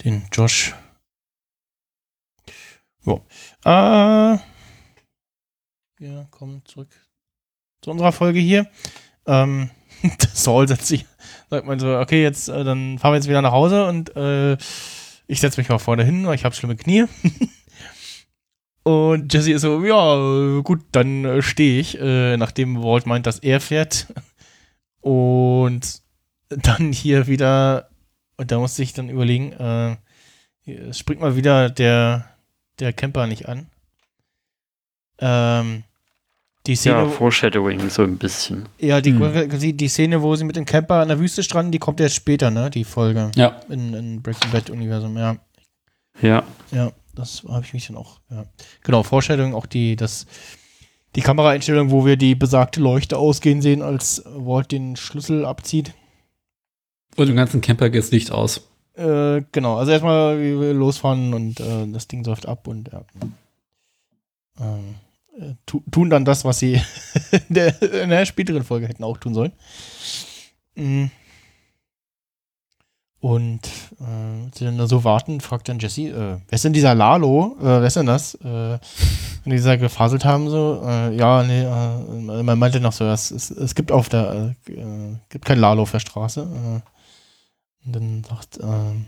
den 0.05 0.25
Josh. 0.31 0.73
So. 3.01 3.25
Äh, 3.65 4.37
wir 5.97 6.27
kommen 6.31 6.63
zurück 6.63 6.95
zu 7.81 7.91
unserer 7.91 8.13
Folge 8.13 8.39
hier. 8.39 8.71
Ähm, 9.25 9.71
Saul 10.33 10.69
setzt 10.69 10.87
sich, 10.87 11.05
sagt 11.49 11.67
man 11.67 11.79
so, 11.79 11.97
okay, 11.97 12.23
jetzt, 12.23 12.47
äh, 12.47 12.63
dann 12.63 12.97
fahren 12.97 13.11
wir 13.11 13.17
jetzt 13.17 13.27
wieder 13.27 13.41
nach 13.41 13.51
Hause 13.51 13.87
und 13.87 14.15
äh, 14.15 14.53
ich 15.27 15.41
setze 15.41 15.59
mich 15.59 15.67
mal 15.67 15.79
vorne 15.79 16.05
hin, 16.05 16.25
weil 16.25 16.35
ich 16.35 16.45
habe 16.45 16.55
schlimme 16.55 16.77
Knie. 16.77 17.07
und 18.87 19.33
Jesse 19.33 19.51
ist 19.51 19.61
so, 19.63 19.83
ja, 19.83 20.61
gut, 20.61 20.81
dann 20.91 21.25
äh, 21.25 21.41
stehe 21.41 21.79
ich, 21.79 21.99
äh, 21.99 22.37
nachdem 22.37 22.81
Walt 22.83 23.05
meint, 23.05 23.25
dass 23.27 23.39
er 23.39 23.59
fährt. 23.59 24.07
Und 25.01 26.01
dann 26.49 26.91
hier 26.91 27.27
wieder 27.27 27.89
und 28.37 28.51
da 28.51 28.59
musste 28.59 28.83
ich 28.83 28.93
dann 28.93 29.09
überlegen, 29.09 29.53
äh, 29.53 29.95
es 30.65 30.99
springt 30.99 31.21
mal 31.21 31.35
wieder 31.37 31.69
der, 31.69 32.29
der 32.79 32.91
Camper 32.93 33.25
nicht 33.27 33.47
an. 33.47 33.67
Ähm, 35.19 35.83
die 36.65 36.75
Szene, 36.75 36.97
Ja, 37.03 37.07
Foreshadowing 37.07 37.89
so 37.89 38.03
ein 38.03 38.17
bisschen. 38.17 38.67
ja, 38.79 38.99
die, 39.01 39.13
Hm. 39.13 39.59
die, 39.59 39.73
die 39.73 39.87
Szene, 39.87 40.21
wo 40.21 40.35
sie 40.35 40.43
mit 40.43 40.55
dem 40.57 40.65
Camper 40.65 40.95
an 40.95 41.07
der 41.07 41.19
Wüste 41.19 41.41
stranden, 41.43 41.71
die 41.71 41.79
kommt 41.79 41.99
erst 42.01 42.15
später, 42.15 42.51
ne? 42.51 42.69
Die 42.69 42.83
Folge 42.83 43.31
Ja. 43.35 43.61
in, 43.69 43.93
in 43.93 44.21
Breaking 44.21 44.51
Bad 44.51 44.69
Universum, 44.69 45.17
ja. 45.17 45.37
Ja, 46.21 46.43
Ja, 46.71 46.91
das 47.17 47.43
habe 47.47 47.65
ich 47.65 47.73
mich 47.73 47.87
dann 47.87 47.97
auch, 47.97 48.19
ja. 48.29 48.45
Genau, 48.83 49.03
Vorstellung, 49.03 49.55
auch 49.55 49.65
die, 49.65 49.95
das, 49.95 50.25
die 51.15 51.21
Kameraeinstellung, 51.21 51.91
wo 51.91 52.05
wir 52.05 52.17
die 52.17 52.35
besagte 52.35 52.79
Leuchte 52.79 53.17
ausgehen 53.17 53.61
sehen, 53.61 53.81
als 53.81 54.23
Walt 54.25 54.71
den 54.71 54.95
Schlüssel 54.95 55.45
abzieht. 55.45 55.93
Und 57.15 57.29
im 57.29 57.35
ganzen 57.35 57.61
Camper 57.61 57.89
geht's 57.89 58.11
Licht 58.11 58.31
aus. 58.31 58.67
Äh, 58.93 59.43
genau, 59.51 59.77
also 59.77 59.91
erstmal 59.91 60.37
losfahren 60.71 61.33
und 61.33 61.59
äh, 61.59 61.87
das 61.87 62.07
Ding 62.07 62.23
säuft 62.23 62.47
ab 62.47 62.67
und 62.67 62.91
ja. 62.91 63.03
Ähm, 64.59 64.95
äh, 65.39 65.53
tu, 65.65 65.83
tun 65.91 66.09
dann 66.09 66.25
das, 66.25 66.45
was 66.45 66.59
sie 66.59 66.81
in 67.49 67.55
der, 67.55 67.81
in 67.81 68.09
der 68.09 68.25
späteren 68.25 68.63
Folge 68.63 68.87
hätten 68.87 69.03
auch 69.03 69.17
tun 69.17 69.33
sollen. 69.33 69.53
Mhm. 70.75 71.11
Und 73.19 73.65
äh, 73.99 74.49
sie 74.53 74.65
dann 74.65 74.77
da 74.77 74.85
so 74.85 75.03
warten, 75.03 75.41
fragt 75.41 75.69
dann 75.69 75.79
Jesse, 75.79 76.09
äh, 76.09 76.37
wer 76.47 76.53
ist 76.53 76.63
denn 76.63 76.73
dieser 76.73 76.93
Lalo? 76.93 77.57
Äh, 77.59 77.63
wer 77.63 77.83
ist 77.83 77.95
denn 77.95 78.05
das? 78.05 78.35
Äh, 78.35 78.77
und 79.43 79.51
die 79.51 79.59
da 79.59 79.75
gefaselt 79.75 80.23
haben, 80.23 80.49
so, 80.49 80.83
äh, 80.85 81.15
ja, 81.15 81.41
nee, 81.41 81.63
äh, 81.63 82.43
man 82.43 82.59
meinte 82.59 82.79
noch 82.79 82.91
so, 82.91 83.05
es, 83.05 83.31
es, 83.31 83.49
es 83.49 83.73
gibt 83.73 83.91
auf 83.91 84.09
der, 84.09 84.53
äh, 84.67 84.71
äh, 84.71 85.15
gibt 85.29 85.45
kein 85.45 85.57
Lalo 85.57 85.81
auf 85.81 85.91
der 85.91 85.99
Straße. 85.99 86.41
Äh, 86.41 86.81
und 87.85 87.95
dann 87.95 88.23
sagt 88.23 88.59
ähm, 88.61 89.07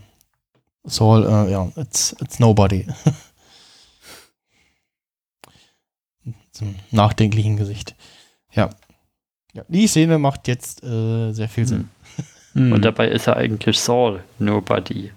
Saul, 0.84 1.24
äh, 1.26 1.52
ja, 1.52 1.70
it's, 1.76 2.16
it's 2.20 2.38
nobody. 2.40 2.86
Einem 6.60 6.74
nachdenklichen 6.90 7.56
Gesicht. 7.56 7.94
Ja. 8.52 8.68
ja. 9.54 9.64
Die 9.68 9.86
Szene 9.86 10.18
macht 10.18 10.46
jetzt 10.46 10.82
äh, 10.82 11.32
sehr 11.32 11.48
viel 11.48 11.66
Sinn. 11.66 11.88
Hm. 12.54 12.72
und 12.72 12.84
dabei 12.84 13.08
ist 13.08 13.26
er 13.28 13.36
eigentlich 13.36 13.78
Saul, 13.78 14.22
Nobody. 14.38 15.12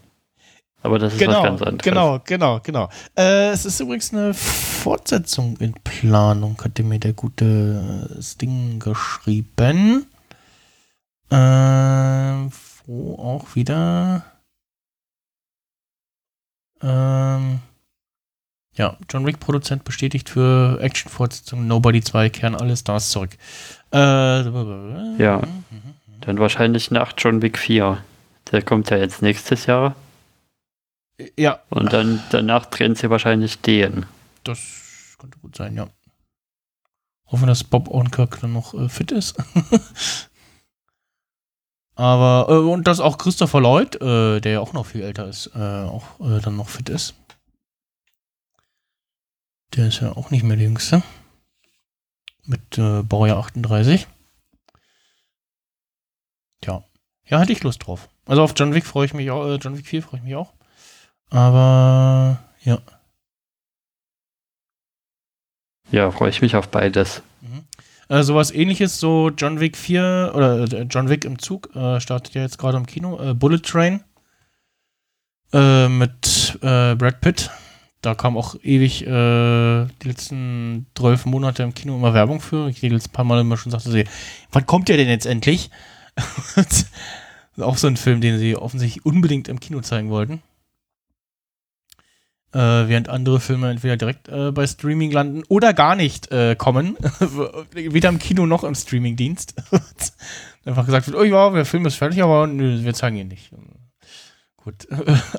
Aber 0.82 1.00
das 1.00 1.14
ist 1.14 1.20
was 1.22 1.28
Genau, 1.28 1.44
ganz 1.44 1.62
anderes. 1.62 1.84
genau, 1.84 2.20
genau, 2.26 2.60
genau. 2.62 2.90
Äh, 3.18 3.50
es 3.52 3.66
ist 3.66 3.80
übrigens 3.80 4.14
eine 4.14 4.34
Fortsetzung 4.34 5.56
in 5.58 5.74
Planung, 5.84 6.58
hatte 6.62 6.84
mir 6.84 7.00
der 7.00 7.14
gute 7.14 8.10
äh, 8.18 8.22
Sting 8.22 8.80
geschrieben. 8.80 10.06
Äh, 11.32 11.36
wo 12.86 13.16
auch 13.16 13.56
wieder. 13.56 14.26
Ähm, 16.82 17.60
ja, 18.76 18.98
John 19.10 19.26
Wick 19.26 19.40
Produzent 19.40 19.86
bestätigt 19.86 20.30
für 20.30 20.80
Action-Fortsetzung 20.82 21.66
Nobody 21.66 22.02
2 22.02 22.30
kehren 22.30 22.56
alle 22.56 22.76
Stars 22.76 23.10
zurück. 23.12 23.38
Äh, 23.94 23.98
Ja. 25.18 25.42
Dann 26.26 26.40
wahrscheinlich 26.40 26.90
nach 26.90 27.14
John 27.18 27.42
Wick 27.42 27.58
4. 27.58 28.02
Der 28.52 28.62
kommt 28.62 28.90
ja 28.90 28.98
jetzt 28.98 29.22
nächstes 29.22 29.66
Jahr. 29.66 29.96
Ja, 31.38 31.60
Und 31.70 31.92
dann 31.92 32.24
danach 32.32 32.66
drehen 32.68 32.96
sie 32.96 33.10
wahrscheinlich 33.10 33.60
den. 33.60 34.06
Das 34.44 35.16
könnte 35.20 35.38
gut 35.40 35.56
sein, 35.56 35.76
ja. 35.76 35.90
Hoffen, 37.28 37.48
dass 37.48 37.64
Bob 37.64 37.90
Odenkirk 37.90 38.40
dann 38.40 38.54
noch 38.54 38.74
äh, 38.74 38.88
fit 38.88 39.12
ist. 39.12 39.36
Aber, 41.96 42.52
äh, 42.52 42.58
und 42.58 42.88
dass 42.88 43.00
auch 43.00 43.18
Christopher 43.18 43.60
Lloyd, 43.60 43.96
äh, 44.02 44.40
der 44.40 44.54
ja 44.54 44.60
auch 44.62 44.74
noch 44.74 44.86
viel 44.86 45.02
älter 45.02 45.28
ist, 45.28 45.52
äh, 45.56 45.60
auch 45.60 46.20
äh, 46.22 46.40
dann 46.40 46.56
noch 46.56 46.70
fit 46.70 46.90
ist. 46.90 47.16
Der 49.76 49.88
ist 49.88 50.00
ja 50.00 50.14
auch 50.14 50.32
nicht 50.32 50.44
mehr 50.44 50.56
der 50.56 50.68
Jüngste. 50.68 51.04
Mit 52.46 52.78
äh, 52.78 53.04
Baujahr 53.04 53.40
38. 53.40 54.08
Tja. 56.64 56.82
Ja, 57.28 57.42
hätte 57.42 57.52
ich 57.52 57.64
Lust 57.64 57.86
drauf. 57.86 58.08
Also 58.26 58.42
auf 58.42 58.54
John 58.56 58.74
Wick 58.74 58.86
freue 58.86 59.06
ich 59.06 59.14
mich 59.14 59.30
auch, 59.32 59.46
äh, 59.46 59.56
John 59.56 59.78
Wick 59.78 59.86
4 59.86 60.02
freue 60.02 60.20
ich 60.20 60.24
mich 60.24 60.36
auch. 60.36 60.54
Aber, 61.30 62.40
ja. 62.64 62.80
Ja, 65.92 66.10
freue 66.12 66.30
ich 66.30 66.42
mich 66.42 66.56
auf 66.56 66.70
beides. 66.70 67.22
Mhm. 67.42 67.66
Äh, 68.08 68.24
sowas 68.24 68.52
ähnliches, 68.52 68.98
so 68.98 69.30
John 69.30 69.60
Wick 69.60 69.76
4 69.76 70.32
oder 70.34 70.64
äh, 70.64 70.84
John 70.84 71.10
Wick 71.10 71.26
im 71.26 71.38
Zug, 71.38 71.76
äh, 71.76 72.00
startet 72.00 72.34
ja 72.34 72.44
jetzt 72.44 72.58
gerade 72.58 72.78
im 72.78 72.86
Kino. 72.86 73.20
Äh, 73.22 73.34
Bullet 73.34 73.60
Train 73.60 74.02
äh, 75.52 75.90
mit 75.90 76.58
äh, 76.62 76.96
Brad 76.96 77.20
Pitt. 77.20 77.50
Da 78.02 78.16
kam 78.16 78.38
auch 78.38 78.56
ewig 78.64 79.00
die 79.06 80.08
letzten 80.08 80.88
zwölf 80.94 81.26
Monate 81.26 81.64
im 81.64 81.74
Kino 81.74 81.96
immer 81.96 82.14
Werbung 82.14 82.42
für. 82.42 82.68
Ich 82.68 82.82
die 82.82 82.90
letzten 82.90 83.14
paar 83.14 83.24
Mal 83.24 83.40
immer 83.40 83.56
schon 83.56 83.72
sagte 83.72 83.92
sie, 83.92 84.04
wann 84.52 84.66
kommt 84.66 84.90
der 84.90 84.98
denn 84.98 85.08
jetzt 85.08 85.26
endlich? 85.26 85.70
Das 86.16 86.56
ist 87.56 87.62
auch 87.62 87.78
so 87.78 87.88
ein 87.88 87.98
Film, 87.98 88.22
den 88.22 88.40
sie 88.40 88.56
offensichtlich 88.56 89.06
unbedingt 89.06 89.48
im 89.48 89.60
Kino 89.60 89.82
zeigen 89.82 90.10
wollten. 90.10 90.42
Äh, 92.54 92.88
während 92.88 93.10
andere 93.10 93.40
Filme 93.40 93.72
entweder 93.72 93.98
direkt 93.98 94.28
äh, 94.30 94.52
bei 94.52 94.68
Streaming 94.68 95.12
landen 95.12 95.44
oder 95.48 95.74
gar 95.74 95.96
nicht 95.96 96.32
äh, 96.32 96.56
kommen. 96.56 96.98
Weder 97.72 98.10
im 98.10 98.20
Kino 98.20 98.46
noch 98.46 98.64
im 98.64 98.76
Streamingdienst. 98.76 99.56
Einfach 100.66 100.86
gesagt 100.86 101.08
wird, 101.08 101.18
oh 101.18 101.24
ja, 101.24 101.50
der 101.50 101.66
Film 101.66 101.86
ist 101.88 101.96
fertig, 101.96 102.22
aber 102.22 102.46
nö, 102.46 102.84
wir 102.84 102.94
zeigen 102.94 103.18
ihn 103.18 103.28
nicht. 103.28 103.50
Gut, 104.58 104.88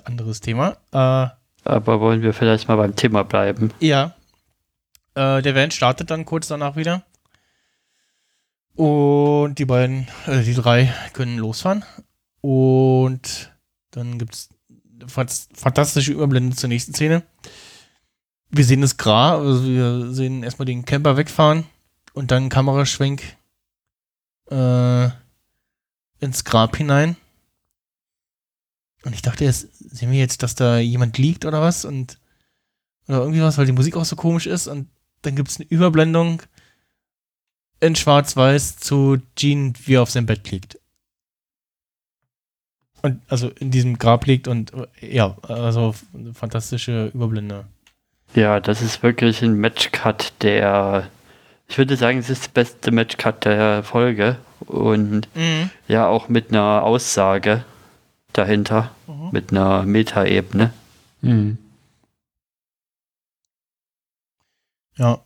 anderes 0.04 0.40
Thema. 0.40 0.76
Äh, 0.92 1.28
Aber 1.64 2.00
wollen 2.00 2.20
wir 2.22 2.34
vielleicht 2.34 2.68
mal 2.68 2.76
beim 2.76 2.96
Thema 2.96 3.22
bleiben? 3.24 3.70
ja. 3.80 4.14
Äh, 5.16 5.42
der 5.42 5.54
Van 5.54 5.70
startet 5.70 6.10
dann 6.10 6.24
kurz 6.24 6.48
danach 6.48 6.74
wieder. 6.74 7.04
Und 8.76 9.58
die 9.58 9.64
beiden, 9.64 10.08
äh, 10.26 10.42
die 10.42 10.54
drei 10.54 10.92
können 11.12 11.38
losfahren. 11.38 11.84
Und 12.40 13.52
dann 13.90 14.18
gibt 14.18 14.34
es 14.34 14.48
fantastische 15.06 16.12
Überblende 16.12 16.56
zur 16.56 16.68
nächsten 16.68 16.94
Szene. 16.94 17.22
Wir 18.50 18.64
sehen 18.64 18.80
das 18.80 18.96
Gra, 18.96 19.36
also 19.36 19.64
wir 19.64 20.12
sehen 20.12 20.42
erstmal 20.42 20.66
den 20.66 20.84
Camper 20.84 21.16
wegfahren 21.16 21.66
und 22.12 22.30
dann 22.30 22.48
Kameraschwenk 22.48 23.22
äh, 24.50 25.08
ins 26.20 26.44
Grab 26.44 26.76
hinein. 26.76 27.16
Und 29.04 29.14
ich 29.14 29.22
dachte 29.22 29.44
jetzt, 29.44 29.68
sehen 29.78 30.10
wir 30.10 30.18
jetzt, 30.18 30.42
dass 30.42 30.54
da 30.54 30.78
jemand 30.78 31.18
liegt 31.18 31.44
oder 31.44 31.60
was? 31.60 31.84
Und 31.84 32.18
oder 33.06 33.18
irgendwie 33.18 33.42
was, 33.42 33.58
weil 33.58 33.66
die 33.66 33.72
Musik 33.72 33.96
auch 33.96 34.04
so 34.04 34.16
komisch 34.16 34.46
ist. 34.46 34.66
Und 34.66 34.88
dann 35.22 35.36
gibt 35.36 35.50
es 35.50 35.60
eine 35.60 35.68
Überblendung 35.68 36.42
in 37.84 37.96
Schwarz-Weiß 37.96 38.78
zu 38.78 39.18
Gene, 39.36 39.72
wie 39.84 39.94
er 39.94 40.02
auf 40.02 40.10
seinem 40.10 40.26
Bett 40.26 40.50
liegt. 40.50 40.78
Und 43.02 43.20
also 43.28 43.50
in 43.60 43.70
diesem 43.70 43.98
Grab 43.98 44.24
liegt 44.26 44.48
und 44.48 44.72
ja, 45.00 45.36
also 45.42 45.94
fantastische 46.32 47.10
Überblende. 47.12 47.66
Ja, 48.34 48.60
das 48.60 48.80
ist 48.82 49.02
wirklich 49.02 49.42
ein 49.42 49.58
Matchcut, 49.60 50.32
der. 50.40 51.10
Ich 51.68 51.78
würde 51.78 51.96
sagen, 51.96 52.18
es 52.18 52.30
ist 52.30 52.46
der 52.46 52.52
beste 52.62 52.90
Matchcut 52.92 53.44
der 53.44 53.82
Folge. 53.82 54.38
Und 54.60 55.28
Mhm. 55.34 55.70
ja, 55.86 56.06
auch 56.08 56.28
mit 56.28 56.48
einer 56.50 56.82
Aussage 56.82 57.64
dahinter. 58.32 58.90
Mhm. 59.06 59.28
Mit 59.32 59.50
einer 59.52 59.82
Metaebene. 59.84 60.72
Hm. 61.20 61.58
Ja. 64.96 65.20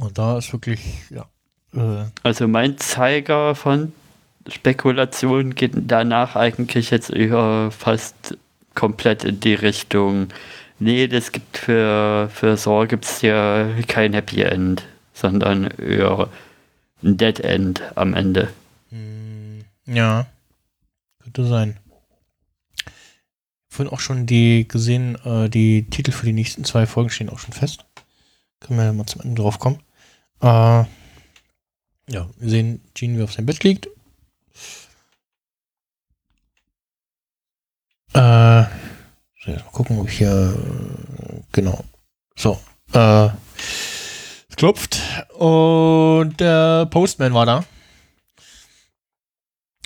Und 0.00 0.16
da 0.16 0.38
ist 0.38 0.52
wirklich, 0.52 0.80
ja. 1.10 1.26
Äh, 1.74 2.06
Also 2.22 2.48
mein 2.48 2.78
Zeiger 2.78 3.54
von 3.54 3.92
Spekulation 4.48 5.54
geht 5.54 5.72
danach 5.74 6.36
eigentlich 6.36 6.90
jetzt 6.90 7.10
eher 7.10 7.70
fast 7.70 8.36
komplett 8.74 9.24
in 9.24 9.40
die 9.40 9.54
Richtung. 9.54 10.28
Nee, 10.78 11.06
das 11.06 11.32
gibt 11.32 11.58
für, 11.58 12.30
für 12.32 12.56
Saw 12.56 12.86
gibt's 12.86 13.20
ja 13.20 13.68
kein 13.86 14.14
Happy 14.14 14.40
End, 14.42 14.82
sondern 15.12 15.66
eher 15.66 16.30
ein 17.02 17.18
Dead 17.18 17.38
End 17.40 17.82
am 17.96 18.14
Ende. 18.14 18.48
mh, 18.90 19.64
ja. 19.86 20.26
Könnte 21.22 21.44
sein. 21.44 21.78
Vorhin 23.68 23.92
auch 23.92 24.00
schon 24.00 24.24
die 24.24 24.66
gesehen, 24.66 25.16
äh, 25.26 25.50
die 25.50 25.84
Titel 25.90 26.12
für 26.12 26.24
die 26.24 26.32
nächsten 26.32 26.64
zwei 26.64 26.86
Folgen 26.86 27.10
stehen 27.10 27.28
auch 27.28 27.38
schon 27.38 27.52
fest. 27.52 27.84
Können 28.60 28.78
wir 28.78 28.92
mal 28.94 29.06
zum 29.06 29.20
Ende 29.20 29.42
drauf 29.42 29.58
kommen. 29.58 29.78
Äh, 30.40 30.84
ja, 32.08 32.28
wir 32.38 32.50
sehen 32.50 32.82
Gene, 32.94 33.16
wie 33.16 33.20
er 33.20 33.24
auf 33.24 33.32
seinem 33.32 33.46
Bett 33.46 33.62
liegt. 33.62 33.86
Äh, 38.12 38.64
so, 39.42 39.50
jetzt 39.50 39.64
mal 39.64 39.70
gucken, 39.72 39.98
ob 39.98 40.08
ich 40.08 40.18
hier, 40.18 40.30
äh, 40.30 41.40
genau. 41.52 41.84
So, 42.36 42.60
äh, 42.92 43.28
es 44.48 44.56
klopft 44.56 45.00
und 45.38 46.40
der 46.40 46.86
Postman 46.86 47.34
war 47.34 47.46
da. 47.46 47.64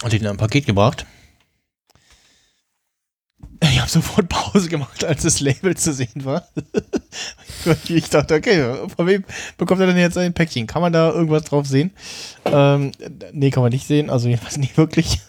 Und 0.02 0.12
ihn 0.12 0.26
ein 0.26 0.36
Paket 0.36 0.66
gebracht. 0.66 1.06
Ich 3.70 3.80
habe 3.80 3.90
sofort 3.90 4.28
Pause 4.28 4.68
gemacht, 4.68 5.04
als 5.04 5.22
das 5.22 5.40
Label 5.40 5.76
zu 5.76 5.92
sehen 5.92 6.24
war. 6.24 6.46
ich 7.88 8.10
dachte, 8.10 8.34
okay, 8.34 8.88
von 8.94 9.06
wem 9.06 9.24
bekommt 9.56 9.80
er 9.80 9.86
denn 9.86 9.96
jetzt 9.96 10.18
ein 10.18 10.34
Päckchen? 10.34 10.66
Kann 10.66 10.82
man 10.82 10.92
da 10.92 11.10
irgendwas 11.10 11.44
drauf 11.44 11.66
sehen? 11.66 11.92
Ähm, 12.44 12.92
nee, 13.32 13.50
kann 13.50 13.62
man 13.62 13.72
nicht 13.72 13.86
sehen, 13.86 14.10
also 14.10 14.28
jedenfalls 14.28 14.58
nicht 14.58 14.76
wirklich. 14.76 15.20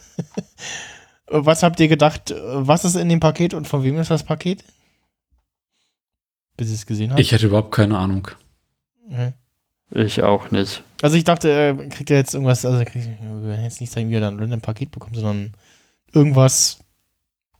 Was 1.28 1.64
habt 1.64 1.80
ihr 1.80 1.88
gedacht, 1.88 2.36
was 2.40 2.86
ist 2.86 2.96
in 2.96 3.10
dem 3.10 3.20
Paket 3.20 3.56
und 3.56 3.68
von 3.68 3.84
wem 3.84 3.98
ist 3.98 4.12
das 4.12 4.22
Paket? 4.22 4.64
Bis 6.56 6.70
ihr 6.70 6.76
es 6.76 6.86
gesehen 6.86 7.10
habt? 7.10 7.20
Ich 7.20 7.32
hätte 7.32 7.48
überhaupt 7.48 7.74
keine 7.74 7.98
Ahnung. 7.98 8.28
Mhm. 9.10 9.34
Ich 9.90 10.22
auch 10.22 10.52
nicht. 10.52 10.84
Also 11.02 11.18
ich 11.18 11.24
dachte, 11.24 11.50
er 11.50 11.74
kriegt 11.90 12.12
ja 12.12 12.18
jetzt 12.18 12.36
irgendwas, 12.36 12.64
also 12.64 12.84
kriegt, 12.86 13.08
wir 13.08 13.48
werden 13.48 13.64
jetzt 13.64 13.82
nicht 13.82 13.92
sagen, 13.92 14.10
wie 14.10 14.16
er 14.16 14.22
dann 14.22 14.40
ein 14.40 14.62
Paket 14.62 14.92
bekommt, 14.92 15.16
sondern 15.16 15.54
irgendwas 16.14 16.85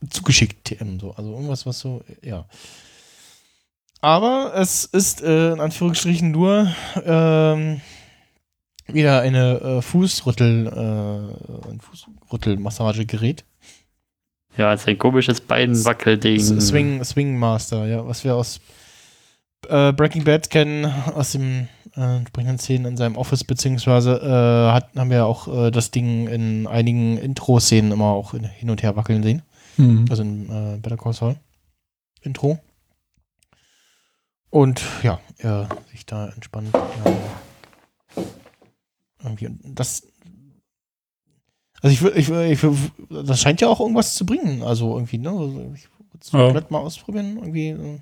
zugeschickt, 0.08 0.64
TM, 0.64 1.00
so. 1.00 1.12
Also 1.12 1.32
irgendwas, 1.32 1.66
was 1.66 1.78
so, 1.78 2.02
ja. 2.22 2.46
Aber 4.00 4.52
es 4.54 4.84
ist 4.84 5.22
äh, 5.22 5.52
in 5.52 5.60
Anführungsstrichen 5.60 6.30
nur 6.30 6.70
ähm, 7.04 7.80
wieder 8.86 9.20
eine 9.20 9.60
äh, 9.60 9.82
Fußrüttel, 9.82 10.66
äh, 10.66 11.70
ein 11.70 11.80
Fußrüttelmassagegerät. 11.80 13.44
Ja, 14.56 14.72
es 14.72 14.82
ist 14.82 14.88
ein 14.88 14.98
komisches 14.98 15.40
Beinwackelding. 15.40 16.60
Swing, 16.60 17.04
Swing 17.04 17.38
Master, 17.38 17.86
ja, 17.86 18.06
was 18.06 18.24
wir 18.24 18.34
aus 18.34 18.60
äh, 19.68 19.92
Breaking 19.92 20.24
Bad 20.24 20.50
kennen, 20.50 20.86
aus 21.14 21.32
dem 21.32 21.68
äh, 21.96 22.16
entsprechenden 22.18 22.58
Szenen 22.58 22.86
in 22.86 22.96
seinem 22.96 23.16
Office, 23.16 23.44
beziehungsweise 23.44 24.20
äh, 24.22 24.72
hat, 24.72 24.90
haben 24.96 25.10
wir 25.10 25.26
auch 25.26 25.48
äh, 25.48 25.70
das 25.70 25.90
Ding 25.90 26.28
in 26.28 26.66
einigen 26.66 27.18
Intro-Szenen 27.18 27.92
immer 27.92 28.06
auch 28.06 28.34
in, 28.34 28.44
hin 28.44 28.70
und 28.70 28.82
her 28.82 28.96
wackeln 28.96 29.22
sehen. 29.22 29.42
Hm. 29.76 30.06
Also 30.10 30.22
im 30.22 30.50
äh, 30.50 30.78
Better 30.78 30.96
Call 30.96 31.12
Saul 31.12 31.36
Intro. 32.22 32.58
Und 34.50 34.82
ja, 35.02 35.20
er 35.38 35.68
sich 35.90 36.06
da 36.06 36.28
entspannt 36.28 36.74
äh, 36.74 38.20
irgendwie 39.22 39.46
und 39.48 39.60
das 39.78 40.06
also 41.82 41.92
ich 41.92 42.00
würde, 42.00 42.18
ich, 42.18 42.62
ich, 42.62 42.70
das 43.10 43.40
scheint 43.40 43.60
ja 43.60 43.68
auch 43.68 43.80
irgendwas 43.80 44.14
zu 44.14 44.24
bringen, 44.24 44.62
also 44.62 44.94
irgendwie, 44.94 45.18
ne? 45.18 45.28
Also 45.28 45.72
ich 45.74 45.88
würde 45.90 46.18
es 46.20 46.32
Ja. 46.32 46.48
vielleicht 46.50 46.70
mal 46.70 46.78
ausprobieren, 46.78 47.36
irgendwie. 47.36 47.68
äh. 47.68 47.98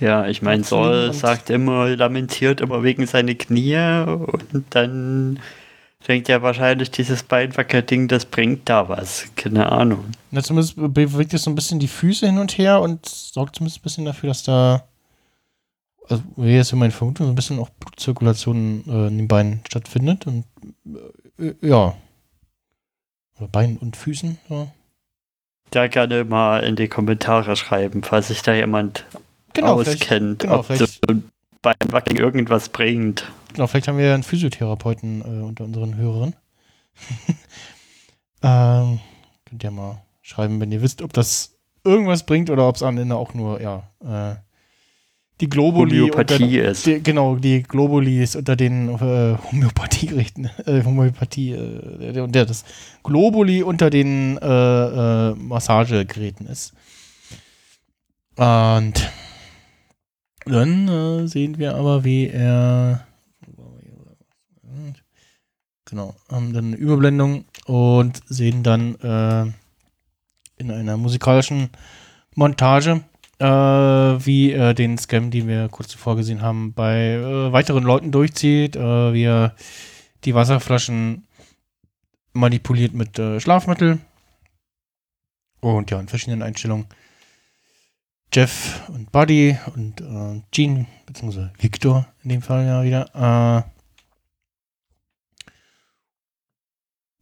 Ja, 0.00 0.26
ich 0.26 0.42
meine, 0.42 0.64
Saul 0.64 1.12
sagt 1.12 1.48
immer, 1.50 1.88
lamentiert 1.96 2.60
immer 2.60 2.82
wegen 2.82 3.06
seine 3.06 3.34
Knie 3.34 3.76
und 4.06 4.64
dann 4.70 5.40
denkt 6.06 6.28
er 6.28 6.42
wahrscheinlich, 6.42 6.90
dieses 6.90 7.22
Beinwackelding, 7.22 8.08
das 8.08 8.24
bringt 8.24 8.68
da 8.68 8.88
was. 8.88 9.26
Keine 9.36 9.70
Ahnung. 9.70 10.04
Na, 10.30 10.42
zumindest 10.42 10.76
bewegt 10.76 11.34
es 11.34 11.42
so 11.42 11.50
ein 11.50 11.54
bisschen 11.54 11.80
die 11.80 11.88
Füße 11.88 12.26
hin 12.26 12.38
und 12.38 12.56
her 12.56 12.80
und 12.80 13.06
sorgt 13.06 13.56
zumindest 13.56 13.80
ein 13.80 13.82
bisschen 13.82 14.04
dafür, 14.04 14.28
dass 14.28 14.42
da, 14.42 14.84
also 16.08 16.22
wäre 16.36 16.56
jetzt 16.58 16.72
in 16.72 16.78
meiner 16.78 16.92
Vermutung, 16.92 17.26
so 17.26 17.32
ein 17.32 17.36
bisschen 17.36 17.58
auch 17.58 17.70
Blutzirkulation 17.70 18.84
äh, 18.86 19.08
in 19.08 19.18
den 19.18 19.28
Beinen 19.28 19.60
stattfindet 19.68 20.26
und 20.26 20.44
äh, 21.38 21.54
ja. 21.60 21.94
Oder 23.38 23.48
Beinen 23.48 23.78
und 23.78 23.96
Füßen, 23.96 24.38
ja. 24.48 24.68
Da 25.70 25.86
gerne 25.86 26.24
mal 26.24 26.60
in 26.64 26.76
die 26.76 26.88
Kommentare 26.88 27.54
schreiben, 27.56 28.02
falls 28.02 28.28
sich 28.28 28.42
da 28.42 28.54
jemand 28.54 29.04
Genau, 29.52 29.74
auskennt, 29.74 30.40
genau, 30.40 30.60
ob 30.60 30.66
so 30.66 30.86
ein 31.08 31.30
Beinwackeln 31.62 32.16
irgendwas 32.16 32.68
bringt. 32.68 33.24
Genau, 33.52 33.66
vielleicht 33.66 33.88
haben 33.88 33.98
wir 33.98 34.06
ja 34.06 34.14
einen 34.14 34.22
Physiotherapeuten 34.22 35.20
äh, 35.20 35.44
unter 35.44 35.64
unseren 35.64 35.96
Hörern. 35.96 36.34
ähm, 38.42 39.00
könnt 39.44 39.64
ihr 39.64 39.70
mal 39.70 40.02
schreiben, 40.22 40.60
wenn 40.60 40.72
ihr 40.72 40.82
wisst, 40.82 41.02
ob 41.02 41.12
das 41.12 41.56
irgendwas 41.84 42.26
bringt 42.26 42.50
oder 42.50 42.68
ob 42.68 42.76
es 42.76 42.82
am 42.82 42.98
Ende 42.98 43.16
auch 43.16 43.34
nur, 43.34 43.60
ja, 43.60 43.88
äh, 44.04 44.36
die 45.40 45.48
Globuli 45.48 46.00
unter, 46.00 46.18
Homöopathie 46.18 46.58
ist. 46.58 46.86
die, 46.86 47.02
genau, 47.02 47.36
die 47.36 47.62
Globulis 47.62 48.34
unter 48.34 48.56
den 48.56 48.88
äh, 48.88 49.36
Homöopathie-Gerichten, 49.38 50.50
äh, 50.66 50.82
Homöopathie, 50.82 51.52
äh, 51.52 52.12
der, 52.12 52.26
der 52.26 52.44
das 52.44 52.64
Globuli 53.04 53.62
unter 53.62 53.88
den 53.88 54.36
äh, 54.38 55.30
äh, 55.30 55.34
Massagegeräten 55.34 56.46
ist. 56.46 56.74
Und 58.34 59.10
dann 60.44 60.88
äh, 60.88 61.28
sehen 61.28 61.58
wir 61.58 61.76
aber, 61.76 62.04
wie 62.04 62.28
er 62.28 63.06
genau, 65.88 66.14
haben 66.30 66.52
dann 66.52 66.66
eine 66.66 66.76
Überblendung 66.76 67.44
und 67.66 68.20
sehen 68.28 68.62
dann 68.62 68.94
äh, 68.96 69.50
in 70.60 70.70
einer 70.70 70.96
musikalischen 70.96 71.70
Montage, 72.34 73.02
äh, 73.38 73.44
wie 73.46 74.52
er 74.52 74.74
den 74.74 74.98
Scam, 74.98 75.30
den 75.30 75.48
wir 75.48 75.68
kurz 75.68 75.88
zuvor 75.88 76.16
gesehen 76.16 76.42
haben, 76.42 76.72
bei 76.72 77.14
äh, 77.14 77.52
weiteren 77.52 77.84
Leuten 77.84 78.12
durchzieht, 78.12 78.76
äh, 78.76 79.12
wie 79.12 79.24
er 79.24 79.54
die 80.24 80.34
Wasserflaschen 80.34 81.26
manipuliert 82.32 82.94
mit 82.94 83.18
äh, 83.18 83.40
Schlafmittel 83.40 83.98
und 85.60 85.90
ja, 85.90 86.00
in 86.00 86.08
verschiedenen 86.08 86.42
Einstellungen. 86.42 86.86
Jeff 88.32 88.82
und 88.88 89.10
Buddy 89.10 89.56
und 89.74 90.00
äh, 90.02 90.42
Gene, 90.50 90.86
beziehungsweise 91.06 91.50
Victor 91.58 92.06
in 92.22 92.28
dem 92.28 92.42
Fall 92.42 92.66
ja 92.66 92.82
wieder. 92.84 93.64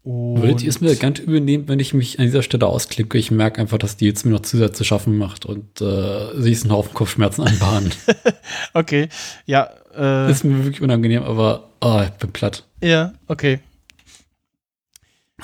Äh, 0.07 0.11
Würdet 0.11 0.63
ihr 0.63 0.69
es 0.69 0.81
mir 0.81 0.95
ganz 0.97 1.19
übernehmen, 1.19 1.69
wenn 1.69 1.81
ich 1.81 1.93
mich 1.93 2.19
an 2.19 2.27
dieser 2.27 2.43
Stelle 2.43 2.67
ausklicke? 2.67 3.19
Ich 3.19 3.31
merke 3.31 3.61
einfach, 3.61 3.79
dass 3.79 3.97
die 3.97 4.07
jetzt 4.07 4.25
mir 4.25 4.33
noch 4.33 4.41
Zusatz 4.41 4.79
zu 4.79 4.85
schaffen 4.85 5.19
macht 5.19 5.45
und 5.45 5.81
äh, 5.81 6.41
sie 6.41 6.53
ist 6.53 6.65
ein 6.65 6.71
Haufen 6.71 6.95
Kopfschmerzen 6.95 7.43
anbahnen. 7.43 7.93
Okay, 8.75 9.09
ja, 9.47 9.71
äh, 9.97 10.31
ist 10.31 10.45
mir 10.45 10.63
wirklich 10.65 10.81
unangenehm, 10.81 11.23
aber 11.25 11.71
oh, 11.81 12.01
ich 12.05 12.11
bin 12.11 12.31
platt. 12.31 12.65
ja, 12.81 13.13
okay. 13.27 13.59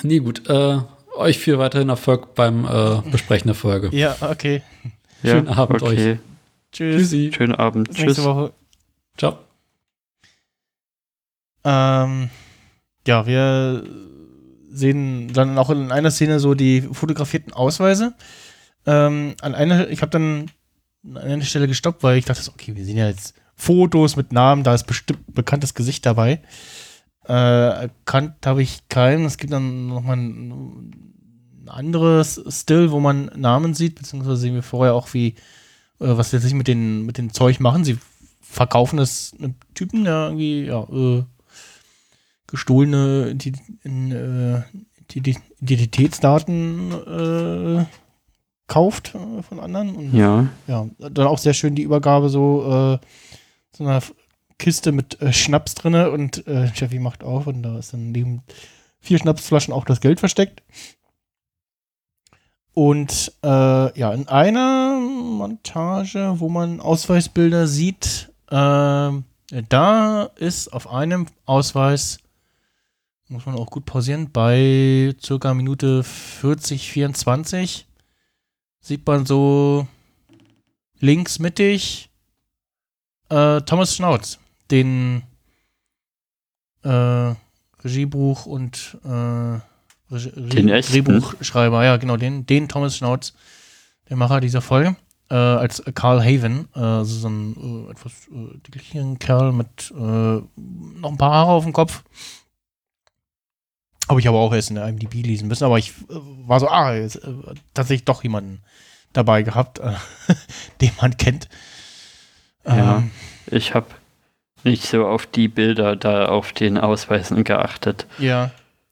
Nee, 0.01 0.19
gut. 0.19 0.47
Äh, 0.49 0.79
euch 1.17 1.37
viel 1.37 1.59
weiterhin 1.59 1.89
Erfolg 1.89 2.33
beim 2.33 2.65
äh, 2.65 3.01
Besprechen 3.11 3.47
der 3.47 3.55
Folge. 3.55 3.89
Ja, 3.91 4.15
okay. 4.21 4.61
Schönen 5.23 5.47
Abend 5.47 5.81
okay. 5.81 6.19
Tschüss. 6.71 7.09
Tschüssi. 7.09 7.31
Schönen 7.35 7.55
Abend. 7.55 7.89
Bis 7.89 7.97
Tschüss. 7.97 8.05
nächste 8.05 8.23
Woche. 8.23 8.53
Ciao. 9.17 9.37
Ähm, 11.63 12.29
ja, 13.05 13.27
wir 13.27 13.83
sehen 14.73 15.31
dann 15.33 15.57
auch 15.57 15.69
in 15.69 15.91
einer 15.91 16.11
Szene 16.11 16.39
so 16.39 16.55
die 16.55 16.81
fotografierten 16.81 17.53
Ausweise. 17.53 18.13
Ähm, 18.85 19.35
an 19.41 19.55
einer, 19.55 19.89
ich 19.89 20.01
habe 20.01 20.09
dann 20.09 20.51
an 21.05 21.17
einer 21.17 21.43
Stelle 21.43 21.67
gestoppt, 21.67 22.03
weil 22.03 22.17
ich 22.17 22.25
dachte, 22.25 22.49
okay, 22.49 22.75
wir 22.75 22.83
sehen 22.83 22.97
ja 22.97 23.07
jetzt 23.07 23.35
Fotos 23.55 24.15
mit 24.15 24.33
Namen, 24.33 24.63
da 24.63 24.73
ist 24.73 24.87
bestimmt 24.87 25.33
bekanntes 25.33 25.73
Gesicht 25.73 26.05
dabei. 26.05 26.41
Äh, 27.27 27.33
erkannt 27.33 28.45
habe 28.45 28.61
ich 28.61 28.89
keinen. 28.89 29.25
Es 29.25 29.37
gibt 29.37 29.53
dann 29.53 29.87
nochmal 29.87 30.17
ein 30.17 31.13
anderes 31.67 32.43
Still, 32.49 32.91
wo 32.91 32.99
man 32.99 33.31
Namen 33.35 33.73
sieht, 33.73 33.95
beziehungsweise 33.95 34.37
sehen 34.37 34.55
wir 34.55 34.63
vorher 34.63 34.93
auch, 34.95 35.13
wie, 35.13 35.27
äh, 35.27 36.17
was 36.17 36.31
sie 36.31 36.39
sich 36.39 36.53
mit 36.53 36.67
den, 36.67 37.05
mit 37.05 37.17
dem 37.17 37.31
Zeug 37.31 37.59
machen. 37.59 37.85
Sie 37.85 37.97
verkaufen 38.41 38.99
es 38.99 39.33
einem 39.37 39.55
Typen, 39.73 40.03
der 40.03 40.25
irgendwie, 40.25 40.65
ja, 40.65 40.83
äh, 40.83 41.23
gestohlene 42.53 43.33
die, 43.33 43.53
in, 43.81 44.11
äh, 44.11 44.61
die 45.09 45.35
Identitätsdaten 45.59 46.91
äh, 46.91 47.85
kauft 48.67 49.15
äh, 49.15 49.41
von 49.41 49.59
anderen. 49.59 49.95
Und, 49.95 50.13
Ja. 50.13 50.47
ja, 50.67 50.87
dann 50.99 51.25
auch 51.25 51.39
sehr 51.39 51.55
schön 51.55 51.73
die 51.73 51.81
Übergabe 51.81 52.29
so, 52.29 52.99
äh, 53.01 53.05
so 53.75 53.83
einer 53.83 54.03
Kiste 54.59 54.91
mit 54.91 55.19
äh, 55.19 55.33
Schnaps 55.33 55.73
drinne 55.73 56.11
und 56.11 56.45
äh, 56.45 56.65
Jeffy 56.75 56.99
macht 56.99 57.23
auf 57.23 57.47
und 57.47 57.63
da 57.63 57.79
ist 57.79 57.91
dann 57.93 58.11
neben 58.11 58.43
vier 58.99 59.17
Schnapsflaschen 59.17 59.73
auch 59.73 59.85
das 59.85 59.99
Geld 59.99 60.19
versteckt. 60.19 60.61
Und 62.75 63.31
äh, 63.43 63.99
ja, 63.99 64.13
in 64.13 64.27
einer 64.27 64.99
Montage, 64.99 66.35
wo 66.37 66.49
man 66.49 66.79
Ausweisbilder 66.79 67.65
sieht, 67.65 68.31
äh, 68.51 69.09
da 69.69 70.23
ist 70.35 70.71
auf 70.71 70.87
einem 70.91 71.25
Ausweis, 71.45 72.19
muss 73.33 73.45
man 73.47 73.55
auch 73.55 73.71
gut 73.71 73.85
pausieren, 73.85 74.31
bei 74.31 75.13
circa 75.21 75.53
Minute 75.53 76.03
40, 76.03 76.91
24 76.91 77.87
sieht 78.79 79.07
man 79.07 79.25
so 79.25 79.87
links 80.99 81.39
mittig 81.39 82.11
äh, 83.29 83.59
Thomas 83.61 83.95
Schnauz, 83.95 84.39
den 84.69 85.23
äh, 86.83 87.33
Regiebuch 87.83 88.45
und 88.45 88.97
äh, 89.03 89.59
Regie, 90.13 90.31
Den 90.31 90.69
echten? 90.69 90.91
Drehbuchschreiber, 90.93 91.83
ja 91.83 91.97
genau, 91.97 92.17
den, 92.17 92.45
den 92.45 92.69
Thomas 92.69 92.95
Schnauz, 92.95 93.33
der 94.09 94.15
Macher 94.15 94.41
dieser 94.41 94.61
Folge, 94.61 94.95
äh, 95.31 95.35
als 95.35 95.81
Carl 95.95 96.23
Haven, 96.23 96.67
äh, 96.75 96.79
also 96.79 97.15
so 97.15 97.29
ein 97.29 97.87
äh, 97.87 97.91
etwas 97.91 98.11
äh, 98.27 98.59
dicklichen 98.59 99.17
Kerl 99.17 99.51
mit 99.53 99.91
noch 99.95 101.11
ein 101.11 101.17
paar 101.17 101.31
Haare 101.31 101.51
auf 101.51 101.63
dem 101.63 101.73
Kopf. 101.73 102.03
Habe 104.09 104.19
ich 104.19 104.27
aber 104.27 104.39
auch 104.39 104.53
erst 104.53 104.69
in 104.69 104.75
der 104.75 104.87
IMDb 104.87 105.13
lesen 105.25 105.47
müssen, 105.47 105.63
aber 105.63 105.77
ich 105.77 105.89
äh, 106.09 106.15
war 106.45 106.59
so, 106.59 106.67
ah, 106.67 106.93
jetzt, 106.93 107.15
äh, 107.23 107.31
tatsächlich 107.73 108.05
doch 108.05 108.23
jemanden 108.23 108.61
dabei 109.13 109.43
gehabt, 109.43 109.79
äh, 109.79 109.93
den 110.81 110.91
man 111.01 111.15
kennt. 111.17 111.47
Ja. 112.65 112.97
Ähm, 112.97 113.11
Ich 113.47 113.73
habe 113.73 113.87
nicht 114.63 114.83
so 114.85 115.05
auf 115.05 115.25
die 115.25 115.47
Bilder 115.47 115.95
da 115.95 116.27
auf 116.27 116.53
den 116.53 116.77
Ausweisen 116.77 117.43
geachtet. 117.43 118.07
Ja. 118.19 118.51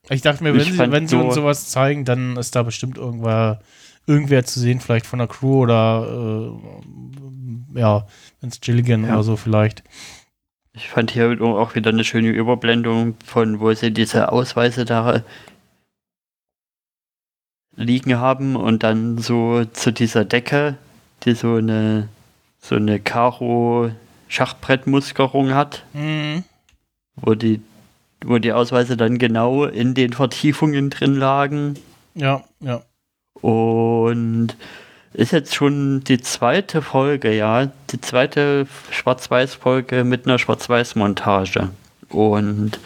Ich 0.10 0.22
dachte 0.22 0.44
mir, 0.44 0.54
wenn, 0.54 0.62
Ich 0.62 0.72
sie, 0.74 0.78
wenn 0.80 1.08
sie 1.08 1.16
so- 1.16 1.22
uns 1.26 1.36
sowas 1.36 1.70
zeigen, 1.70 2.04
dann 2.06 2.36
ist 2.38 2.56
da 2.56 2.64
bestimmt 2.64 2.98
irgendwer, 2.98 3.62
irgendwer 4.08 4.44
zu 4.44 4.60
sehen, 4.60 4.80
vielleicht 4.82 5.06
von 5.06 5.20
der 5.20 5.28
Crew 5.28 5.62
oder 5.62 6.52
äh, 7.76 7.80
ja, 7.80 8.06
Vince 8.42 8.60
Gilligan 8.62 9.06
Ja. 9.06 9.14
oder 9.14 9.24
so 9.24 9.36
vielleicht. 9.38 9.84
Ich 10.73 10.88
fand 10.89 11.11
hier 11.11 11.41
auch 11.41 11.76
wieder 11.76 11.89
eine 11.89 12.03
schöne 12.06 12.30
Überblendung 12.30 13.15
von, 13.26 13.60
wo 13.60 13.73
sie 13.73 13.91
diese 13.91 14.31
Ausweise 14.31 14.85
da 14.85 15.22
liegen 17.76 18.18
haben 18.19 18.56
und 18.56 18.84
dann 18.84 19.18
so 19.18 19.65
zu 19.65 19.91
dieser 19.91 20.23
Decke, 20.26 20.77
die 21.23 21.34
so 21.34 21.56
eine 21.56 22.07
so 22.60 22.76
eine 22.76 22.99
Karo 22.99 23.91
Schachbrettmusterung 24.27 25.53
hat, 25.53 25.84
Mhm. 25.93 26.43
wo 27.15 27.34
die 27.34 27.61
wo 28.23 28.38
die 28.38 28.53
Ausweise 28.53 28.95
dann 28.98 29.18
genau 29.18 29.65
in 29.65 29.93
den 29.95 30.14
Vertiefungen 30.14 30.89
drin 30.91 31.15
lagen 31.15 31.73
Ja, 32.14 32.43
ja. 32.60 32.84
und 33.41 34.56
ist 35.14 35.32
jetzt 35.32 35.56
schon 35.56 36.04
die 36.04 36.22
zweite 36.22 36.82
Folge, 36.82 37.36
ja, 37.36 37.72
die 37.92 38.00
zweite 38.00 38.68
Schwarz-Weiß-Folge 38.92 40.04
mit 40.04 40.26
einer 40.26 40.40
Schwarz-Weiß-Montage. 40.40 41.70
Und 42.10 42.80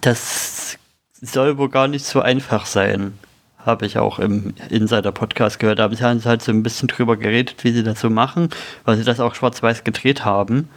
das 0.00 0.78
soll 1.20 1.58
wohl 1.58 1.70
gar 1.70 1.88
nicht 1.88 2.04
so 2.04 2.20
einfach 2.20 2.66
sein. 2.66 3.18
Habe 3.58 3.86
ich 3.86 3.98
auch 3.98 4.18
im 4.18 4.54
Insider-Podcast 4.68 5.58
gehört. 5.58 5.78
Da 5.78 5.84
haben 5.84 6.20
sie 6.20 6.28
halt 6.28 6.42
so 6.42 6.52
ein 6.52 6.62
bisschen 6.62 6.88
drüber 6.88 7.16
geredet, 7.16 7.64
wie 7.64 7.72
sie 7.72 7.82
das 7.82 8.00
so 8.00 8.10
machen, 8.10 8.50
weil 8.84 8.96
sie 8.96 9.04
das 9.04 9.18
auch 9.18 9.34
schwarz-weiß 9.34 9.82
gedreht 9.82 10.24
haben. 10.24 10.68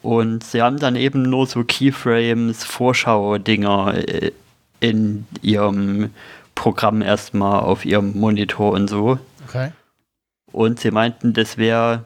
Und 0.00 0.44
sie 0.44 0.62
haben 0.62 0.78
dann 0.78 0.96
eben 0.96 1.22
nur 1.22 1.46
so 1.46 1.64
Keyframes, 1.64 2.64
Vorschau-Dinger 2.64 3.94
äh, 3.94 4.32
in 4.80 5.26
ihrem 5.42 6.10
Programm 6.54 7.02
erstmal 7.02 7.60
auf 7.60 7.84
ihrem 7.84 8.18
Monitor 8.18 8.72
und 8.72 8.88
so. 8.88 9.18
Okay. 9.48 9.70
Und 10.52 10.80
sie 10.80 10.90
meinten, 10.90 11.32
das 11.32 11.56
wäre 11.58 12.04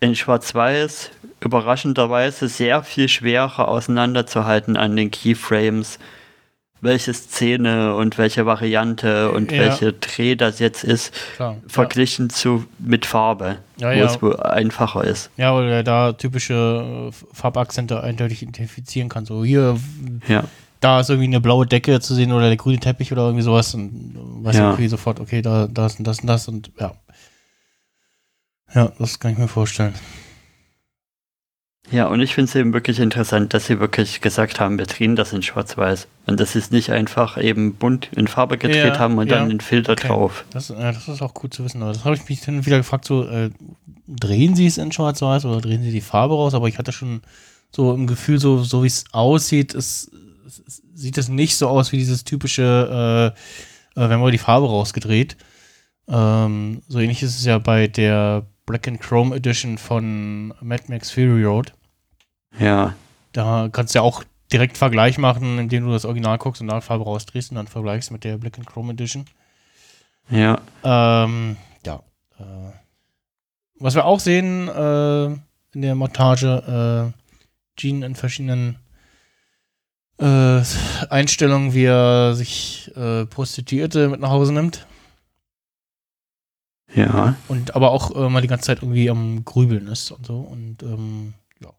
in 0.00 0.14
Schwarz-Weiß 0.16 1.10
überraschenderweise 1.40 2.48
sehr 2.48 2.82
viel 2.82 3.08
schwerer 3.08 3.68
auseinanderzuhalten 3.68 4.76
an 4.76 4.96
den 4.96 5.10
Keyframes, 5.10 5.98
welche 6.80 7.14
Szene 7.14 7.94
und 7.94 8.18
welche 8.18 8.44
Variante 8.44 9.30
und 9.30 9.52
Ja. 9.52 9.58
welche 9.60 9.92
Dreh 9.92 10.34
das 10.34 10.58
jetzt 10.58 10.82
ist, 10.82 11.14
Klar. 11.36 11.56
verglichen 11.68 12.28
zu 12.30 12.64
mit 12.80 13.06
Farbe, 13.06 13.58
Ja, 13.76 13.90
wo 13.90 13.92
ja. 13.98 14.04
es 14.06 14.20
wohl 14.20 14.36
einfacher 14.40 15.04
ist. 15.04 15.30
Ja, 15.36 15.54
weil 15.54 15.68
er 15.68 15.84
da 15.84 16.12
typische 16.12 17.10
äh, 17.12 17.34
Farbakzente 17.34 18.02
eindeutig 18.02 18.42
identifizieren 18.42 19.08
kann. 19.08 19.24
So 19.24 19.44
hier, 19.44 19.78
Ja. 20.26 20.44
Da 20.82 21.00
ist 21.00 21.08
irgendwie 21.08 21.28
eine 21.28 21.40
blaue 21.40 21.66
Decke 21.66 22.00
zu 22.00 22.14
sehen 22.14 22.32
oder 22.32 22.48
der 22.48 22.56
grüne 22.56 22.78
Teppich 22.80 23.12
oder 23.12 23.22
irgendwie 23.22 23.42
sowas 23.44 23.74
und 23.74 24.14
weiß 24.44 24.56
Ja. 24.56 24.62
irgendwie 24.70 24.88
sofort, 24.88 25.20
okay, 25.20 25.40
da, 25.40 25.66
das 25.68 25.96
und 25.96 26.04
das 26.06 26.20
und 26.20 26.26
das 26.26 26.48
und 26.48 26.70
ja. 26.78 26.92
Ja, 28.74 28.92
das 28.98 29.18
kann 29.18 29.32
ich 29.32 29.38
mir 29.38 29.48
vorstellen. 29.48 29.94
Ja, 31.90 32.06
und 32.06 32.20
ich 32.20 32.34
finde 32.34 32.48
es 32.48 32.54
eben 32.54 32.72
wirklich 32.72 33.00
interessant, 33.00 33.52
dass 33.52 33.66
sie 33.66 33.78
wirklich 33.78 34.20
gesagt 34.22 34.60
haben, 34.60 34.78
wir 34.78 34.86
drehen 34.86 35.14
das 35.14 35.32
in 35.32 35.42
Schwarz-Weiß. 35.42 36.06
Und 36.26 36.40
dass 36.40 36.52
sie 36.52 36.58
es 36.60 36.70
nicht 36.70 36.90
einfach 36.90 37.36
eben 37.36 37.74
bunt 37.74 38.08
in 38.16 38.28
Farbe 38.28 38.56
gedreht 38.56 38.94
Ja, 38.94 38.98
haben 38.98 39.18
und 39.18 39.28
ja. 39.30 39.38
dann 39.38 39.50
den 39.50 39.60
Filter 39.60 39.92
Okay. 39.92 40.08
drauf. 40.08 40.44
Das, 40.52 40.70
äh, 40.70 40.74
das 40.92 41.08
ist 41.08 41.20
auch 41.20 41.34
gut 41.34 41.52
zu 41.52 41.64
wissen. 41.64 41.82
Aber 41.82 41.92
das 41.92 42.04
habe 42.04 42.14
ich 42.16 42.26
mich 42.28 42.40
dann 42.40 42.64
wieder 42.64 42.78
gefragt, 42.78 43.04
so, 43.04 43.26
äh, 43.26 43.50
drehen 44.06 44.54
sie 44.56 44.66
es 44.66 44.78
in 44.78 44.90
Schwarz-Weiß 44.92 45.44
oder 45.44 45.60
drehen 45.60 45.82
sie 45.82 45.90
die 45.90 46.00
Farbe 46.00 46.34
raus? 46.34 46.54
Aber 46.54 46.66
ich 46.68 46.78
hatte 46.78 46.92
schon 46.92 47.20
so 47.70 47.92
im 47.92 48.06
Gefühl, 48.06 48.38
so, 48.38 48.62
so 48.62 48.82
wie 48.84 48.86
es 48.88 49.04
aussieht, 49.12 49.74
es, 49.74 50.10
sieht 50.94 51.18
es 51.18 51.28
nicht 51.28 51.56
so 51.56 51.68
aus 51.68 51.92
wie 51.92 51.98
dieses 51.98 52.24
typische, 52.24 53.34
äh, 53.96 54.00
äh, 54.00 54.08
wenn 54.08 54.20
wir 54.20 54.30
die 54.30 54.38
Farbe 54.38 54.66
rausgedreht. 54.66 55.36
Ähm, 56.08 56.82
so 56.88 56.98
ähnlich 56.98 57.22
ist 57.22 57.38
es 57.38 57.44
ja 57.44 57.58
bei 57.58 57.86
der 57.86 58.46
Black 58.66 58.88
and 58.88 59.00
Chrome 59.00 59.34
Edition 59.34 59.78
von 59.78 60.54
Mad 60.60 60.84
Max 60.88 61.10
Fury 61.10 61.44
Road. 61.44 61.72
Ja, 62.58 62.94
Da 63.32 63.68
kannst 63.72 63.94
du 63.94 63.98
ja 63.98 64.02
auch 64.02 64.24
direkt 64.52 64.76
Vergleich 64.76 65.16
machen, 65.18 65.58
indem 65.58 65.86
du 65.86 65.92
das 65.92 66.04
Original 66.04 66.38
guckst 66.38 66.60
und 66.60 66.68
da 66.68 66.80
Farbe 66.80 67.04
rausdrehst 67.04 67.50
und 67.50 67.56
dann 67.56 67.66
vergleichst 67.66 68.10
mit 68.10 68.24
der 68.24 68.36
Black 68.36 68.58
and 68.58 68.66
Chrome 68.66 68.92
Edition. 68.92 69.24
ja. 70.28 70.60
Ähm, 70.84 71.56
ja. 71.86 72.02
Äh, 72.38 72.72
was 73.78 73.94
wir 73.94 74.04
auch 74.04 74.20
sehen 74.20 74.68
äh, 74.68 75.24
in 75.74 75.82
der 75.82 75.94
Montage, 75.94 77.12
äh, 77.14 77.18
Gene 77.76 78.04
in 78.06 78.14
verschiedenen 78.14 78.76
äh, 80.18 80.62
Einstellungen, 81.08 81.74
wie 81.74 81.84
er 81.84 82.34
sich 82.34 82.90
äh, 82.96 83.26
Prostituierte 83.26 84.08
mit 84.08 84.20
nach 84.20 84.30
Hause 84.30 84.52
nimmt. 84.52 84.86
Ja, 86.94 87.36
Und 87.48 87.74
aber 87.74 87.90
auch 87.90 88.14
äh, 88.14 88.28
mal 88.28 88.42
die 88.42 88.48
ganze 88.48 88.66
Zeit 88.66 88.82
irgendwie 88.82 89.08
am 89.08 89.44
Grübeln 89.44 89.88
ist 89.88 90.10
und 90.10 90.26
so. 90.26 90.40
Und 90.40 90.82
ähm, 90.82 91.34
ja. 91.60 91.70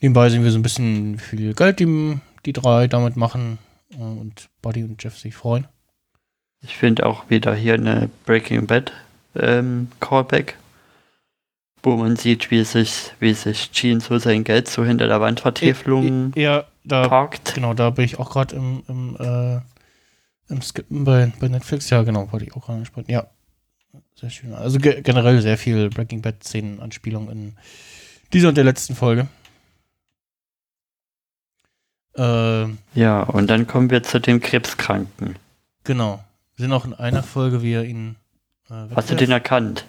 Nebenbei 0.00 0.28
sehen 0.28 0.44
wir 0.44 0.50
so 0.50 0.58
ein 0.58 0.62
bisschen, 0.62 1.18
viel 1.18 1.54
Geld 1.54 1.80
die, 1.80 2.18
die 2.44 2.52
drei 2.52 2.88
damit 2.88 3.16
machen. 3.16 3.58
Äh, 3.92 4.02
und 4.02 4.48
Buddy 4.62 4.84
und 4.84 5.02
Jeff 5.02 5.18
sich 5.18 5.34
freuen. 5.34 5.66
ich 6.62 6.76
finde 6.76 7.06
auch 7.06 7.30
wieder 7.30 7.54
hier 7.54 7.74
eine 7.74 8.10
Breaking 8.26 8.66
Bad 8.66 8.92
ähm, 9.34 9.88
Callback, 10.00 10.56
wo 11.82 11.96
man 11.96 12.16
sieht, 12.16 12.50
wie 12.50 12.64
sich, 12.64 13.12
wie 13.20 13.32
sich 13.34 13.72
Gene 13.72 14.00
so 14.00 14.18
sein 14.18 14.44
Geld 14.44 14.68
so 14.68 14.84
hinter 14.84 15.06
der 15.06 15.20
Wandvertäfelung 15.20 16.32
Ja, 16.36 16.64
da 16.86 17.08
parkt. 17.08 17.54
Genau, 17.54 17.74
da 17.74 17.90
bin 17.90 18.04
ich 18.04 18.18
auch 18.18 18.30
gerade 18.30 18.54
im, 18.56 18.82
im, 18.88 19.16
äh, 19.18 19.60
im 20.52 20.62
Skippen 20.62 21.04
bei, 21.04 21.32
bei 21.40 21.48
Netflix. 21.48 21.90
Ja, 21.90 22.02
genau, 22.02 22.30
wollte 22.32 22.46
ich 22.46 22.54
auch 22.54 22.66
gerade 22.66 22.78
ansprechen. 22.78 23.10
Ja, 23.10 23.26
sehr 24.14 24.30
schön. 24.30 24.54
Also 24.54 24.78
ge 24.78 25.02
generell 25.02 25.40
sehr 25.42 25.58
viel 25.58 25.90
Breaking 25.90 26.22
Bad-Szenen-Anspielung 26.22 27.30
in 27.30 27.56
dieser 28.32 28.48
und 28.48 28.56
der 28.56 28.64
letzten 28.64 28.94
Folge. 28.94 29.26
Äh, 32.16 32.66
Ja, 32.94 33.22
und 33.22 33.48
dann 33.48 33.66
kommen 33.66 33.90
wir 33.90 34.02
zu 34.02 34.20
dem 34.20 34.40
Krebskranken. 34.40 35.36
genau. 35.84 36.22
Wir 36.58 36.62
sind 36.62 36.72
auch 36.72 36.86
in 36.86 36.94
einer 36.94 37.22
Folge, 37.22 37.60
wie 37.60 37.74
er 37.74 37.84
ihn. 37.84 38.16
Äh, 38.70 38.86
Hast 38.94 39.10
du 39.10 39.14
den 39.14 39.30
erkannt? 39.30 39.84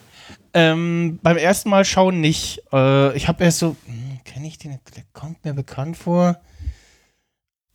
Ähm, 0.53 1.18
beim 1.24 1.38
ersten 1.38 1.69
Mal 1.69 1.86
schauen 1.86 2.19
nicht. 2.19 2.61
Äh, 2.74 3.15
ich 3.15 3.30
habe 3.30 3.45
erst 3.45 3.60
so, 3.60 3.78
hm, 3.86 4.19
kenne 4.26 4.48
ich 4.48 4.57
den? 4.57 4.72
Der 4.98 5.03
kommt 5.14 5.45
mir 5.45 5.53
bekannt 5.53 5.95
vor. 5.95 6.41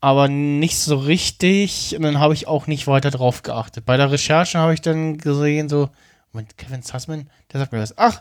Aber 0.03 0.27
nicht 0.27 0.79
so 0.79 0.97
richtig. 0.97 1.95
Und 1.97 2.03
dann 2.03 2.19
habe 2.19 2.35
ich 2.35 2.49
auch 2.49 2.67
nicht 2.67 2.89
weiter 2.89 3.11
drauf 3.11 3.43
geachtet. 3.43 3.87
Bei 3.87 3.97
der 3.97 4.11
Recherche 4.11 4.59
habe 4.59 4.75
ich 4.75 4.81
dann 4.83 5.17
gesehen, 5.17 5.69
so, 5.69 5.89
Moment, 6.33 6.59
Kevin 6.59 6.83
Sussman, 6.83 7.31
der 7.53 7.61
sagt 7.61 7.73
mir 7.73 7.79
das. 7.79 7.97
Ach, 7.97 8.21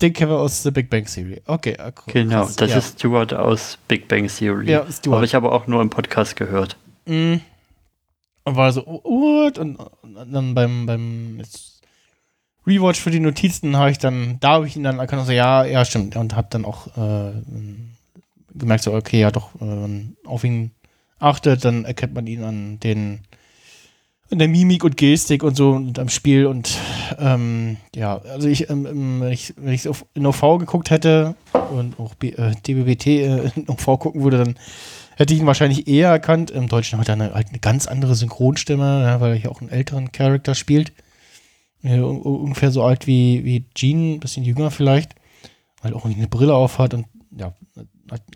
den 0.00 0.14
kennen 0.14 0.30
wir 0.30 0.38
aus 0.38 0.62
The 0.62 0.70
Big 0.70 0.88
Bang 0.88 1.04
Theory. 1.04 1.42
Okay, 1.44 1.76
ah, 1.78 1.92
cool. 2.06 2.12
Genau, 2.14 2.48
das 2.56 2.70
ja. 2.70 2.78
ist 2.78 2.98
Stuart 2.98 3.34
aus 3.34 3.78
Big 3.88 4.08
Bang 4.08 4.26
Theory. 4.26 4.70
Ja, 4.70 4.90
Stuart. 4.90 5.18
Aber 5.18 5.24
ich 5.24 5.34
habe 5.34 5.52
auch 5.52 5.66
nur 5.66 5.82
im 5.82 5.90
Podcast 5.90 6.34
gehört. 6.34 6.78
Mm. 7.04 7.36
Und 8.44 8.56
war 8.56 8.72
so, 8.72 8.82
oh, 8.86 9.02
what? 9.04 9.58
Und, 9.58 9.76
und 9.76 10.32
dann 10.32 10.54
beim, 10.54 10.86
beim 10.86 11.42
Rewatch 12.66 13.00
für 13.00 13.10
die 13.10 13.20
Notizen 13.20 13.76
habe 13.76 13.90
ich 13.90 13.98
dann, 13.98 14.38
da 14.40 14.52
habe 14.52 14.66
ich 14.66 14.76
ihn 14.76 14.82
dann 14.82 14.98
erkannt, 14.98 15.26
so, 15.26 15.32
ja, 15.32 15.66
ja, 15.66 15.84
stimmt. 15.84 16.16
Und 16.16 16.34
habe 16.34 16.48
dann 16.48 16.64
auch 16.64 16.86
äh, 16.96 17.32
gemerkt, 18.54 18.84
so, 18.84 18.94
okay, 18.94 19.20
ja, 19.20 19.30
doch, 19.30 19.50
man 19.60 20.16
auf 20.24 20.42
ihn 20.42 20.70
achtet, 21.18 21.64
dann 21.64 21.84
erkennt 21.84 22.14
man 22.14 22.26
ihn 22.26 22.42
an 22.44 22.80
den, 22.80 23.20
an 24.30 24.38
der 24.38 24.48
Mimik 24.48 24.84
und 24.84 24.96
Gestik 24.96 25.42
und 25.42 25.56
so 25.56 25.70
und 25.70 25.98
am 25.98 26.08
Spiel 26.08 26.46
und 26.46 26.76
ähm, 27.18 27.76
ja, 27.94 28.18
also 28.18 28.48
ich, 28.48 28.68
ähm, 28.70 28.86
ähm, 28.86 29.20
wenn 29.20 29.32
ich 29.32 29.54
wenn 29.56 29.72
ich 29.72 29.88
auf 29.88 30.04
in 30.14 30.26
OV 30.26 30.58
geguckt 30.58 30.90
hätte 30.90 31.36
und 31.70 31.98
auch 31.98 32.14
B, 32.14 32.30
äh, 32.30 32.54
DBBT 32.66 33.06
äh, 33.06 33.50
in 33.56 33.68
OV 33.68 33.98
gucken 33.98 34.22
würde, 34.22 34.38
dann 34.38 34.56
hätte 35.16 35.32
ich 35.32 35.40
ihn 35.40 35.46
wahrscheinlich 35.46 35.88
eher 35.88 36.10
erkannt. 36.10 36.50
Im 36.50 36.68
Deutschen 36.68 36.98
hat 36.98 37.08
er 37.08 37.14
eine, 37.14 37.32
halt 37.34 37.48
eine 37.48 37.58
ganz 37.60 37.86
andere 37.86 38.14
Synchronstimme, 38.14 39.02
ja, 39.04 39.20
weil 39.20 39.32
er 39.32 39.38
hier 39.38 39.50
auch 39.50 39.60
einen 39.60 39.70
älteren 39.70 40.12
Charakter 40.12 40.54
spielt. 40.54 40.92
Äh, 41.82 42.00
un- 42.00 42.20
ungefähr 42.20 42.70
so 42.70 42.82
alt 42.82 43.06
wie, 43.06 43.44
wie 43.44 43.64
Gene, 43.74 44.14
ein 44.14 44.20
bisschen 44.20 44.44
jünger 44.44 44.70
vielleicht. 44.70 45.14
Weil 45.82 45.94
auch 45.94 46.04
irgendwie 46.04 46.20
eine 46.20 46.28
Brille 46.28 46.54
auf 46.54 46.78
hat 46.78 46.94
und 46.94 47.06
ja, 47.38 47.54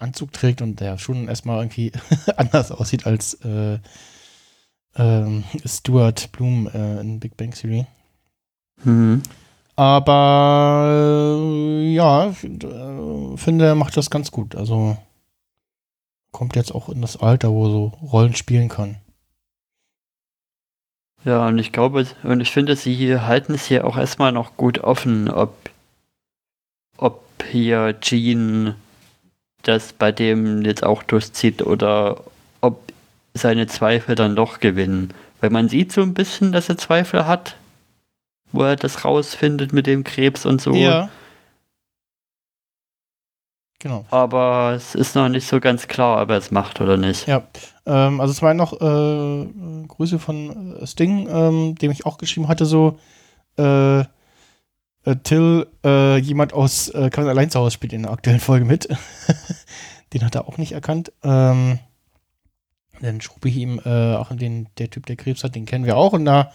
Anzug 0.00 0.32
trägt 0.32 0.62
und 0.62 0.80
der 0.80 0.98
schon 0.98 1.28
erstmal 1.28 1.58
irgendwie 1.58 1.92
anders 2.36 2.72
aussieht 2.72 3.06
als 3.06 3.34
äh, 3.44 3.78
ähm, 4.96 5.44
Stuart 5.64 6.32
Bloom 6.32 6.68
äh, 6.68 7.00
in 7.00 7.20
Big 7.20 7.36
Bang 7.36 7.52
Theory. 7.52 7.86
Mhm. 8.84 9.22
Aber 9.76 11.38
äh, 11.40 11.94
ja, 11.94 12.30
ich 12.30 12.44
äh, 12.44 13.36
finde, 13.36 13.66
er 13.66 13.74
macht 13.74 13.96
das 13.96 14.10
ganz 14.10 14.30
gut. 14.30 14.54
Also 14.54 14.96
kommt 16.32 16.56
jetzt 16.56 16.74
auch 16.74 16.88
in 16.88 17.00
das 17.00 17.16
Alter, 17.16 17.50
wo 17.50 17.66
er 17.66 17.70
so 17.70 17.92
Rollen 18.02 18.34
spielen 18.34 18.68
kann. 18.68 18.96
Ja, 21.24 21.48
und 21.48 21.58
ich 21.58 21.72
glaube, 21.72 22.06
und 22.22 22.40
ich 22.40 22.50
finde, 22.50 22.76
sie 22.76 22.94
hier 22.94 23.26
halten 23.26 23.54
es 23.54 23.66
hier 23.66 23.86
auch 23.86 23.96
erstmal 23.96 24.32
noch 24.32 24.56
gut 24.56 24.78
offen, 24.78 25.30
ob, 25.30 25.54
ob 26.96 27.22
hier 27.50 27.94
Gene 28.00 28.76
das 29.62 29.92
bei 29.92 30.12
dem 30.12 30.62
jetzt 30.62 30.84
auch 30.84 31.02
durchzieht 31.02 31.62
oder 31.62 32.22
ob 32.60 32.80
seine 33.34 33.66
Zweifel 33.66 34.14
dann 34.14 34.36
doch 34.36 34.60
gewinnen. 34.60 35.12
Weil 35.40 35.50
man 35.50 35.68
sieht 35.68 35.92
so 35.92 36.02
ein 36.02 36.14
bisschen, 36.14 36.52
dass 36.52 36.68
er 36.68 36.78
Zweifel 36.78 37.26
hat, 37.26 37.56
wo 38.52 38.62
er 38.62 38.76
das 38.76 39.04
rausfindet 39.04 39.72
mit 39.72 39.86
dem 39.86 40.04
Krebs 40.04 40.44
und 40.44 40.60
so. 40.60 40.74
Genau. 43.80 44.04
Aber 44.10 44.74
es 44.76 44.94
ist 44.94 45.16
noch 45.16 45.30
nicht 45.30 45.46
so 45.46 45.58
ganz 45.58 45.88
klar, 45.88 46.22
ob 46.22 46.28
er 46.28 46.36
es 46.36 46.50
macht 46.50 46.82
oder 46.82 46.98
nicht. 46.98 47.26
Ja. 47.26 47.42
Ähm, 47.86 48.20
also 48.20 48.30
es 48.30 48.42
waren 48.42 48.58
noch 48.58 48.78
äh, 48.78 49.42
äh, 49.42 49.86
Grüße 49.88 50.18
von 50.18 50.76
äh, 50.76 50.86
Sting, 50.86 51.26
ähm, 51.30 51.74
dem 51.76 51.90
ich 51.90 52.04
auch 52.04 52.18
geschrieben 52.18 52.48
hatte, 52.48 52.66
so 52.66 52.98
äh, 53.56 54.04
äh, 55.04 55.16
Till, 55.16 55.66
äh, 55.84 56.18
jemand 56.18 56.52
aus 56.52 56.88
äh, 56.90 57.10
Kevin 57.10 57.28
allein 57.28 57.50
zu 57.50 57.58
Hause 57.58 57.72
spielt 57.72 57.92
in 57.92 58.02
der 58.02 58.12
aktuellen 58.12 58.40
Folge 58.40 58.64
mit. 58.64 58.88
den 60.12 60.24
hat 60.24 60.34
er 60.34 60.48
auch 60.48 60.58
nicht 60.58 60.72
erkannt. 60.72 61.12
Ähm, 61.22 61.78
dann 63.00 63.20
schrub 63.20 63.44
ich 63.46 63.56
ihm, 63.56 63.80
äh, 63.84 64.14
auch 64.16 64.34
den, 64.34 64.68
der 64.78 64.90
Typ, 64.90 65.06
der 65.06 65.16
Krebs 65.16 65.42
hat, 65.42 65.54
den 65.54 65.64
kennen 65.64 65.86
wir 65.86 65.96
auch. 65.96 66.12
Und 66.12 66.26
da 66.26 66.52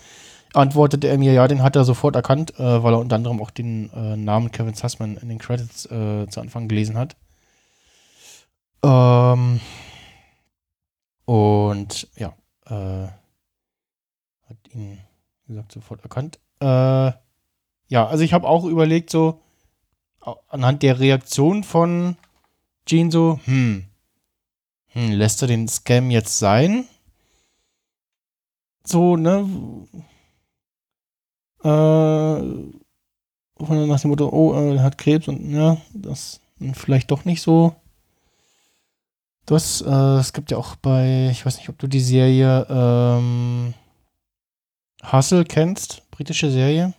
antwortete 0.53 1.07
er 1.07 1.17
mir, 1.17 1.33
ja, 1.33 1.47
den 1.47 1.63
hat 1.63 1.75
er 1.75 1.85
sofort 1.85 2.15
erkannt, 2.15 2.59
äh, 2.59 2.83
weil 2.83 2.93
er 2.93 2.99
unter 2.99 3.15
anderem 3.15 3.41
auch 3.41 3.51
den 3.51 3.91
äh, 3.93 4.15
Namen 4.15 4.51
Kevin 4.51 4.75
Sussman 4.75 5.17
in 5.17 5.29
den 5.29 5.39
Credits 5.39 5.85
äh, 5.87 6.27
zu 6.27 6.39
Anfang 6.39 6.67
gelesen 6.67 6.97
hat. 6.97 7.15
Ähm, 8.83 9.59
und 11.25 12.07
ja, 12.15 12.33
hat 12.67 14.57
ihn, 14.73 14.99
wie 15.45 15.53
gesagt, 15.53 15.71
sofort 15.71 16.03
erkannt. 16.03 16.39
Äh, 16.59 17.11
ja, 17.87 18.07
also 18.07 18.23
ich 18.23 18.33
habe 18.33 18.47
auch 18.47 18.65
überlegt, 18.65 19.09
so 19.09 19.39
anhand 20.47 20.83
der 20.83 20.99
Reaktion 20.99 21.63
von 21.63 22.17
Gene 22.85 23.11
so, 23.11 23.39
hm, 23.45 23.85
hm, 24.87 25.11
lässt 25.11 25.41
er 25.41 25.47
den 25.47 25.67
Scam 25.67 26.11
jetzt 26.11 26.39
sein? 26.39 26.85
So, 28.83 29.17
ne? 29.17 29.47
Äh, 31.63 31.65
von 33.65 33.87
nach 33.87 33.99
dem 33.99 34.11
Motto, 34.11 34.29
oh, 34.29 34.53
äh, 34.53 34.75
er 34.75 34.83
hat 34.83 34.97
Krebs 34.97 35.27
und 35.27 35.51
ja, 35.51 35.77
das 35.93 36.39
hm, 36.59 36.73
vielleicht 36.73 37.11
doch 37.11 37.25
nicht 37.25 37.41
so. 37.41 37.75
Das, 39.45 39.81
äh, 39.81 40.19
es 40.19 40.33
gibt 40.33 40.51
ja 40.51 40.57
auch 40.57 40.75
bei, 40.75 41.29
ich 41.31 41.45
weiß 41.45 41.57
nicht, 41.57 41.69
ob 41.69 41.77
du 41.77 41.87
die 41.87 41.99
Serie 41.99 42.65
ähm, 42.69 43.73
Hustle 45.11 45.45
kennst, 45.45 46.09
britische 46.11 46.49
Serie. 46.49 46.93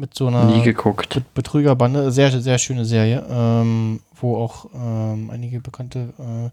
Mit 0.00 0.14
so 0.14 0.28
einer 0.28 0.46
Nie 0.46 0.62
geguckt. 0.62 1.12
Bet- 1.14 1.34
Betrügerbande, 1.34 2.10
sehr, 2.10 2.40
sehr 2.40 2.56
schöne 2.56 2.86
Serie, 2.86 3.22
ähm, 3.28 4.00
wo 4.18 4.38
auch 4.38 4.64
ähm, 4.74 5.28
einige 5.30 5.60
bekannte 5.60 6.14
äh, 6.18 6.48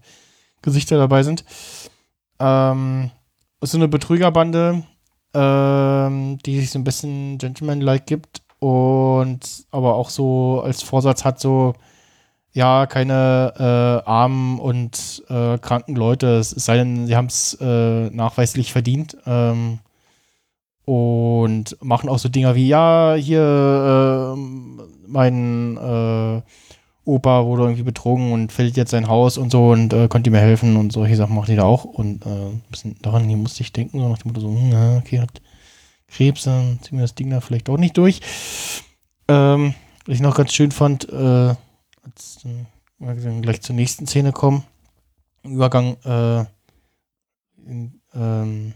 Gesichter 0.62 0.98
dabei 0.98 1.24
sind. 1.24 1.46
Ähm, 2.40 3.10
ist 3.62 3.72
so 3.72 3.78
eine 3.78 3.88
Betrügerbande, 3.88 4.84
ähm, 5.34 6.38
die 6.46 6.60
sich 6.60 6.72
so 6.72 6.78
ein 6.80 6.84
bisschen 6.84 7.38
Gentleman-like 7.38 8.06
gibt 8.06 8.42
und 8.60 9.66
aber 9.72 9.96
auch 9.96 10.10
so 10.10 10.62
als 10.66 10.84
Vorsatz 10.84 11.24
hat, 11.24 11.40
so 11.40 11.74
ja, 12.52 12.86
keine 12.86 13.54
äh, 14.04 14.10
armen 14.10 14.60
und 14.60 15.24
äh, 15.30 15.58
kranken 15.60 15.96
Leute, 15.96 16.36
es 16.40 16.50
sei 16.50 16.76
denn, 16.76 17.08
sie 17.08 17.16
haben 17.16 17.28
es 17.28 17.58
äh, 17.62 18.10
nachweislich 18.10 18.74
verdient. 18.74 19.16
Ähm, 19.26 19.80
und 20.88 21.76
machen 21.84 22.08
auch 22.08 22.18
so 22.18 22.30
Dinger 22.30 22.56
wie, 22.56 22.70
ja, 22.70 23.14
hier, 23.16 24.34
ähm, 24.34 24.82
mein 25.06 25.76
äh, 25.76 26.42
Opa 27.04 27.46
wurde 27.46 27.64
irgendwie 27.64 27.84
betrogen 27.84 28.32
und 28.32 28.54
fällt 28.54 28.78
jetzt 28.78 28.92
sein 28.92 29.10
Haus 29.10 29.38
und 29.38 29.52
so 29.52 29.72
und 29.72 29.92
äh, 29.92 30.08
könnt 30.08 30.26
ihr 30.28 30.32
mir 30.32 30.40
helfen 30.40 30.78
und 30.78 30.94
solche 30.94 31.18
Sachen 31.18 31.36
machen 31.36 31.52
die 31.52 31.58
da 31.58 31.64
auch. 31.64 31.84
Und 31.84 32.26
äh, 32.26 32.30
ein 32.30 32.64
bisschen 32.72 32.96
daran 33.02 33.28
musste 33.36 33.64
ich 33.64 33.74
denken, 33.74 34.00
so 34.00 34.08
nach 34.08 34.20
dem 34.20 34.30
Motto 34.30 34.40
so, 34.40 34.48
hm, 34.48 34.98
okay, 35.00 35.20
hat 35.20 35.42
Krebs, 36.08 36.44
dann 36.44 36.80
ziehen 36.82 37.00
wir 37.00 37.04
das 37.04 37.16
Ding 37.16 37.32
da 37.32 37.42
vielleicht 37.42 37.70
auch 37.70 37.78
nicht 37.78 37.98
durch. 37.98 38.22
Ähm, 39.28 39.74
was 40.06 40.16
ich 40.16 40.22
noch 40.22 40.38
ganz 40.38 40.54
schön 40.54 40.72
fand, 40.72 41.10
äh, 41.10 41.54
als 42.02 42.40
dann 43.00 43.42
gleich 43.42 43.60
zur 43.60 43.76
nächsten 43.76 44.08
Szene 44.08 44.32
kommen, 44.32 44.64
Übergang, 45.44 45.98
äh, 46.06 46.46
in, 47.70 48.00
ähm, 48.14 48.74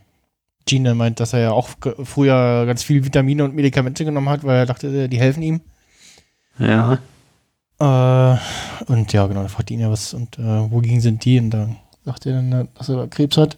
Gene 0.65 0.95
meint, 0.95 1.19
dass 1.19 1.33
er 1.33 1.39
ja 1.39 1.51
auch 1.51 1.69
früher 2.03 2.65
ganz 2.65 2.83
viel 2.83 3.03
Vitamine 3.05 3.43
und 3.43 3.55
Medikamente 3.55 4.05
genommen 4.05 4.29
hat, 4.29 4.43
weil 4.43 4.57
er 4.57 4.65
dachte, 4.65 5.09
die 5.09 5.19
helfen 5.19 5.43
ihm. 5.43 5.61
Ja. 6.59 6.99
Äh, 7.79 8.37
und 8.85 9.11
ja, 9.11 9.27
genau, 9.27 9.43
da 9.43 9.47
fragt 9.47 9.71
ihn 9.71 9.79
ja 9.79 9.89
was 9.89 10.13
und 10.13 10.37
äh, 10.37 10.71
wogegen 10.71 11.01
sind 11.01 11.25
die? 11.25 11.39
Und 11.39 11.49
dann 11.49 11.77
sagt 12.05 12.25
er 12.25 12.33
dann, 12.33 12.67
dass 12.75 12.89
er 12.89 13.07
Krebs 13.07 13.37
hat. 13.37 13.57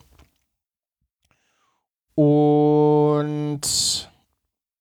Und 2.15 3.61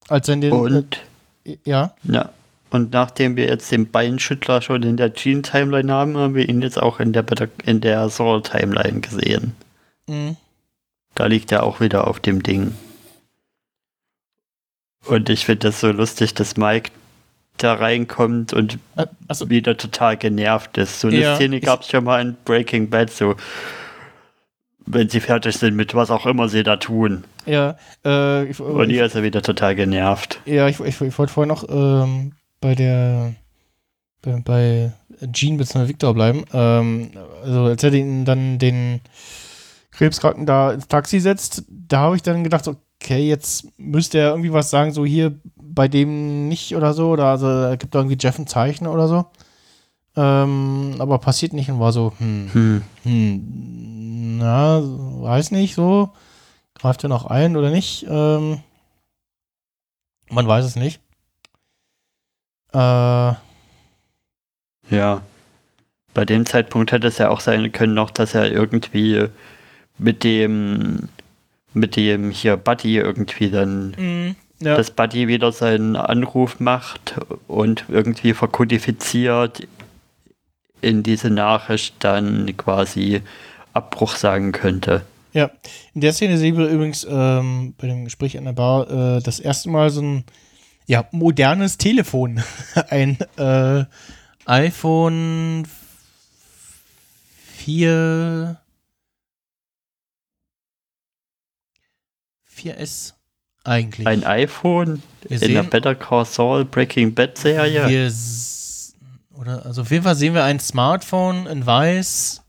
als 0.08 0.28
er 0.28 0.36
den. 0.36 0.52
Und, 0.52 0.98
Äh, 1.44 1.56
ja, 1.64 1.94
ja. 2.04 2.30
Und 2.70 2.92
nachdem 2.92 3.36
wir 3.36 3.46
jetzt 3.46 3.70
den 3.70 3.90
Beinschüttler 3.90 4.62
schon 4.62 4.82
in 4.82 4.96
der 4.96 5.10
Gene-Timeline 5.10 5.92
haben, 5.92 6.16
haben 6.16 6.34
wir 6.34 6.48
ihn 6.48 6.62
jetzt 6.62 6.80
auch 6.80 7.00
in 7.00 7.12
der, 7.12 7.24
in 7.66 7.80
der 7.82 8.08
Saul-Timeline 8.08 9.00
gesehen. 9.00 9.54
mhm. 10.06 10.36
Da 11.14 11.26
liegt 11.26 11.52
er 11.52 11.62
auch 11.62 11.80
wieder 11.80 12.06
auf 12.06 12.20
dem 12.20 12.42
Ding. 12.42 12.74
Und 15.06 15.28
ich 15.30 15.44
finde 15.46 15.68
das 15.68 15.80
so 15.80 15.90
lustig, 15.90 16.34
dass 16.34 16.56
Mike 16.56 16.90
da 17.58 17.74
reinkommt 17.74 18.52
und 18.52 18.78
also, 19.28 19.50
wieder 19.50 19.76
total 19.76 20.16
genervt 20.16 20.78
ist. 20.78 21.00
So 21.00 21.08
eine 21.08 21.20
Ja, 21.20 21.36
Szene 21.36 21.60
gab 21.60 21.82
es 21.82 21.88
schon 21.88 22.04
mal 22.04 22.20
in 22.20 22.36
Breaking 22.44 22.88
Bad, 22.88 23.10
so 23.10 23.36
wenn 24.86 25.08
sie 25.08 25.20
fertig 25.20 25.56
sind 25.58 25.76
mit 25.76 25.94
was 25.94 26.10
auch 26.10 26.26
immer 26.26 26.48
sie 26.48 26.62
da 26.62 26.76
tun. 26.76 27.24
ja, 27.46 27.76
äh, 28.04 28.44
ich, 28.46 28.58
Und 28.58 28.90
hier 28.90 29.04
ist 29.04 29.14
er 29.14 29.22
wieder 29.22 29.42
total 29.42 29.74
genervt. 29.76 30.40
ja, 30.44 30.66
ich, 30.68 30.80
ich, 30.80 31.00
ich 31.00 31.18
wollte 31.18 31.32
vorher 31.32 31.46
noch 31.52 31.68
ähm, 31.68 32.32
bei 32.60 32.74
der 32.74 33.34
bei, 34.22 34.40
bei 34.44 34.92
Jean 35.32 35.56
bzw. 35.56 35.88
Victor 35.88 36.14
bleiben. 36.14 36.44
Ähm, 36.52 37.10
also 37.44 37.64
als 37.64 37.82
er 37.84 37.90
den, 37.90 38.24
dann 38.24 38.58
den 38.58 39.00
Krebskranken 39.92 40.46
da 40.46 40.72
ins 40.72 40.88
Taxi 40.88 41.20
setzt, 41.20 41.64
da 41.68 42.00
habe 42.00 42.16
ich 42.16 42.22
dann 42.22 42.42
gedacht, 42.44 42.66
okay, 42.68 43.28
jetzt 43.28 43.66
müsste 43.78 44.18
er 44.18 44.30
irgendwie 44.30 44.52
was 44.52 44.70
sagen, 44.70 44.92
so 44.92 45.04
hier 45.04 45.38
bei 45.56 45.88
dem 45.88 46.48
nicht 46.48 46.74
oder 46.74 46.94
so, 46.94 47.10
oder 47.10 47.26
also 47.26 47.46
er 47.46 47.76
gibt 47.76 47.94
irgendwie 47.94 48.16
Jeff 48.18 48.38
ein 48.38 48.46
Zeichen 48.46 48.86
oder 48.86 49.06
so. 49.08 49.26
Ähm, 50.16 50.96
aber 50.98 51.18
passiert 51.18 51.52
nicht 51.52 51.70
und 51.70 51.80
war 51.80 51.92
so, 51.92 52.12
hm, 52.18 52.50
Hm. 52.52 52.82
hm, 53.02 54.38
ja, 54.40 54.80
weiß 54.82 55.50
nicht 55.52 55.74
so. 55.74 56.10
Greift 56.74 57.02
er 57.04 57.08
noch 57.08 57.26
ein 57.26 57.56
oder 57.56 57.70
nicht? 57.70 58.04
Ähm, 58.08 58.60
man 60.30 60.46
weiß 60.46 60.64
es 60.64 60.76
nicht. 60.76 61.00
Äh, 62.72 63.32
Ja. 64.90 65.22
Bei 66.14 66.24
dem 66.26 66.44
Zeitpunkt 66.44 66.92
hätte 66.92 67.06
es 67.08 67.16
ja 67.18 67.30
auch 67.30 67.40
sein 67.40 67.72
können 67.72 67.94
noch, 67.94 68.10
dass 68.10 68.34
er 68.34 68.50
irgendwie 68.52 69.28
mit 69.98 70.24
dem 70.24 71.08
mit 71.74 71.96
dem 71.96 72.30
hier 72.30 72.56
Buddy 72.56 72.96
irgendwie 72.96 73.50
dann 73.50 73.94
mh, 73.96 74.34
ja. 74.62 74.76
dass 74.76 74.90
Buddy 74.90 75.28
wieder 75.28 75.52
seinen 75.52 75.96
Anruf 75.96 76.60
macht 76.60 77.14
und 77.48 77.84
irgendwie 77.88 78.34
verkodifiziert 78.34 79.66
in 80.80 81.02
diese 81.02 81.30
Nachricht 81.30 81.94
dann 82.00 82.56
quasi 82.56 83.22
Abbruch 83.72 84.16
sagen 84.16 84.52
könnte. 84.52 85.02
Ja, 85.32 85.50
in 85.94 86.02
der 86.02 86.12
Szene 86.12 86.36
sehen 86.36 86.58
wir 86.58 86.66
übrigens 86.66 87.06
ähm, 87.08 87.74
bei 87.78 87.86
dem 87.86 88.04
Gespräch 88.04 88.36
an 88.36 88.44
der 88.44 88.52
Bar 88.52 88.90
äh, 88.90 89.22
das 89.22 89.40
erste 89.40 89.70
Mal 89.70 89.90
so 89.90 90.02
ein 90.02 90.24
ja, 90.86 91.06
modernes 91.10 91.78
Telefon. 91.78 92.42
ein 92.90 93.16
äh, 93.38 93.84
iPhone 94.44 95.66
4 97.56 98.60
4S 102.62 103.14
eigentlich. 103.64 104.06
Ein 104.06 104.24
iPhone 104.24 105.02
wir 105.22 105.30
in 105.42 105.52
der 105.52 105.62
sehen, 105.62 105.70
Better 105.70 105.94
Call 105.94 106.24
Saul 106.24 106.64
Breaking 106.64 107.14
Bad 107.14 107.38
Serie. 107.38 107.88
wir 107.88 108.12
oder 109.38 109.64
also 109.64 109.82
auf 109.82 109.90
jeden 109.90 110.04
Fall 110.04 110.16
sehen 110.16 110.34
wir 110.34 110.44
ein 110.44 110.60
Smartphone 110.60 111.46
in 111.46 111.64
weiß 111.64 112.42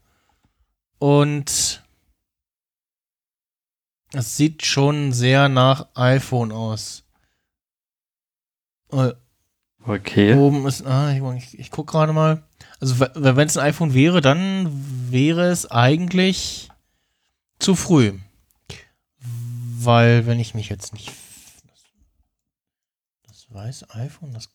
und 1.00 1.84
es 4.14 4.38
sieht 4.38 4.66
schon 4.66 5.12
sehr 5.12 5.50
nach 5.50 5.88
iPhone 5.96 6.52
aus. 6.52 7.04
Äh, 8.92 9.14
Okay. 9.86 10.36
Oben 10.36 10.66
ist, 10.66 10.86
ah, 10.86 11.12
ich, 11.12 11.22
ich, 11.22 11.60
ich 11.60 11.72
guck 11.72 11.88
gerade 11.88 12.14
mal. 12.14 12.44
Also 12.80 13.06
wenn 13.16 13.48
es 13.48 13.58
ein 13.58 13.68
iPhone 13.68 13.94
wäre, 13.94 14.22
dann 14.22 14.70
wäre 15.10 15.50
es 15.50 15.70
eigentlich 15.70 16.70
zu 17.60 17.76
früh. 17.76 18.14
Weil, 19.86 20.26
wenn 20.26 20.40
ich 20.40 20.54
mich 20.56 20.70
jetzt 20.70 20.94
nicht. 20.94 21.12
Das, 21.68 21.84
das 23.28 23.46
weiß 23.54 23.90
iPhone, 23.96 24.34
das 24.34 24.50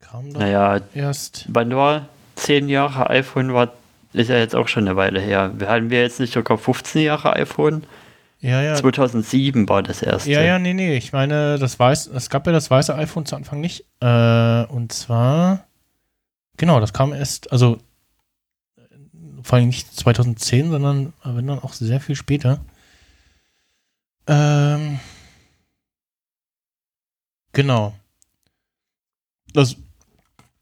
kam 0.00 0.32
doch 0.32 0.40
Naja, 0.40 0.80
erst. 0.94 1.46
wann 1.48 1.74
war 1.74 2.08
zehn 2.36 2.68
Jahre 2.68 3.10
iPhone 3.10 3.52
war, 3.54 3.72
ist 4.12 4.28
ja 4.28 4.36
jetzt 4.36 4.54
auch 4.54 4.68
schon 4.68 4.86
eine 4.86 4.96
Weile 4.96 5.20
her. 5.20 5.52
Wir 5.56 5.68
hatten 5.68 5.90
wir 5.90 6.00
jetzt 6.02 6.20
nicht 6.20 6.32
sogar 6.32 6.58
15 6.58 7.02
Jahre 7.02 7.34
iPhone? 7.34 7.84
Ja, 8.40 8.60
ja. 8.60 8.74
2007 8.74 9.68
war 9.68 9.82
das 9.84 10.02
erste. 10.02 10.30
Ja, 10.30 10.42
ja, 10.42 10.58
nee, 10.58 10.74
nee. 10.74 10.96
Ich 10.96 11.12
meine, 11.12 11.58
das 11.58 11.78
weiß, 11.78 12.08
es 12.08 12.28
gab 12.28 12.44
ja 12.46 12.52
das 12.52 12.70
weiße 12.70 12.94
iPhone 12.96 13.24
zu 13.24 13.36
Anfang 13.36 13.60
nicht. 13.60 13.84
Äh, 14.00 14.64
und 14.64 14.92
zwar, 14.92 15.64
genau, 16.56 16.80
das 16.80 16.92
kam 16.92 17.12
erst, 17.12 17.52
also 17.52 17.78
vor 19.44 19.56
allem 19.58 19.68
nicht 19.68 19.94
2010, 19.96 20.70
sondern 20.70 21.12
wenn 21.24 21.46
dann 21.46 21.60
auch 21.60 21.72
sehr 21.72 22.00
viel 22.00 22.16
später. 22.16 22.60
Ähm, 24.26 25.00
genau. 27.52 27.94
Das 29.52 29.76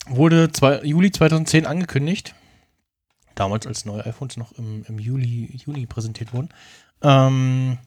wurde 0.07 0.51
zwei, 0.53 0.83
Juli 0.83 1.11
2010 1.11 1.67
angekündigt. 1.67 2.35
Damals, 3.35 3.67
als 3.67 3.85
neue 3.85 4.05
iPhones 4.05 4.37
noch 4.37 4.53
im, 4.53 4.85
im 4.89 4.99
Juli, 4.99 5.51
Juni 5.65 5.87
präsentiert 5.87 6.33
wurden. 6.33 6.51
Ähm, 7.03 7.79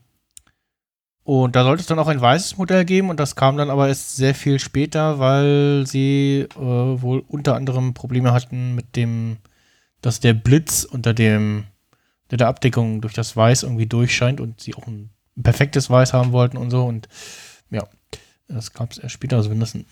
und 1.24 1.56
da 1.56 1.64
sollte 1.64 1.82
es 1.82 1.88
dann 1.88 2.00
auch 2.00 2.08
ein 2.08 2.20
weißes 2.20 2.58
Modell 2.58 2.84
geben 2.84 3.10
und 3.10 3.20
das 3.20 3.36
kam 3.36 3.56
dann 3.56 3.70
aber 3.70 3.88
erst 3.88 4.18
sehr 4.18 4.36
viel 4.36 4.60
später, 4.60 5.20
weil 5.20 5.86
sie 5.88 6.48
äh, 6.56 6.58
wohl 6.58 7.24
unter 7.28 7.56
anderem 7.56 7.94
Probleme 7.94 8.34
hatten 8.34 8.76
mit 8.76 8.96
dem, 8.98 9.38
dass 10.02 10.20
der 10.20 10.34
Blitz 10.34 10.84
unter 10.84 11.14
dem 11.14 11.66
der, 12.30 12.38
der 12.38 12.48
Abdeckung 12.48 13.00
durch 13.00 13.14
das 13.14 13.38
Weiß 13.38 13.64
irgendwie 13.64 13.86
durchscheint 13.86 14.42
und 14.42 14.60
sie 14.60 14.76
auch 14.76 14.88
ein 14.88 15.12
perfektes 15.42 15.90
Weiß 15.90 16.14
haben 16.14 16.32
wollten 16.32 16.58
und 16.58 16.70
so 16.70 16.84
und 16.84 17.08
ja, 17.70 17.88
das 18.48 18.74
gab 18.74 18.92
es 18.92 18.98
erst 18.98 19.14
später. 19.14 19.38
Also 19.38 19.50
wenn 19.50 19.60
das 19.60 19.74
ein, 19.74 19.86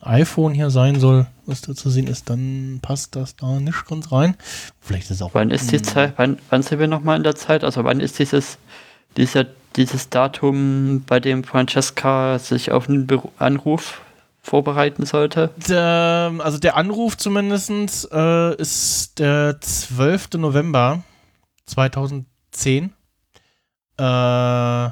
iPhone 0.00 0.54
hier 0.54 0.70
sein 0.70 0.98
soll, 1.00 1.26
was 1.46 1.62
da 1.62 1.74
zu 1.74 1.88
sehen 1.88 2.06
ist, 2.06 2.28
dann 2.28 2.80
passt 2.82 3.16
das 3.16 3.36
da 3.36 3.58
nicht 3.60 3.86
ganz 3.86 4.12
rein. 4.12 4.36
Vielleicht 4.80 5.04
ist 5.04 5.12
es 5.12 5.22
auch 5.22 5.34
Wann 5.34 5.50
ist 5.50 5.70
die. 5.72 5.80
Zeit, 5.80 6.14
wann, 6.16 6.38
wann 6.50 6.62
sind 6.62 6.78
wir 6.78 6.88
nochmal 6.88 7.16
in 7.16 7.22
der 7.22 7.36
Zeit? 7.36 7.64
Also 7.64 7.84
wann 7.84 8.00
ist 8.00 8.18
dieses, 8.18 8.58
dieser, 9.16 9.46
dieses 9.76 10.10
Datum, 10.10 11.04
bei 11.06 11.20
dem 11.20 11.44
Francesca 11.44 12.38
sich 12.38 12.70
auf 12.70 12.88
einen 12.88 13.06
Beru 13.06 13.30
Anruf 13.38 14.02
vorbereiten 14.42 15.06
sollte? 15.06 15.50
Der, 15.68 16.32
also 16.38 16.58
der 16.58 16.76
Anruf 16.76 17.16
zumindest 17.16 17.70
äh, 18.12 18.54
ist 18.56 19.18
der 19.18 19.58
12. 19.60 20.34
November 20.34 21.02
2010. 21.66 22.92
Äh, 23.98 24.90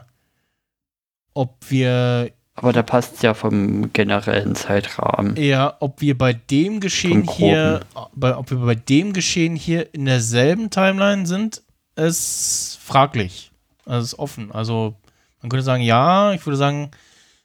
ob 1.35 1.57
wir 1.70 2.31
Aber 2.55 2.73
da 2.73 2.83
passt 2.83 3.23
ja 3.23 3.35
vom 3.35 3.93
generellen 3.93 4.55
Zeitrahmen. 4.55 5.37
ja, 5.37 5.77
ob 5.81 6.01
wir 6.01 6.16
bei 6.16 6.33
dem 6.35 6.81
Geschehen 6.81 7.23
hier, 7.23 7.81
bei, 8.15 8.37
ob 8.37 8.51
wir 8.51 8.59
bei 8.59 8.74
dem 8.74 9.12
Geschehen 9.12 9.57
hier 9.57 9.95
in 9.95 10.05
derselben 10.05 10.70
Timeline 10.70 11.27
sind, 11.27 11.62
ist 11.97 12.79
fraglich. 12.83 13.51
Also 13.87 14.05
ist 14.05 14.19
offen. 14.19 14.53
Also 14.53 14.95
man 15.41 15.51
könnte 15.51 15.65
sagen, 15.65 15.83
ja, 15.83 16.33
ich 16.33 16.45
würde 16.47 16.57
sagen, 16.57 16.91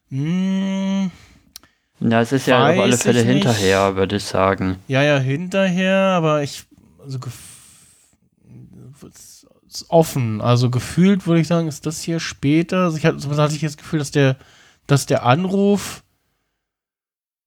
hm, 0.10 1.10
Na, 2.00 2.22
es 2.22 2.32
ist 2.32 2.46
ja 2.48 2.70
auf 2.70 2.80
alle 2.80 2.98
Fälle 2.98 3.22
hinterher, 3.22 3.96
würde 3.96 4.18
ich 4.18 4.24
sagen. 4.24 4.78
Ja, 4.88 5.02
ja, 5.02 5.18
hinterher, 5.18 5.98
aber 5.98 6.44
ich, 6.44 6.64
also 7.04 7.20
offen. 9.90 10.42
Also 10.42 10.70
gefühlt 10.70 11.28
würde 11.28 11.42
ich 11.42 11.48
sagen, 11.48 11.68
ist 11.68 11.86
das 11.86 12.02
hier 12.02 12.20
später. 12.20 12.84
Also 12.86 12.98
ich 12.98 13.06
hatte, 13.06 13.38
hatte 13.38 13.56
ich 13.56 13.62
das 13.62 13.78
Gefühl, 13.78 14.00
dass 14.00 14.12
der, 14.12 14.38
dass 14.88 15.06
der 15.06 15.26
Anruf 15.26 16.04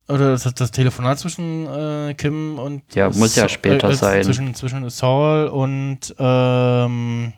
oder 0.08 0.32
das, 0.32 0.42
das 0.54 0.70
Telefonat 0.70 1.18
zwischen 1.18 1.66
äh, 1.66 2.14
Kim 2.14 2.58
und 2.58 2.94
Ja, 2.94 3.10
muss 3.10 3.36
ja 3.36 3.48
später 3.48 3.94
sein. 3.94 4.24
Zwischen, 4.24 4.54
zwischen 4.54 4.88
Saul 4.90 5.46
und 5.46 6.14
ähm, 6.18 7.32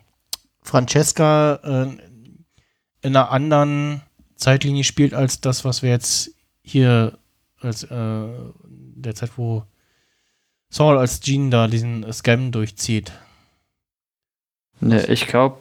Francesca 0.63 1.59
äh, 1.63 1.87
in 3.01 3.15
einer 3.15 3.31
anderen 3.31 4.01
Zeitlinie 4.35 4.83
spielt 4.83 5.13
als 5.13 5.41
das, 5.41 5.65
was 5.65 5.83
wir 5.83 5.89
jetzt 5.89 6.31
hier 6.63 7.17
als 7.59 7.83
äh, 7.83 8.27
der 8.63 9.15
Zeit, 9.15 9.31
wo 9.37 9.63
Saul 10.69 10.97
als 10.97 11.19
Jean 11.19 11.51
da 11.51 11.67
diesen 11.67 12.11
Scam 12.11 12.51
durchzieht. 12.51 13.11
Ne, 14.87 15.05
ich 15.07 15.27
glaube, 15.27 15.57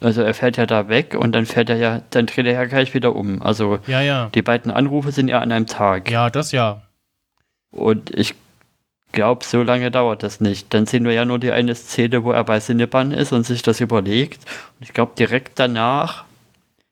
also 0.00 0.22
er 0.22 0.34
fährt 0.34 0.56
ja 0.56 0.66
da 0.66 0.88
weg 0.88 1.14
und 1.18 1.32
dann 1.32 1.46
fährt 1.46 1.70
er 1.70 1.76
ja, 1.76 2.02
dann 2.10 2.26
dreht 2.26 2.46
er 2.46 2.52
ja 2.52 2.64
gleich 2.64 2.94
wieder 2.94 3.14
um. 3.16 3.42
Also 3.42 3.78
Ja, 3.86 4.00
ja. 4.00 4.30
die 4.34 4.42
beiden 4.42 4.70
Anrufe 4.70 5.12
sind 5.12 5.28
ja 5.28 5.40
an 5.40 5.52
einem 5.52 5.66
Tag. 5.66 6.10
Ja, 6.10 6.30
das 6.30 6.52
ja. 6.52 6.82
Und 7.70 8.10
ich 8.14 8.34
glaube, 9.12 9.44
so 9.44 9.62
lange 9.62 9.90
dauert 9.90 10.22
das 10.22 10.40
nicht. 10.40 10.72
Dann 10.74 10.86
sehen 10.86 11.04
wir 11.04 11.12
ja 11.12 11.24
nur 11.24 11.38
die 11.38 11.50
eine 11.52 11.74
Szene, 11.74 12.24
wo 12.24 12.32
er 12.32 12.44
bei 12.44 12.60
Cineban 12.60 13.12
ist 13.12 13.32
und 13.32 13.44
sich 13.44 13.62
das 13.62 13.80
überlegt. 13.80 14.44
Und 14.78 14.84
ich 14.86 14.92
glaube, 14.92 15.12
direkt 15.18 15.58
danach, 15.58 16.24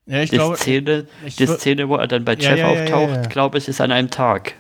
Ja, 0.07 0.21
ich 0.23 0.31
die, 0.31 0.37
glaube, 0.37 0.57
Szene, 0.57 1.07
ich 1.25 1.37
die 1.37 1.47
wür- 1.49 1.57
Szene, 1.57 1.89
wo 1.89 1.97
er 1.97 2.07
dann 2.07 2.25
bei 2.25 2.35
Ja, 2.35 2.51
Jeff 2.55 2.59
ja, 2.59 2.69
auftaucht, 2.69 3.31
glaube 3.31 3.59
ich, 3.59 3.69
ist 3.69 3.81
an 3.81 3.93
einem 3.93 4.11
Tag. 4.11 4.55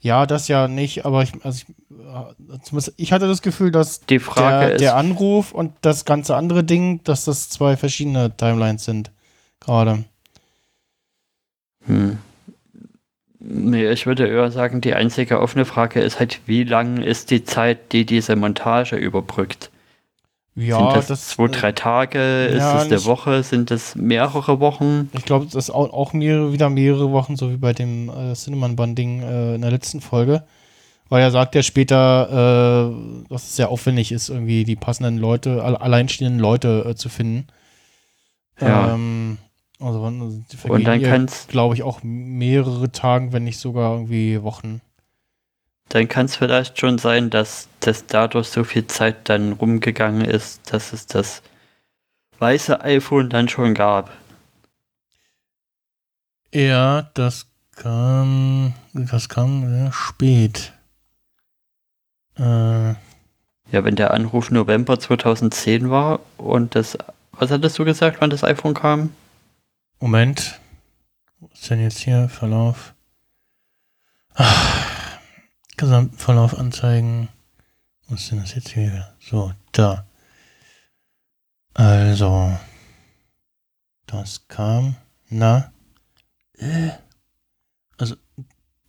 Ja, 0.00 0.26
das 0.26 0.48
ja 0.48 0.68
nicht, 0.68 1.04
aber 1.04 1.22
ich, 1.22 1.32
also 1.44 1.64
ich, 1.66 2.72
äh, 2.72 2.92
ich 2.96 3.12
hatte 3.12 3.26
das 3.26 3.42
Gefühl, 3.42 3.70
dass 3.70 4.00
Die 4.00 4.18
Frage 4.18 4.66
der, 4.66 4.74
ist, 4.74 4.80
der 4.80 4.96
Anruf 4.96 5.52
und 5.52 5.72
das 5.82 6.04
ganze 6.04 6.36
andere 6.36 6.64
Ding, 6.64 7.02
dass 7.04 7.24
das 7.24 7.48
zwei 7.48 7.76
verschiedene 7.76 8.36
Timelines 8.36 8.84
sind. 8.84 9.10
Gerade. 9.60 10.04
Hm. 11.86 12.18
Nee, 13.40 13.90
ich 13.90 14.06
würde 14.06 14.28
eher 14.28 14.50
sagen, 14.50 14.80
die 14.80 14.94
einzige 14.94 15.40
offene 15.40 15.64
Frage 15.64 16.00
ist 16.00 16.18
halt, 16.18 16.40
wie 16.46 16.64
lang 16.64 17.02
ist 17.02 17.30
die 17.30 17.44
Zeit, 17.44 17.92
die 17.92 18.04
diese 18.04 18.36
Montage 18.36 18.96
überbrückt? 18.96 19.70
Ja, 20.58 20.78
sind 20.78 20.96
das, 20.96 21.06
das 21.06 21.28
zwei, 21.28 21.48
drei 21.48 21.72
Tage? 21.72 22.46
Ist 22.46 22.58
ja, 22.58 22.82
es 22.82 22.86
eine 22.92 23.04
Woche? 23.04 23.42
Sind 23.42 23.70
es 23.70 23.94
mehrere 23.94 24.58
Wochen? 24.60 25.08
Ich 25.12 25.24
glaube, 25.24 25.44
das 25.44 25.54
ist 25.54 25.70
auch, 25.70 26.12
mehrere, 26.12 26.52
wieder 26.52 26.68
mehrere 26.68 27.12
Wochen, 27.12 27.36
so 27.36 27.50
wie 27.50 27.56
bei 27.56 27.72
dem 27.72 28.08
äh, 28.08 28.34
Cinnamon-Bun-Ding 28.34 29.22
äh, 29.22 29.54
in 29.54 29.60
der 29.60 29.70
letzten 29.70 30.00
Folge. 30.00 30.44
Weil 31.10 31.22
er 31.22 31.30
sagt 31.30 31.54
ja 31.54 31.62
später, 31.62 32.90
äh, 32.90 33.28
dass 33.30 33.44
es 33.44 33.56
sehr 33.56 33.70
aufwendig 33.70 34.12
ist, 34.12 34.28
irgendwie 34.28 34.64
die 34.64 34.76
passenden 34.76 35.16
Leute, 35.18 35.62
alle, 35.62 35.80
alleinstehenden 35.80 36.38
Leute 36.40 36.84
äh, 36.88 36.94
zu 36.96 37.08
finden. 37.08 37.46
Ja. 38.60 38.92
Ähm, 38.94 39.38
also, 39.80 40.02
wann- 40.02 40.20
also 40.20 40.40
die 40.52 40.68
Und 40.68 40.84
dann 40.84 40.98
hier, 40.98 41.08
kann's, 41.08 41.46
glaube 41.48 41.74
ich, 41.76 41.82
auch 41.82 42.00
mehrere 42.02 42.90
Tagen, 42.90 43.32
wenn 43.32 43.44
nicht 43.44 43.58
sogar 43.58 43.92
irgendwie 43.94 44.42
Wochen. 44.42 44.80
Dann 45.88 46.08
kann 46.08 46.26
es 46.26 46.36
vielleicht 46.36 46.78
schon 46.78 46.98
sein, 46.98 47.30
dass 47.30 47.68
das 47.80 48.06
dadurch 48.06 48.48
so 48.48 48.64
viel 48.64 48.86
Zeit 48.86 49.28
dann 49.28 49.52
rumgegangen 49.52 50.24
ist, 50.24 50.72
dass 50.72 50.92
es 50.92 51.06
das 51.06 51.42
weiße 52.38 52.82
iPhone 52.82 53.30
dann 53.30 53.48
schon 53.48 53.74
gab. 53.74 54.10
Ja, 56.52 57.10
das 57.14 57.46
kam, 57.76 58.74
das 58.92 59.28
kam 59.28 59.68
sehr 59.68 59.92
spät. 59.92 60.72
Äh, 62.38 62.94
ja, 63.70 63.84
wenn 63.84 63.96
der 63.96 64.12
Anruf 64.12 64.50
November 64.50 64.98
2010 64.98 65.90
war 65.90 66.20
und 66.38 66.74
das, 66.74 66.96
was 67.32 67.50
hattest 67.50 67.78
du 67.78 67.84
gesagt, 67.84 68.20
wann 68.20 68.30
das 68.30 68.44
iPhone 68.44 68.74
kam? 68.74 69.12
Moment. 70.00 70.58
Was 71.40 71.60
ist 71.60 71.70
denn 71.70 71.82
jetzt 71.82 71.98
hier? 71.98 72.28
Verlauf. 72.28 72.94
Ach, 74.34 74.87
Gesamtverlauf 75.78 76.58
anzeigen. 76.58 77.28
Was 78.08 78.20
ist 78.20 78.30
denn 78.32 78.40
das 78.40 78.54
jetzt 78.54 78.68
hier? 78.68 79.08
So, 79.20 79.52
da. 79.72 80.06
Also. 81.74 82.58
Das 84.06 84.46
kam. 84.48 84.96
Na. 85.28 85.72
Äh. 86.58 86.90
Also, 87.96 88.16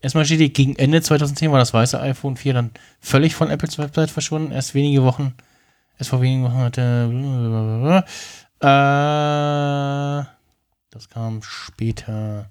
erstmal 0.02 0.26
steht 0.26 0.40
hier, 0.40 0.50
gegen 0.50 0.76
Ende 0.76 1.02
2010 1.02 1.52
war 1.52 1.60
das 1.60 1.74
weiße 1.74 2.00
iPhone 2.00 2.38
4 2.38 2.54
dann 2.54 2.72
völlig 3.00 3.36
von 3.36 3.50
Apples 3.50 3.78
Website 3.78 4.12
verschwunden. 4.12 4.52
Erst 4.52 4.74
wenige 4.74 5.04
Wochen, 5.04 5.36
erst 5.98 6.10
vor 6.10 6.22
wenigen 6.22 6.44
Wochen 6.44 6.58
hatte. 6.58 8.04
Äh, 8.62 10.26
das 10.90 11.10
kam 11.10 11.42
später. 11.44 12.50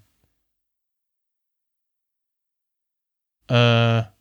Äh. 3.49 4.18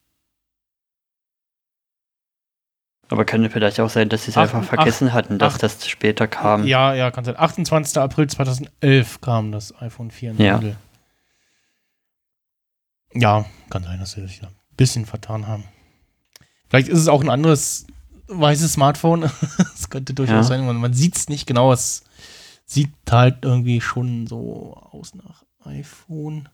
Aber 3.09 3.23
könnte 3.23 3.49
vielleicht 3.49 3.79
auch 3.79 3.89
sein, 3.89 4.09
dass 4.09 4.25
sie 4.25 4.31
es 4.31 4.37
einfach 4.37 4.63
vergessen 4.63 5.09
ach, 5.09 5.13
hatten, 5.13 5.39
dass 5.39 5.55
ach, 5.55 5.59
das 5.59 5.87
später 5.87 6.27
kam. 6.27 6.65
Ja, 6.65 6.93
ja, 6.93 7.09
kann 7.11 7.23
sein. 7.23 7.37
28. 7.37 7.97
April 7.97 8.27
2011 8.27 9.21
kam 9.21 9.51
das 9.51 9.73
iPhone 9.81 10.11
4 10.11 10.31
in 10.31 10.37
ja. 10.37 10.53
Handel. 10.55 10.75
Ja, 13.13 13.45
kann 13.69 13.83
sein, 13.83 13.99
dass 13.99 14.11
sie 14.11 14.27
sich 14.27 14.43
ein 14.43 14.49
bisschen 14.75 15.05
vertan 15.05 15.47
haben. 15.47 15.63
Vielleicht 16.69 16.89
ist 16.89 16.99
es 16.99 17.07
auch 17.07 17.21
ein 17.21 17.29
anderes 17.29 17.87
weißes 18.27 18.73
Smartphone. 18.73 19.21
das 19.57 19.89
könnte 19.89 20.13
durchaus 20.13 20.35
ja. 20.35 20.43
sein. 20.43 20.65
Man, 20.65 20.75
man 20.75 20.93
sieht 20.93 21.15
es 21.15 21.29
nicht 21.29 21.47
genau. 21.47 21.71
Es 21.71 22.03
sieht 22.65 22.91
halt 23.09 23.37
irgendwie 23.43 23.79
schon 23.79 24.27
so 24.27 24.73
aus 24.73 25.15
nach 25.15 25.43
iPhone. 25.63 26.49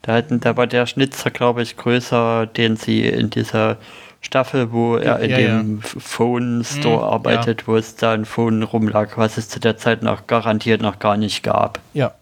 Da, 0.00 0.14
hatten, 0.14 0.40
da 0.40 0.56
war 0.56 0.66
der 0.66 0.86
Schnitzer, 0.86 1.30
glaube 1.30 1.62
ich, 1.62 1.76
größer, 1.76 2.46
den 2.46 2.76
sie 2.76 3.06
in 3.06 3.30
dieser 3.30 3.78
Staffel, 4.22 4.72
wo 4.72 4.96
er 4.96 5.18
in 5.20 5.30
ja, 5.30 5.36
dem 5.36 5.80
ja. 5.82 6.00
Phone 6.00 6.64
Store 6.64 7.06
hm, 7.06 7.12
arbeitet, 7.12 7.62
ja. 7.62 7.66
wo 7.66 7.76
es 7.76 7.96
da 7.96 8.12
ein 8.12 8.24
Phone 8.24 8.62
rumlag, 8.62 9.16
was 9.16 9.36
es 9.36 9.48
zu 9.48 9.60
der 9.60 9.76
Zeit 9.76 10.02
noch 10.02 10.26
garantiert 10.26 10.80
noch 10.80 10.98
gar 10.98 11.16
nicht 11.16 11.42
gab. 11.42 11.80
Ja. 11.92 12.14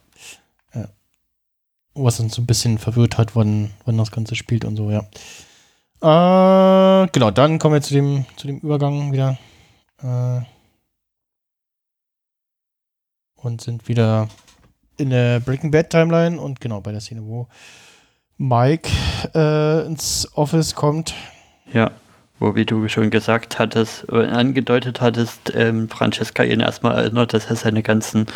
Was 1.95 2.21
uns 2.21 2.35
so 2.35 2.43
ein 2.43 2.47
bisschen 2.47 2.79
verwirrt 2.79 3.19
hat, 3.19 3.35
wann, 3.35 3.71
wann 3.85 3.99
das 3.99 4.13
Ganze 4.13 4.35
spielt 4.35 4.65
und 4.65 4.77
so, 4.77 4.91
ja. 4.91 5.01
Äh, 6.03 7.09
genau, 7.13 7.31
dann 7.31 7.59
kommen 7.59 7.75
wir 7.75 7.83
zu 7.83 7.95
dem, 7.95 8.25
zu 8.37 8.47
dem 8.47 8.59
Übergang 8.59 9.13
wieder. 9.13 9.37
Äh, 10.03 10.41
und 13.35 13.61
sind 13.61 13.89
wieder 13.89 14.29
in 14.97 15.11
der 15.11 15.41
Breaking 15.41 15.71
Bad 15.71 15.91
Timeline 15.91 16.41
und 16.41 16.61
genau 16.61 16.81
bei 16.81 16.93
der 16.93 17.01
Szene, 17.01 17.23
wo 17.25 17.49
Mike 18.37 18.89
äh, 19.35 19.87
ins 19.87 20.29
Office 20.35 20.75
kommt. 20.75 21.15
Ja, 21.73 21.93
wo, 22.39 22.55
wie 22.55 22.65
du 22.65 22.89
schon 22.89 23.11
gesagt 23.11 23.59
hattest, 23.59 24.07
äh, 24.11 24.27
angedeutet 24.27 25.01
hattest, 25.01 25.53
ähm, 25.55 25.89
Francesca 25.89 26.43
ihn 26.43 26.61
erstmal 26.61 26.97
erinnert, 26.97 27.35
dass 27.35 27.47
er 27.47 27.57
seine 27.57 27.83
ganzen 27.83 28.27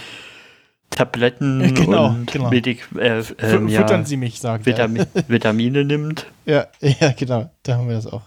Tabletten 0.91 1.75
genau, 1.75 2.09
und 2.09 2.31
genau. 2.31 2.51
Medik, 2.51 2.87
äh, 2.97 3.19
ähm, 3.19 3.69
Füttern 3.69 3.69
ja, 3.69 4.05
Sie 4.05 4.17
mich, 4.17 4.41
sagt 4.41 4.67
Vitam 4.67 4.97
er. 4.97 5.07
Vitamine 5.29 5.85
nimmt. 5.85 6.27
Ja, 6.45 6.67
ja, 6.81 7.13
genau, 7.13 7.51
da 7.63 7.77
haben 7.77 7.89
wir 7.89 7.95
das 7.95 8.07
auch. 8.07 8.23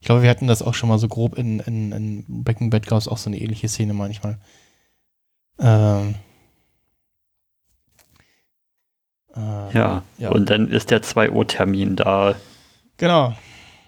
Ich 0.00 0.06
glaube, 0.06 0.22
wir 0.22 0.30
hatten 0.30 0.48
das 0.48 0.62
auch 0.62 0.74
schon 0.74 0.88
mal 0.88 0.98
so 0.98 1.06
grob 1.06 1.38
in, 1.38 1.60
in, 1.60 1.92
in 1.92 2.24
Breaking 2.26 2.70
Bad 2.70 2.86
gab 2.86 2.98
es 2.98 3.06
auch 3.06 3.18
so 3.18 3.30
eine 3.30 3.38
ähnliche 3.38 3.68
Szene 3.68 3.94
manchmal. 3.94 4.38
Ähm, 5.60 6.16
äh, 9.36 9.72
ja. 9.72 10.02
ja, 10.18 10.30
und 10.30 10.50
dann 10.50 10.68
ist 10.68 10.90
der 10.90 11.02
2 11.02 11.30
Uhr 11.30 11.46
Termin 11.46 11.94
da. 11.94 12.34
Genau. 12.96 13.36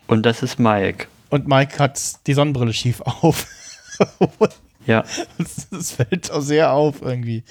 Und 0.06 0.24
das 0.24 0.42
ist 0.42 0.58
Mike. 0.58 1.06
Und 1.30 1.48
Mike 1.48 1.78
hat 1.78 2.26
die 2.26 2.34
Sonnenbrille 2.34 2.72
schief 2.72 3.00
auf. 3.00 3.46
ja. 4.86 5.04
Das, 5.70 5.92
fällt 5.92 6.30
auch 6.30 6.40
sehr 6.40 6.72
auf 6.72 7.02
irgendwie. 7.02 7.44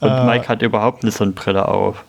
Und 0.00 0.10
äh, 0.10 0.24
Mike 0.24 0.48
hat 0.48 0.62
überhaupt 0.62 1.02
eine 1.02 1.12
Sonnenbrille 1.12 1.66
auf. 1.68 2.04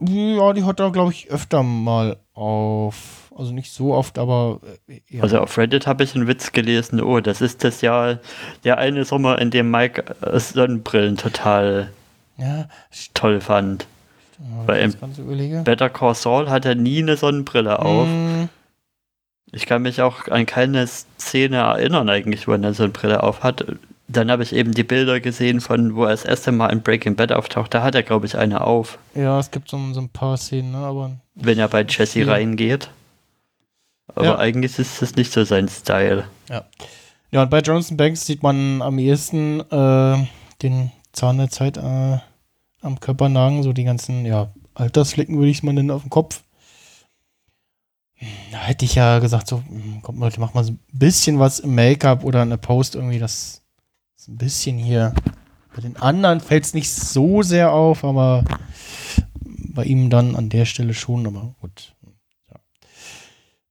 Ja, 0.00 0.52
die 0.52 0.64
hat 0.64 0.80
er, 0.80 0.90
glaube 0.90 1.12
ich, 1.12 1.30
öfter 1.30 1.62
mal 1.62 2.16
auf. 2.34 3.30
Also 3.36 3.52
nicht 3.52 3.72
so 3.72 3.94
oft, 3.94 4.18
aber. 4.18 4.60
Äh, 4.88 5.00
ja. 5.08 5.22
Also 5.22 5.38
auf 5.38 5.56
Reddit 5.56 5.86
habe 5.86 6.04
ich 6.04 6.14
einen 6.14 6.26
Witz 6.26 6.52
gelesen. 6.52 7.00
Oh, 7.00 7.20
das 7.20 7.40
ist 7.40 7.64
das 7.64 7.80
Jahr, 7.80 8.18
der 8.64 8.78
eine 8.78 9.04
Sommer, 9.04 9.38
in 9.38 9.50
dem 9.50 9.70
Mike 9.70 10.04
äh, 10.20 10.38
Sonnenbrillen 10.38 11.16
total 11.16 11.92
ja, 12.36 12.68
toll 13.14 13.40
fand. 13.40 13.86
Weil 14.66 14.82
im 14.82 15.64
Better 15.64 15.88
Call 15.88 16.14
Saul 16.14 16.50
hat 16.50 16.64
er 16.64 16.74
nie 16.74 17.00
eine 17.00 17.16
Sonnenbrille 17.16 17.78
auf. 17.78 18.08
Mm. 18.08 18.48
Ich 19.52 19.66
kann 19.66 19.82
mich 19.82 20.00
auch 20.00 20.28
an 20.28 20.46
keine 20.46 20.86
Szene 20.86 21.58
erinnern, 21.58 22.08
eigentlich, 22.08 22.48
wo 22.48 22.52
er 22.52 22.56
eine 22.56 22.72
Sonnenbrille 22.72 23.22
auf 23.22 23.42
hat. 23.42 23.64
Dann 24.08 24.30
habe 24.30 24.42
ich 24.42 24.54
eben 24.54 24.72
die 24.72 24.82
Bilder 24.82 25.20
gesehen, 25.20 25.60
von 25.60 25.94
wo 25.94 26.04
er 26.04 26.10
das 26.10 26.24
erste 26.24 26.52
Mal 26.52 26.68
in 26.68 26.82
Breaking 26.82 27.16
Bad 27.16 27.32
auftaucht. 27.32 27.72
Da 27.72 27.82
hat 27.82 27.94
er, 27.94 28.02
glaube 28.02 28.26
ich, 28.26 28.36
eine 28.36 28.62
auf. 28.62 28.98
Ja, 29.14 29.38
es 29.38 29.50
gibt 29.50 29.68
so, 29.68 29.78
so 29.92 30.00
ein 30.00 30.08
paar 30.08 30.36
Szenen, 30.38 30.72
ne? 30.72 30.78
aber. 30.78 31.12
Wenn 31.34 31.58
er 31.58 31.68
bei 31.68 31.82
Jesse 31.82 32.20
viel. 32.20 32.30
reingeht. 32.30 32.90
Aber 34.14 34.24
ja. 34.24 34.38
eigentlich 34.38 34.78
ist 34.78 35.00
das 35.00 35.16
nicht 35.16 35.32
so 35.32 35.44
sein 35.44 35.68
Style. 35.68 36.24
Ja. 36.48 36.64
Ja, 37.30 37.42
und 37.42 37.50
bei 37.50 37.60
Johnson 37.60 37.96
Banks 37.96 38.26
sieht 38.26 38.42
man 38.42 38.82
am 38.82 38.98
ehesten 38.98 39.60
äh, 39.70 40.26
den 40.62 40.92
Zahn 41.12 41.38
der 41.38 41.48
Zeit 41.48 41.78
äh, 41.78 42.18
am 42.82 43.00
Körper 43.00 43.30
nagen, 43.30 43.62
so 43.62 43.72
die 43.72 43.84
ganzen, 43.84 44.26
ja, 44.26 44.52
Altersflecken 44.74 45.36
würde 45.36 45.50
ich 45.50 45.58
es 45.58 45.62
mal 45.62 45.72
nennen, 45.72 45.90
auf 45.90 46.02
dem 46.02 46.10
Kopf. 46.10 46.42
Da 48.52 48.58
hätte 48.58 48.84
ich 48.84 48.94
ja 48.94 49.18
gesagt, 49.18 49.48
so, 49.48 49.62
hm, 49.66 50.00
kommt 50.02 50.20
Leute, 50.20 50.38
mach 50.38 50.54
mal 50.54 50.62
so 50.62 50.72
ein 50.72 50.80
bisschen 50.92 51.38
was 51.38 51.58
im 51.58 51.74
Make-up 51.74 52.24
oder 52.24 52.42
in 52.42 52.50
der 52.50 52.56
Post 52.56 52.94
irgendwie, 52.94 53.18
das 53.18 53.62
ist 54.16 54.28
ein 54.28 54.36
bisschen 54.36 54.78
hier. 54.78 55.14
Bei 55.74 55.80
den 55.80 55.96
anderen 55.96 56.40
fällt 56.40 56.64
es 56.64 56.74
nicht 56.74 56.90
so 56.90 57.42
sehr 57.42 57.72
auf, 57.72 58.04
aber 58.04 58.44
bei 59.74 59.84
ihm 59.84 60.10
dann 60.10 60.36
an 60.36 60.50
der 60.50 60.66
Stelle 60.66 60.94
schon, 60.94 61.26
aber 61.26 61.54
gut. 61.60 61.94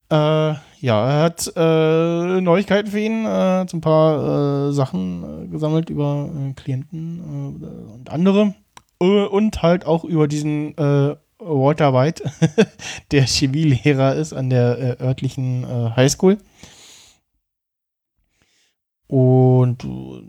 Ja, 0.10 0.52
äh, 0.52 0.56
ja 0.80 1.10
er 1.10 1.24
hat 1.24 1.52
äh, 1.56 2.42
Neuigkeiten 2.42 2.92
für 2.92 3.00
ihn, 3.00 3.24
äh, 3.24 3.30
hat 3.30 3.74
ein 3.74 3.82
paar 3.82 4.70
äh, 4.70 4.74
Sachen 4.74 5.46
äh, 5.46 5.48
gesammelt 5.48 5.90
über 5.90 6.30
äh, 6.30 6.54
Klienten 6.54 7.22
und 7.94 8.10
andere. 8.10 8.56
Und 8.98 9.64
halt 9.64 9.86
auch 9.88 10.04
über 10.04 10.28
diesen 10.28 10.76
Walter 11.42 11.94
White, 11.94 12.32
der 13.12 13.26
Chemielehrer 13.26 14.16
ist 14.16 14.34
an 14.34 14.50
der 14.50 15.00
äh, 15.00 15.04
örtlichen 15.04 15.64
äh, 15.64 15.92
Highschool. 15.96 16.38
Und 19.08 19.84
äh, 19.84 20.24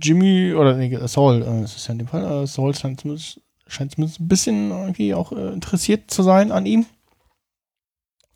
Jimmy, 0.00 0.54
oder 0.54 0.74
nee, 0.74 0.96
Saul, 1.06 1.42
äh, 1.42 1.64
ist 1.64 1.86
ja 1.86 1.92
in 1.92 1.98
dem 1.98 2.08
Fall, 2.08 2.24
äh, 2.24 2.46
Saul 2.46 2.74
scheint 2.74 3.00
zumindest, 3.00 3.40
scheint 3.66 3.92
zumindest 3.92 4.20
ein 4.20 4.28
bisschen 4.28 4.70
irgendwie 4.70 5.14
auch 5.14 5.32
äh, 5.32 5.48
interessiert 5.48 6.10
zu 6.10 6.22
sein 6.22 6.52
an 6.52 6.64
ihm. 6.64 6.86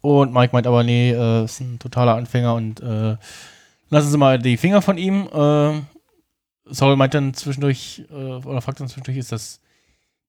Und 0.00 0.32
Mike 0.32 0.50
meint 0.52 0.66
aber, 0.66 0.82
nee, 0.82 1.12
äh, 1.12 1.44
ist 1.44 1.60
ein 1.60 1.78
totaler 1.78 2.16
Anfänger 2.16 2.54
und 2.54 2.80
lassen 2.80 4.10
Sie 4.10 4.18
mal 4.18 4.38
die 4.38 4.56
Finger 4.56 4.82
von 4.82 4.98
ihm. 4.98 5.28
Saul 6.68 6.96
meint 6.96 7.14
dann 7.14 7.34
zwischendurch, 7.34 8.04
oder 8.10 8.60
fragt 8.60 8.80
dann 8.80 8.88
zwischendurch, 8.88 9.16
ist 9.16 9.32
das 9.32 9.60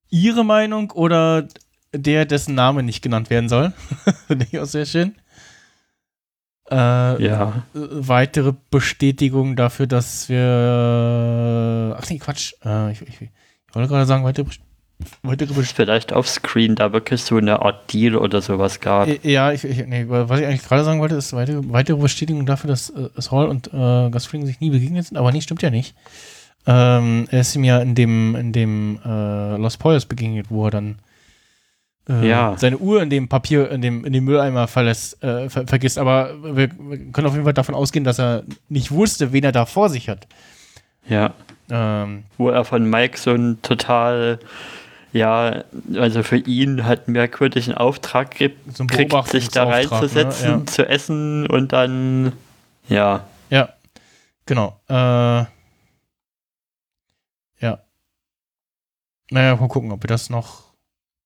Ihre 0.10 0.44
Meinung 0.46 0.92
oder 0.92 1.48
der, 1.94 2.26
dessen 2.26 2.56
Name 2.56 2.84
nicht 2.84 3.02
genannt 3.02 3.30
werden 3.30 3.50
soll? 3.50 3.74
Finde 4.28 4.46
ich 4.50 4.60
auch 4.60 4.66
sehr 4.66 4.86
schön. 4.86 5.16
Äh, 6.70 7.24
ja. 7.24 7.64
Weitere 7.74 8.54
Bestätigung 8.70 9.56
dafür, 9.56 9.88
dass 9.88 10.28
wir. 10.28 11.96
Ach 11.98 12.10
nee, 12.10 12.18
Quatsch. 12.18 12.54
Äh, 12.66 12.92
ich, 12.92 13.02
ich, 13.02 13.22
ich, 13.22 13.30
wollte 13.74 13.88
gerade 13.90 14.06
sagen, 14.06 14.26
weitere, 14.26 14.48
weitere 15.24 15.54
Bestätigung. 15.54 15.76
Vielleicht 15.76 16.12
auf 16.12 16.28
Screen 16.28 16.76
da 16.76 16.92
wirklich 16.92 17.24
so 17.24 17.38
eine 17.38 17.62
Art 17.62 17.94
Deal 17.94 18.18
oder 18.18 18.42
sowas 18.42 18.82
gab. 18.82 19.08
Äh, 19.08 19.20
ja, 19.24 19.54
ich, 19.54 19.64
ich, 19.64 19.86
nee, 19.86 20.06
was 20.08 20.42
ich 20.42 20.46
eigentlich 20.46 20.64
gerade 20.64 20.84
sagen 20.84 21.00
wollte, 21.00 21.16
ist 21.16 21.32
weitere, 21.32 21.62
weitere 21.70 21.98
Bestätigung 21.98 22.46
dafür, 22.46 22.70
dass 22.70 22.90
äh, 22.90 23.10
Saul 23.16 23.48
und 23.48 23.68
äh, 23.68 24.10
Gasfring 24.10 24.46
sich 24.46 24.60
nie 24.60 24.70
begegnet 24.70 25.06
sind, 25.06 25.18
aber 25.18 25.32
nee, 25.32 25.40
stimmt 25.40 25.62
ja 25.62 25.70
nicht. 25.70 25.96
Ähm, 26.68 27.28
er 27.32 27.40
ist 27.42 27.56
ihm 27.56 27.64
ja 27.64 27.80
in 27.80 27.96
dem, 27.96 28.36
in 28.36 28.52
dem 28.52 29.00
äh, 29.06 29.56
Lost 29.58 29.80
Poyos 29.80 30.06
begegnet, 30.06 30.48
wo 30.50 30.66
er 30.66 30.72
dann 30.72 31.00
äh, 32.10 32.28
Ja. 32.28 32.56
seine 32.58 32.78
Uhr 32.78 33.02
in 33.02 33.10
dem 33.10 33.30
Papier, 33.30 33.72
in 33.72 33.82
dem, 33.82 34.04
in 34.04 34.12
dem 34.12 34.26
Mülleimer 34.26 34.68
verlässt, 34.68 35.24
äh, 35.24 35.50
ver 35.50 35.66
vergisst. 35.66 35.98
Aber 35.98 36.32
wir, 36.44 36.70
wir 36.78 37.12
können 37.14 37.28
auf 37.28 37.34
jeden 37.34 37.46
Fall 37.46 37.54
davon 37.54 37.74
ausgehen, 37.76 38.04
dass 38.04 38.20
er 38.20 38.44
nicht 38.68 38.92
wusste, 38.92 39.32
wen 39.32 39.46
er 39.46 39.54
da 39.54 39.66
vor 39.66 39.90
sich 39.90 40.10
hat. 40.10 40.28
Ja. 41.08 41.34
Ähm, 41.70 42.24
Wo 42.38 42.50
er 42.50 42.66
von 42.66 42.90
Mike 42.90 43.18
so 43.18 43.32
ein 43.32 43.62
total, 43.62 44.40
ja, 45.14 45.64
also 45.96 46.24
für 46.24 46.38
ihn 46.38 46.84
halt 46.86 47.08
merkwürdigen 47.08 47.74
Auftrag 47.76 48.32
gibt, 48.32 48.76
so 48.76 48.86
kriegt, 48.86 49.12
sich 49.30 49.50
da 49.50 49.66
Beobachtungsauftrag, 49.66 49.92
reinzusetzen, 49.92 50.60
Ne? 50.60 50.66
zu 50.66 50.88
essen 50.88 51.48
und 51.48 51.72
dann, 51.72 52.34
ja, 52.90 53.26
Ja. 53.50 53.58
ja, 53.60 53.70
genau. 54.46 54.80
Äh, 54.90 55.46
ja. 57.60 57.80
Naja, 59.32 59.56
mal 59.56 59.68
gucken, 59.68 59.92
ob 59.92 60.04
wir 60.04 60.08
das 60.08 60.30
noch 60.30 60.64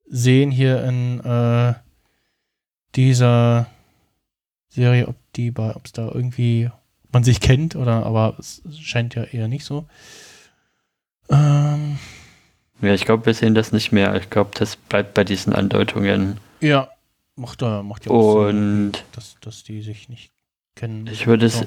sehen 0.07 0.51
hier 0.51 0.83
in 0.83 1.19
äh, 1.21 1.73
dieser 2.95 3.67
Serie, 4.69 5.07
ob 5.07 5.15
die 5.35 5.51
bei, 5.51 5.75
ob 5.75 5.85
es 5.85 5.91
da 5.91 6.09
irgendwie 6.11 6.69
man 7.11 7.23
sich 7.23 7.39
kennt 7.41 7.75
oder 7.75 8.05
aber 8.05 8.35
es 8.39 8.61
scheint 8.79 9.15
ja 9.15 9.23
eher 9.23 9.47
nicht 9.47 9.65
so. 9.65 9.85
Ähm, 11.29 11.99
Ja, 12.81 12.93
ich 12.93 13.05
glaube, 13.05 13.25
wir 13.25 13.33
sehen 13.33 13.53
das 13.53 13.71
nicht 13.71 13.91
mehr. 13.91 14.15
Ich 14.15 14.29
glaube, 14.29 14.51
das 14.53 14.75
bleibt 14.75 15.13
bei 15.13 15.23
diesen 15.23 15.53
Andeutungen. 15.53 16.37
ja, 16.61 16.89
macht, 17.35 17.61
äh, 17.61 17.83
macht 17.83 18.05
ja 18.05 18.11
auch 18.11 18.47
Sinn, 18.47 18.57
Und 18.57 19.03
dass, 19.13 19.35
dass 19.41 19.63
die 19.63 19.81
sich 19.81 20.09
nicht 20.09 20.31
kennen. 20.75 21.07
ich 21.07 21.27
würde 21.27 21.45
es 21.45 21.65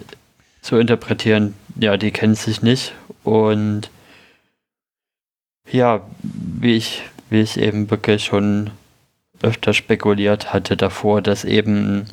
so 0.62 0.78
interpretieren, 0.78 1.55
ja, 1.77 1.97
die 1.97 2.11
kennen 2.11 2.35
sich 2.35 2.62
nicht. 2.62 2.93
Und 3.23 3.90
ja, 5.70 6.03
wie 6.23 6.77
ich, 6.77 7.03
wie 7.31 7.41
ich 7.41 7.59
eben 7.59 7.91
wirklich 7.91 8.24
schon 8.24 8.70
öfter 9.43 9.73
spekuliert 9.74 10.53
hatte 10.53 10.77
davor, 10.77 11.20
dass 11.23 11.45
eben, 11.45 12.07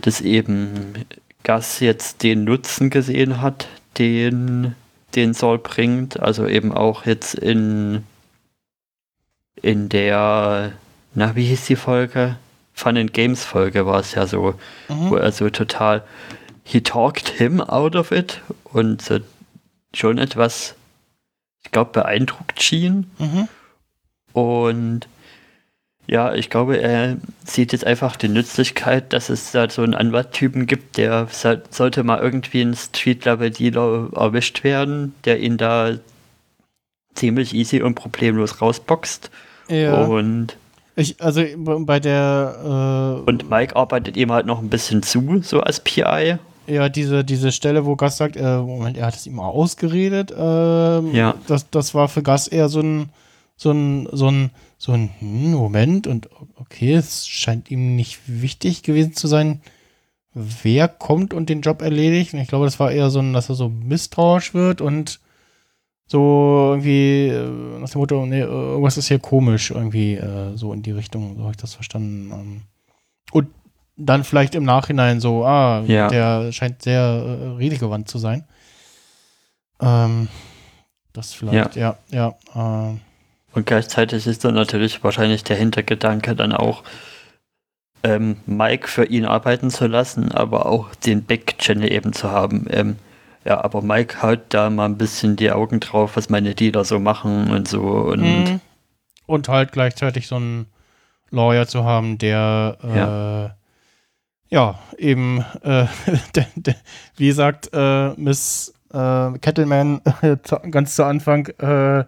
dass 0.00 0.20
eben 0.20 1.04
Gus 1.44 1.80
jetzt 1.80 2.22
den 2.22 2.44
Nutzen 2.44 2.90
gesehen 2.90 3.40
hat, 3.42 3.68
den, 3.98 4.74
den 5.14 5.34
Saul 5.34 5.58
bringt. 5.58 6.20
Also 6.20 6.46
eben 6.46 6.72
auch 6.72 7.04
jetzt 7.06 7.34
in, 7.34 8.04
in 9.60 9.88
der, 9.88 10.72
na, 11.14 11.34
wie 11.36 11.46
hieß 11.46 11.66
die 11.66 11.76
Folge? 11.76 12.36
Fun 12.74 12.96
and 12.96 13.12
Games 13.12 13.44
Folge 13.44 13.86
war 13.86 13.98
es 14.00 14.14
ja 14.14 14.26
so, 14.26 14.54
Mhm. 14.88 15.10
wo 15.10 15.16
er 15.16 15.32
so 15.32 15.50
total, 15.50 16.04
he 16.62 16.80
talked 16.80 17.28
him 17.28 17.60
out 17.60 17.96
of 17.96 18.12
it 18.12 18.40
und 18.64 19.02
so 19.02 19.18
schon 19.94 20.18
etwas, 20.18 20.74
ich 21.64 21.70
glaube, 21.70 21.90
beeindruckt 21.92 22.62
schien. 22.62 23.10
Mhm. 23.18 23.48
Und 24.32 25.08
ja, 26.06 26.34
ich 26.34 26.48
glaube, 26.48 26.80
er 26.80 27.16
sieht 27.44 27.72
jetzt 27.72 27.86
einfach 27.86 28.16
die 28.16 28.28
Nützlichkeit, 28.28 29.12
dass 29.12 29.28
es 29.28 29.52
da 29.52 29.68
so 29.68 29.82
einen 29.82 29.94
Anwalttypen 29.94 30.66
gibt, 30.66 30.96
der 30.96 31.26
so- 31.30 31.56
sollte 31.70 32.02
mal 32.02 32.20
irgendwie 32.20 32.62
ein 32.62 32.74
Street-Level-Dealer 32.74 34.10
erwischt 34.16 34.64
werden, 34.64 35.14
der 35.24 35.40
ihn 35.40 35.58
da 35.58 35.92
ziemlich 37.14 37.54
easy 37.54 37.82
und 37.82 37.94
problemlos 37.94 38.62
rausboxt. 38.62 39.30
Ja. 39.68 40.04
Und, 40.04 40.56
Ich, 40.96 41.20
also 41.20 41.42
bei 41.56 42.00
der 42.00 43.20
äh, 43.26 43.28
und 43.28 43.50
Mike 43.50 43.76
arbeitet 43.76 44.16
ihm 44.16 44.32
halt 44.32 44.46
noch 44.46 44.60
ein 44.60 44.70
bisschen 44.70 45.02
zu, 45.02 45.40
so 45.42 45.60
als 45.60 45.80
PI. 45.80 46.36
Ja, 46.68 46.88
diese, 46.88 47.24
diese 47.24 47.52
Stelle, 47.52 47.86
wo 47.86 47.96
Gus 47.96 48.16
sagt, 48.16 48.36
äh, 48.36 48.58
Moment, 48.58 48.96
er 48.96 49.06
hat 49.06 49.16
es 49.16 49.26
ihm 49.26 49.40
ausgeredet, 49.40 50.32
ähm, 50.36 51.14
Ja. 51.14 51.34
das, 51.46 51.70
das 51.70 51.94
war 51.94 52.08
für 52.08 52.22
Gus 52.22 52.48
eher 52.48 52.68
so 52.68 52.80
ein, 52.80 53.10
so 53.56 53.70
ein, 53.72 54.08
so 54.12 54.28
ein, 54.28 54.50
so 54.76 54.92
ein 54.92 55.10
hm, 55.18 55.52
Moment 55.52 56.06
und 56.06 56.28
okay, 56.56 56.94
es 56.94 57.26
scheint 57.26 57.70
ihm 57.70 57.96
nicht 57.96 58.20
wichtig 58.26 58.82
gewesen 58.82 59.14
zu 59.14 59.26
sein, 59.26 59.60
wer 60.34 60.86
kommt 60.88 61.34
und 61.34 61.48
den 61.48 61.62
Job 61.62 61.82
erledigt. 61.82 62.34
Und 62.34 62.40
ich 62.40 62.48
glaube, 62.48 62.66
das 62.66 62.78
war 62.78 62.92
eher 62.92 63.10
so 63.10 63.18
ein, 63.18 63.32
dass 63.32 63.48
er 63.48 63.54
so 63.56 63.68
misstrauisch 63.68 64.54
wird 64.54 64.80
und 64.80 65.20
so 66.06 66.68
irgendwie 66.70 67.28
äh, 67.28 67.80
nach 67.80 67.90
dem 67.90 67.98
Motto, 68.00 68.24
nee, 68.24 68.40
irgendwas 68.40 68.96
ist 68.96 69.08
hier 69.08 69.18
komisch, 69.18 69.70
irgendwie 69.70 70.14
äh, 70.14 70.56
so 70.56 70.72
in 70.72 70.82
die 70.82 70.92
Richtung, 70.92 71.34
so 71.36 71.42
habe 71.42 71.50
ich 71.52 71.56
das 71.58 71.74
verstanden. 71.74 72.30
Ähm, 72.32 72.60
und 73.32 73.48
dann 73.98 74.24
vielleicht 74.24 74.54
im 74.54 74.64
Nachhinein 74.64 75.20
so, 75.20 75.44
ah, 75.44 75.82
Ja. 75.86 76.08
der 76.08 76.52
scheint 76.52 76.82
sehr 76.82 77.00
äh, 77.02 77.56
redegewandt 77.56 78.08
zu 78.08 78.18
sein. 78.18 78.44
Ähm, 79.80 80.28
das 81.12 81.34
vielleicht, 81.34 81.76
ja, 81.76 81.96
ja. 82.10 82.34
ähm, 82.54 83.00
Und 83.52 83.66
gleichzeitig 83.66 84.26
ist 84.26 84.44
dann 84.44 84.54
natürlich 84.54 85.02
wahrscheinlich 85.04 85.44
der 85.44 85.56
Hintergedanke 85.56 86.34
dann 86.34 86.52
auch, 86.52 86.84
ähm, 88.04 88.36
Mike 88.46 88.86
für 88.86 89.04
ihn 89.04 89.24
arbeiten 89.24 89.70
zu 89.70 89.86
lassen, 89.88 90.30
aber 90.30 90.66
auch 90.66 90.94
den 90.94 91.24
Back-Channel 91.24 91.90
eben 91.90 92.12
zu 92.12 92.30
haben. 92.30 92.66
Ähm, 92.70 92.96
ja, 93.44 93.62
aber 93.64 93.82
Mike 93.82 94.22
haut 94.22 94.40
da 94.50 94.70
mal 94.70 94.84
ein 94.84 94.98
bisschen 94.98 95.34
die 95.34 95.50
Augen 95.50 95.80
drauf, 95.80 96.16
was 96.16 96.28
meine 96.28 96.54
Dealer 96.54 96.84
so 96.84 97.00
machen 97.00 97.50
und 97.50 97.66
so. 97.66 97.82
Und 97.82 98.20
Mhm. 98.20 98.60
Und 99.26 99.48
halt 99.48 99.72
gleichzeitig 99.72 100.26
so 100.28 100.36
einen 100.36 100.66
Lawyer 101.30 101.66
zu 101.66 101.84
haben, 101.84 102.16
der 102.18 102.78
äh, 103.52 103.67
ja, 104.48 104.78
eben, 104.96 105.44
äh, 105.62 105.86
der, 106.34 106.46
der, 106.54 106.76
wie 107.16 107.32
sagt 107.32 107.70
äh, 107.72 108.10
Miss 108.16 108.74
äh, 108.92 109.38
Kettleman 109.38 110.00
äh, 110.22 110.36
zu, 110.42 110.56
ganz 110.70 110.96
zu 110.96 111.04
Anfang, 111.04 111.46
äh, 111.58 112.04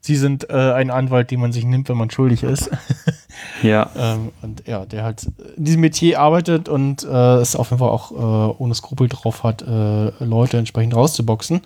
sie 0.00 0.16
sind 0.16 0.48
äh, 0.50 0.72
ein 0.72 0.90
Anwalt, 0.90 1.30
den 1.30 1.40
man 1.40 1.52
sich 1.52 1.64
nimmt, 1.64 1.88
wenn 1.88 1.96
man 1.96 2.10
schuldig 2.10 2.42
ist. 2.42 2.70
ja, 3.62 3.90
ähm, 3.96 4.32
und 4.42 4.66
ja, 4.66 4.86
der 4.86 5.04
halt 5.04 5.24
in 5.56 5.64
diesem 5.64 5.80
Metier 5.82 6.20
arbeitet 6.20 6.68
und 6.68 7.04
es 7.04 7.56
auf 7.56 7.70
jeden 7.70 7.78
Fall 7.78 7.90
auch 7.90 8.10
ohne 8.58 8.74
Skrupel 8.74 9.08
drauf 9.08 9.44
hat, 9.44 9.64
Leute 9.66 10.58
entsprechend 10.58 10.94
rauszuboxen. 10.94 11.62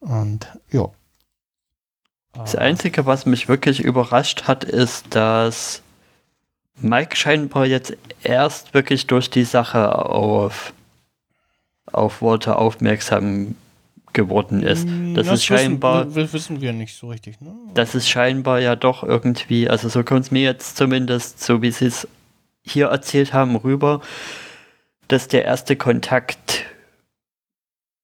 Und 0.00 0.46
ja. 0.70 0.88
Das 2.34 2.54
Einzige, 2.54 3.06
was 3.06 3.26
mich 3.26 3.48
wirklich 3.48 3.80
überrascht 3.80 4.44
hat, 4.46 4.64
ist, 4.64 5.14
dass 5.14 5.82
Mike 6.80 7.16
scheinbar 7.16 7.66
jetzt 7.66 7.96
erst 8.22 8.74
wirklich 8.74 9.06
durch 9.06 9.30
die 9.30 9.44
Sache 9.44 9.94
auf, 10.06 10.72
auf 11.92 12.22
Walter 12.22 12.58
aufmerksam 12.58 13.54
geworden 14.12 14.62
ist. 14.62 14.86
Mm, 14.88 15.14
Das, 15.14 15.28
ist 15.28 15.44
scheinbar, 15.44 16.14
Wissen, 16.14 16.32
wissen 16.32 16.60
wir 16.60 16.72
nicht 16.72 16.96
so 16.96 17.08
richtig, 17.08 17.40
ne? 17.40 17.52
das 17.74 17.94
ist 17.94 18.08
scheinbar 18.08 18.60
ja 18.60 18.74
doch 18.76 19.02
irgendwie, 19.02 19.68
also 19.68 19.88
so 19.88 20.02
kommt 20.02 20.22
es 20.24 20.30
mir 20.30 20.42
jetzt 20.42 20.76
zumindest, 20.76 21.42
so 21.42 21.62
wie 21.62 21.70
sie 21.70 21.86
es 21.86 22.08
hier 22.62 22.86
erzählt 22.88 23.32
haben, 23.32 23.56
rüber, 23.56 24.00
dass 25.08 25.28
der 25.28 25.44
erste 25.44 25.76
Kontakt 25.76 26.64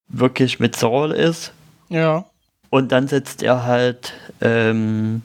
wirklich 0.08 0.60
mit 0.60 0.76
Saul 0.76 1.10
ist 1.12 1.52
Ja. 1.88 2.24
und 2.70 2.92
dann 2.92 3.08
setzt 3.08 3.42
er 3.42 3.64
halt, 3.64 4.12
ähm, 4.40 5.22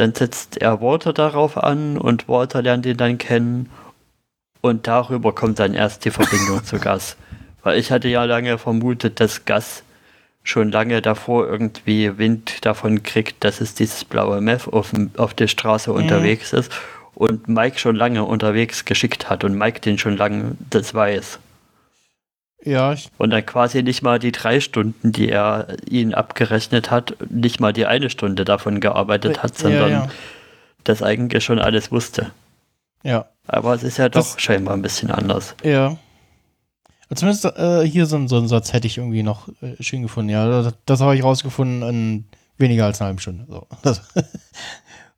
dann 0.00 0.14
setzt 0.14 0.56
er 0.56 0.80
Walter 0.80 1.12
darauf 1.12 1.58
an 1.62 1.98
und 1.98 2.26
Walter 2.26 2.62
lernt 2.62 2.86
ihn 2.86 2.96
dann 2.96 3.18
kennen 3.18 3.68
und 4.62 4.86
darüber 4.86 5.34
kommt 5.34 5.58
dann 5.58 5.74
erst 5.74 6.06
die 6.06 6.10
Verbindung 6.10 6.64
zu 6.64 6.78
Gus. 6.78 7.16
Weil 7.62 7.78
ich 7.78 7.92
hatte 7.92 8.08
ja 8.08 8.24
lange 8.24 8.56
vermutet, 8.56 9.20
dass 9.20 9.44
Gus 9.44 9.82
schon 10.42 10.70
lange 10.70 11.02
davor 11.02 11.46
irgendwie 11.46 12.16
Wind 12.16 12.64
davon 12.64 13.02
kriegt, 13.02 13.44
dass 13.44 13.60
es 13.60 13.74
dieses 13.74 14.06
blaue 14.06 14.40
Meth 14.40 14.72
auf, 14.72 14.92
auf 15.18 15.34
der 15.34 15.48
Straße 15.48 15.92
unterwegs 15.92 16.54
ist 16.54 16.72
und 17.14 17.48
Mike 17.48 17.78
schon 17.78 17.94
lange 17.94 18.24
unterwegs 18.24 18.86
geschickt 18.86 19.28
hat 19.28 19.44
und 19.44 19.54
Mike 19.54 19.80
den 19.80 19.98
schon 19.98 20.16
lange 20.16 20.56
das 20.70 20.94
weiß. 20.94 21.38
Ja, 22.64 22.92
ich, 22.92 23.10
Und 23.16 23.30
dann 23.30 23.44
quasi 23.46 23.82
nicht 23.82 24.02
mal 24.02 24.18
die 24.18 24.32
drei 24.32 24.60
Stunden, 24.60 25.12
die 25.12 25.30
er 25.30 25.68
ihn 25.88 26.12
abgerechnet 26.14 26.90
hat, 26.90 27.16
nicht 27.30 27.58
mal 27.60 27.72
die 27.72 27.86
eine 27.86 28.10
Stunde 28.10 28.44
davon 28.44 28.80
gearbeitet 28.80 29.42
hat, 29.42 29.52
ja, 29.56 29.62
sondern 29.62 29.90
ja. 29.90 30.08
das 30.84 31.02
eigentlich 31.02 31.42
schon 31.44 31.58
alles 31.58 31.90
wusste. 31.90 32.32
Ja, 33.02 33.26
Aber 33.46 33.72
es 33.74 33.82
ist 33.82 33.96
ja 33.96 34.08
doch 34.10 34.20
Das- 34.20 34.40
scheinbar 34.40 34.74
ein 34.74 34.82
bisschen 34.82 35.10
anders. 35.10 35.54
ja. 35.64 35.96
Zumindest 37.12 37.44
äh, 37.44 37.82
hier 37.84 38.06
so, 38.06 38.24
so 38.28 38.36
einen 38.36 38.46
Satz 38.46 38.72
hätte 38.72 38.86
ich 38.86 38.98
irgendwie 38.98 39.24
noch 39.24 39.48
äh, 39.62 39.74
schön 39.82 40.02
gefunden. 40.02 40.30
Ja, 40.30 40.46
das, 40.62 40.74
das 40.86 41.00
habe 41.00 41.16
ich 41.16 41.24
rausgefunden 41.24 41.82
in 41.82 42.24
weniger 42.56 42.84
als 42.84 43.00
einer 43.00 43.06
halben 43.08 43.18
Stunde. 43.18 43.46
So, 43.48 43.66
das, 43.82 44.00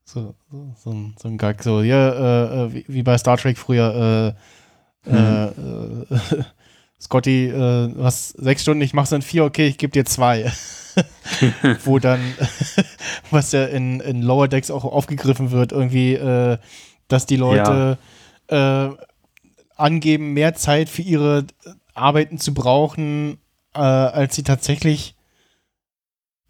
so, 0.06 0.34
so, 0.50 0.74
so, 0.82 0.90
ein, 0.90 1.14
so 1.20 1.28
ein 1.28 1.36
Gag. 1.36 1.62
So, 1.62 1.82
ja, 1.82 2.08
äh, 2.08 2.64
äh, 2.64 2.72
wie, 2.72 2.84
wie 2.88 3.02
bei 3.02 3.18
Star 3.18 3.36
Trek 3.36 3.58
früher. 3.58 4.34
Äh, 5.06 5.10
Scotty, 7.02 7.48
äh, 7.48 7.88
du 7.88 8.04
hast 8.04 8.30
sechs 8.30 8.62
Stunden, 8.62 8.80
ich 8.82 8.94
mache 8.94 9.06
es 9.06 9.12
in 9.12 9.22
vier, 9.22 9.44
okay, 9.44 9.66
ich 9.66 9.76
gebe 9.76 9.92
dir 9.92 10.04
zwei. 10.04 10.52
Wo 11.84 11.98
dann, 11.98 12.20
was 13.30 13.50
ja 13.52 13.64
in, 13.64 14.00
in 14.00 14.22
Lower 14.22 14.46
Decks 14.46 14.70
auch 14.70 14.84
aufgegriffen 14.84 15.50
wird, 15.50 15.72
irgendwie, 15.72 16.14
äh, 16.14 16.58
dass 17.08 17.26
die 17.26 17.36
Leute 17.36 17.98
äh, 18.48 18.88
angeben, 19.76 20.32
mehr 20.32 20.54
Zeit 20.54 20.88
für 20.88 21.02
ihre 21.02 21.46
Arbeiten 21.94 22.38
zu 22.38 22.54
brauchen, 22.54 23.38
äh, 23.74 23.80
als 23.80 24.36
sie 24.36 24.44
tatsächlich 24.44 25.16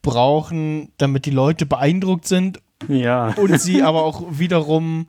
brauchen, 0.02 0.92
damit 0.98 1.24
die 1.26 1.30
Leute 1.30 1.64
beeindruckt 1.64 2.26
sind 2.26 2.60
Ja. 2.88 3.28
und 3.36 3.58
sie 3.60 3.82
aber 3.82 4.02
auch 4.02 4.22
wiederum 4.30 5.06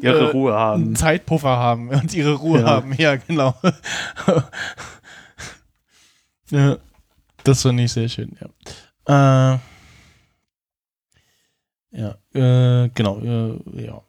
ihre 0.00 0.28
äh, 0.28 0.30
Ruhe 0.32 0.52
haben. 0.54 0.82
einen 0.82 0.96
Zeitpuffer 0.96 1.56
haben 1.56 1.88
und 1.90 2.14
ihre 2.14 2.34
Ruhe 2.34 2.60
Ja. 2.60 2.66
haben. 2.66 2.92
Ja, 2.98 3.16
genau. 3.16 3.54
ja, 6.50 6.76
das 7.44 7.62
fand 7.62 7.80
ich 7.80 7.92
sehr 7.92 8.08
schön, 8.08 8.36
ja. 8.40 9.54
Äh, 9.54 9.58
ja, 11.92 12.16
äh, 12.34 12.88
genau, 12.94 13.20
äh, 13.20 13.84
ja. 13.86 14.00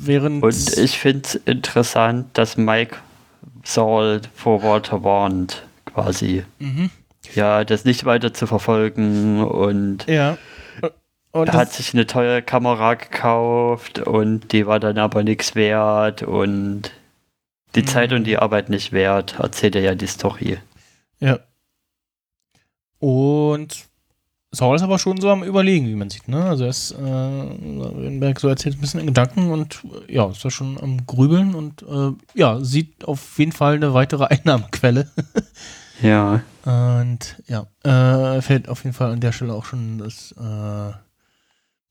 Während. 0.00 0.42
Und 0.42 0.78
ich 0.78 0.98
finde 0.98 1.22
es 1.24 1.34
interessant, 1.34 2.26
dass 2.38 2.56
Mike 2.56 2.96
Saul 3.64 4.20
vor 4.34 4.62
Walter 4.62 5.02
warnt, 5.02 5.66
quasi. 5.86 6.44
Mhm. 6.60 6.90
Ja, 7.34 7.64
das 7.64 7.84
nicht 7.84 8.04
weiter 8.04 8.32
zu 8.32 8.46
verfolgen 8.46 9.42
und 9.44 10.06
Ja. 10.06 10.38
Und 11.32 11.48
er 11.48 11.54
hat 11.54 11.72
sich 11.72 11.92
eine 11.92 12.06
teure 12.06 12.42
Kamera 12.42 12.94
gekauft 12.94 13.98
und 14.00 14.52
die 14.52 14.66
war 14.66 14.80
dann 14.80 14.98
aber 14.98 15.22
nichts 15.22 15.54
wert 15.54 16.22
und 16.22 16.90
die 17.74 17.82
Mhm. 17.82 17.86
Zeit 17.86 18.12
und 18.12 18.24
die 18.24 18.38
Arbeit 18.38 18.70
nicht 18.70 18.92
wert, 18.92 19.38
erzählt 19.38 19.76
er 19.76 19.82
ja 19.82 19.94
die 19.94 20.06
Story. 20.06 20.58
Ja. 21.20 21.38
Und 22.98 23.86
Saul 24.50 24.76
ist 24.76 24.82
aber 24.82 24.98
schon 24.98 25.20
so 25.20 25.28
am 25.28 25.44
Überlegen, 25.44 25.86
wie 25.86 25.94
man 25.94 26.08
sieht, 26.08 26.26
ne? 26.26 26.42
Also 26.42 26.64
er 26.64 26.70
ist, 26.70 26.92
äh, 26.92 26.96
Wittenberg 26.96 28.40
so 28.40 28.48
erzählt 28.48 28.76
ein 28.76 28.80
bisschen 28.80 29.00
in 29.00 29.06
Gedanken 29.06 29.50
und 29.50 29.82
äh, 30.08 30.14
ja, 30.14 30.26
ist 30.30 30.42
da 30.44 30.50
schon 30.50 30.80
am 30.80 31.06
Grübeln 31.06 31.54
und 31.54 31.82
äh, 31.82 32.12
ja, 32.34 32.58
sieht 32.60 33.04
auf 33.04 33.38
jeden 33.38 33.52
Fall 33.52 33.74
eine 33.74 33.92
weitere 33.92 34.24
Einnahmequelle. 34.30 35.10
Ja. 36.00 36.40
Und 36.64 37.36
ja, 37.46 37.66
äh, 37.84 38.40
fällt 38.40 38.68
auf 38.70 38.84
jeden 38.84 38.94
Fall 38.94 39.12
an 39.12 39.20
der 39.20 39.32
Stelle 39.32 39.52
auch 39.52 39.66
schon, 39.66 39.98
dass 39.98 40.32
äh, 40.32 40.92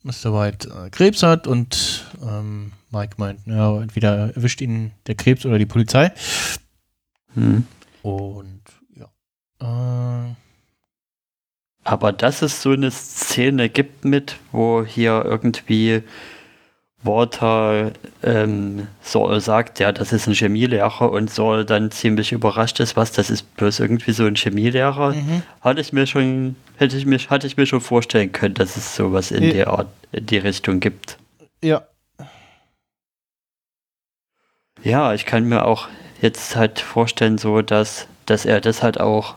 Mr. 0.07 0.33
White 0.33 0.69
äh, 0.69 0.89
Krebs 0.89 1.21
hat 1.21 1.47
und 1.47 2.05
ähm, 2.23 2.71
Mike 2.91 3.15
meint, 3.17 3.41
ja, 3.45 3.81
entweder 3.81 4.33
erwischt 4.35 4.61
ihn 4.61 4.91
der 5.05 5.15
Krebs 5.15 5.45
oder 5.45 5.59
die 5.59 5.65
Polizei. 5.65 6.13
Hm. 7.33 7.67
Und 8.01 8.61
ja. 8.95 9.09
Äh, 9.59 10.33
Aber 11.83 12.13
dass 12.13 12.41
es 12.41 12.61
so 12.61 12.71
eine 12.71 12.89
Szene 12.89 13.67
gibt 13.67 14.05
mit, 14.05 14.37
wo 14.53 14.85
hier 14.85 15.23
irgendwie 15.25 16.03
Walter 17.07 17.91
ähm, 18.21 18.87
Saul 19.01 19.39
sagt, 19.41 19.79
ja, 19.79 19.91
das 19.91 20.13
ist 20.13 20.27
ein 20.27 20.33
Chemielehrer 20.35 21.11
und 21.11 21.29
Saul 21.31 21.65
dann 21.65 21.89
ziemlich 21.89 22.31
überrascht 22.31 22.79
ist, 22.79 22.95
was, 22.95 23.11
das 23.13 23.29
ist 23.31 23.55
bloß 23.57 23.79
irgendwie 23.79 24.11
so 24.11 24.25
ein 24.25 24.35
Chemielehrer. 24.35 25.13
mhm. 25.13 25.41
Hatte 25.61 25.81
ich 25.81 25.93
mir 25.93 26.05
schon, 26.05 26.55
hätte 26.75 26.95
ich 26.97 27.05
mir, 27.05 27.17
hatte 27.17 27.47
ich 27.47 27.57
mir 27.57 27.65
schon 27.65 27.81
vorstellen 27.81 28.31
können, 28.31 28.53
dass 28.53 28.77
es 28.77 28.95
sowas 28.95 29.31
in 29.31 29.43
Ja. 29.45 29.51
der 29.53 29.67
Art, 29.69 29.87
in 30.11 30.25
die 30.27 30.37
Richtung 30.37 30.79
gibt. 30.79 31.17
Ja, 31.63 31.81
Ja, 34.83 35.13
ich 35.13 35.25
kann 35.25 35.45
mir 35.45 35.65
auch 35.65 35.87
jetzt 36.21 36.55
halt 36.55 36.79
vorstellen, 36.79 37.37
so 37.37 37.61
dass, 37.61 38.07
dass 38.25 38.45
er 38.45 38.61
das 38.61 38.83
halt 38.83 38.99
auch 38.99 39.35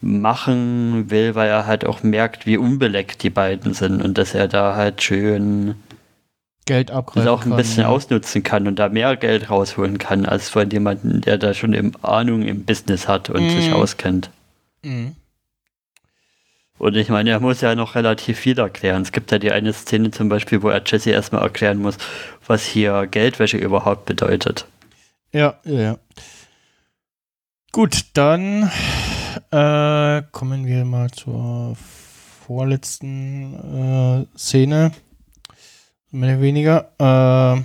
machen 0.00 1.10
will, 1.10 1.34
weil 1.34 1.48
er 1.48 1.66
halt 1.66 1.86
auch 1.86 2.02
merkt, 2.02 2.44
wie 2.46 2.58
unbeleckt 2.58 3.22
die 3.22 3.30
beiden 3.30 3.72
sind 3.72 4.02
und 4.02 4.18
dass 4.18 4.34
er 4.34 4.46
da 4.48 4.76
halt 4.76 5.02
schön 5.02 5.74
Geld 6.66 6.90
das 6.90 6.96
abgreifen 6.96 7.28
auch 7.28 7.42
ein 7.44 7.50
kann, 7.50 7.56
bisschen 7.56 7.82
ja. 7.82 7.88
ausnutzen 7.88 8.42
kann 8.42 8.66
und 8.66 8.78
da 8.78 8.88
mehr 8.88 9.16
Geld 9.16 9.50
rausholen 9.50 9.98
kann, 9.98 10.24
als 10.26 10.48
von 10.48 10.70
jemandem, 10.70 11.20
der 11.20 11.38
da 11.38 11.52
schon 11.54 11.72
im 11.74 11.92
Ahnung 12.02 12.42
im 12.42 12.64
Business 12.64 13.06
hat 13.08 13.30
und 13.30 13.50
sich 13.50 13.68
Mhm. 13.68 13.74
auskennt. 13.74 14.30
Mhm. 14.82 15.16
Und 16.78 16.96
ich 16.96 17.08
meine, 17.08 17.30
er 17.30 17.40
muss 17.40 17.60
ja 17.60 17.74
noch 17.74 17.94
relativ 17.94 18.38
viel 18.38 18.58
erklären. 18.58 19.02
Es 19.02 19.12
gibt 19.12 19.30
ja 19.30 19.38
die 19.38 19.52
eine 19.52 19.72
Szene 19.72 20.10
zum 20.10 20.28
Beispiel, 20.28 20.62
wo 20.62 20.68
er 20.70 20.82
Jesse 20.84 21.10
erstmal 21.10 21.42
erklären 21.42 21.78
muss, 21.78 21.96
was 22.46 22.64
hier 22.64 23.06
Geldwäsche 23.06 23.56
überhaupt 23.56 24.06
bedeutet. 24.06 24.66
Ja, 25.32 25.54
ja, 25.64 25.80
ja. 25.80 25.98
Gut, 27.72 28.04
dann 28.14 28.70
äh, 29.50 30.22
kommen 30.30 30.66
wir 30.66 30.84
mal 30.84 31.10
zur 31.10 31.76
vorletzten 32.46 34.26
äh, 34.34 34.38
Szene. 34.38 34.92
Mehr 36.14 36.36
oder 36.36 36.42
weniger. 36.42 36.92
Äh, 37.00 37.58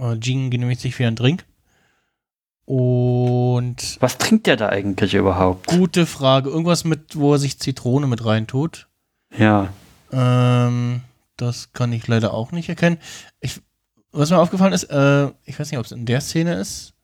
äh, 0.00 0.20
Jean 0.20 0.50
genehmigt 0.50 0.80
sich 0.80 0.94
für 0.94 1.04
einen 1.04 1.16
Drink. 1.16 1.44
Und 2.66 3.96
Was 4.00 4.16
trinkt 4.16 4.46
der 4.46 4.56
da 4.56 4.68
eigentlich 4.68 5.14
überhaupt? 5.14 5.66
gute 5.66 6.06
Frage. 6.06 6.50
Irgendwas 6.50 6.84
mit, 6.84 7.18
wo 7.18 7.32
er 7.32 7.38
sich 7.38 7.58
Zitrone 7.58 8.06
mit 8.06 8.24
reintut. 8.24 8.86
Ja. 9.36 9.70
Ähm, 10.12 11.00
das 11.36 11.72
kann 11.72 11.92
ich 11.92 12.06
leider 12.06 12.32
auch 12.32 12.52
nicht 12.52 12.68
erkennen. 12.68 12.98
Ich, 13.40 13.60
was 14.12 14.30
mir 14.30 14.38
aufgefallen 14.38 14.72
ist, 14.72 14.84
äh, 14.84 15.30
ich 15.46 15.58
weiß 15.58 15.72
nicht, 15.72 15.80
ob 15.80 15.86
es 15.86 15.92
in 15.92 16.06
der 16.06 16.20
Szene 16.20 16.54
ist 16.54 16.94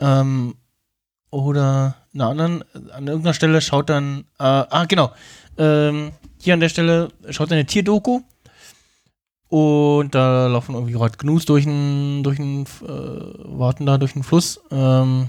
ähm, 0.00 0.56
oder 1.30 1.94
in 2.12 2.20
einer 2.20 2.30
anderen, 2.30 2.64
an 2.90 3.06
irgendeiner 3.06 3.34
Stelle 3.34 3.60
schaut 3.60 3.88
dann, 3.88 4.24
äh, 4.40 4.42
ah 4.42 4.86
genau, 4.86 5.12
ähm, 5.56 6.10
hier 6.40 6.54
an 6.54 6.60
der 6.60 6.68
Stelle 6.68 7.10
schaut 7.30 7.52
er 7.52 7.58
eine 7.58 7.66
Tierdoku 7.66 8.22
und 9.54 10.16
da 10.16 10.48
laufen 10.48 10.74
irgendwie 10.74 10.94
gerade 10.94 11.16
Gnus 11.16 11.44
durch 11.44 11.62
den, 11.62 12.24
durch 12.24 12.38
den, 12.38 12.64
äh, 12.64 12.88
warten 12.88 13.86
da 13.86 13.98
durch 13.98 14.14
den 14.14 14.24
Fluss. 14.24 14.60
Ähm, 14.72 15.28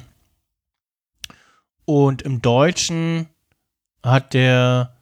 und 1.85 2.23
im 2.23 2.41
Deutschen 2.41 3.27
hat 4.01 4.33
der 4.33 4.95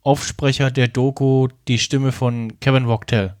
Aufsprecher 0.00 0.70
der 0.70 0.88
Doku 0.88 1.48
die 1.68 1.78
Stimme 1.78 2.10
von 2.10 2.58
Kevin 2.60 2.88
Wachtel. 2.88 3.36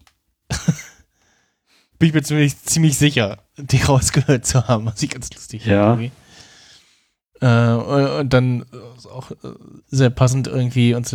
Bin 1.98 2.08
ich 2.10 2.14
mir 2.14 2.22
ziemlich, 2.22 2.62
ziemlich 2.62 2.98
sicher, 2.98 3.38
die 3.56 3.78
rausgehört 3.82 4.44
zu 4.44 4.68
haben, 4.68 4.84
was 4.84 5.02
ich 5.02 5.08
ganz 5.08 5.32
lustig 5.32 5.64
Ja. 5.64 5.96
finde. 5.96 6.10
Äh, 7.40 8.20
und 8.20 8.32
dann 8.32 8.62
äh, 8.62 8.96
ist 8.96 9.06
auch 9.06 9.30
äh, 9.30 9.36
sehr 9.86 10.10
passend 10.10 10.48
irgendwie 10.48 10.94
und 10.94 11.14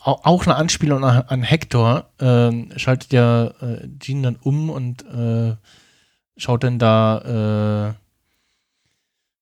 auch 0.00 0.46
eine 0.46 0.56
Anspielung 0.56 1.04
an, 1.04 1.42
Hector 1.42 2.10
ähm, 2.20 2.70
schaltet 2.76 3.12
ja 3.12 3.46
äh, 3.62 3.88
Jean 3.98 4.22
dann 4.22 4.36
um 4.36 4.68
und 4.68 5.04
äh, 5.06 5.56
schaut 6.36 6.64
dann 6.64 6.78
da 6.78 7.94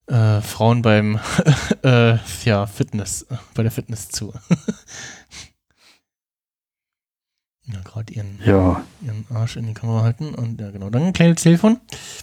äh, 0.09 0.13
äh, 0.13 0.41
Frauen 0.43 0.83
beim 0.83 1.19
äh, 1.83 2.19
ja, 2.45 2.67
Fitness, 2.67 3.23
äh, 3.23 3.37
bei 3.55 3.63
der 3.63 3.73
Fitness 3.73 4.09
zu. 4.09 4.33
ja, 7.65 7.81
gerade 7.85 8.13
ihren, 8.13 8.39
Ja. 8.45 8.83
ihren 9.01 9.27
Arsch 9.31 9.57
in 9.57 9.67
die 9.67 9.75
Kamera 9.75 10.03
halten 10.03 10.35
und 10.35 10.61
ja 10.61 10.71
genau, 10.71 10.91
dann 10.91 11.03
ein 11.03 11.13
kleines 11.13 11.43
Telefon, 11.43 11.81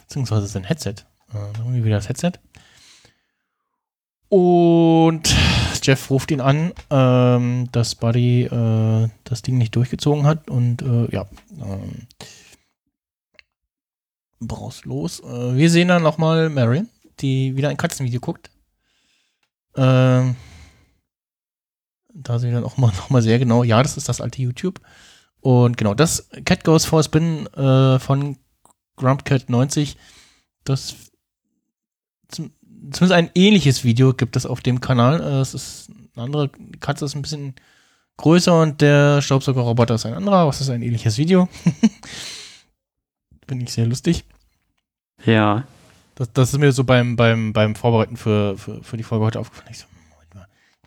beziehungsweise 0.08 0.48
sein 0.48 0.64
Headset. 0.64 0.96
Äh, 1.34 1.58
dann 1.58 1.84
wieder 1.84 1.98
das 1.98 2.10
Headset. 2.10 2.34
Und 4.30 5.36
Jeff 5.82 6.10
ruft 6.10 6.30
ihn 6.30 6.42
an, 6.42 6.72
ähm, 6.90 7.68
dass 7.72 7.96
Buddy 7.96 8.44
äh, 8.44 9.10
das 9.24 9.42
Ding 9.42 9.58
nicht 9.58 9.76
durchgezogen 9.76 10.26
hat 10.26 10.50
und 10.50 10.82
äh, 10.82 11.12
ja, 11.12 11.26
ähm, 11.60 12.08
brauchst 14.40 14.86
los. 14.86 15.20
Äh, 15.22 15.56
wir 15.56 15.70
sehen 15.70 15.88
dann 15.88 16.04
nochmal 16.04 16.50
Marion, 16.50 16.90
die 17.20 17.56
wieder 17.56 17.70
ein 17.70 17.78
Katzenvideo 17.78 18.20
guckt. 18.20 18.52
Ähm, 19.76 20.36
da 22.14 22.40
sehen 22.40 22.52
wir 22.52 22.56
dann 22.56 22.70
auch 22.70 22.78
mal, 22.78 22.88
noch 22.98 23.10
mal 23.10 23.22
sehr 23.22 23.40
genau, 23.40 23.64
ja, 23.64 23.82
das 23.82 23.98
ist 23.98 24.10
das 24.10 24.22
alte 24.22 24.42
YouTube. 24.42 24.80
Und 25.42 25.78
genau, 25.78 25.94
das 25.94 26.30
Cat 26.46 26.64
Goes 26.64 26.86
for 26.86 27.00
a 27.00 27.04
Spin 27.04 27.48
äh, 27.48 27.98
von 28.00 28.38
Grumpcat 28.98 29.50
90, 29.50 29.98
das 30.66 30.96
zum, 32.28 32.52
zumindest 32.92 33.12
ein 33.12 33.30
ähnliches 33.36 33.84
Video 33.84 34.14
gibt 34.14 34.36
es 34.36 34.46
auf 34.46 34.62
dem 34.62 34.82
Kanal. 34.82 35.22
Äh, 35.22 35.40
es 35.42 35.54
ist 35.54 35.90
eine 36.16 36.26
andere 36.26 36.50
Katze 36.80 37.06
ist 37.06 37.16
ein 37.16 37.22
bisschen 37.22 37.56
größer 38.18 38.62
und 38.62 38.82
der 38.82 39.22
Staubsaugerroboter 39.22 39.96
ist 39.96 40.06
ein 40.06 40.14
anderer, 40.14 40.38
aber 40.38 40.50
es 40.50 40.62
ist 40.62 40.70
ein 40.70 40.82
ähnliches 40.82 41.18
Video. 41.18 41.48
Finde 43.48 43.66
ich 43.66 43.72
sehr 43.72 43.86
lustig. 43.86 44.26
Ja. 45.26 45.66
Das, 46.16 46.32
das 46.34 46.54
ist 46.54 46.60
mir 46.60 46.72
so 46.72 46.84
beim, 46.84 47.16
beim, 47.16 47.54
beim 47.54 47.76
Vorbereiten 47.76 48.18
für, 48.18 48.58
für, 48.58 48.84
für 48.84 48.98
die 48.98 49.04
Folge 49.04 49.26
heute 49.26 49.40
aufgefallen. 49.40 49.70
Ich 49.72 49.80
so, 49.80 49.86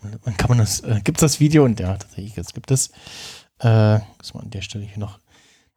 Moment 0.02 0.26
mal, 0.26 0.34
kann 0.34 0.48
man 0.48 0.58
das, 0.58 0.80
äh, 0.80 1.00
gibt 1.04 1.18
es 1.18 1.20
das 1.20 1.40
Video? 1.40 1.64
Und 1.64 1.78
ja, 1.80 1.96
tatsächlich, 1.96 2.36
jetzt 2.36 2.54
gibt 2.54 2.70
es. 2.70 2.90
Äh, 3.60 3.98
muss 4.18 4.34
man 4.34 4.44
an 4.44 4.50
der 4.50 4.62
Stelle 4.62 4.84
hier 4.84 4.98
noch 4.98 5.18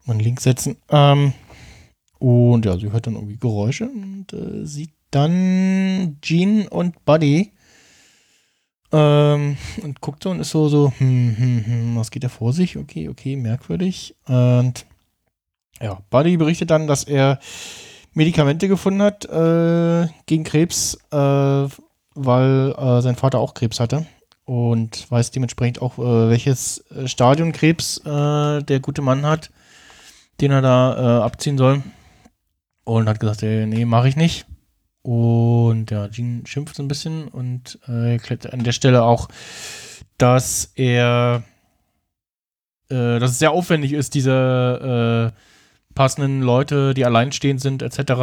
mal 0.05 0.13
einen 0.13 0.21
Link 0.21 0.41
setzen. 0.41 0.77
Ähm, 0.89 1.33
und 2.19 2.65
ja, 2.65 2.77
sie 2.77 2.91
hört 2.91 3.07
dann 3.07 3.15
irgendwie 3.15 3.37
Geräusche 3.37 3.87
und 3.87 4.33
äh, 4.33 4.65
sieht 4.65 4.93
dann 5.11 6.17
Jean 6.21 6.67
und 6.67 7.03
Buddy. 7.05 7.51
Ähm, 8.91 9.57
und 9.81 10.01
guckt 10.01 10.23
so 10.23 10.29
und 10.29 10.39
ist 10.39 10.51
so, 10.51 10.67
so, 10.69 10.93
hm, 10.97 11.35
hm, 11.37 11.65
hm, 11.65 11.95
was 11.97 12.11
geht 12.11 12.23
da 12.23 12.29
vor 12.29 12.53
sich? 12.53 12.77
Okay, 12.77 13.09
okay, 13.09 13.35
merkwürdig. 13.35 14.15
Und 14.27 14.85
ja, 15.81 15.99
Buddy 16.09 16.37
berichtet 16.37 16.69
dann, 16.69 16.87
dass 16.87 17.03
er 17.03 17.39
Medikamente 18.13 18.67
gefunden 18.67 19.01
hat 19.01 19.25
äh, 19.25 20.07
gegen 20.25 20.43
Krebs, 20.45 20.97
äh, 21.11 21.17
weil 21.17 22.75
äh, 22.77 23.01
sein 23.01 23.15
Vater 23.17 23.39
auch 23.39 23.53
Krebs 23.53 23.79
hatte 23.79 24.05
und 24.45 25.09
weiß 25.11 25.31
dementsprechend 25.31 25.81
auch, 25.81 25.97
äh, 25.97 26.29
welches 26.29 26.85
äh, 26.91 27.07
Stadion 27.07 27.51
Krebs 27.51 27.97
äh, 28.05 28.61
der 28.63 28.79
gute 28.79 29.01
Mann 29.01 29.25
hat. 29.25 29.49
den 30.41 30.51
er 30.51 30.61
da 30.61 31.23
abziehen 31.23 31.57
soll. 31.57 31.81
Und 32.83 33.09
hat 33.09 33.19
gesagt, 33.19 33.41
nee, 33.41 33.85
mache 33.85 34.07
ich 34.09 34.15
nicht. 34.15 34.45
Und 35.05 35.91
ja, 35.91 36.09
Jean 36.09 36.47
schimpft 36.47 36.75
so 36.75 36.81
ein 36.81 36.87
bisschen 36.87 37.27
und 37.27 37.77
äh, 37.87 38.13
erklärt 38.13 38.51
an 38.51 38.63
der 38.63 38.71
Stelle 38.71 39.03
auch, 39.03 39.27
dass 40.17 40.71
er, 40.73 41.43
äh, 42.89 43.19
dass 43.19 43.29
es 43.29 43.37
sehr 43.37 43.51
aufwendig 43.51 43.93
ist, 43.93 44.15
diese 44.15 45.31
äh, 45.31 45.39
passenden 45.93 46.41
Leute, 46.41 46.95
die 46.95 47.05
alleinstehend 47.05 47.61
sind, 47.61 47.83
etc., 47.83 47.99
äh, 47.99 48.13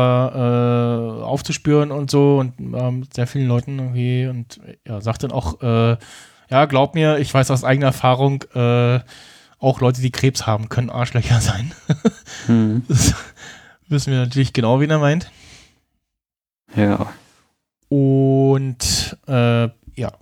aufzuspüren 1.22 1.92
und 1.92 2.10
so 2.10 2.40
und 2.40 2.58
ähm, 2.58 3.04
sehr 3.14 3.28
vielen 3.28 3.46
Leuten 3.46 3.78
irgendwie 3.78 4.26
und 4.26 4.58
ja, 4.84 5.00
sagt 5.00 5.22
dann 5.22 5.30
auch, 5.30 5.62
äh, 5.62 5.96
ja, 6.50 6.64
glaub 6.64 6.96
mir, 6.96 7.18
ich 7.18 7.32
weiß 7.32 7.52
aus 7.52 7.62
eigener 7.62 7.86
Erfahrung, 7.86 8.42
äh, 8.54 8.98
auch 9.60 9.80
Leute, 9.80 10.02
die 10.02 10.10
Krebs 10.10 10.48
haben, 10.48 10.68
können 10.68 10.90
Arschlöcher 10.90 11.40
sein. 11.40 11.72
Hm. 12.46 12.82
Das 12.88 13.14
wissen 13.86 14.12
wir 14.12 14.18
natürlich 14.18 14.52
genau, 14.52 14.80
wen 14.80 14.90
er 14.90 14.98
meint. 14.98 15.30
Ja. 16.76 17.12
Und 17.88 19.16
äh, 19.26 19.68
ja, 19.96 20.12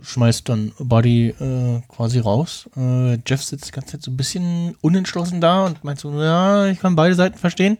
schmeißt 0.00 0.48
dann 0.48 0.72
Buddy 0.78 1.28
äh, 1.28 1.80
quasi 1.88 2.18
raus. 2.18 2.68
Äh, 2.76 3.18
Jeff 3.26 3.42
sitzt 3.42 3.68
die 3.68 3.72
ganze 3.72 3.92
Zeit 3.92 4.02
so 4.02 4.10
ein 4.10 4.16
bisschen 4.16 4.76
unentschlossen 4.80 5.40
da 5.40 5.66
und 5.66 5.84
meint 5.84 6.00
so, 6.00 6.10
ja, 6.22 6.66
ich 6.66 6.78
kann 6.78 6.96
beide 6.96 7.14
Seiten 7.14 7.38
verstehen. 7.38 7.78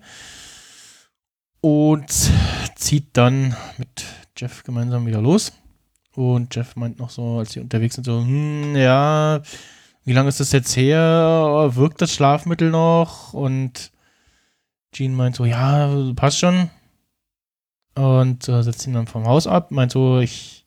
Und 1.60 2.30
zieht 2.76 3.16
dann 3.16 3.56
mit 3.78 4.04
Jeff 4.36 4.62
gemeinsam 4.64 5.06
wieder 5.06 5.22
los. 5.22 5.52
Und 6.14 6.54
Jeff 6.54 6.76
meint 6.76 6.98
noch 6.98 7.10
so, 7.10 7.38
als 7.38 7.52
sie 7.52 7.60
unterwegs 7.60 7.94
sind, 7.94 8.04
so, 8.04 8.20
hm, 8.20 8.76
ja, 8.76 9.42
wie 10.04 10.12
lange 10.12 10.28
ist 10.28 10.40
das 10.40 10.52
jetzt 10.52 10.76
her? 10.76 11.70
Wirkt 11.72 12.02
das 12.02 12.12
Schlafmittel 12.12 12.70
noch? 12.70 13.32
Und 13.32 13.90
Jean 14.92 15.14
meint 15.14 15.34
so, 15.34 15.44
ja, 15.44 15.90
passt 16.14 16.38
schon. 16.38 16.70
Und 17.94 18.48
äh, 18.48 18.62
setzt 18.62 18.86
ihn 18.86 18.94
dann 18.94 19.06
vom 19.06 19.26
Haus 19.26 19.46
ab, 19.46 19.70
meint 19.70 19.92
so, 19.92 20.18
ich 20.18 20.64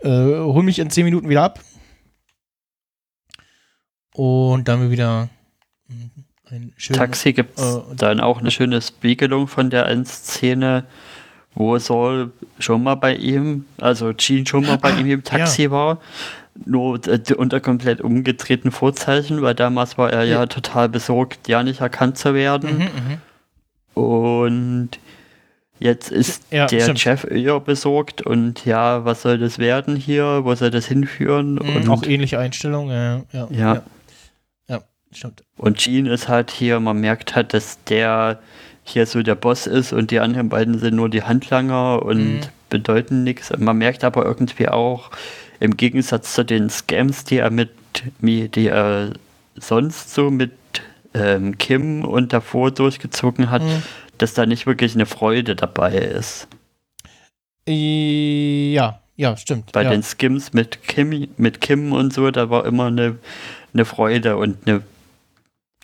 äh, 0.00 0.08
hol 0.08 0.62
mich 0.62 0.78
in 0.78 0.90
10 0.90 1.04
Minuten 1.04 1.28
wieder 1.28 1.44
ab. 1.44 1.60
Und 4.14 4.68
dann 4.68 4.80
wir 4.80 4.90
wieder 4.90 5.28
ein 6.50 6.72
schönes 6.76 6.98
Taxi 6.98 7.32
gibt 7.32 7.58
es 7.58 7.76
äh, 7.76 7.80
dann 7.96 8.20
auch 8.20 8.38
eine 8.38 8.50
schöne 8.50 8.80
Spiegelung 8.80 9.48
von 9.48 9.70
der 9.70 9.86
einen 9.86 10.04
Szene, 10.06 10.84
wo 11.54 11.78
Saul 11.78 12.32
schon 12.58 12.82
mal 12.82 12.94
bei 12.96 13.14
ihm, 13.16 13.64
also 13.80 14.12
Jean 14.12 14.46
schon 14.46 14.66
mal 14.66 14.76
bei 14.76 14.90
ihm 14.92 15.06
im 15.06 15.24
Taxi 15.24 15.70
war. 15.70 16.00
Nur 16.64 17.00
äh, 17.08 17.20
unter 17.36 17.60
komplett 17.60 18.00
umgedrehten 18.00 18.70
Vorzeichen, 18.70 19.42
weil 19.42 19.54
damals 19.54 19.98
war 19.98 20.12
er 20.12 20.24
ja, 20.24 20.40
Ja. 20.40 20.46
total 20.46 20.88
besorgt, 20.88 21.48
ja 21.48 21.62
nicht 21.64 21.80
erkannt 21.80 22.18
zu 22.18 22.34
werden. 22.34 22.78
Mhm, 22.78 22.82
mhm. 23.96 24.00
Und 24.02 24.90
jetzt 25.84 26.10
ist 26.10 26.42
Ja, 26.50 26.66
der 26.66 26.80
stimmt. 26.80 26.98
Chef 27.00 27.24
eher 27.30 27.60
besorgt 27.60 28.22
und 28.22 28.64
ja, 28.64 29.04
was 29.04 29.22
soll 29.22 29.38
das 29.38 29.58
werden 29.58 29.94
hier? 29.96 30.40
Wo 30.44 30.54
soll 30.56 30.70
das 30.70 30.86
hinführen? 30.86 31.54
Mhm, 31.54 31.76
und, 31.76 31.88
auch 31.88 32.02
ähnliche 32.02 32.38
Einstellungen, 32.38 33.24
ja, 33.32 33.46
ja, 33.50 33.82
Ja. 34.68 34.80
stimmt. 35.12 35.42
und 35.56 35.78
Gene 35.78 36.10
ist 36.12 36.28
halt 36.28 36.50
hier, 36.50 36.80
man 36.80 36.98
merkt 37.00 37.36
halt, 37.36 37.54
dass 37.54 37.78
der 37.84 38.40
hier 38.82 39.06
so 39.06 39.22
der 39.22 39.36
Boss 39.36 39.66
ist 39.68 39.92
und 39.92 40.10
die 40.10 40.18
anderen 40.18 40.48
beiden 40.48 40.78
sind 40.78 40.96
nur 40.96 41.08
die 41.08 41.22
Handlanger 41.22 42.02
und 42.02 42.18
Mhm. 42.34 42.40
bedeuten 42.68 43.22
nichts. 43.22 43.52
Man 43.56 43.78
merkt 43.78 44.02
aber 44.02 44.24
irgendwie 44.26 44.68
auch, 44.68 45.10
im 45.60 45.76
Gegensatz 45.76 46.34
zu 46.34 46.44
den 46.44 46.68
Scams, 46.68 47.24
die 47.24 47.36
er 47.38 47.50
mit, 47.50 47.70
die 48.20 48.66
er 48.66 49.12
sonst 49.56 50.12
so 50.14 50.30
mit 50.30 50.52
ähm, 51.14 51.56
Kim 51.58 52.04
und 52.04 52.32
davor 52.32 52.72
durchgezogen 52.72 53.50
hat, 53.50 53.62
Mhm. 53.62 53.82
Dass 54.18 54.34
da 54.34 54.46
nicht 54.46 54.66
wirklich 54.66 54.94
eine 54.94 55.06
Freude 55.06 55.56
dabei 55.56 55.94
ist. 55.94 56.48
Ja, 57.66 59.00
ja, 59.16 59.36
stimmt. 59.36 59.72
Bei 59.72 59.82
ja. 59.82 59.90
den 59.90 60.02
Skims 60.02 60.52
mit 60.52 60.82
Kim, 60.82 61.28
mit 61.36 61.60
Kim 61.60 61.92
und 61.92 62.12
so, 62.12 62.30
da 62.30 62.50
war 62.50 62.66
immer 62.66 62.86
eine, 62.86 63.18
eine 63.72 63.84
Freude 63.84 64.36
und 64.36 64.66
eine, 64.66 64.82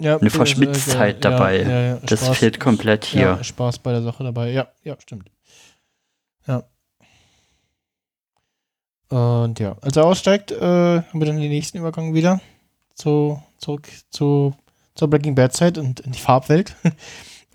ja, 0.01 0.17
eine 0.17 0.27
äh, 0.27 0.31
Verschmitztheit 0.31 1.25
ja, 1.25 1.31
dabei. 1.31 1.63
Ja, 1.63 1.81
ja, 1.81 1.97
das 2.05 2.29
Spaß- 2.29 2.35
fehlt 2.35 2.61
komplett 2.61 3.05
hier. 3.05 3.21
Ja, 3.21 3.45
Spaß 3.45 3.79
bei 3.79 3.93
der 3.93 4.03
Sache 4.03 4.25
dabei. 4.25 4.51
Ja, 4.51 4.69
ja, 4.83 4.97
stimmt. 5.01 5.31
Ja. 6.47 6.65
Und 9.09 9.59
ja, 9.59 9.77
als 9.81 9.97
er 9.97 10.05
aussteigt, 10.05 10.53
äh, 10.53 10.57
haben 10.61 11.19
wir 11.19 11.27
dann 11.27 11.41
den 11.41 11.51
nächsten 11.51 11.79
Übergang 11.79 12.15
wieder 12.15 12.41
zu, 12.95 13.43
zurück 13.59 13.89
zu, 14.11 14.55
zur 14.95 15.11
Breaking 15.11 15.35
Bad 15.35 15.53
Zeit 15.53 15.79
und 15.79 16.01
in 16.01 16.13
die 16.13 16.21
Farbwelt. 16.21 16.77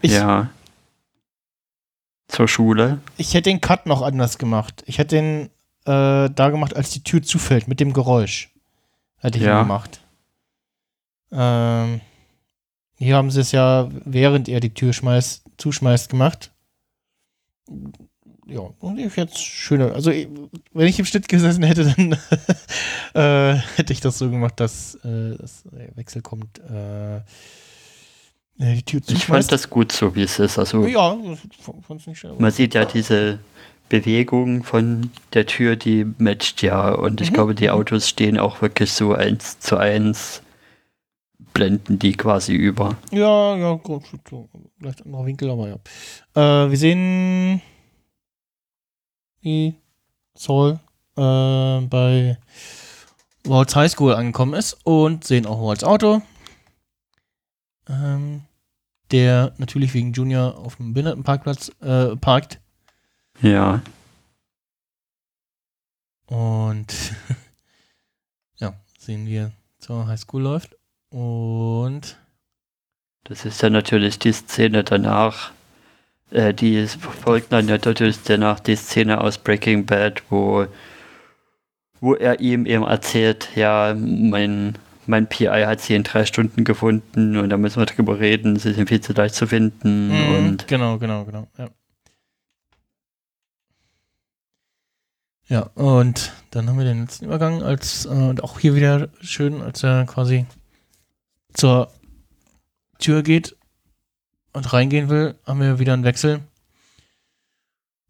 Ich, 0.01 0.11
ja. 0.11 0.49
Zur 2.35 2.47
Schule. 2.47 2.99
ich 3.17 3.33
hätte 3.33 3.49
den 3.49 3.61
Cut 3.61 3.85
noch 3.85 4.01
anders 4.01 4.37
gemacht. 4.37 4.83
Ich 4.87 4.97
hätte 4.97 5.15
den 5.15 5.49
äh, 5.85 6.29
da 6.29 6.49
gemacht, 6.49 6.75
als 6.75 6.89
die 6.89 7.03
Tür 7.03 7.21
zufällt, 7.23 7.67
mit 7.67 7.79
dem 7.79 7.93
Geräusch. 7.93 8.51
Hätte 9.17 9.37
ich 9.37 9.43
Ja. 9.45 9.59
ihn 9.59 9.63
gemacht. 9.67 10.01
Ähm, 11.31 12.01
hier 12.97 13.15
haben 13.15 13.31
sie 13.31 13.41
es 13.41 13.51
ja, 13.51 13.89
während 14.05 14.47
er 14.49 14.59
die 14.59 14.73
Tür 14.73 14.93
schmeißt, 14.93 15.43
zuschmeißt, 15.57 16.09
gemacht. 16.09 16.51
Ja, 18.47 18.59
und 18.79 18.99
ich 18.99 19.15
jetzt 19.15 19.39
schöner. 19.43 19.93
Also, 19.93 20.11
ich- 20.11 20.27
wenn 20.73 20.87
ich 20.87 20.99
im 20.99 21.05
Schnitt 21.05 21.27
gesessen 21.27 21.63
hätte, 21.63 21.85
dann 21.95 22.11
äh, 23.15 23.59
hätte 23.75 23.91
ich 23.93 24.01
das 24.01 24.17
so 24.17 24.29
gemacht, 24.29 24.59
dass 24.59 24.95
äh, 25.03 25.35
das 25.37 25.63
der 25.63 25.95
Wechsel 25.97 26.21
kommt. 26.21 26.59
Äh, 26.59 27.21
äh, 28.59 28.75
die 28.75 28.83
Tür 28.83 29.01
Ich 29.07 29.25
fand 29.25 29.51
das 29.51 29.69
gut 29.69 29.91
so, 29.91 30.15
wie 30.15 30.23
es 30.23 30.39
ist. 30.39 30.57
Also 30.59 30.85
ja, 30.85 31.17
fand's 31.87 32.07
nicht 32.07 32.19
schön. 32.19 32.35
man 32.39 32.51
sieht 32.51 32.73
ja 32.73 32.85
diese 32.85 33.39
Bewegung 33.89 34.63
von 34.63 35.11
der 35.33 35.45
Tür, 35.45 35.75
die 35.75 36.05
matcht 36.17 36.61
ja. 36.61 36.91
Und 36.91 37.21
ich 37.21 37.29
Mhm. 37.31 37.33
glaube, 37.35 37.55
die 37.55 37.69
Autos 37.69 38.09
stehen 38.09 38.37
auch 38.39 38.61
wirklich 38.61 38.91
so 38.91 39.13
eins 39.13 39.59
zu 39.59 39.77
eins, 39.77 40.41
blenden 41.53 41.99
die 41.99 42.13
quasi 42.13 42.53
über. 42.53 42.97
Ja, 43.11 43.55
ja, 43.55 43.73
gut, 43.75 44.03
vielleicht 44.79 45.05
anderer 45.05 45.25
Winkel, 45.25 45.49
aber 45.51 45.67
ja. 45.69 46.65
Äh, 46.65 46.69
wir 46.71 46.77
sehen, 46.77 47.61
wie 49.41 49.75
Saul 50.33 50.79
äh, 51.17 51.81
bei 51.81 52.37
Walt's 53.45 53.75
High 53.75 53.91
School 53.91 54.13
angekommen 54.15 54.55
ist 54.55 54.77
und 54.83 55.23
sehen 55.23 55.45
auch 55.45 55.61
Walt's 55.61 55.83
Auto. 55.83 56.21
Ähm, 57.87 58.41
der 59.11 59.53
natürlich 59.57 59.93
wegen 59.93 60.13
Junior 60.13 60.57
auf 60.57 60.77
dem 60.77 60.93
Behindertenparkplatz 60.93 61.71
äh, 61.81 62.15
parkt. 62.15 62.59
Ja. 63.41 63.81
Und 66.25 66.87
ja, 68.57 68.73
sehen 68.97 69.27
wir 69.27 69.51
zur 69.79 70.07
High 70.07 70.19
School 70.19 70.41
läuft. 70.41 70.75
Und 71.09 72.17
Das 73.23 73.45
ist 73.45 73.61
ja 73.61 73.69
natürlich 73.69 74.19
die 74.19 74.33
Szene 74.33 74.83
danach. 74.83 75.51
Äh, 76.31 76.53
die 76.53 76.87
folgt 76.87 77.51
dann 77.51 77.67
natürlich 77.67 78.23
danach 78.23 78.59
die 78.59 78.75
Szene 78.75 79.21
aus 79.21 79.37
Breaking 79.37 79.85
Bad, 79.85 80.23
wo, 80.29 80.65
wo 82.01 82.15
er 82.15 82.39
ihm 82.39 82.65
eben 82.65 82.83
erzählt, 82.83 83.49
ja, 83.55 83.95
mein, 83.95 84.77
mein 85.07 85.27
PI 85.27 85.63
hat 85.65 85.81
sie 85.81 85.95
in 85.95 86.03
drei 86.03 86.25
Stunden 86.25 86.63
gefunden 86.63 87.37
und 87.37 87.49
da 87.49 87.57
müssen 87.57 87.79
wir 87.79 87.85
drüber 87.85 88.19
reden, 88.19 88.57
sie 88.57 88.73
sind 88.73 88.89
viel 88.89 89.01
zu 89.01 89.13
leicht 89.13 89.35
zu 89.35 89.47
finden 89.47 90.09
Mhm, 90.09 90.35
und 90.35 90.67
genau, 90.67 90.97
genau, 90.97 91.25
genau. 91.25 91.47
Ja. 91.57 91.69
ja, 95.47 95.59
und 95.75 96.33
dann 96.51 96.67
haben 96.67 96.77
wir 96.77 96.85
den 96.85 97.01
letzten 97.01 97.25
Übergang, 97.25 97.61
als 97.63 98.05
äh, 98.05 98.09
und 98.09 98.43
auch 98.43 98.59
hier 98.59 98.75
wieder 98.75 99.09
schön, 99.21 99.61
als 99.61 99.83
er 99.83 100.05
quasi 100.05 100.45
zur 101.53 101.91
Tür 102.99 103.23
geht 103.23 103.55
und 104.53 104.71
reingehen 104.73 105.09
will, 105.09 105.35
haben 105.45 105.59
wir 105.59 105.79
wieder 105.79 105.93
einen 105.93 106.03
Wechsel 106.03 106.41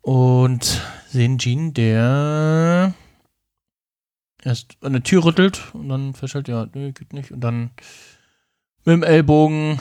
und 0.01 0.81
sehen 1.09 1.37
Jean, 1.39 1.73
der 1.73 2.93
erst 4.45 4.77
an 4.81 4.93
der 4.93 5.03
Tür 5.03 5.25
rüttelt 5.25 5.61
und 5.73 5.89
dann 5.89 6.13
feststellt, 6.13 6.47
ja, 6.47 6.67
nee, 6.73 6.91
geht 6.91 7.13
nicht 7.13 7.31
und 7.31 7.41
dann 7.41 7.71
mit 8.85 8.93
dem 8.93 9.03
Ellbogen 9.03 9.79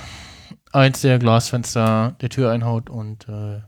eins 0.73 1.03
der 1.03 1.19
Glasfenster 1.19 2.17
der 2.21 2.31
Tür 2.31 2.51
einhaut 2.51 2.91
und 2.91 3.29
äh, 3.29 3.61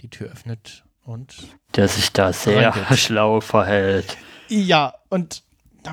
die 0.00 0.10
Tür 0.10 0.30
öffnet 0.32 0.84
und 1.04 1.34
der 1.76 1.88
sich 1.88 2.12
da 2.12 2.32
sehr 2.32 2.74
Reingeht. 2.74 2.98
schlau 2.98 3.40
verhält. 3.40 4.16
ja 4.48 4.92
und 5.08 5.42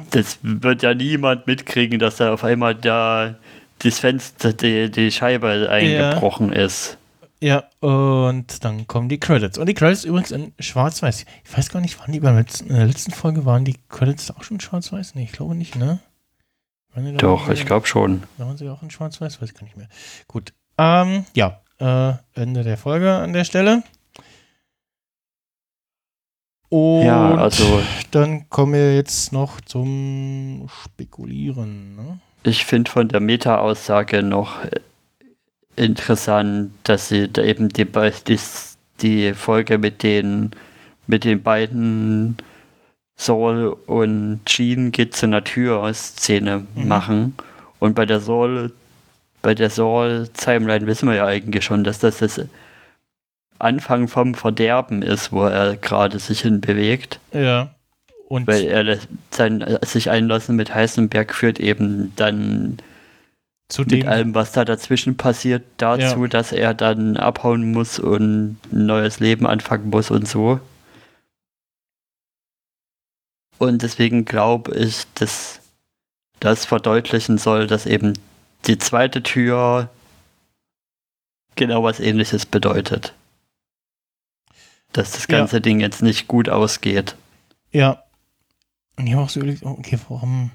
Das 0.09 0.39
wird 0.41 0.81
ja 0.81 0.93
niemand 0.95 1.45
mitkriegen, 1.47 1.99
dass 1.99 2.17
da 2.17 2.33
auf 2.33 2.43
einmal 2.43 2.73
da 2.75 3.35
das 3.79 3.99
Fenster, 3.99 4.53
die, 4.53 4.89
die 4.89 5.11
Scheibe 5.11 5.69
eingebrochen 5.69 6.51
ist. 6.51 6.97
Ja 7.43 7.63
und 7.79 8.63
dann 8.63 8.87
kommen 8.87 9.09
die 9.09 9.19
Credits 9.19 9.57
und 9.57 9.67
die 9.67 9.73
Credits 9.73 10.05
übrigens 10.05 10.31
in 10.31 10.53
Schwarz-Weiß. 10.59 11.25
Ich 11.43 11.57
weiß 11.57 11.69
gar 11.69 11.81
nicht, 11.81 11.99
waren 11.99 12.11
die 12.11 12.19
beim 12.19 12.37
letzten, 12.37 12.69
in 12.69 12.75
der 12.75 12.85
letzten 12.85 13.11
Folge 13.11 13.45
waren 13.45 13.65
die 13.65 13.77
Credits 13.89 14.31
auch 14.31 14.43
schon 14.43 14.59
Schwarz-Weiß? 14.59 15.15
Nee, 15.15 15.23
ich 15.25 15.33
glaube 15.33 15.55
nicht, 15.55 15.75
ne? 15.75 15.99
Doch, 17.17 17.49
ich 17.49 17.65
glaube 17.65 17.87
schon. 17.87 18.23
Waren 18.37 18.57
sie 18.57 18.69
auch 18.69 18.83
in 18.83 18.91
Schwarz-Weiß? 18.91 19.41
Weiß 19.41 19.49
ich 19.49 19.55
gar 19.55 19.63
nicht 19.63 19.77
mehr. 19.77 19.87
Gut. 20.27 20.53
Ähm, 20.77 21.25
ja, 21.33 21.61
äh, 21.79 22.13
Ende 22.33 22.63
der 22.63 22.77
Folge 22.77 23.11
an 23.11 23.33
der 23.33 23.43
Stelle. 23.43 23.83
Und 26.69 27.05
ja, 27.05 27.35
also 27.35 27.81
dann 28.11 28.49
kommen 28.49 28.73
wir 28.73 28.95
jetzt 28.95 29.31
noch 29.31 29.61
zum 29.61 30.67
Spekulieren. 30.83 31.95
Ne? 31.95 32.19
Ich 32.43 32.65
finde 32.65 32.89
von 32.89 33.07
der 33.07 33.19
Meta-Aussage 33.19 34.23
noch 34.23 34.57
interessant, 35.75 36.71
dass 36.83 37.09
sie 37.09 37.27
da 37.27 37.41
eben 37.43 37.69
die, 37.69 37.85
die, 38.27 38.39
die 39.01 39.33
Folge 39.33 39.77
mit 39.77 40.03
den, 40.03 40.51
mit 41.07 41.23
den 41.23 41.41
beiden 41.41 42.37
Saul 43.15 43.77
und 43.85 44.41
Jean 44.45 44.91
geht 44.91 45.15
zu 45.15 45.25
einer 45.25 45.43
Tür-Szene 45.43 46.65
mhm. 46.75 46.87
machen. 46.87 47.35
Und 47.79 47.95
bei 47.95 48.05
der 48.05 48.19
Saul, 48.19 48.71
bei 49.41 49.55
der 49.55 49.69
Saul-Timeline 49.69 50.87
wissen 50.87 51.07
wir 51.07 51.15
ja 51.15 51.25
eigentlich 51.25 51.65
schon, 51.65 51.83
dass 51.83 51.99
das 51.99 52.19
das 52.19 52.41
Anfang 53.59 54.07
vom 54.07 54.35
Verderben 54.35 55.01
ist, 55.01 55.31
wo 55.31 55.45
er 55.45 55.77
gerade 55.77 56.19
sich 56.19 56.41
hinbewegt. 56.41 57.19
Ja. 57.33 57.69
Und 58.27 58.47
Weil 58.47 58.65
er 58.65 58.97
sein, 59.31 59.77
sich 59.83 60.09
einlassen 60.09 60.55
mit 60.55 60.73
Heisenberg 60.73 61.33
führt 61.33 61.59
eben 61.59 62.13
dann 62.15 62.77
zu 63.73 63.81
mit 63.81 64.05
allem, 64.05 64.35
was 64.35 64.51
da 64.51 64.65
dazwischen 64.65 65.17
passiert, 65.17 65.63
dazu, 65.77 66.21
ja. 66.21 66.27
dass 66.27 66.51
er 66.51 66.75
dann 66.75 67.17
abhauen 67.17 67.71
muss 67.71 67.97
und 67.97 68.59
ein 68.71 68.85
neues 68.85 69.19
Leben 69.19 69.47
anfangen 69.47 69.89
muss 69.89 70.11
und 70.11 70.27
so. 70.27 70.59
Und 73.57 73.81
deswegen 73.81 74.25
glaube 74.25 74.75
ich, 74.75 75.05
dass 75.15 75.59
das 76.39 76.65
verdeutlichen 76.65 77.39
soll, 77.39 77.65
dass 77.65 77.87
eben 77.87 78.13
die 78.67 78.77
zweite 78.77 79.23
Tür 79.23 79.89
genau 81.55 81.83
was 81.83 81.99
ähnliches 81.99 82.45
bedeutet. 82.45 83.13
Dass 84.91 85.13
das 85.13 85.27
ganze 85.27 85.55
ja. 85.55 85.59
Ding 85.61 85.79
jetzt 85.79 86.03
nicht 86.03 86.27
gut 86.27 86.47
ausgeht. 86.47 87.15
Ja. 87.71 88.03
Und 88.97 89.07
ich 89.07 89.13
habe 89.13 89.23
auch 89.23 89.29
so 89.29 89.39
überlegt, 89.39 89.63
okay, 89.63 89.97
warum 90.09 90.51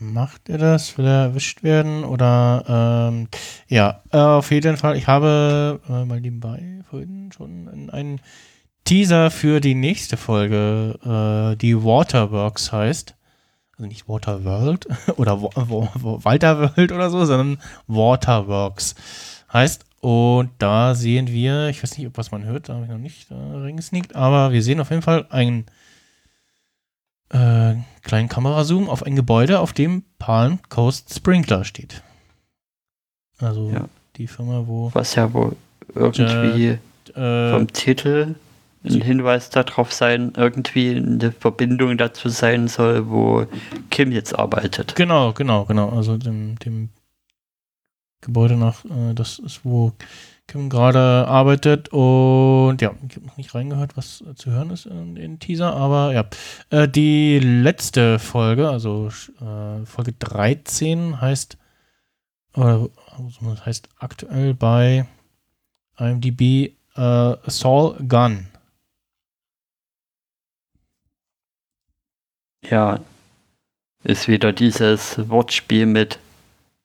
macht 0.00 0.48
er 0.48 0.58
das? 0.58 0.96
Will 0.98 1.06
er 1.06 1.24
erwischt 1.24 1.62
werden? 1.62 2.04
Oder 2.04 3.10
ähm, 3.12 3.28
ja, 3.68 4.02
äh, 4.12 4.18
auf 4.18 4.50
jeden 4.50 4.76
Fall, 4.76 4.96
ich 4.96 5.06
habe 5.06 5.80
äh, 5.88 6.04
mal 6.04 6.20
nebenbei 6.20 6.80
vorhin 6.88 7.30
schon 7.32 7.90
einen 7.90 8.20
Teaser 8.84 9.30
für 9.30 9.60
die 9.60 9.74
nächste 9.74 10.16
Folge, 10.16 10.98
äh, 11.04 11.56
die 11.56 11.82
Waterworks 11.82 12.72
heißt. 12.72 13.14
Also 13.76 13.86
nicht 13.86 14.08
Waterworld 14.08 14.88
oder 15.16 15.40
Walterworld 15.40 16.92
oder 16.92 17.10
so, 17.10 17.24
sondern 17.24 17.58
Waterworks 17.86 18.94
heißt. 19.52 19.84
Und 20.00 20.50
da 20.58 20.94
sehen 20.94 21.28
wir, 21.28 21.68
ich 21.68 21.82
weiß 21.82 21.98
nicht, 21.98 22.06
ob 22.06 22.16
was 22.16 22.30
man 22.30 22.44
hört, 22.44 22.68
da 22.68 22.74
habe 22.74 22.84
ich 22.84 22.90
noch 22.90 22.98
nicht 22.98 23.30
äh, 23.30 23.34
reingesneakt, 23.34 24.14
aber 24.14 24.52
wir 24.52 24.62
sehen 24.62 24.80
auf 24.80 24.90
jeden 24.90 25.02
Fall 25.02 25.26
einen 25.30 25.66
äh, 27.30 27.74
kleinen 28.02 28.28
Kamerazoom 28.28 28.88
auf 28.88 29.02
ein 29.02 29.16
Gebäude, 29.16 29.60
auf 29.60 29.72
dem 29.72 30.04
Palm 30.18 30.60
Coast 30.68 31.14
Sprinkler 31.14 31.64
steht. 31.64 32.02
Also 33.38 33.70
ja. 33.70 33.84
die 34.16 34.26
Firma, 34.26 34.64
wo. 34.66 34.90
Was 34.94 35.14
ja 35.14 35.32
wohl 35.32 35.56
irgendwie 35.94 36.78
äh, 37.14 37.50
vom 37.52 37.66
Titel 37.72 38.34
ein 38.84 39.00
Hinweis 39.00 39.50
darauf 39.50 39.92
sein, 39.92 40.32
irgendwie 40.36 40.96
eine 40.96 41.32
Verbindung 41.32 41.98
dazu 41.98 42.28
sein 42.28 42.68
soll, 42.68 43.08
wo 43.10 43.46
Kim 43.90 44.12
jetzt 44.12 44.38
arbeitet. 44.38 44.94
Genau, 44.94 45.32
genau, 45.32 45.64
genau. 45.64 45.90
Also 45.90 46.16
dem, 46.16 46.58
dem 46.60 46.90
Gebäude 48.20 48.56
nach, 48.56 48.84
äh, 48.84 49.14
das 49.14 49.38
ist, 49.38 49.60
wo 49.64 49.92
Kim 50.48 50.68
gerade 50.70 51.28
arbeitet 51.28 51.90
und 51.90 52.78
ja, 52.80 52.92
ich 53.08 53.16
habe 53.16 53.26
noch 53.26 53.36
nicht 53.36 53.54
reingehört, 53.54 53.96
was 53.96 54.24
zu 54.34 54.50
hören 54.50 54.70
ist 54.70 54.86
in 54.86 55.14
den 55.14 55.38
Teaser, 55.38 55.74
aber 55.74 56.12
ja. 56.12 56.24
Äh, 56.70 56.88
die 56.88 57.38
letzte 57.38 58.18
Folge, 58.18 58.68
also 58.68 59.08
äh, 59.40 59.86
Folge 59.86 60.14
13 60.18 61.20
heißt, 61.20 61.58
oder 62.54 62.88
also 63.16 63.64
heißt 63.64 63.88
aktuell 63.98 64.54
bei 64.54 65.06
IMDb 65.98 66.72
äh, 66.96 67.36
Saul 67.46 67.96
Gunn. 68.08 68.48
Ja, 72.68 73.00
ist 74.04 74.28
wieder 74.28 74.52
dieses 74.52 75.28
Wortspiel 75.28 75.86
mit 75.86 76.18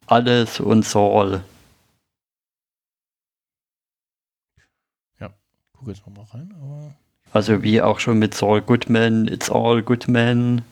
alles 0.08 0.60
und 0.60 0.84
Saul. 0.86 1.44
Ja, 5.20 5.34
guck 5.84 5.96
jetzt 5.96 6.06
nochmal 6.08 6.26
rein, 6.34 6.54
aber. 6.62 6.96
Also 7.32 7.64
wie 7.64 7.82
auch 7.82 8.00
schon 8.00 8.20
mit 8.20 8.34
Saul 8.34 8.62
Goodman, 8.62 9.28
It's 9.28 9.50
All 9.50 9.82
Goodman. 9.82 10.64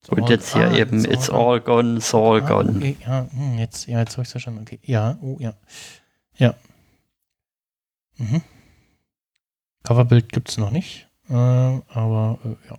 It's 0.00 0.10
und 0.10 0.22
all, 0.22 0.30
jetzt 0.30 0.52
hier 0.52 0.68
ah, 0.68 0.76
eben 0.76 1.04
It's, 1.04 1.30
all, 1.30 1.54
all 1.54 1.60
Gone, 1.60 2.00
Saul 2.00 2.42
ah, 2.42 2.48
Gone. 2.48 2.76
Okay, 2.76 2.96
ja, 3.04 3.26
hm, 3.30 3.58
jetzt, 3.58 3.86
ja, 3.86 3.98
jetzt 4.00 4.12
habe 4.12 4.22
ich 4.22 4.28
es 4.28 4.32
verstanden. 4.32 4.60
Okay, 4.62 4.78
ja, 4.82 5.18
oh, 5.22 5.36
ja. 5.40 5.54
Ja. 6.36 6.54
Mhm. 8.18 8.42
Coverbild 9.82 10.32
gibt 10.32 10.50
es 10.50 10.58
noch 10.58 10.70
nicht, 10.70 11.08
äh, 11.28 11.34
aber 11.34 12.38
äh, 12.44 12.56
ja. 12.68 12.78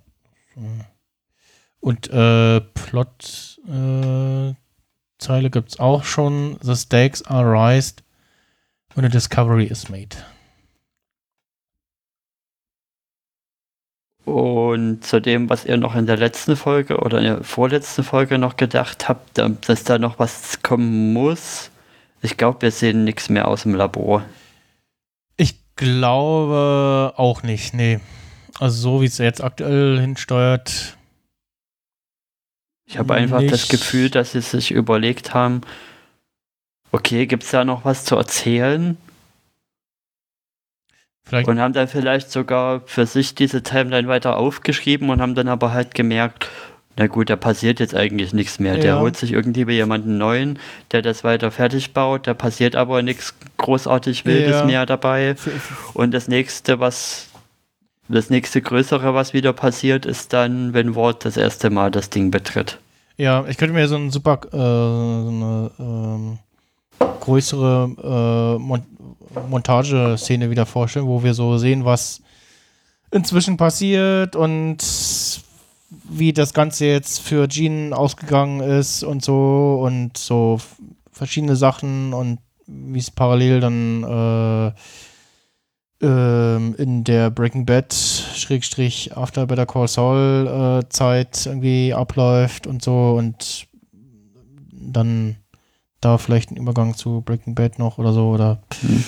Und 1.80 2.10
äh, 2.10 2.60
Plot-Zeile 2.60 4.56
äh, 5.46 5.50
gibt 5.50 5.70
es 5.70 5.78
auch 5.78 6.04
schon. 6.04 6.58
The 6.62 6.74
stakes 6.74 7.22
are 7.26 7.50
raised 7.50 8.02
when 8.94 9.04
a 9.04 9.08
discovery 9.08 9.66
is 9.66 9.88
made. 9.88 10.16
Und 14.28 15.04
zu 15.04 15.20
dem, 15.20 15.48
was 15.48 15.64
ihr 15.64 15.78
noch 15.78 15.94
in 15.94 16.04
der 16.04 16.18
letzten 16.18 16.54
Folge 16.54 16.98
oder 16.98 17.18
in 17.18 17.24
der 17.24 17.44
vorletzten 17.44 18.04
Folge 18.04 18.36
noch 18.36 18.58
gedacht 18.58 19.08
habt, 19.08 19.38
dass 19.38 19.84
da 19.84 19.98
noch 19.98 20.18
was 20.18 20.62
kommen 20.62 21.14
muss. 21.14 21.70
Ich 22.20 22.36
glaube, 22.36 22.60
wir 22.60 22.70
sehen 22.70 23.04
nichts 23.04 23.30
mehr 23.30 23.48
aus 23.48 23.62
dem 23.62 23.74
Labor. 23.74 24.22
Ich 25.38 25.54
glaube 25.76 27.14
auch 27.16 27.42
nicht, 27.42 27.72
nee. 27.72 28.00
Also 28.58 28.80
so 28.80 29.00
wie 29.00 29.06
es 29.06 29.16
jetzt 29.16 29.42
aktuell 29.42 29.98
hinsteuert, 29.98 30.98
ich 32.84 32.98
habe 32.98 33.14
einfach 33.14 33.42
das 33.42 33.68
Gefühl, 33.68 34.10
dass 34.10 34.32
sie 34.32 34.42
sich 34.42 34.70
überlegt 34.70 35.32
haben, 35.32 35.62
okay, 36.92 37.26
gibt 37.26 37.44
es 37.44 37.50
da 37.50 37.64
noch 37.64 37.84
was 37.84 38.04
zu 38.04 38.16
erzählen? 38.16 38.98
Vielleicht. 41.28 41.46
Und 41.48 41.60
haben 41.60 41.74
dann 41.74 41.88
vielleicht 41.88 42.30
sogar 42.30 42.80
für 42.86 43.04
sich 43.04 43.34
diese 43.34 43.62
Timeline 43.62 44.08
weiter 44.08 44.38
aufgeschrieben 44.38 45.10
und 45.10 45.20
haben 45.20 45.34
dann 45.34 45.48
aber 45.48 45.72
halt 45.72 45.94
gemerkt, 45.94 46.48
na 46.96 47.06
gut, 47.06 47.30
da 47.30 47.36
passiert 47.36 47.80
jetzt 47.80 47.94
eigentlich 47.94 48.32
nichts 48.32 48.58
mehr. 48.58 48.74
Ja. 48.76 48.80
Der 48.80 49.00
holt 49.00 49.16
sich 49.16 49.32
irgendwie 49.32 49.66
bei 49.66 49.72
jemanden 49.72 50.18
neuen, 50.18 50.58
der 50.90 51.02
das 51.02 51.22
weiter 51.22 51.50
fertig 51.50 51.92
baut. 51.92 52.26
Da 52.26 52.34
passiert 52.34 52.74
aber 52.74 53.02
nichts 53.02 53.34
großartig 53.58 54.24
Wildes 54.24 54.56
ja. 54.56 54.64
mehr 54.64 54.86
dabei. 54.86 55.36
Und 55.94 56.12
das 56.12 56.26
nächste, 56.26 56.80
was 56.80 57.28
das 58.08 58.30
nächste 58.30 58.62
größere, 58.62 59.14
was 59.14 59.32
wieder 59.32 59.52
passiert, 59.52 60.06
ist 60.06 60.32
dann, 60.32 60.72
wenn 60.72 60.96
Ward 60.96 61.24
das 61.24 61.36
erste 61.36 61.70
Mal 61.70 61.90
das 61.90 62.10
Ding 62.10 62.30
betritt. 62.30 62.78
Ja, 63.16 63.44
ich 63.46 63.58
könnte 63.58 63.74
mir 63.74 63.86
so 63.86 63.96
eine 63.96 64.10
super 64.10 64.40
äh, 64.46 64.56
so 64.56 65.28
eine 65.28 65.70
ähm, 65.78 66.38
größere 67.20 68.56
äh, 68.56 68.62
Mon 68.62 68.82
Montageszene 69.48 70.50
wieder 70.50 70.66
vorstellen, 70.66 71.06
wo 71.06 71.22
wir 71.22 71.34
so 71.34 71.58
sehen, 71.58 71.84
was 71.84 72.22
inzwischen 73.10 73.56
passiert 73.56 74.36
und 74.36 74.78
wie 75.90 76.32
das 76.32 76.52
Ganze 76.52 76.86
jetzt 76.86 77.20
für 77.20 77.48
Jean 77.48 77.92
ausgegangen 77.92 78.60
ist 78.60 79.02
und 79.02 79.24
so 79.24 79.80
und 79.82 80.16
so 80.16 80.60
verschiedene 81.10 81.56
Sachen 81.56 82.12
und 82.12 82.38
wie 82.66 82.98
es 82.98 83.10
parallel 83.10 83.60
dann 83.60 84.04
äh, 84.04 84.72
ähm, 86.00 86.74
in 86.76 87.04
der 87.04 87.30
Breaking 87.30 87.64
Bad 87.64 87.92
Schrägstrich 87.94 89.16
After 89.16 89.46
Better 89.46 89.66
Call 89.66 89.88
Saul 89.88 90.82
äh, 90.82 90.88
Zeit 90.90 91.46
irgendwie 91.46 91.94
abläuft 91.94 92.66
und 92.66 92.82
so 92.82 93.14
und 93.16 93.66
dann 94.70 95.36
da 96.00 96.18
vielleicht 96.18 96.50
ein 96.50 96.56
Übergang 96.56 96.94
zu 96.94 97.22
Breaking 97.22 97.54
Bad 97.54 97.78
noch 97.78 97.98
oder 97.98 98.12
so 98.12 98.30
oder 98.30 98.62
hm. 98.80 99.04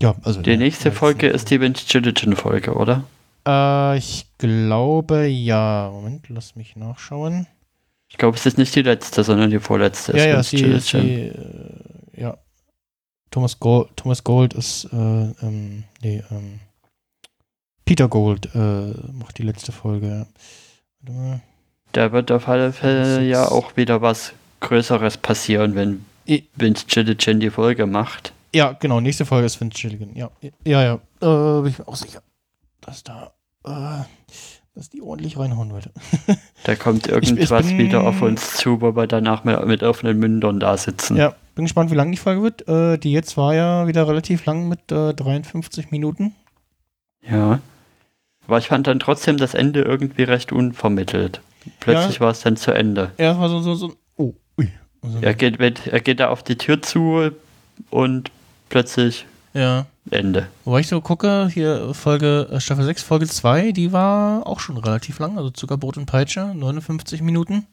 ja, 0.00 0.14
also 0.22 0.40
die 0.40 0.56
nächste 0.56 0.88
ja, 0.88 0.94
Folge 0.94 1.28
ist 1.28 1.50
die 1.50 1.60
Vince 1.60 1.84
Gilligan 1.86 2.36
Folge, 2.36 2.74
oder? 2.74 3.04
Äh, 3.46 3.98
ich 3.98 4.26
glaube 4.38 5.26
ja. 5.26 5.90
Moment, 5.92 6.28
lass 6.28 6.56
mich 6.56 6.76
nachschauen. 6.76 7.46
Ich 8.08 8.18
glaube, 8.18 8.36
es 8.36 8.44
ist 8.44 8.58
nicht 8.58 8.74
die 8.74 8.82
letzte, 8.82 9.24
sondern 9.24 9.50
die 9.50 9.58
vorletzte. 9.58 10.16
Ja, 10.16 10.26
ja, 10.26 10.42
sie, 10.42 10.78
sie, 10.80 10.98
äh, 10.98 12.20
ja, 12.20 12.36
Thomas 13.30 13.58
Gold, 13.58 13.88
Thomas 13.96 14.22
Gold 14.22 14.52
ist, 14.52 14.84
äh, 14.92 14.96
ähm, 14.96 15.84
nee, 16.02 16.22
ähm, 16.30 16.60
Peter 17.86 18.08
Gold 18.08 18.54
äh, 18.54 18.92
macht 19.12 19.38
die 19.38 19.42
letzte 19.42 19.72
Folge. 19.72 20.26
Da 21.92 22.12
wird 22.12 22.30
auf 22.30 22.48
alle 22.48 22.72
Fälle 22.72 23.22
ja 23.26 23.48
auch 23.48 23.76
wieder 23.76 24.02
was 24.02 24.34
Größeres 24.60 25.16
passieren, 25.16 25.74
wenn 25.74 26.04
Vince 26.56 26.86
Gilligan 26.86 27.40
die 27.40 27.50
Folge 27.50 27.86
macht. 27.86 28.32
Ja, 28.54 28.72
genau, 28.72 29.00
nächste 29.00 29.24
Folge 29.24 29.46
ist 29.46 29.60
Vince 29.60 29.80
Gilligan. 29.80 30.14
Ja, 30.14 30.30
ja, 30.64 30.82
ja. 30.82 30.94
Äh, 31.20 31.62
bin 31.62 31.70
ich 31.70 31.78
mir 31.78 31.88
auch 31.88 31.96
sicher, 31.96 32.20
dass 32.80 33.02
da, 33.02 33.32
äh, 33.64 34.04
dass 34.74 34.90
die 34.90 35.00
ordentlich 35.02 35.38
reinhauen 35.38 35.72
würde. 35.72 35.90
Da 36.64 36.76
kommt 36.76 37.06
ich 37.08 37.12
irgendwas 37.12 37.66
bin- 37.66 37.78
wieder 37.78 38.02
auf 38.06 38.22
uns 38.22 38.54
zu, 38.54 38.80
wo 38.80 38.94
wir 38.94 39.08
danach 39.08 39.42
mit, 39.42 39.82
offenen 39.82 40.18
Mündern 40.20 40.60
da 40.60 40.76
sitzen. 40.76 41.16
Ja, 41.16 41.34
bin 41.56 41.64
gespannt, 41.64 41.90
wie 41.90 41.96
lang 41.96 42.12
die 42.12 42.18
Folge 42.18 42.42
wird. 42.42 42.68
Äh, 42.68 42.98
die 42.98 43.10
jetzt 43.10 43.36
war 43.36 43.52
ja 43.54 43.88
wieder 43.88 44.06
relativ 44.06 44.44
lang 44.44 44.68
mit 44.68 44.92
äh, 44.92 45.12
53 45.12 45.90
Minuten. 45.90 46.34
Ja. 47.28 47.58
Aber 48.46 48.58
ich 48.58 48.68
fand 48.68 48.86
dann 48.86 49.00
trotzdem 49.00 49.38
das 49.38 49.54
Ende 49.54 49.82
irgendwie 49.82 50.22
recht 50.22 50.52
unvermittelt. 50.52 51.40
Plötzlich 51.80 52.20
war 52.20 52.30
es 52.30 52.40
dann 52.40 52.56
zu 52.56 52.72
Ende. 52.72 53.10
Ja, 53.18 53.38
war 53.38 53.48
so, 53.48 53.60
so, 53.60 53.74
so. 53.74 53.92
Also, 55.02 55.18
Er 55.20 55.34
geht, 55.34 55.58
mit- 55.58 55.86
er 55.86 56.00
geht 56.00 56.20
da 56.20 56.28
auf 56.28 56.42
die 56.42 56.56
Tür 56.56 56.80
zu 56.82 57.30
und 57.90 58.30
plötzlich 58.68 59.26
ja. 59.54 59.86
Ende. 60.10 60.48
Wobei 60.64 60.80
ich 60.80 60.88
so 60.88 61.00
gucke, 61.00 61.48
hier 61.52 61.92
Folge, 61.94 62.48
äh, 62.50 62.60
Staffel 62.60 62.84
6, 62.84 63.02
Folge 63.02 63.26
2, 63.26 63.72
die 63.72 63.92
war 63.92 64.46
auch 64.46 64.60
schon 64.60 64.76
relativ 64.76 65.18
lang, 65.18 65.36
also 65.36 65.50
Zuckerbrot 65.50 65.96
und 65.96 66.06
Peitsche, 66.06 66.52
59 66.54 67.20
Minuten. 67.22 67.66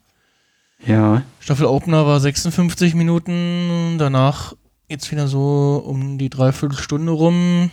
Ja. 0.85 1.23
Staffel 1.39 1.65
Opener 1.65 2.05
war 2.05 2.19
56 2.19 2.93
Minuten, 2.95 3.97
danach 3.97 4.53
jetzt 4.87 5.11
wieder 5.11 5.27
so 5.27 5.83
um 5.85 6.17
die 6.17 6.29
Dreiviertelstunde 6.29 7.11
rum. 7.11 7.71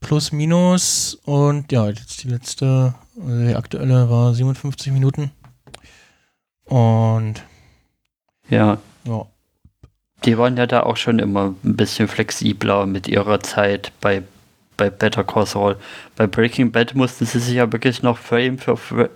Plus, 0.00 0.30
minus. 0.32 1.18
Und 1.24 1.72
ja, 1.72 1.88
jetzt 1.88 2.22
die 2.22 2.28
letzte, 2.28 2.94
also 3.20 3.46
die 3.46 3.54
aktuelle 3.54 4.10
war 4.10 4.34
57 4.34 4.92
Minuten. 4.92 5.30
Und 6.64 7.42
Ja. 8.48 8.78
ja, 9.04 9.26
Die 10.24 10.38
waren 10.38 10.56
ja 10.56 10.66
da 10.66 10.82
auch 10.84 10.96
schon 10.96 11.18
immer 11.18 11.54
ein 11.64 11.76
bisschen 11.76 12.08
flexibler 12.08 12.86
mit 12.86 13.08
ihrer 13.08 13.40
Zeit 13.40 13.92
bei, 14.00 14.22
bei 14.76 14.90
Better 14.90 15.24
Call 15.24 15.46
Saul. 15.46 15.76
Bei 16.16 16.26
Breaking 16.26 16.70
Bad 16.72 16.94
mussten 16.94 17.24
sie 17.26 17.38
sich 17.38 17.54
ja 17.54 17.70
wirklich 17.72 18.02
noch 18.02 18.18
Frame 18.18 18.58
für 18.58 18.76
Fra- 18.76 19.08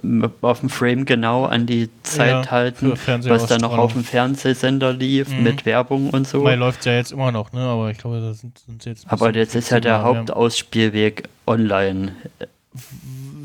auf 0.43 0.61
dem 0.61 0.69
Frame 0.71 1.05
genau 1.05 1.45
an 1.45 1.67
die 1.67 1.89
Zeit 2.03 2.47
Ja, 2.47 2.51
halten, 2.51 2.93
was 3.29 3.47
dann 3.47 3.61
noch 3.61 3.77
auf 3.77 3.93
dem 3.93 4.05
Fernsehsender 4.05 4.93
lief 4.93 5.29
Mhm. 5.29 5.43
mit 5.43 5.67
Werbung 5.67 6.11
und 6.11 6.27
so. 6.27 6.43
Mai 6.43 6.55
läuft 6.57 6.85
ja 6.87 6.93
jetzt 6.93 7.13
immer 7.13 7.31
noch, 7.33 7.53
ne? 7.53 7.61
Aber 7.61 7.91
ich 7.91 7.99
glaube, 7.99 8.21
da 8.21 8.33
sind, 8.35 8.59
sind 8.59 8.83
sie 8.83 8.91
jetzt. 8.91 9.05
Aber 9.11 9.35
jetzt 9.35 9.55
ist 9.55 9.71
ja 9.71 9.81
der. 9.81 10.03
Hauptausspielweg 10.03 11.29
online. 11.47 12.15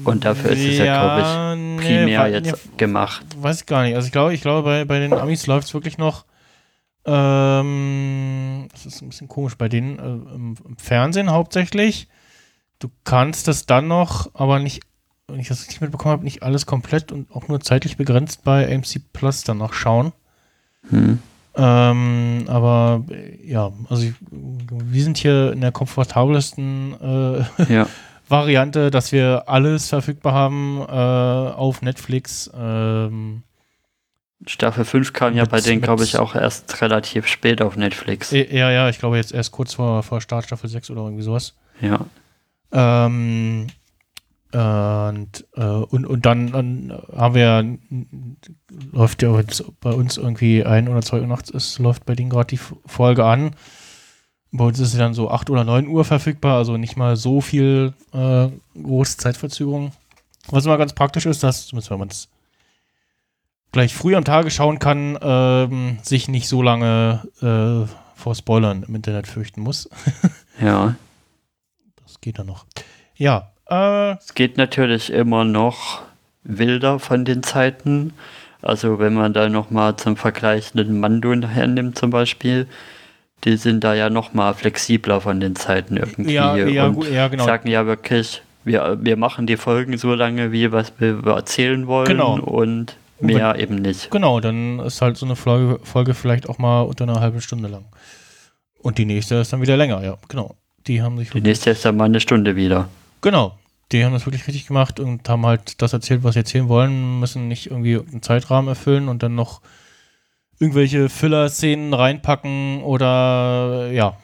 Und 0.03 0.23
dafür 0.25 0.51
ist 0.51 0.59
es 0.63 0.77
ja, 0.77 1.01
glaube 1.01 1.21
ich, 1.21 1.59
nee, 1.59 1.77
primär 1.99 2.19
wa- 2.19 2.27
jetzt 2.27 2.45
nee, 2.53 2.77
gemacht. 2.77 3.25
Weiß 3.41 3.61
ich 3.61 3.65
gar 3.65 3.83
nicht. 3.83 3.95
Also 3.95 4.05
ich 4.05 4.11
glaube, 4.11 4.33
ich 4.33 4.41
glaube, 4.41 4.63
bei, 4.63 4.85
bei 4.85 4.99
den 4.99 5.13
Amis 5.13 5.47
läuft 5.47 5.67
es 5.67 5.73
wirklich 5.73 5.97
noch. 5.97 6.25
Ähm, 7.05 8.67
das 8.71 8.85
ist 8.85 9.01
ein 9.01 9.09
bisschen 9.09 9.27
komisch. 9.27 9.57
Bei 9.57 9.69
denen 9.69 9.97
äh, 9.99 10.35
im, 10.35 10.55
im 10.67 10.77
Fernsehen 10.77 11.31
hauptsächlich. 11.31 12.07
Du 12.79 12.89
kannst 13.03 13.47
das 13.47 13.65
dann 13.65 13.87
noch, 13.87 14.29
aber 14.35 14.59
nicht, 14.59 14.81
wenn 15.27 15.39
ich 15.39 15.47
das 15.47 15.61
richtig 15.61 15.81
mitbekommen 15.81 16.11
habe, 16.11 16.23
nicht 16.23 16.43
alles 16.43 16.65
komplett 16.65 17.11
und 17.11 17.31
auch 17.31 17.47
nur 17.47 17.61
zeitlich 17.61 17.95
begrenzt 17.97 18.43
bei 18.43 18.71
AMC 18.73 19.01
Plus 19.13 19.43
dann 19.43 19.57
noch 19.59 19.73
schauen. 19.73 20.11
Hm. 20.89 21.19
Ähm, 21.55 22.43
aber 22.47 23.05
äh, 23.09 23.37
ja, 23.49 23.71
also 23.89 24.03
ich, 24.03 24.13
wir 24.29 25.03
sind 25.03 25.17
hier 25.17 25.53
in 25.53 25.61
der 25.61 25.71
komfortabelsten 25.71 26.95
äh, 27.01 27.73
Ja. 27.73 27.87
Variante, 28.27 28.91
dass 28.91 29.11
wir 29.11 29.43
alles 29.47 29.89
verfügbar 29.89 30.33
haben 30.33 30.79
äh, 30.81 30.91
auf 30.91 31.81
Netflix. 31.81 32.49
Ähm, 32.57 33.43
Staffel 34.47 34.85
5 34.85 35.13
kam 35.13 35.33
ja 35.35 35.43
Mit- 35.43 35.51
bei 35.51 35.61
denen, 35.61 35.81
glaube 35.81 36.03
ich, 36.03 36.17
auch 36.17 36.35
erst 36.35 36.81
relativ 36.81 37.27
spät 37.27 37.61
auf 37.61 37.77
Netflix. 37.77 38.31
eh, 38.33 38.55
ja, 38.57 38.69
ja, 38.71 38.89
ich 38.89 38.99
glaube 38.99 39.17
jetzt 39.17 39.31
erst 39.33 39.51
kurz 39.51 39.73
vor, 39.75 40.03
vor 40.03 40.21
Start 40.21 40.45
Staffel 40.45 40.69
6 40.69 40.89
oder 40.91 41.01
irgendwie 41.03 41.23
sowas. 41.23 41.55
Ja. 41.81 41.99
Ähm, 42.71 43.67
und, 44.51 45.45
äh, 45.55 45.61
und, 45.63 46.05
und 46.05 46.25
dann, 46.25 46.51
dann 46.51 46.93
haben 47.15 47.35
wir 47.35 47.41
ja, 47.41 47.63
läuft 48.93 49.21
ja 49.21 49.37
bei 49.81 49.91
uns 49.91 50.17
irgendwie 50.17 50.63
ein 50.63 50.87
oder 50.87 51.01
zwei 51.01 51.19
Uhr 51.19 51.27
nachts, 51.27 51.49
ist, 51.49 51.79
läuft 51.79 52.05
bei 52.05 52.15
denen 52.15 52.29
gerade 52.29 52.47
die 52.47 52.59
Folge 52.85 53.25
an. 53.25 53.51
Bei 54.57 54.65
uns 54.65 54.79
ist 54.79 54.91
sie 54.91 54.97
dann 54.97 55.13
so 55.13 55.29
8 55.29 55.49
oder 55.49 55.63
9 55.63 55.87
Uhr 55.87 56.05
verfügbar, 56.05 56.57
also 56.57 56.77
nicht 56.77 56.95
mal 56.95 57.17
so 57.17 57.41
viel 57.41 57.93
äh, 58.13 58.47
große 58.81 59.17
Zeitverzögerung. 59.17 59.91
Was 60.49 60.65
immer 60.65 60.77
ganz 60.77 60.93
praktisch 60.93 61.25
ist, 61.25 61.43
dass, 61.43 61.67
zumindest 61.67 61.91
wenn 61.91 61.99
man 61.99 62.07
es 62.09 62.29
gleich 63.71 63.93
früh 63.93 64.15
am 64.15 64.23
Tage 64.23 64.51
schauen 64.51 64.79
kann, 64.79 65.17
ähm, 65.21 65.97
sich 66.03 66.29
nicht 66.29 66.47
so 66.47 66.61
lange 66.61 67.27
äh, 67.41 67.91
vor 68.15 68.35
Spoilern 68.35 68.83
im 68.83 68.95
Internet 68.95 69.27
fürchten 69.27 69.61
muss. 69.61 69.89
Ja. 70.61 70.95
Das 72.01 72.21
geht 72.21 72.39
dann 72.39 72.47
noch. 72.47 72.65
Ja, 73.17 73.51
äh, 73.69 74.11
Es 74.11 74.35
geht 74.35 74.55
natürlich 74.55 75.09
immer 75.11 75.43
noch 75.43 76.03
wilder 76.43 76.97
von 76.99 77.25
den 77.25 77.43
Zeiten. 77.43 78.13
Also 78.61 78.97
wenn 78.99 79.15
man 79.15 79.33
da 79.33 79.49
nochmal 79.49 79.97
zum 79.97 80.15
Vergleich 80.15 80.71
einen 80.73 80.97
Mando 81.01 81.33
hernimmt 81.33 81.97
zum 81.97 82.09
Beispiel, 82.09 82.67
die 83.45 83.57
sind 83.57 83.83
da 83.83 83.93
ja 83.93 84.09
nochmal 84.09 84.53
flexibler 84.53 85.21
von 85.21 85.39
den 85.39 85.55
Zeiten 85.55 85.97
irgendwie. 85.97 86.33
ja, 86.33 86.55
ja, 86.57 86.87
und 86.87 87.09
ja, 87.11 87.27
genau. 87.27 87.45
sagen 87.45 87.69
ja 87.69 87.85
wirklich, 87.85 88.41
wir, 88.63 88.97
wir 89.01 89.15
machen 89.17 89.45
die 89.47 89.57
Folgen 89.57 89.97
so 89.97 90.13
lange, 90.15 90.51
wie 90.51 90.71
was 90.71 90.91
wir 90.97 91.21
erzählen 91.27 91.87
wollen 91.87 92.07
Genau. 92.07 92.39
und 92.39 92.97
mehr 93.19 93.57
eben 93.59 93.75
nicht. 93.75 94.11
Genau, 94.11 94.39
dann 94.39 94.79
ist 94.79 95.01
halt 95.01 95.17
so 95.17 95.25
eine 95.25 95.35
Folge, 95.35 95.79
Folge 95.83 96.13
vielleicht 96.13 96.49
auch 96.49 96.57
mal 96.57 96.81
unter 96.81 97.03
einer 97.03 97.21
halben 97.21 97.39
Stunde 97.41 97.69
lang. 97.69 97.85
Und 98.79 98.97
die 98.97 99.05
nächste 99.05 99.35
ist 99.35 99.53
dann 99.53 99.61
wieder 99.61 99.77
länger, 99.77 100.03
ja, 100.03 100.17
genau. 100.27 100.55
Die 100.87 101.01
haben 101.01 101.17
sich 101.17 101.29
Die 101.31 101.41
nächste 101.41 101.71
ist 101.71 101.85
dann 101.85 101.97
mal 101.97 102.05
eine 102.05 102.19
Stunde 102.19 102.55
wieder. 102.55 102.89
Genau. 103.21 103.57
Die 103.91 104.03
haben 104.03 104.13
das 104.13 104.25
wirklich 104.25 104.47
richtig 104.47 104.67
gemacht 104.67 104.99
und 104.99 105.27
haben 105.29 105.45
halt 105.45 105.81
das 105.81 105.93
erzählt, 105.93 106.23
was 106.23 106.33
sie 106.33 106.39
erzählen 106.39 106.67
wollen, 106.67 107.19
müssen 107.19 107.47
nicht 107.47 107.67
irgendwie 107.67 107.97
einen 107.97 108.21
Zeitrahmen 108.21 108.67
erfüllen 108.67 109.07
und 109.07 109.21
dann 109.23 109.35
noch 109.35 109.61
irgendwelche 110.59 111.09
Filler-Szenen 111.09 111.93
reinpacken 111.93 112.81
oder 112.83 113.91
ja, 113.91 114.17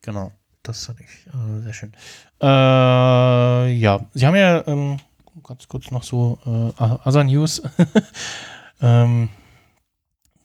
genau. 0.00 0.32
Das 0.62 0.86
fand 0.86 1.00
ich 1.00 1.26
äh, 1.26 1.60
sehr 1.62 1.72
schön. 1.72 1.92
Äh, 2.40 3.72
ja, 3.72 4.06
sie 4.14 4.26
haben 4.26 4.36
ja 4.36 4.66
ähm, 4.68 4.98
ganz 5.42 5.66
kurz 5.66 5.90
noch 5.90 6.04
so 6.04 6.38
äh, 6.46 7.08
Other 7.08 7.24
News 7.24 7.62
ähm, 8.80 9.28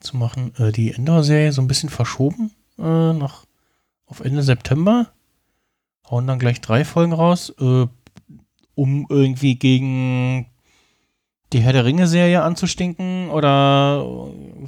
zu 0.00 0.16
machen. 0.16 0.52
Äh, 0.58 0.72
die 0.72 0.92
Endor-Serie 0.92 1.52
so 1.52 1.62
ein 1.62 1.68
bisschen 1.68 1.88
verschoben 1.88 2.50
äh, 2.78 3.12
nach 3.12 3.44
auf 4.06 4.20
Ende 4.20 4.42
September 4.42 5.12
hauen 6.10 6.26
dann 6.26 6.38
gleich 6.38 6.60
drei 6.60 6.84
Folgen 6.84 7.12
raus, 7.12 7.52
äh, 7.60 7.86
um 8.74 9.06
irgendwie 9.08 9.56
gegen 9.56 10.46
die 11.52 11.60
Herr 11.60 11.72
der 11.72 11.84
Ringe-Serie 11.84 12.42
anzustinken 12.42 13.30
oder 13.30 14.04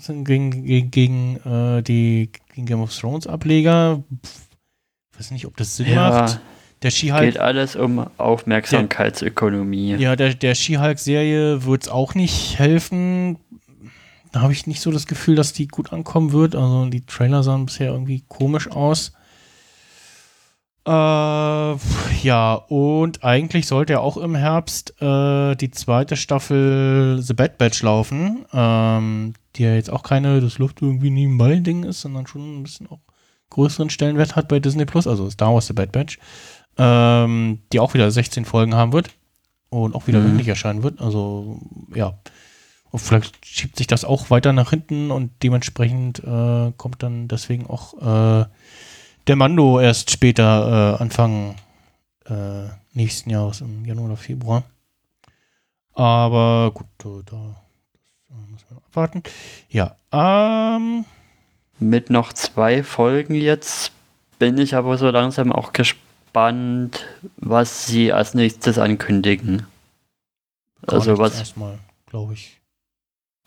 gegen, 0.09 0.65
gegen, 0.65 0.90
gegen 0.90 1.36
äh, 1.44 1.82
die 1.82 2.31
gegen 2.55 2.66
Game 2.66 2.81
of 2.81 2.97
Thrones 2.97 3.27
Ableger. 3.27 4.02
Pff, 4.24 4.48
weiß 5.19 5.31
nicht, 5.32 5.47
ob 5.47 5.57
das 5.57 5.77
Sinn 5.77 5.94
macht. 5.94 6.40
Der 6.82 6.90
She-Hulk, 6.90 7.24
geht 7.24 7.39
alles 7.39 7.77
um 7.77 8.07
Aufmerksamkeitsökonomie. 8.16 9.97
ja, 9.97 10.16
der, 10.16 10.32
der 10.32 10.55
She-Hulk-Serie 10.55 11.66
wird 11.66 11.82
es 11.82 11.89
auch 11.90 12.15
nicht 12.15 12.59
helfen. 12.59 13.36
Da 14.32 14.40
habe 14.40 14.55
ich 14.55 14.66
nicht 14.66 14.81
so 14.81 14.90
das 14.90 15.07
Gefühl, 15.07 15.35
dass 15.35 15.52
die 15.52 15.69
gut 15.69 15.93
ankommen 15.93 16.32
wird. 16.32 16.55
Also 16.55 16.86
die 16.86 17.05
Trailer 17.05 17.43
sahen 17.43 17.66
bisher 17.66 17.93
irgendwie 17.93 18.24
komisch 18.28 18.70
aus. 18.70 19.12
Äh, 20.86 20.90
ja, 22.23 22.55
und 22.69 23.23
eigentlich 23.23 23.66
sollte 23.66 23.94
ja 23.94 24.01
auch 24.01 24.16
im 24.16 24.35
Herbst 24.35 24.94
äh, 25.01 25.55
die 25.57 25.70
zweite 25.70 26.16
Staffel 26.16 27.19
The 27.20 27.35
Bad 27.35 27.59
Batch 27.59 27.82
laufen, 27.82 28.47
ähm, 28.52 29.35
die 29.57 29.65
ja 29.65 29.74
jetzt 29.74 29.90
auch 29.90 30.02
keine, 30.02 30.40
das 30.40 30.59
läuft 30.59 30.81
irgendwie 30.81 31.11
nebenbei 31.11 31.57
Ding 31.57 31.85
ist, 31.85 32.01
sondern 32.01 32.27
schon 32.27 32.61
ein 32.61 32.62
bisschen 32.62 32.89
auch 32.89 33.01
größeren 33.51 33.90
Stellenwert 33.90 34.36
hat 34.36 34.48
bei 34.48 34.59
Disney 34.61 34.85
Plus, 34.86 35.07
also 35.07 35.28
Star 35.28 35.52
Wars 35.52 35.66
The 35.66 35.73
Bad 35.74 35.93
Batch, 35.93 36.19
ähm, 36.78 37.61
die 37.73 37.81
auch 37.81 37.94
wieder 37.94 38.11
16 38.11 38.44
Folgen 38.44 38.74
haben 38.74 38.93
wird 38.93 39.11
und 39.69 39.94
auch 39.94 40.07
wieder 40.07 40.20
Mhm. 40.20 40.40
erscheinen 40.40 40.82
wird. 40.82 41.01
Also 41.01 41.61
ja, 41.94 42.19
und 42.90 43.01
vielleicht 43.01 43.44
schiebt 43.44 43.77
sich 43.77 43.86
das 43.86 44.05
auch 44.05 44.31
weiter 44.31 44.52
nach 44.52 44.70
hinten 44.70 45.11
und 45.11 45.31
dementsprechend 45.43 46.20
äh, 46.20 46.73
kommt 46.77 47.02
dann 47.02 47.28
deswegen 47.28 47.66
auch 47.66 47.94
äh, 48.43 48.47
der 49.31 49.36
Mando 49.36 49.78
erst 49.78 50.11
später 50.11 50.97
äh, 50.98 51.02
Anfang 51.02 51.55
äh, 52.27 52.65
nächsten 52.94 53.31
Jahres, 53.31 53.61
im 53.61 53.85
Januar 53.85 54.07
oder 54.07 54.16
Februar. 54.16 54.65
Aber 55.94 56.73
gut, 56.74 56.89
da, 56.98 57.09
da 57.24 57.36
äh, 57.36 58.51
müssen 58.51 58.65
wir 58.69 58.74
noch 58.74 58.85
abwarten. 58.86 59.23
Ja, 59.69 59.94
ähm, 60.11 61.05
Mit 61.78 62.11
noch 62.11 62.32
zwei 62.32 62.82
Folgen 62.82 63.36
jetzt 63.36 63.93
bin 64.40 64.59
ich 64.59 64.74
aber 64.74 64.98
so 64.98 65.09
langsam 65.11 65.52
auch 65.52 65.73
gespannt, 65.73 67.07
was 67.36 67.86
sie 67.86 68.12
als 68.12 68.35
nächstes 68.35 68.78
ankündigen. 68.78 69.65
gar 70.89 70.94
Also 70.97 71.19
was, 71.19 71.39
erstmal. 71.39 71.78
glaube 72.07 72.32
ich. 72.32 72.59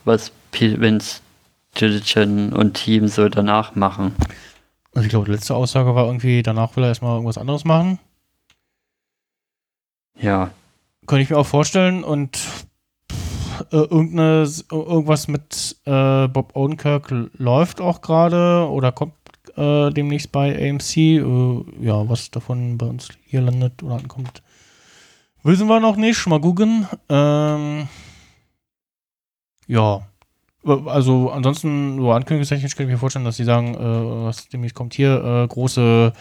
Was 0.05 0.31
Vince 0.53 1.19
Gilligan 1.75 2.53
und 2.53 2.75
Team 2.75 3.09
so 3.09 3.27
danach 3.27 3.75
machen. 3.75 4.15
Also 4.93 5.05
ich 5.05 5.09
glaube, 5.09 5.25
die 5.25 5.31
letzte 5.31 5.55
Aussage 5.55 5.95
war 5.95 6.05
irgendwie, 6.05 6.43
danach 6.43 6.75
will 6.75 6.83
er 6.83 6.89
erstmal 6.89 7.13
irgendwas 7.15 7.37
anderes 7.37 7.65
machen. 7.65 7.99
Ja. 10.19 10.51
Könnte 11.07 11.23
ich 11.23 11.29
mir 11.29 11.37
auch 11.37 11.47
vorstellen 11.47 12.03
und 12.03 12.39
äh, 13.71 13.77
irgendeine, 13.77 14.47
irgendwas 14.71 15.27
mit 15.27 15.77
äh, 15.85 16.27
Bob 16.27 16.55
Odenkirk 16.55 17.13
läuft 17.33 17.81
auch 17.81 18.01
gerade 18.01 18.69
oder 18.69 18.91
kommt 18.91 19.13
äh, 19.55 19.89
demnächst 19.89 20.31
bei 20.31 20.55
AMC. 20.69 20.97
Äh, 20.97 21.63
ja, 21.81 22.07
was 22.07 22.31
davon 22.31 22.77
bei 22.77 22.85
uns 22.85 23.09
hier 23.25 23.41
landet 23.41 23.81
oder 23.83 23.95
ankommt, 23.95 24.43
wissen 25.43 25.67
wir 25.67 25.79
noch 25.79 25.95
nicht. 25.95 26.25
Mal 26.27 26.39
gucken. 26.39 26.87
Ähm, 27.09 27.87
ja. 29.67 30.01
Also 30.65 31.29
ansonsten, 31.29 31.97
so 31.97 32.11
ankündigungstechnisch 32.11 32.75
kann 32.75 32.85
ich 32.85 32.91
mir 32.91 32.97
vorstellen, 32.97 33.25
dass 33.25 33.37
sie 33.37 33.43
sagen, 33.43 33.75
äh, 33.75 34.25
was 34.25 34.47
demnächst 34.47 34.75
kommt 34.75 34.93
hier, 34.93 35.23
äh, 35.23 35.47
große 35.47 36.13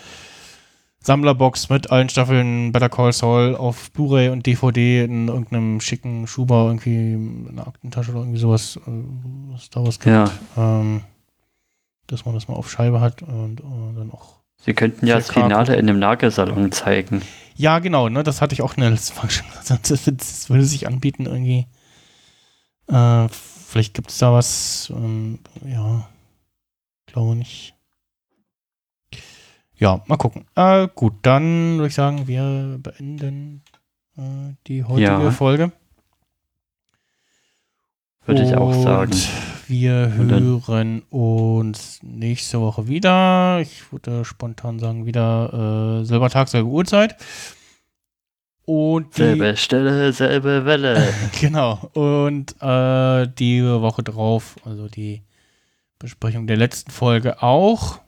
Sammlerbox 1.01 1.69
mit 1.69 1.91
allen 1.91 2.09
Staffeln 2.09 2.73
Better 2.73 2.89
Call 2.89 3.13
Saul 3.13 3.57
auf 3.57 3.91
Blu-ray 3.91 4.31
und 4.31 4.47
DVD 4.47 5.05
in 5.05 5.29
irgendeinem 5.29 5.81
schicken 5.81 6.27
Schuber, 6.27 6.67
irgendwie 6.67 7.15
in 7.15 7.49
einer 7.51 7.67
Aktentasche 7.67 8.13
oder 8.13 8.21
irgendwie 8.21 8.39
sowas, 8.39 8.79
äh, 8.87 8.91
was 9.53 9.71
da 9.71 9.85
was 9.85 9.99
gibt. 9.99 10.15
Ja. 10.15 10.31
Ähm, 10.57 11.03
dass 12.07 12.25
man 12.25 12.35
das 12.35 12.49
mal 12.49 12.55
auf 12.55 12.71
Scheibe 12.71 13.01
hat 13.01 13.23
und, 13.23 13.61
und 13.61 13.97
dann 13.97 14.11
auch. 14.11 14.41
Sie 14.65 14.75
könnten 14.75 15.07
ja 15.07 15.17
das 15.17 15.31
Finale 15.31 15.75
in 15.77 15.87
dem 15.87 15.99
Nagelsalon 15.99 16.71
zeigen. 16.71 17.23
Ja, 17.57 17.81
genau, 17.81 18.09
ne, 18.09 18.23
das 18.23 18.41
hatte 18.41 18.55
ich 18.55 18.63
auch 18.63 18.75
in 18.75 18.83
der 18.83 18.91
letzten 18.91 19.15
Folge 19.15 19.35
schon 19.35 19.47
gesagt. 19.59 19.91
Das, 19.91 20.05
das 20.05 20.51
würde 20.51 20.65
sich 20.65 20.87
anbieten, 20.87 21.27
irgendwie. 21.27 21.67
Äh, 22.89 23.29
Vielleicht 23.73 23.95
gibt 23.95 24.11
es 24.11 24.19
da 24.19 24.35
was, 24.35 24.93
ähm, 24.95 25.39
ja, 25.65 26.07
glaube 27.07 27.35
nicht. 27.35 27.73
Ja, 29.77 30.03
mal 30.09 30.19
gucken. 30.19 30.45
Äh, 30.57 30.89
gut, 30.95 31.15
dann 31.23 31.79
würde 31.79 31.87
ich 31.87 31.95
sagen, 31.95 32.29
wir 32.29 32.79
beenden 32.83 33.63
äh, 34.19 34.53
die 34.67 34.85
heutige 34.85 35.07
ja. 35.07 35.31
Folge. 35.31 35.73
Würde 38.27 38.43
ich 38.43 38.55
auch 38.55 38.75
sagen. 38.75 39.17
Wir 39.69 40.13
hören 40.13 41.01
uns 41.09 42.01
nächste 42.03 42.61
Woche 42.61 42.89
wieder. 42.89 43.59
Ich 43.61 43.91
würde 43.91 44.27
spontan 44.27 44.81
sagen, 44.81 45.07
wieder 45.07 46.03
äh, 46.03 46.05
selber 46.05 46.29
Tag, 46.29 46.49
selbe 46.49 46.69
Uhrzeit. 46.69 47.17
Und 48.65 49.15
selbe 49.15 49.57
Stelle, 49.57 50.13
selbe 50.13 50.65
Welle. 50.65 51.13
genau. 51.41 51.91
Und 51.95 52.55
äh, 52.61 53.27
die 53.27 53.65
Woche 53.65 54.03
drauf, 54.03 54.57
also 54.65 54.89
die 54.89 55.23
Besprechung 55.99 56.47
der 56.47 56.57
letzten 56.57 56.91
Folge 56.91 57.43
auch. 57.43 58.01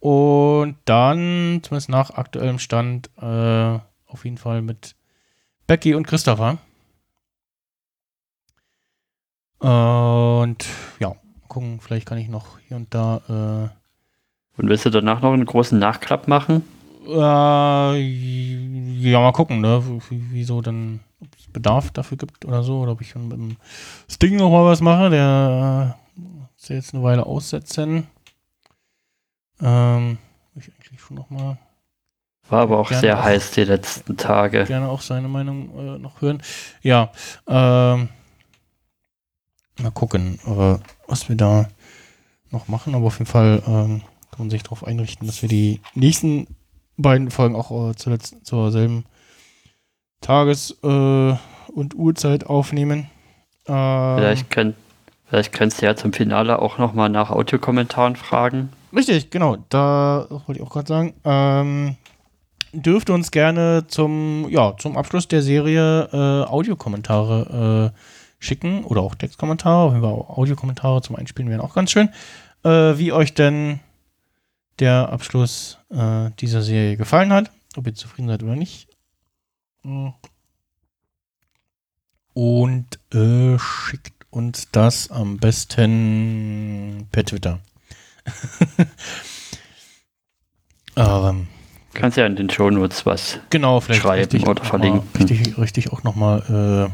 Und 0.00 0.76
dann, 0.84 1.60
zumindest 1.62 1.88
nach 1.88 2.10
aktuellem 2.10 2.58
Stand, 2.58 3.08
äh, 3.20 3.78
auf 4.06 4.24
jeden 4.24 4.36
Fall 4.36 4.60
mit 4.60 4.94
Becky 5.66 5.94
und 5.94 6.06
Christopher. 6.06 6.58
Und 9.58 10.66
ja, 10.98 11.14
gucken, 11.48 11.80
vielleicht 11.80 12.06
kann 12.06 12.18
ich 12.18 12.28
noch 12.28 12.58
hier 12.66 12.76
und 12.76 12.92
da. 12.92 13.22
Äh, 13.28 14.60
und 14.60 14.68
willst 14.68 14.84
du 14.84 14.90
danach 14.90 15.22
noch 15.22 15.32
einen 15.32 15.46
großen 15.46 15.78
Nachklapp 15.78 16.28
machen? 16.28 16.64
Äh, 17.06 17.98
ja, 17.98 19.20
mal 19.20 19.32
gucken, 19.32 19.60
ne? 19.60 19.82
Wieso 20.10 20.60
dann, 20.60 21.00
ob 21.20 21.28
es 21.38 21.46
Bedarf 21.48 21.90
dafür 21.90 22.16
gibt 22.16 22.44
oder 22.44 22.62
so, 22.62 22.80
oder 22.80 22.92
ob 22.92 23.00
ich 23.00 23.10
schon 23.10 23.28
mit 23.28 23.38
dem 23.38 23.56
Sting 24.08 24.36
noch 24.36 24.50
mal 24.50 24.64
was 24.64 24.80
mache, 24.80 25.10
der 25.10 25.96
ist 26.56 26.68
ja 26.68 26.76
jetzt 26.76 26.94
eine 26.94 27.02
Weile 27.02 27.26
aussetzen. 27.26 28.06
Ähm, 29.60 30.18
ich 30.54 30.70
eigentlich 30.74 31.00
schon 31.00 31.16
noch 31.16 31.30
mal. 31.30 31.58
War 32.48 32.62
aber 32.62 32.78
auch 32.78 32.92
sehr 32.92 33.18
auch, 33.18 33.24
heiß 33.24 33.52
die 33.52 33.64
letzten 33.64 34.16
Tage. 34.16 34.64
Gerne 34.64 34.88
auch 34.88 35.00
seine 35.00 35.28
Meinung 35.28 35.70
äh, 35.78 35.98
noch 35.98 36.20
hören. 36.20 36.42
Ja, 36.82 37.10
ähm, 37.46 38.08
mal 39.80 39.90
gucken, 39.92 40.38
äh, 40.46 40.78
was 41.06 41.28
wir 41.28 41.36
da 41.36 41.68
noch 42.50 42.68
machen, 42.68 42.94
aber 42.94 43.06
auf 43.06 43.18
jeden 43.18 43.30
Fall 43.30 43.62
ähm, 43.66 44.02
kann 44.30 44.38
man 44.38 44.50
sich 44.50 44.62
darauf 44.62 44.84
einrichten, 44.84 45.26
dass 45.26 45.42
wir 45.42 45.48
die 45.48 45.80
nächsten 45.94 46.46
beiden 46.96 47.30
Folgen 47.30 47.56
auch 47.56 47.90
äh, 47.90 47.94
zuletzt 47.94 48.44
zur 48.44 48.70
selben 48.70 49.04
Tages- 50.20 50.78
äh, 50.82 51.34
und 51.72 51.94
Uhrzeit 51.94 52.46
aufnehmen. 52.46 53.10
Ähm, 53.66 54.16
vielleicht, 54.18 54.50
könnt, 54.50 54.76
vielleicht 55.26 55.52
könntest 55.52 55.82
du 55.82 55.86
ja 55.86 55.96
zum 55.96 56.12
Finale 56.12 56.60
auch 56.60 56.78
nochmal 56.78 57.08
nach 57.08 57.30
Audiokommentaren 57.30 58.16
fragen. 58.16 58.70
Richtig, 58.94 59.30
genau. 59.30 59.56
Da 59.68 60.26
wollte 60.28 60.60
ich 60.60 60.62
auch 60.62 60.70
gerade 60.70 60.88
sagen. 60.88 61.14
Ähm, 61.24 61.96
dürft 62.72 63.10
uns 63.10 63.30
gerne 63.30 63.84
zum, 63.86 64.48
ja, 64.48 64.74
zum 64.78 64.96
Abschluss 64.96 65.28
der 65.28 65.42
Serie 65.42 66.08
äh, 66.12 66.48
Audiokommentare 66.48 67.92
äh, 67.92 67.98
schicken 68.38 68.84
oder 68.84 69.02
auch 69.02 69.14
Textkommentare. 69.14 69.94
Audiokommentare 70.02 71.02
zum 71.02 71.16
Einspielen 71.16 71.50
wären 71.50 71.60
auch 71.60 71.74
ganz 71.74 71.90
schön. 71.90 72.08
Äh, 72.64 72.98
wie 72.98 73.12
euch 73.12 73.34
denn 73.34 73.80
der 74.78 75.10
Abschluss 75.10 75.78
äh, 75.90 76.30
dieser 76.40 76.62
Serie 76.62 76.96
gefallen 76.96 77.32
hat, 77.32 77.50
ob 77.76 77.86
ihr 77.86 77.94
zufrieden 77.94 78.28
seid 78.28 78.42
oder 78.42 78.56
nicht. 78.56 78.88
Und 82.34 82.86
äh, 83.12 83.58
schickt 83.58 84.26
uns 84.30 84.68
das 84.72 85.10
am 85.10 85.38
besten 85.38 87.06
per 87.12 87.24
Twitter. 87.24 87.60
ähm, 90.96 91.48
Kannst 91.94 92.16
ja 92.16 92.24
in 92.24 92.36
den 92.36 92.48
Shownotes 92.48 93.04
was 93.04 93.38
genau, 93.50 93.80
vielleicht 93.80 94.02
schreiben 94.02 94.44
oder 94.44 94.64
verlinken. 94.64 95.02
Richtig, 95.18 95.58
richtig 95.58 95.92
auch 95.92 96.02
nochmal 96.04 96.88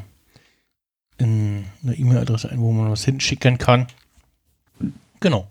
äh, 1.18 1.22
in 1.22 1.66
eine 1.82 1.94
E-Mail-Adresse 1.94 2.50
ein, 2.50 2.60
wo 2.60 2.72
man 2.72 2.90
was 2.90 3.04
hinschicken 3.04 3.58
kann. 3.58 3.86
Genau. 5.20 5.46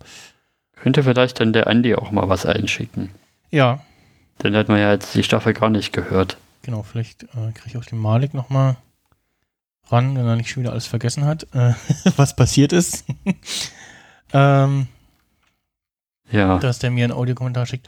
Könnte 0.88 1.04
vielleicht 1.04 1.42
dann 1.42 1.52
der 1.52 1.68
Andi 1.68 1.96
auch 1.96 2.12
mal 2.12 2.30
was 2.30 2.46
einschicken. 2.46 3.10
Ja. 3.52 3.82
Dann 4.38 4.56
hat 4.56 4.70
man 4.70 4.80
ja 4.80 4.94
jetzt 4.94 5.14
die 5.16 5.24
Staffel 5.24 5.54
gar 5.54 5.70
nicht 5.70 5.92
gehört. 5.92 6.38
Genau, 6.62 6.82
vielleicht 6.82 7.24
äh, 7.24 7.52
kriege 7.54 7.66
ich 7.66 7.78
auch 7.78 7.84
den 7.84 8.00
Malik 8.00 8.34
nochmal 8.34 8.78
ran, 9.90 10.16
wenn 10.16 10.26
er 10.26 10.38
nicht 10.38 10.50
schon 10.50 10.64
wieder 10.64 10.72
alles 10.72 10.88
vergessen 10.88 11.26
hat, 11.26 11.46
äh, 11.54 11.74
was 12.16 12.38
passiert 12.38 12.72
ist. 12.72 13.04
ähm, 14.32 14.88
ja. 16.32 16.58
Dass 16.60 16.80
der 16.80 16.90
mir 16.90 17.04
einen 17.04 17.12
Audiokommentar 17.12 17.66
schickt. 17.66 17.88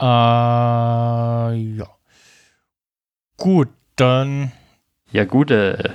Äh, 0.00 0.04
ja. 0.04 1.86
Gut, 3.36 3.68
dann. 3.94 4.50
Ja, 5.12 5.24
gute. 5.24 5.94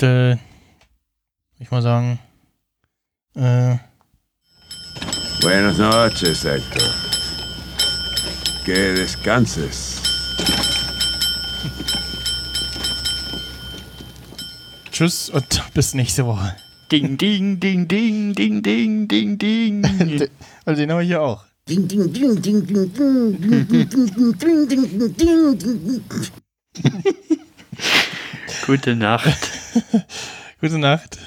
Äh, 0.00 0.34
ich 1.58 1.72
mal 1.72 1.82
sagen. 1.82 2.20
Äh, 3.34 3.78
Buenas 5.40 5.78
noches, 5.78 6.44
Héctor. 6.44 6.94
Que 8.64 8.92
descanses. 8.94 10.02
Tschüss 14.92 15.30
und 15.30 15.62
bis 15.72 15.94
nächste 15.94 16.26
Woche. 16.26 16.54
Ding, 16.92 17.16
ding, 17.16 17.58
ding, 17.58 17.88
ding, 17.88 18.34
ding, 18.34 18.62
ding, 18.62 19.08
ding, 19.08 19.38
ding. 19.38 19.82
Also 20.66 20.82
den 20.82 20.90
haben 20.90 20.98
wir 20.98 21.06
hier 21.06 21.22
auch. 21.22 21.42
Ding, 21.66 21.88
ding, 21.88 22.12
ding, 22.12 22.42
ding, 22.42 22.66
ding, 22.66 22.92
ding, 22.92 23.40
ding, 23.40 23.66
ding, 23.66 23.88
ding, 23.88 24.36
ding, 24.36 24.68
ding, 24.68 25.16
ding, 25.16 25.56
ding, 25.56 25.80
ding. 25.86 26.02
Gute 28.66 28.94
Nacht. 28.94 29.38
Gute 30.60 30.78
Nacht. 30.78 31.18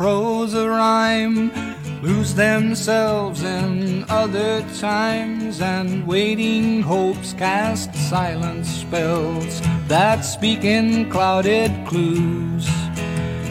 Prose, 0.00 0.54
a 0.54 0.66
rhyme 0.66 1.52
lose 2.00 2.34
themselves 2.34 3.42
in 3.42 4.02
other 4.08 4.64
times, 4.78 5.60
and 5.60 6.06
waiting 6.06 6.80
hopes 6.80 7.34
cast 7.34 7.94
silent 8.08 8.64
spells 8.64 9.60
that 9.88 10.20
speak 10.22 10.64
in 10.64 11.10
clouded 11.10 11.70
clues. 11.86 12.66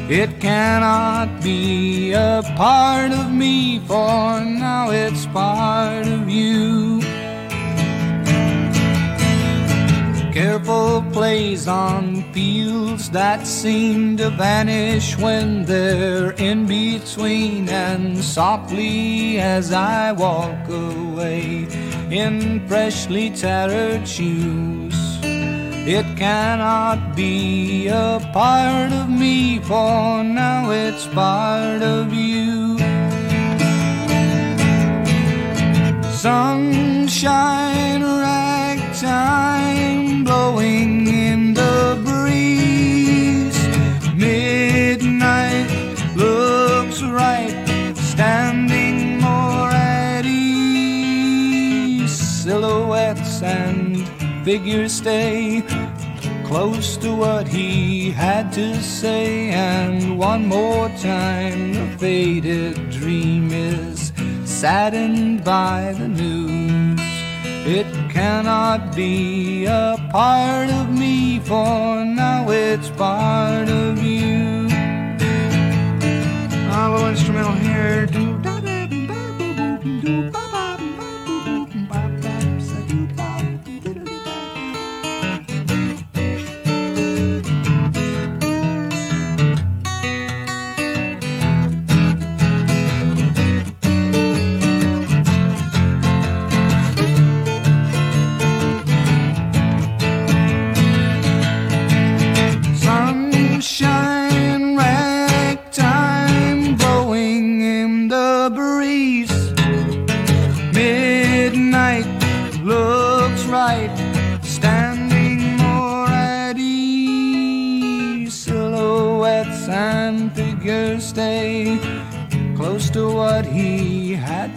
It 0.10 0.42
cannot 0.42 1.30
be 1.44 2.14
a 2.14 2.42
part 2.58 3.12
of 3.12 3.32
me, 3.32 3.78
for 3.86 4.44
now 4.44 4.90
it's 4.90 5.28
part 5.28 6.08
of 6.08 6.28
you. 6.28 7.00
careful 10.40 11.04
plays 11.12 11.68
on 11.68 12.19
fields 12.34 13.10
that 13.11 13.45
seem 13.45 14.18
to 14.18 14.30
vanish 14.30 15.18
when 15.18 15.65
they're 15.65 16.31
in 16.31 16.65
between. 16.65 17.69
And 17.69 18.18
softly 18.18 19.39
as 19.39 19.72
I 19.72 20.11
walk 20.11 20.68
away 20.68 21.68
in 22.10 22.68
freshly 22.68 23.30
tattered 23.30 24.07
shoes, 24.07 24.95
it 25.88 26.06
cannot 26.18 27.15
be 27.15 27.88
a 27.88 28.19
part 28.34 28.91
of 28.91 29.10
me, 29.10 29.60
for 29.60 30.23
now 30.23 30.69
it's 30.69 31.07
part 31.07 31.81
of 31.81 32.14
you. 32.14 32.77
Sunshine, 36.26 38.03
ragtime, 38.03 40.23
blowing 40.26 40.89
figures 54.50 54.94
stay 54.94 55.62
close 56.44 56.98
to 56.98 57.14
what 57.14 57.48
he 57.48 58.10
had 58.10 58.52
to 58.52 58.82
say. 58.82 59.52
And 59.52 60.18
one 60.18 60.48
more 60.48 60.90
time, 60.98 61.74
the 61.76 61.86
faded 62.00 62.90
dream 62.90 63.52
is 63.52 64.12
saddened 64.46 65.44
by 65.44 65.94
the 66.00 66.08
news. 66.08 67.00
It 67.78 67.86
cannot 68.10 68.96
be 68.96 69.66
a 69.66 69.96
part 70.10 70.72
of 70.72 70.90
me, 70.98 71.38
for 71.42 72.04
now 72.04 72.50
it's 72.50 72.90
part 72.90 73.70
of 73.70 74.02
you. 74.02 74.66
A 76.74 76.90
little 76.90 77.08
instrumental 77.08 77.54
here. 77.54 78.49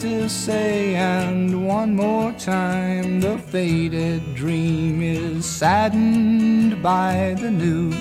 To 0.02 0.28
say. 0.28 0.96
And 0.96 1.64
one 1.64 1.94
more 1.94 2.32
time, 2.32 3.20
the 3.20 3.38
faded 3.38 4.34
dream 4.34 5.00
is 5.00 5.46
saddened 5.46 6.82
by 6.82 7.36
the 7.38 7.50
news. 7.50 7.94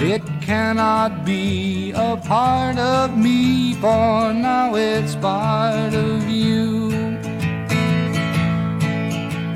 It 0.00 0.22
cannot 0.40 1.26
be 1.26 1.92
a 1.92 2.16
part 2.16 2.78
of 2.78 3.16
me, 3.16 3.74
for 3.74 4.32
now 4.32 4.74
it's 4.74 5.14
part 5.16 5.92
of 5.92 6.30
you. 6.30 6.90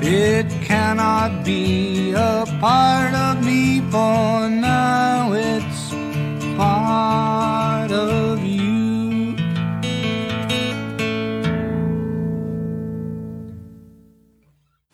It 0.03 0.49
cannot 0.61 1.43
be 1.43 2.11
a 2.11 2.45
part 2.59 3.15
of 3.15 3.43
me, 3.43 3.81
for 3.89 4.47
now 4.47 5.33
it's 5.33 5.89
part 6.55 7.91
of 7.91 8.30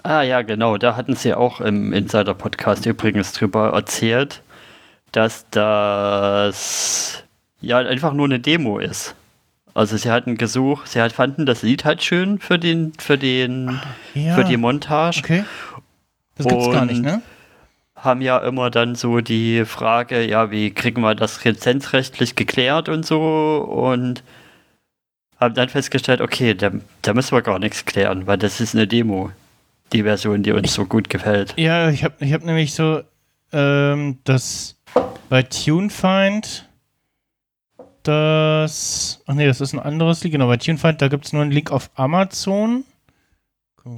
Ah 0.09 0.21
ja, 0.21 0.41
genau, 0.41 0.77
da 0.77 0.95
hatten 0.95 1.17
sie 1.17 1.33
auch 1.33 1.59
im 1.59 1.91
Insider-Podcast 1.91 2.85
übrigens 2.85 3.33
drüber 3.33 3.73
erzählt, 3.73 4.41
dass 5.11 5.45
das 5.51 7.23
ja 7.59 7.79
einfach 7.79 8.13
nur 8.13 8.25
eine 8.25 8.39
Demo 8.39 8.79
ist. 8.79 9.15
Also 9.73 9.97
sie 9.97 10.09
hatten 10.09 10.37
gesucht, 10.37 10.87
sie 10.87 11.01
halt 11.01 11.11
fanden 11.11 11.45
das 11.45 11.61
Lied 11.61 11.83
halt 11.83 12.01
schön 12.03 12.39
für 12.39 12.57
den, 12.57 12.93
für 12.97 13.17
den, 13.17 13.81
Ja. 14.13 14.35
für 14.35 14.45
die 14.45 14.55
Montage. 14.55 15.19
Okay. 15.19 15.43
Das 16.37 16.47
gibt's 16.47 16.71
gar 16.71 16.85
nicht, 16.85 16.97
Und- 16.99 17.03
ne? 17.05 17.21
Haben 17.97 18.21
ja 18.21 18.37
immer 18.37 18.69
dann 18.69 18.95
so 18.95 19.19
die 19.21 19.65
Frage, 19.65 20.23
ja, 20.25 20.51
wie 20.51 20.69
kriegen 20.71 21.01
wir 21.01 21.15
das 21.15 21.43
lizenzrechtlich 21.43 22.35
geklärt 22.35 22.87
und 22.87 23.05
so 23.05 23.57
und 23.67 24.23
haben 25.39 25.53
dann 25.55 25.67
festgestellt, 25.67 26.21
okay, 26.21 26.53
da, 26.53 26.69
da 27.01 27.13
müssen 27.13 27.35
wir 27.35 27.41
gar 27.41 27.59
nichts 27.59 27.83
klären, 27.85 28.25
weil 28.25 28.37
das 28.37 28.61
ist 28.61 28.73
eine 28.73 28.87
Demo. 28.87 29.31
Die 29.93 30.03
Version, 30.03 30.43
die 30.43 30.51
uns 30.51 30.73
so 30.73 30.85
gut 30.85 31.09
gefällt. 31.09 31.53
Ja, 31.57 31.89
ich 31.89 32.03
habe 32.03 32.15
ich 32.19 32.33
hab 32.33 32.43
nämlich 32.43 32.73
so, 32.73 33.01
ähm, 33.53 34.17
das 34.25 34.79
bei 35.29 35.43
TuneFind, 35.43 36.67
das, 38.03 39.21
ach 39.27 39.33
nee, 39.33 39.45
das 39.45 39.61
ist 39.61 39.73
ein 39.73 39.79
anderes 39.79 40.23
Lied, 40.23 40.33
genau, 40.33 40.47
bei 40.47 40.57
TuneFind, 40.57 41.01
da 41.01 41.07
gibt 41.07 41.25
es 41.25 41.33
nur 41.33 41.41
einen 41.41 41.51
Link 41.51 41.71
auf 41.71 41.89
Amazon. 41.95 42.83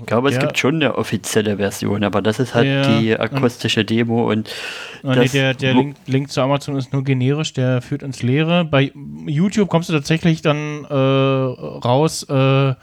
Ich 0.02 0.06
glaube, 0.06 0.30
es 0.30 0.36
Ja, 0.36 0.42
gibt 0.42 0.60
schon 0.60 0.76
eine 0.76 0.96
offizielle 0.96 1.58
Version, 1.58 2.04
aber 2.04 2.22
das 2.22 2.40
ist 2.40 2.54
halt 2.54 2.68
Ja, 2.68 3.00
die 3.00 3.18
akustische 3.20 3.84
Demo 3.84 4.30
und 4.30 4.54
Ah, 5.02 5.16
nee, 5.16 5.28
der, 5.30 5.56
der 5.56 5.74
Link, 5.74 5.96
Link 6.06 6.32
zu 6.32 6.42
Amazon 6.42 6.76
ist 6.76 6.94
nur 6.94 7.04
generisch, 7.04 7.54
der 7.54 7.82
führt 7.82 8.04
ins 8.04 8.22
Leere. 8.22 8.66
Bei 8.66 8.92
YouTube 9.26 9.68
kommst 9.68 9.90
du 9.90 9.94
tatsächlich 9.94 10.44
dann 10.44 10.86
äh, 10.86 10.94
raus 10.94 12.22
äh, 12.30 12.76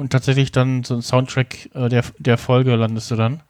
und 0.00 0.10
tatsächlich 0.10 0.50
dann 0.50 0.82
so 0.82 0.94
ein 0.94 1.02
Soundtrack 1.02 1.68
äh, 1.74 1.90
der, 1.90 2.02
der 2.18 2.38
Folge 2.38 2.74
landest 2.74 3.10
du 3.10 3.16
dann. 3.16 3.42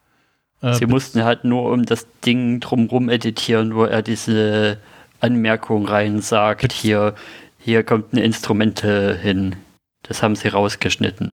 Äh, 0.61 0.75
sie 0.75 0.87
mussten 0.87 1.23
halt 1.25 1.45
nur 1.45 1.71
um 1.71 1.87
das 1.87 2.09
Ding 2.27 2.59
drumrum 2.59 3.09
editieren, 3.09 3.77
wo 3.77 3.85
er 3.85 4.03
diese 4.03 4.79
Anmerkung 5.21 5.87
rein 5.87 6.21
sagt, 6.21 6.73
hier, 6.73 7.15
hier 7.59 7.85
kommt 7.85 8.13
ein 8.13 8.19
Instrumente 8.19 9.17
hin. 9.17 9.57
Das 10.03 10.25
haben 10.25 10.35
sie 10.35 10.49
rausgeschnitten. 10.49 11.29